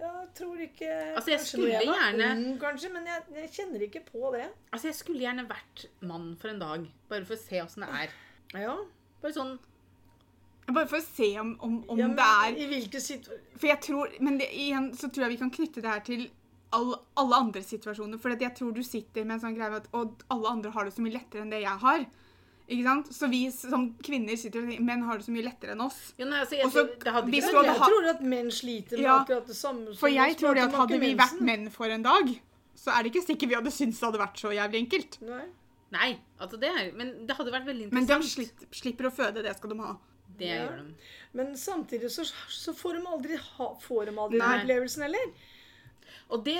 Jeg 0.00 0.28
tror 0.34 0.60
ikke 0.64 0.88
Altså, 1.16 1.30
jeg 1.30 1.38
kanskje 1.40 1.50
skulle 1.50 1.72
jeg 1.74 1.86
var 1.88 1.98
gjerne- 2.00 2.28
ung, 2.36 2.58
kanskje, 2.62 2.92
men 2.92 3.06
jeg, 3.10 3.22
jeg 3.36 3.50
kjenner 3.56 3.82
ikke 3.86 4.00
på 4.06 4.30
det. 4.32 4.46
Altså, 4.72 4.86
jeg 4.88 4.94
skulle 4.96 5.20
gjerne 5.26 5.44
vært 5.48 5.86
mann 6.00 6.30
for 6.40 6.48
en 6.48 6.58
dag, 6.62 6.86
bare 7.10 7.24
for 7.28 7.34
å 7.36 7.42
se 7.42 7.60
åssen 7.60 7.84
det 7.84 7.90
er. 8.04 8.14
Ja, 8.62 8.76
Bare 9.20 9.32
sånn 9.36 9.58
Bare 10.70 10.86
for 10.88 10.96
å 11.00 11.02
se 11.04 11.26
om, 11.40 11.56
om, 11.60 11.84
om 11.90 11.98
ja 11.98 12.06
men 12.06 12.16
det 12.16 12.24
er 12.24 12.56
I 12.62 12.66
hvilke 12.70 13.00
situasjoner 13.02 13.58
For 13.58 13.66
jeg 13.66 13.80
tror, 13.84 14.12
Men 14.22 14.38
det, 14.38 14.46
igjen 14.54 14.86
så 14.96 15.10
tror 15.10 15.24
jeg 15.26 15.32
vi 15.34 15.40
kan 15.42 15.50
knytte 15.50 15.82
det 15.82 15.90
her 15.90 16.00
til 16.06 16.30
all, 16.72 16.94
alle 17.18 17.34
andre 17.42 17.60
situasjoner. 17.66 18.18
For 18.22 18.30
jeg 18.38 18.54
tror 18.54 18.72
du 18.72 18.82
sitter 18.86 19.24
med 19.26 19.34
en 19.36 19.40
sånn 19.42 19.56
greie 19.58 19.70
med 19.72 19.82
at 19.82 19.88
og 19.98 20.22
alle 20.30 20.48
andre 20.54 20.70
har 20.70 20.84
det 20.86 20.94
så 20.94 21.02
mye 21.02 21.16
lettere 21.16 21.42
enn 21.42 21.50
det 21.50 21.62
jeg 21.64 21.78
har. 21.82 22.04
Ikke 22.70 22.84
sant? 22.86 23.08
Så 23.16 23.26
vi 23.32 23.40
som 23.50 23.88
kvinner 24.06 24.36
sitter 24.38 24.62
og 24.62 24.68
sier 24.70 24.82
menn 24.86 25.02
har 25.02 25.18
det 25.18 25.26
så 25.26 25.32
mye 25.34 25.42
lettere 25.48 25.72
enn 25.74 25.80
oss. 25.82 25.96
Ja, 26.20 26.24
nei, 26.30 26.38
altså, 26.44 26.54
jeg, 26.54 26.66
Også, 26.68 26.84
tror- 26.86 27.04
det 27.04 27.12
hadde 27.16 27.32
ikke 27.32 27.40
du 27.40 27.46
Men 27.46 27.64
hadde 27.64 27.70
jeg 27.72 27.88
tror 27.90 28.10
at 28.14 28.20
menn 28.34 28.50
sliter 28.54 28.96
med 28.96 29.04
Ja, 29.08 29.16
akkurat 29.24 29.46
det 29.50 29.56
samme. 29.58 29.86
som 29.90 29.96
For 29.96 30.08
jeg 30.14 30.36
tror 30.38 30.54
det 30.54 30.62
at 30.68 30.76
hadde 30.78 31.00
vi 31.00 31.08
vi 31.08 31.14
vært 31.18 31.40
menn 31.40 31.70
for 31.74 31.86
en 31.90 32.02
dag, 32.06 32.30
så 32.76 32.92
er 32.94 33.02
det 33.02 33.10
ikke 33.12 33.26
sikkert 33.26 33.48
vi 33.50 33.58
hadde 33.58 33.72
syntes 33.74 33.98
det 33.98 34.06
hadde 34.06 34.22
vært 34.22 34.38
så 34.38 34.52
jævlig 34.54 34.78
enkelt. 34.86 35.18
Nei. 35.26 35.42
Nei, 35.90 36.10
altså 36.40 36.60
det 36.62 36.70
er 36.70 36.92
Men 36.94 37.26
det 37.26 37.34
hadde 37.36 37.50
vært 37.50 37.66
veldig 37.66 37.88
interessant. 37.90 38.08
Men 38.08 38.46
de 38.46 38.76
slipper, 38.78 39.10
å 39.10 39.12
føde, 39.12 39.42
det 39.42 39.56
skal 39.56 39.70
de 39.74 39.78
ha. 39.82 39.96
Det 40.38 40.46
Ja. 40.46 40.60
gjør 40.68 40.76
de. 40.78 40.94
Men 41.34 41.46
samtidig 41.56 42.08
så, 42.14 42.22
så 42.48 42.72
får 42.72 42.94
de 43.00 43.06
aldri, 43.10 43.36
ha, 43.36 43.74
får 43.82 44.06
de 44.06 44.14
aldri 44.16 44.38
den 44.38 44.60
opplevelsen 44.60 45.02
heller. 45.02 45.26
Og 46.30 46.44
det, 46.46 46.56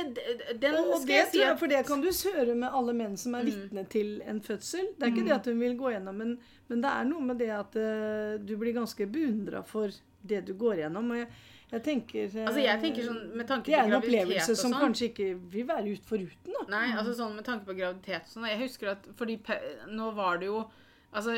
den 0.60 0.74
Og, 0.74 0.96
og 0.96 1.06
det 1.06 1.20
si 1.30 1.42
at 1.46 1.58
for 1.60 1.70
det 1.70 1.84
kan 1.86 2.02
du 2.02 2.08
høre 2.10 2.56
med 2.58 2.74
alle 2.74 2.94
menn 2.96 3.16
som 3.20 3.36
er 3.38 3.46
vitne 3.46 3.84
til 3.90 4.16
en 4.26 4.40
fødsel. 4.42 4.92
Det 4.96 5.06
er 5.06 5.12
ikke 5.14 5.26
det 5.28 5.36
at 5.36 5.46
hun 5.50 5.60
vil 5.62 5.76
gå 5.78 5.92
gjennom, 5.94 6.18
men, 6.18 6.34
men 6.70 6.82
det 6.82 6.90
er 6.90 7.06
noe 7.06 7.28
med 7.28 7.38
det 7.38 7.52
at 7.54 7.78
uh, 7.78 8.34
du 8.42 8.56
blir 8.58 8.74
ganske 8.76 9.06
beundra 9.10 9.62
for 9.66 9.94
det 10.26 10.42
du 10.48 10.54
går 10.58 10.82
gjennom. 10.82 11.12
Og 11.14 11.22
jeg, 11.22 11.28
jeg 11.70 11.84
tenker 11.86 12.24
eh, 12.26 12.48
Altså, 12.48 12.62
jeg 12.64 12.82
tenker 12.82 13.06
sånn 13.06 13.20
med 13.38 13.46
tanke 13.46 13.70
Det 13.70 13.78
er 13.78 13.86
en 13.86 13.98
opplevelse 14.00 14.56
som 14.58 14.74
sånn. 14.74 14.80
kanskje 14.82 15.10
ikke 15.12 15.28
vil 15.54 15.68
være 15.68 15.94
ut 15.94 16.08
foruten. 16.08 16.56
da. 16.56 16.66
Nei, 16.74 16.86
altså 16.96 17.14
sånn 17.22 17.36
med 17.38 17.46
tanke 17.46 17.68
på 17.68 17.78
graviditet 17.78 18.26
og 18.26 18.34
sånn. 18.34 18.50
Jeg 18.50 18.62
husker 18.64 18.94
at 18.96 19.06
fordi 19.18 19.38
nå 19.94 20.12
var 20.18 20.42
det 20.42 20.50
jo 20.50 20.64
Altså, 21.10 21.32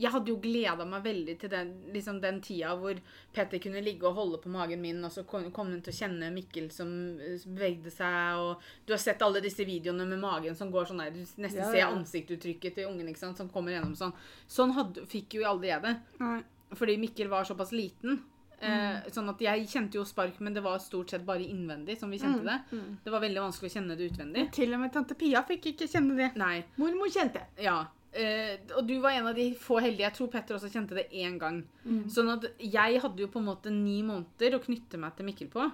jeg 0.00 0.12
hadde 0.14 0.32
jo 0.32 0.38
gleda 0.42 0.86
meg 0.88 1.04
veldig 1.04 1.36
til 1.40 1.52
den, 1.52 1.72
liksom 1.94 2.20
den 2.22 2.40
tida 2.44 2.74
hvor 2.80 2.98
Petter 3.34 3.60
kunne 3.62 3.82
ligge 3.84 4.08
og 4.08 4.16
holde 4.18 4.40
på 4.42 4.52
magen 4.52 4.80
min, 4.82 5.02
og 5.04 5.12
så 5.12 5.24
kom, 5.28 5.48
kom 5.54 5.72
hun 5.74 5.82
til 5.84 5.92
å 5.94 5.98
kjenne 6.00 6.32
Mikkel 6.34 6.70
som 6.74 6.90
eh, 7.20 7.40
bevegde 7.46 7.92
seg, 7.94 8.40
og 8.40 8.64
du 8.86 8.94
har 8.96 9.02
sett 9.02 9.22
alle 9.22 9.42
disse 9.44 9.66
videoene 9.68 10.08
med 10.08 10.22
magen 10.22 10.56
som 10.58 10.72
går 10.72 10.90
sånn 10.90 11.04
der, 11.04 11.14
du 11.14 11.20
nesten 11.20 11.60
Ja, 11.60 11.70
ser 11.70 11.88
ansiktuttrykket 11.90 12.40
ansiktsuttrykket 12.40 12.74
til 12.78 12.90
ungen, 12.90 13.08
ikke 13.10 13.24
sant, 13.24 13.38
som 13.38 13.50
kommer 13.50 13.74
gjennom 13.74 13.94
sånn. 13.96 14.12
Sånn 14.48 14.74
hadde, 14.76 15.06
fikk 15.10 15.38
jo 15.38 15.46
aldri 15.48 15.72
jeg 15.72 15.82
det. 15.84 15.94
Nei. 16.20 16.40
Fordi 16.76 16.98
Mikkel 17.00 17.28
var 17.28 17.44
såpass 17.44 17.72
liten. 17.72 18.22
Mm. 18.60 19.06
sånn 19.08 19.30
at 19.32 19.40
jeg 19.40 19.68
kjente 19.72 19.96
jo 19.96 20.02
spark, 20.04 20.36
men 20.44 20.52
det 20.52 20.60
var 20.60 20.76
stort 20.84 21.08
sett 21.08 21.22
bare 21.24 21.40
innvendig 21.40 21.94
som 21.96 22.10
vi 22.12 22.18
kjente 22.20 22.44
det. 22.44 22.80
Det 23.04 23.12
var 23.14 23.22
veldig 23.24 23.40
vanskelig 23.40 23.70
å 23.70 23.72
kjenne 23.72 23.96
det 23.96 24.10
utvendig. 24.10 24.42
Til 24.52 24.74
og 24.76 24.82
med 24.82 24.92
tante 24.92 25.16
Pia 25.16 25.40
fikk 25.48 25.70
ikke 25.72 25.88
kjenne 25.88 26.18
det. 26.18 26.26
Nei. 26.36 26.58
Mormor 26.76 27.08
kjente. 27.08 27.46
Ja. 27.56 27.78
Eh, 28.12 28.56
og 28.74 28.88
du 28.88 28.96
var 28.98 29.14
en 29.14 29.28
av 29.30 29.36
de 29.38 29.52
få 29.54 29.78
heldige. 29.78 30.08
Jeg 30.08 30.16
tror 30.16 30.30
Petter 30.32 30.56
også 30.56 30.70
kjente 30.72 30.96
det 30.98 31.06
én 31.14 31.38
gang. 31.38 31.62
Sånn 32.10 32.32
at 32.32 32.48
jeg 32.58 32.98
hadde 33.02 33.22
jo 33.22 33.30
på 33.30 33.38
en 33.42 33.50
måte 33.52 33.70
ni 33.74 34.00
måneder 34.06 34.56
å 34.58 34.64
knytte 34.64 34.98
meg 34.98 35.14
til 35.16 35.28
Mikkel 35.28 35.50
på. 35.52 35.68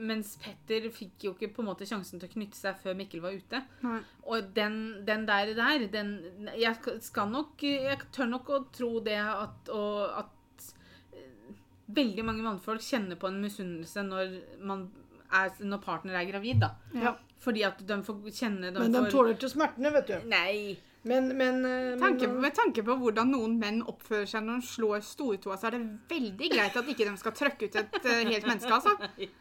Mens 0.00 0.32
Petter 0.42 0.88
fikk 0.90 1.26
jo 1.28 1.34
ikke 1.34 1.52
på 1.54 1.62
en 1.62 1.68
måte 1.68 1.86
sjansen 1.86 2.18
til 2.18 2.26
å 2.30 2.32
knytte 2.32 2.58
seg 2.58 2.80
før 2.82 2.96
Mikkel 2.98 3.22
var 3.22 3.36
ute. 3.36 3.60
Nei. 3.84 4.00
Og 4.26 4.48
den, 4.56 4.78
den 5.06 5.26
der, 5.28 5.52
der 5.54 5.84
den, 5.92 6.16
Jeg 6.58 6.98
skal 7.04 7.28
nok 7.30 7.62
Jeg 7.62 8.00
tør 8.14 8.32
nok 8.32 8.50
å 8.50 8.64
tro 8.74 8.96
det 9.04 9.20
at, 9.20 9.70
og 9.70 10.24
at 10.24 10.72
eh, 11.12 11.52
veldig 11.94 12.24
mange 12.26 12.46
mannfolk 12.46 12.82
kjenner 12.82 13.20
på 13.20 13.28
en 13.30 13.38
misunnelse 13.44 14.02
når, 14.08 14.34
man 14.64 14.88
er, 15.30 15.52
når 15.60 15.84
partner 15.84 16.18
er 16.18 16.26
gravid. 16.32 16.64
da. 16.64 16.72
Ja. 16.96 17.14
Fordi 17.44 17.62
at 17.68 17.84
de 17.84 18.00
får 18.06 18.24
kjenne 18.32 18.72
de 18.72 18.80
Men 18.80 18.92
de 18.96 19.04
får, 19.04 19.12
tåler 19.12 19.36
ikke 19.36 19.52
smertene, 19.52 19.94
vet 19.94 20.10
du. 20.10 20.28
Nei. 20.32 20.76
Men, 21.04 21.26
men, 21.36 21.58
men 21.60 22.00
Tanke, 22.00 22.28
med 22.32 22.54
tanke 22.56 22.82
på 22.86 22.94
hvordan 22.96 23.28
noen 23.34 23.58
menn 23.60 23.82
oppfører 23.84 24.24
seg 24.30 24.46
når 24.46 24.62
de 24.62 24.68
slår 24.70 25.02
stortåa, 25.04 25.58
så 25.60 25.68
er 25.68 25.76
det 25.76 25.82
veldig 26.08 26.48
greit 26.54 26.78
at 26.80 26.86
ikke 26.88 27.04
de 27.10 27.16
skal 27.20 27.34
trøkke 27.36 27.68
ut 27.68 27.76
et 27.76 27.98
eh, 28.08 28.22
helt 28.30 28.46
menneske, 28.48 28.72
altså. 28.72 28.94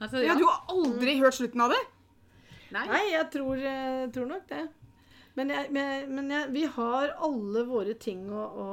Altså, 0.00 0.22
Ja, 0.22 0.30
ja. 0.30 0.34
du 0.38 0.46
har 0.46 0.62
aldri 0.72 1.18
hørt 1.20 1.36
slutten 1.36 1.60
av 1.60 1.74
det? 1.74 1.80
Nei. 2.72 2.84
Nei, 2.88 3.02
jeg 3.10 3.26
tror, 3.34 3.58
eh, 3.58 4.04
tror 4.14 4.30
nok 4.30 4.46
det. 4.48 4.62
Men, 5.36 5.50
jeg, 5.52 5.68
men, 5.74 6.06
men 6.14 6.30
jeg, 6.32 6.46
vi 6.54 6.62
har 6.78 7.12
alle 7.26 7.64
våre 7.68 7.92
ting 8.00 8.22
å, 8.32 8.46
å, 8.64 8.68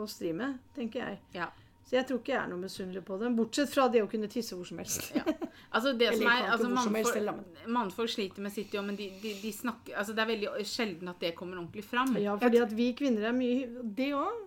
å 0.00 0.06
stri 0.08 0.32
med, 0.36 0.56
tenker 0.78 1.02
jeg. 1.04 1.18
Ja. 1.36 1.50
Så 1.88 1.98
jeg 1.98 2.06
tror 2.08 2.22
ikke 2.22 2.32
jeg 2.34 2.40
er 2.42 2.48
noe 2.50 2.62
misunnelig 2.62 3.02
på 3.04 3.18
det. 3.20 3.30
Bortsett 3.36 3.70
fra 3.72 3.86
det 3.92 4.02
å 4.04 4.08
kunne 4.10 4.28
tisse 4.30 4.56
hvor 4.56 4.66
som 4.68 4.80
helst. 4.80 5.10
Ja. 5.16 5.24
Altså 5.70 5.92
det 5.92 6.06
Eller 6.08 6.22
som 6.22 6.28
er, 6.32 6.50
altså 6.50 6.68
ikke 6.68 6.82
som 6.82 6.94
helst, 6.96 7.16
mannfolk, 7.16 7.68
mannfolk 7.68 8.10
sliter 8.10 8.44
med 8.44 8.52
sitt 8.54 8.72
jo, 8.72 8.82
men 8.82 8.96
de, 8.96 9.10
de, 9.22 9.34
de 9.42 9.50
snakker 9.52 9.98
Altså 10.00 10.14
det 10.16 10.22
er 10.24 10.30
veldig 10.30 10.52
sjelden 10.64 11.10
at 11.12 11.20
det 11.20 11.34
kommer 11.36 11.60
ordentlig 11.60 11.84
fram. 11.84 12.14
Ja, 12.16 12.38
fordi 12.40 12.62
at 12.64 12.72
vi 12.72 12.92
kvinner 12.96 13.28
er 13.28 13.36
mye 13.36 13.82
Det 13.84 14.12
òg 14.16 14.46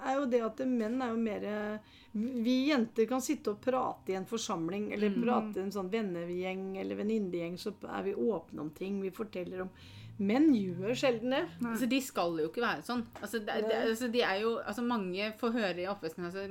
er 0.00 0.16
jo 0.16 0.28
det 0.32 0.40
at 0.46 0.60
menn 0.64 1.02
er 1.02 1.10
jo 1.12 1.18
mer 1.20 1.46
Vi 2.14 2.54
jenter 2.70 3.08
kan 3.10 3.20
sitte 3.22 3.52
og 3.52 3.60
prate 3.62 4.14
i 4.14 4.18
en 4.18 4.28
forsamling, 4.30 4.92
eller 4.94 5.12
prate 5.18 5.60
i 5.60 5.64
en 5.66 5.74
sånn 5.74 5.90
vennegjeng 5.92 6.78
eller 6.80 6.98
venninnegjeng, 6.98 7.58
så 7.60 7.74
er 7.86 8.06
vi 8.08 8.14
åpne 8.14 8.64
om 8.64 8.70
ting. 8.74 8.96
Vi 9.02 9.12
forteller 9.14 9.66
om 9.66 9.74
Menn 10.20 10.50
gjør 10.52 10.92
sjelden 10.98 11.32
det. 11.32 11.44
Altså 11.64 11.86
De 11.88 12.00
skal 12.04 12.34
jo 12.42 12.50
ikke 12.50 12.60
være 12.60 12.84
sånn. 12.84 13.06
Altså, 13.22 13.40
det, 13.40 13.54
de, 13.64 13.76
altså, 13.86 14.10
de 14.12 14.20
er 14.26 14.42
jo, 14.42 14.58
altså 14.60 14.84
Mange 14.84 15.30
får 15.40 15.54
høre 15.54 15.80
i 15.80 15.88
oppveksten 15.88 16.26
altså, 16.28 16.44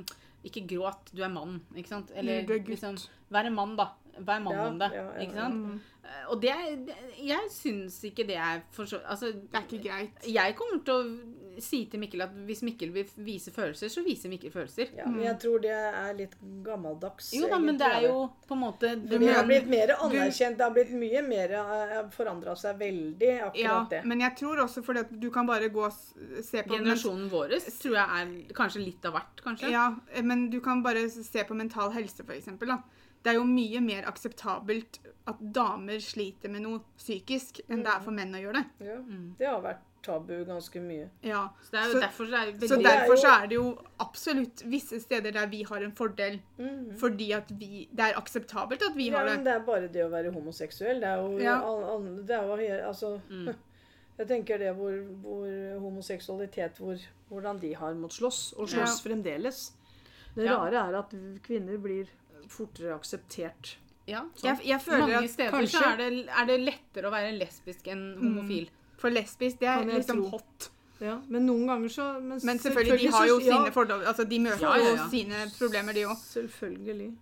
Ikke 0.48 0.64
gråt, 0.72 1.12
du 1.14 1.22
er 1.26 1.30
mann. 1.34 1.60
ikke 1.76 1.92
sant? 1.92 2.14
Eller 2.18 2.48
Du 2.48 2.56
er 2.56 2.64
gutt. 2.64 2.72
liksom 2.74 2.98
Vær 3.30 3.46
en 3.46 3.54
mann, 3.54 3.76
da. 3.78 3.92
Vær 4.26 4.42
mann 4.44 4.54
Ja, 4.56 4.68
om 4.68 4.80
det. 4.80 4.92
ja, 4.94 5.04
ja, 5.14 5.26
ikke 5.26 5.34
sant? 5.34 5.82
Eh, 6.04 6.32
Og 6.32 6.42
det, 6.42 6.50
er- 6.50 6.96
Jeg 7.28 7.50
syns 7.52 8.00
ikke 8.04 8.26
det 8.28 8.36
er 8.38 8.62
for 8.72 8.86
så 8.86 9.00
Altså 9.06 9.32
Det 9.34 9.54
er 9.54 9.62
ikke 9.68 9.84
greit. 9.90 10.24
Jeg 10.26 10.56
kommer 10.56 10.84
til 10.84 10.94
å 10.94 11.36
si 11.62 11.86
til 11.92 12.00
Mikkel 12.00 12.22
at 12.24 12.32
hvis 12.48 12.62
Mikkel 12.64 12.92
vil 12.94 13.06
vise 13.18 13.52
følelser, 13.52 13.90
så 13.92 14.02
viser 14.06 14.30
Mikkel 14.32 14.50
følelser. 14.54 14.88
Ja, 14.96 15.06
men 15.06 15.24
jeg 15.26 15.36
tror 15.42 15.60
det 15.62 15.72
er 15.76 16.14
litt 16.16 16.36
gammeldags. 16.64 17.34
Jo 17.36 17.50
da, 17.52 17.58
men 17.60 17.78
det 17.78 17.86
er 17.86 18.06
jo 18.08 18.30
på 18.48 18.56
en 18.56 18.62
måte 18.62 18.94
Det 19.10 19.20
har 19.34 19.44
blitt 19.46 19.68
mer 19.68 19.92
anerkjent. 19.98 20.58
Det 20.58 20.64
har 20.64 20.72
blitt 20.72 20.94
mye 20.96 21.22
mer 21.28 21.54
forandra 22.16 22.56
seg 22.56 22.80
veldig, 22.80 23.32
akkurat 23.50 23.60
Ja, 23.60 23.86
det. 23.90 24.06
men 24.06 24.22
jeg 24.22 24.38
tror 24.40 24.64
også 24.64 24.84
fordi 24.86 25.00
at 25.04 25.12
du 25.20 25.30
kan 25.30 25.46
bare 25.50 25.70
gå 25.70 25.84
og 25.86 25.92
se 26.44 26.64
på 26.64 26.78
Generasjonen 26.78 27.30
vår 27.30 27.58
tror 27.60 27.96
jeg 27.96 28.08
er 28.22 28.54
kanskje 28.54 28.86
litt 28.86 29.06
av 29.06 29.14
hvert, 29.14 29.44
kanskje. 29.44 29.70
Ja, 29.72 29.96
men 30.24 30.50
du 30.50 30.60
kan 30.62 30.82
bare 30.82 31.10
se 31.10 31.44
på 31.44 31.56
mental 31.56 31.92
helse, 31.92 32.24
for 32.24 32.34
eksempel. 32.34 32.68
Da. 32.68 32.80
Det 33.24 33.32
er 33.34 33.36
jo 33.36 33.44
mye 33.44 33.82
mer 33.84 34.04
akseptabelt 34.08 35.00
at 35.28 35.36
damer 35.54 36.00
sliter 36.00 36.50
med 36.50 36.62
noe 36.64 36.80
psykisk, 36.98 37.60
enn 37.70 37.84
det 37.84 37.92
er 37.92 38.00
for 38.00 38.12
menn 38.16 38.32
å 38.34 38.40
gjøre 38.42 38.54
det. 38.62 38.88
Ja, 38.88 38.98
det 39.38 39.48
har 39.48 39.62
vært 39.62 39.86
tabu 40.02 40.46
ganske 40.48 40.80
mye. 40.80 41.10
Ja. 41.28 41.50
Så 41.62 41.72
det 41.72 41.80
er 41.82 41.86
jo 41.90 41.94
Så- 41.94 42.02
derfor 42.02 42.26
det 42.26 42.34
er 42.40 42.52
veldig 42.54 42.70
Så 42.70 42.78
det 42.78 42.86
er 42.86 42.98
derfor 43.00 43.16
jo- 43.16 43.22
så 43.22 43.44
er 43.44 43.48
det 43.48 43.56
jo 43.56 43.78
absolutt 44.00 44.64
visse 44.72 45.00
steder 45.02 45.32
der 45.32 45.48
vi 45.48 45.64
har 45.64 45.84
en 45.84 45.92
fordel, 45.92 46.40
fordi 46.98 47.32
at 47.36 47.52
vi, 47.60 47.90
det 47.94 48.00
er 48.00 48.14
akseptabelt 48.14 48.82
at 48.90 48.96
vi 48.96 49.10
Ja, 49.10 49.18
har 49.18 49.26
men 49.26 49.44
det. 49.44 49.46
det 49.46 49.54
er 49.54 49.66
bare 49.66 49.88
det 49.90 50.06
å 50.06 50.10
være 50.10 50.32
homoseksuell. 50.34 51.00
Det 51.02 51.04
er 51.04 51.18
jo, 51.18 51.38
Ja. 51.40 51.60
all, 51.62 51.84
all, 51.84 52.24
det 52.24 52.32
er 52.32 52.44
jo 52.44 52.88
Altså 52.88 53.22
mm. 53.30 53.56
Jeg 54.20 54.28
tenker 54.28 54.58
det 54.58 54.76
hvor, 54.76 54.92
hvor 55.22 55.80
homoseksualitet 55.80 56.78
hvor, 56.78 56.98
Hvordan 57.30 57.60
de 57.62 57.74
har 57.76 57.94
måttet 57.94 58.14
slåss, 58.20 58.54
og 58.58 58.68
slåss 58.68 59.02
fremdeles. 59.04 59.72
Det 60.36 60.46
Ja. 60.46 60.56
rare 60.58 60.90
er 60.90 60.96
at 60.98 61.10
kvinner 61.44 61.78
blir 61.78 62.08
fortere 62.50 62.96
akseptert. 62.96 63.76
Ja, 64.10 64.24
Jeg, 64.44 64.58
jeg 64.66 64.82
føler 64.82 65.00
Mange 65.06 65.18
at 65.24 65.30
steder 65.30 65.52
kanskje- 65.54 65.80
så 65.84 65.92
er 65.94 65.98
det, 65.98 66.28
er 66.42 66.46
det 66.50 66.60
lettere 66.66 67.06
å 67.08 67.12
være 67.14 67.32
lesbisk 67.38 67.88
enn 67.94 68.04
homofil. 68.18 68.70
for 68.98 69.10
lesbisk, 69.10 69.60
det 69.60 69.68
er 69.70 69.84
liksom 69.86 70.24
tro. 70.24 70.30
hot. 70.38 70.70
Ja, 71.00 71.20
men 71.30 71.46
noen 71.46 71.68
ganger 71.68 71.88
så 71.90 72.20
Men, 72.22 72.40
Men 72.44 72.60
selvfølgelig, 72.60 73.00
de 73.00 73.12
har 73.12 73.28
jo 73.28 73.40
så- 73.40 73.46
ja, 73.46 73.58
sine 73.64 73.72
fordommer. 73.72 74.06
Altså, 74.08 74.24
de 74.30 74.40
møter 74.40 74.62
Ja, 74.62 74.76
ja, 74.76 74.84
ja. 74.84 74.96
jo 75.06 75.10
sine 75.10 75.36
problemer, 75.60 75.94
de 75.94 76.04
òg. 76.06 76.18
Selvfølgelig. 76.18 77.16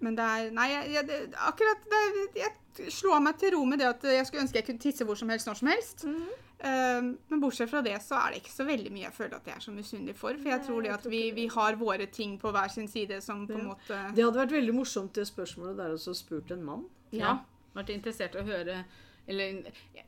Men 0.00 0.14
det 0.16 0.24
er 0.24 0.50
Nei, 0.50 0.68
jeg, 0.68 0.92
jeg, 0.92 1.06
det, 1.08 1.34
akkurat 1.34 1.80
det, 1.90 2.28
Jeg 2.36 2.90
slår 2.92 3.20
meg 3.22 3.38
til 3.38 3.54
ro 3.56 3.64
med 3.64 3.78
det 3.78 3.86
at 3.86 4.02
jeg 4.02 4.26
skulle 4.26 4.42
ønske 4.42 4.54
jeg 4.54 4.64
kunne 4.66 4.78
tisse 4.78 5.04
hvor 5.04 5.14
som 5.16 5.28
helst, 5.28 5.46
når 5.46 5.54
som 5.56 5.68
helst. 5.68 6.04
Mhm. 6.04 6.28
Eh, 6.64 7.00
men 7.28 7.40
bortsett 7.42 7.68
fra 7.70 7.82
det, 7.84 7.96
så 8.00 8.16
er 8.16 8.32
det 8.34 8.42
ikke 8.42 8.54
så 8.54 8.64
veldig 8.68 8.92
mye 8.94 9.04
jeg 9.04 9.12
føler 9.16 9.36
at 9.36 9.48
jeg 9.50 9.56
er 9.58 9.64
så 9.66 9.72
misunnelig 9.74 10.14
for. 10.16 10.36
For 10.40 10.48
jeg 10.54 10.62
tror 10.64 10.82
det 10.86 10.92
at 10.94 11.08
vi, 11.12 11.22
vi 11.36 11.46
har 11.52 11.76
våre 11.80 12.06
ting 12.10 12.38
på 12.40 12.52
hver 12.54 12.70
sin 12.72 12.88
side 12.88 13.20
som 13.24 13.46
på 13.46 13.52
en 13.58 13.66
Ja. 13.66 13.72
måte 13.74 13.98
Det 14.16 14.24
hadde 14.24 14.40
vært 14.46 14.54
veldig 14.56 14.74
morsomt 14.74 15.12
det 15.12 15.26
spørsmålet 15.28 15.76
der 15.76 15.92
også 15.98 16.14
spurt 16.16 16.50
en 16.56 16.64
mann. 16.64 16.86
Ja. 17.12 17.38
Vært 17.76 17.90
interessert 17.92 18.34
i 18.34 18.38
å 18.40 18.46
høre 18.46 18.84
Eller 19.28 19.44
er 19.44 20.04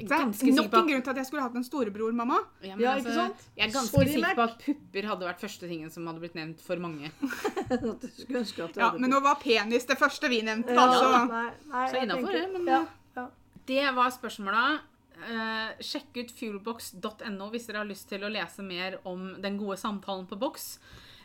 er 0.00 0.06
ganske 0.08 0.40
sikker 0.40 0.56
nok 0.56 0.74
en 0.78 0.86
grunn 0.88 1.02
til 1.04 1.10
at 1.12 1.16
jeg 1.20 1.26
skulle 1.28 1.42
hatt 1.44 1.56
en 1.58 1.64
storebror, 1.64 2.12
mamma. 2.16 2.38
Ja, 2.62 2.74
men 2.74 2.80
Ja, 2.84 2.92
altså, 2.94 3.10
ikke 3.10 3.14
sant? 3.18 3.42
Jeg 3.56 3.68
er 3.68 3.72
ganske 3.74 3.90
Sorry, 3.92 4.12
sikker 4.14 4.34
på 4.38 4.44
at 4.46 4.58
pupper 4.64 5.08
hadde 5.10 5.26
vært 5.28 5.40
første 5.42 5.68
tingen 5.68 5.90
som 5.90 6.06
hadde 6.06 6.20
blitt 6.22 6.34
nevnt 6.38 6.60
for 6.64 6.76
mange. 6.80 7.10
At 7.70 7.80
du 7.82 8.38
ønske 8.40 8.64
at 8.64 8.72
du 8.74 8.80
Ja, 8.80 8.90
hadde 8.90 9.00
Men 9.00 9.10
nå 9.10 9.20
var 9.22 9.36
penis 9.42 9.84
det 9.90 9.98
første 10.00 10.30
vi 10.32 10.40
nevnte, 10.46 10.72
Ja, 10.72 10.86
altså. 10.86 11.10
Så 11.10 11.28
nei, 11.28 11.50
nei, 11.70 11.84
Så 11.92 12.02
innafor 12.02 12.32
det, 12.32 12.52
men- 12.54 12.66
ja, 12.66 12.86
ja. 13.16 13.26
Det 13.66 13.94
var 13.94 14.10
spørsmåla. 14.10 14.80
Eh, 15.20 15.82
sjekk 15.84 16.16
ut 16.22 16.32
fuelbox.no 16.36 17.50
hvis 17.52 17.68
dere 17.68 17.82
har 17.82 17.88
lyst 17.88 18.08
til 18.10 18.24
å 18.24 18.32
lese 18.32 18.64
mer 18.66 18.98
om 19.08 19.34
den 19.42 19.58
gode 19.60 19.78
samtalen 19.80 20.26
på 20.30 20.38
boks. 20.40 20.78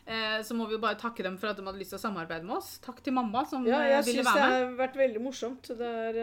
Eh, 0.06 0.38
så 0.46 0.54
må 0.54 0.68
vi 0.68 0.76
jo 0.76 0.82
bare 0.82 0.98
takke 1.00 1.24
dem 1.26 1.38
for 1.40 1.50
at 1.50 1.58
de 1.58 1.64
hadde 1.66 1.80
lyst 1.80 1.94
til 1.94 2.00
å 2.00 2.04
samarbeide 2.04 2.46
med 2.46 2.58
oss. 2.60 2.76
Takk 2.84 3.02
til 3.02 3.16
mamma 3.16 3.42
som 3.48 3.66
ja, 3.66 3.80
eh, 3.82 3.96
jeg 3.96 4.06
ville 4.10 4.22
syns 4.26 4.38
det 4.38 4.44
har 4.46 4.76
vært 4.78 5.00
veldig 5.00 5.24
morsomt. 5.24 5.72
Det 5.80 5.94
er 6.10 6.20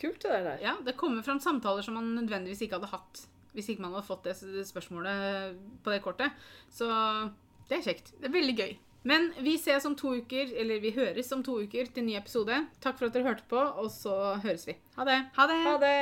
kult, 0.00 0.24
det 0.24 0.40
der. 0.48 0.58
Ja, 0.64 0.74
Det 0.84 0.96
kommer 0.98 1.22
fram 1.22 1.38
samtaler 1.40 1.86
som 1.86 1.94
man 2.00 2.14
nødvendigvis 2.16 2.66
ikke 2.66 2.80
hadde 2.80 2.92
hatt 2.96 3.28
hvis 3.54 3.68
ikke 3.70 3.84
man 3.84 3.92
hadde 3.94 4.08
fått 4.08 4.24
det 4.26 4.34
spørsmålet 4.66 5.60
på 5.84 5.92
det 5.92 6.00
kortet. 6.02 6.34
Så 6.74 6.88
det 7.68 7.78
er 7.78 7.86
kjekt. 7.86 8.10
det 8.18 8.26
er 8.26 8.34
veldig 8.34 8.56
gøy. 8.58 8.72
Men 9.04 9.28
vi 9.44 9.58
ses 9.60 9.84
om 9.84 9.94
to 9.94 10.14
uker, 10.16 10.50
eller 10.58 10.80
vi 10.80 10.90
høres 10.96 11.30
om 11.36 11.42
to 11.44 11.58
uker 11.60 11.90
til 11.92 12.06
ny 12.06 12.16
episode. 12.16 12.56
Takk 12.80 12.96
for 12.98 13.06
at 13.10 13.16
dere 13.16 13.28
hørte 13.28 13.44
på, 13.50 13.60
og 13.60 13.90
så 13.92 14.40
høres 14.40 14.64
vi. 14.66 14.78
Ha 14.96 15.04
det. 15.04 15.18
Ha 15.36 15.46
det. 15.50 15.58
Ha 15.68 15.74
det. 15.82 15.96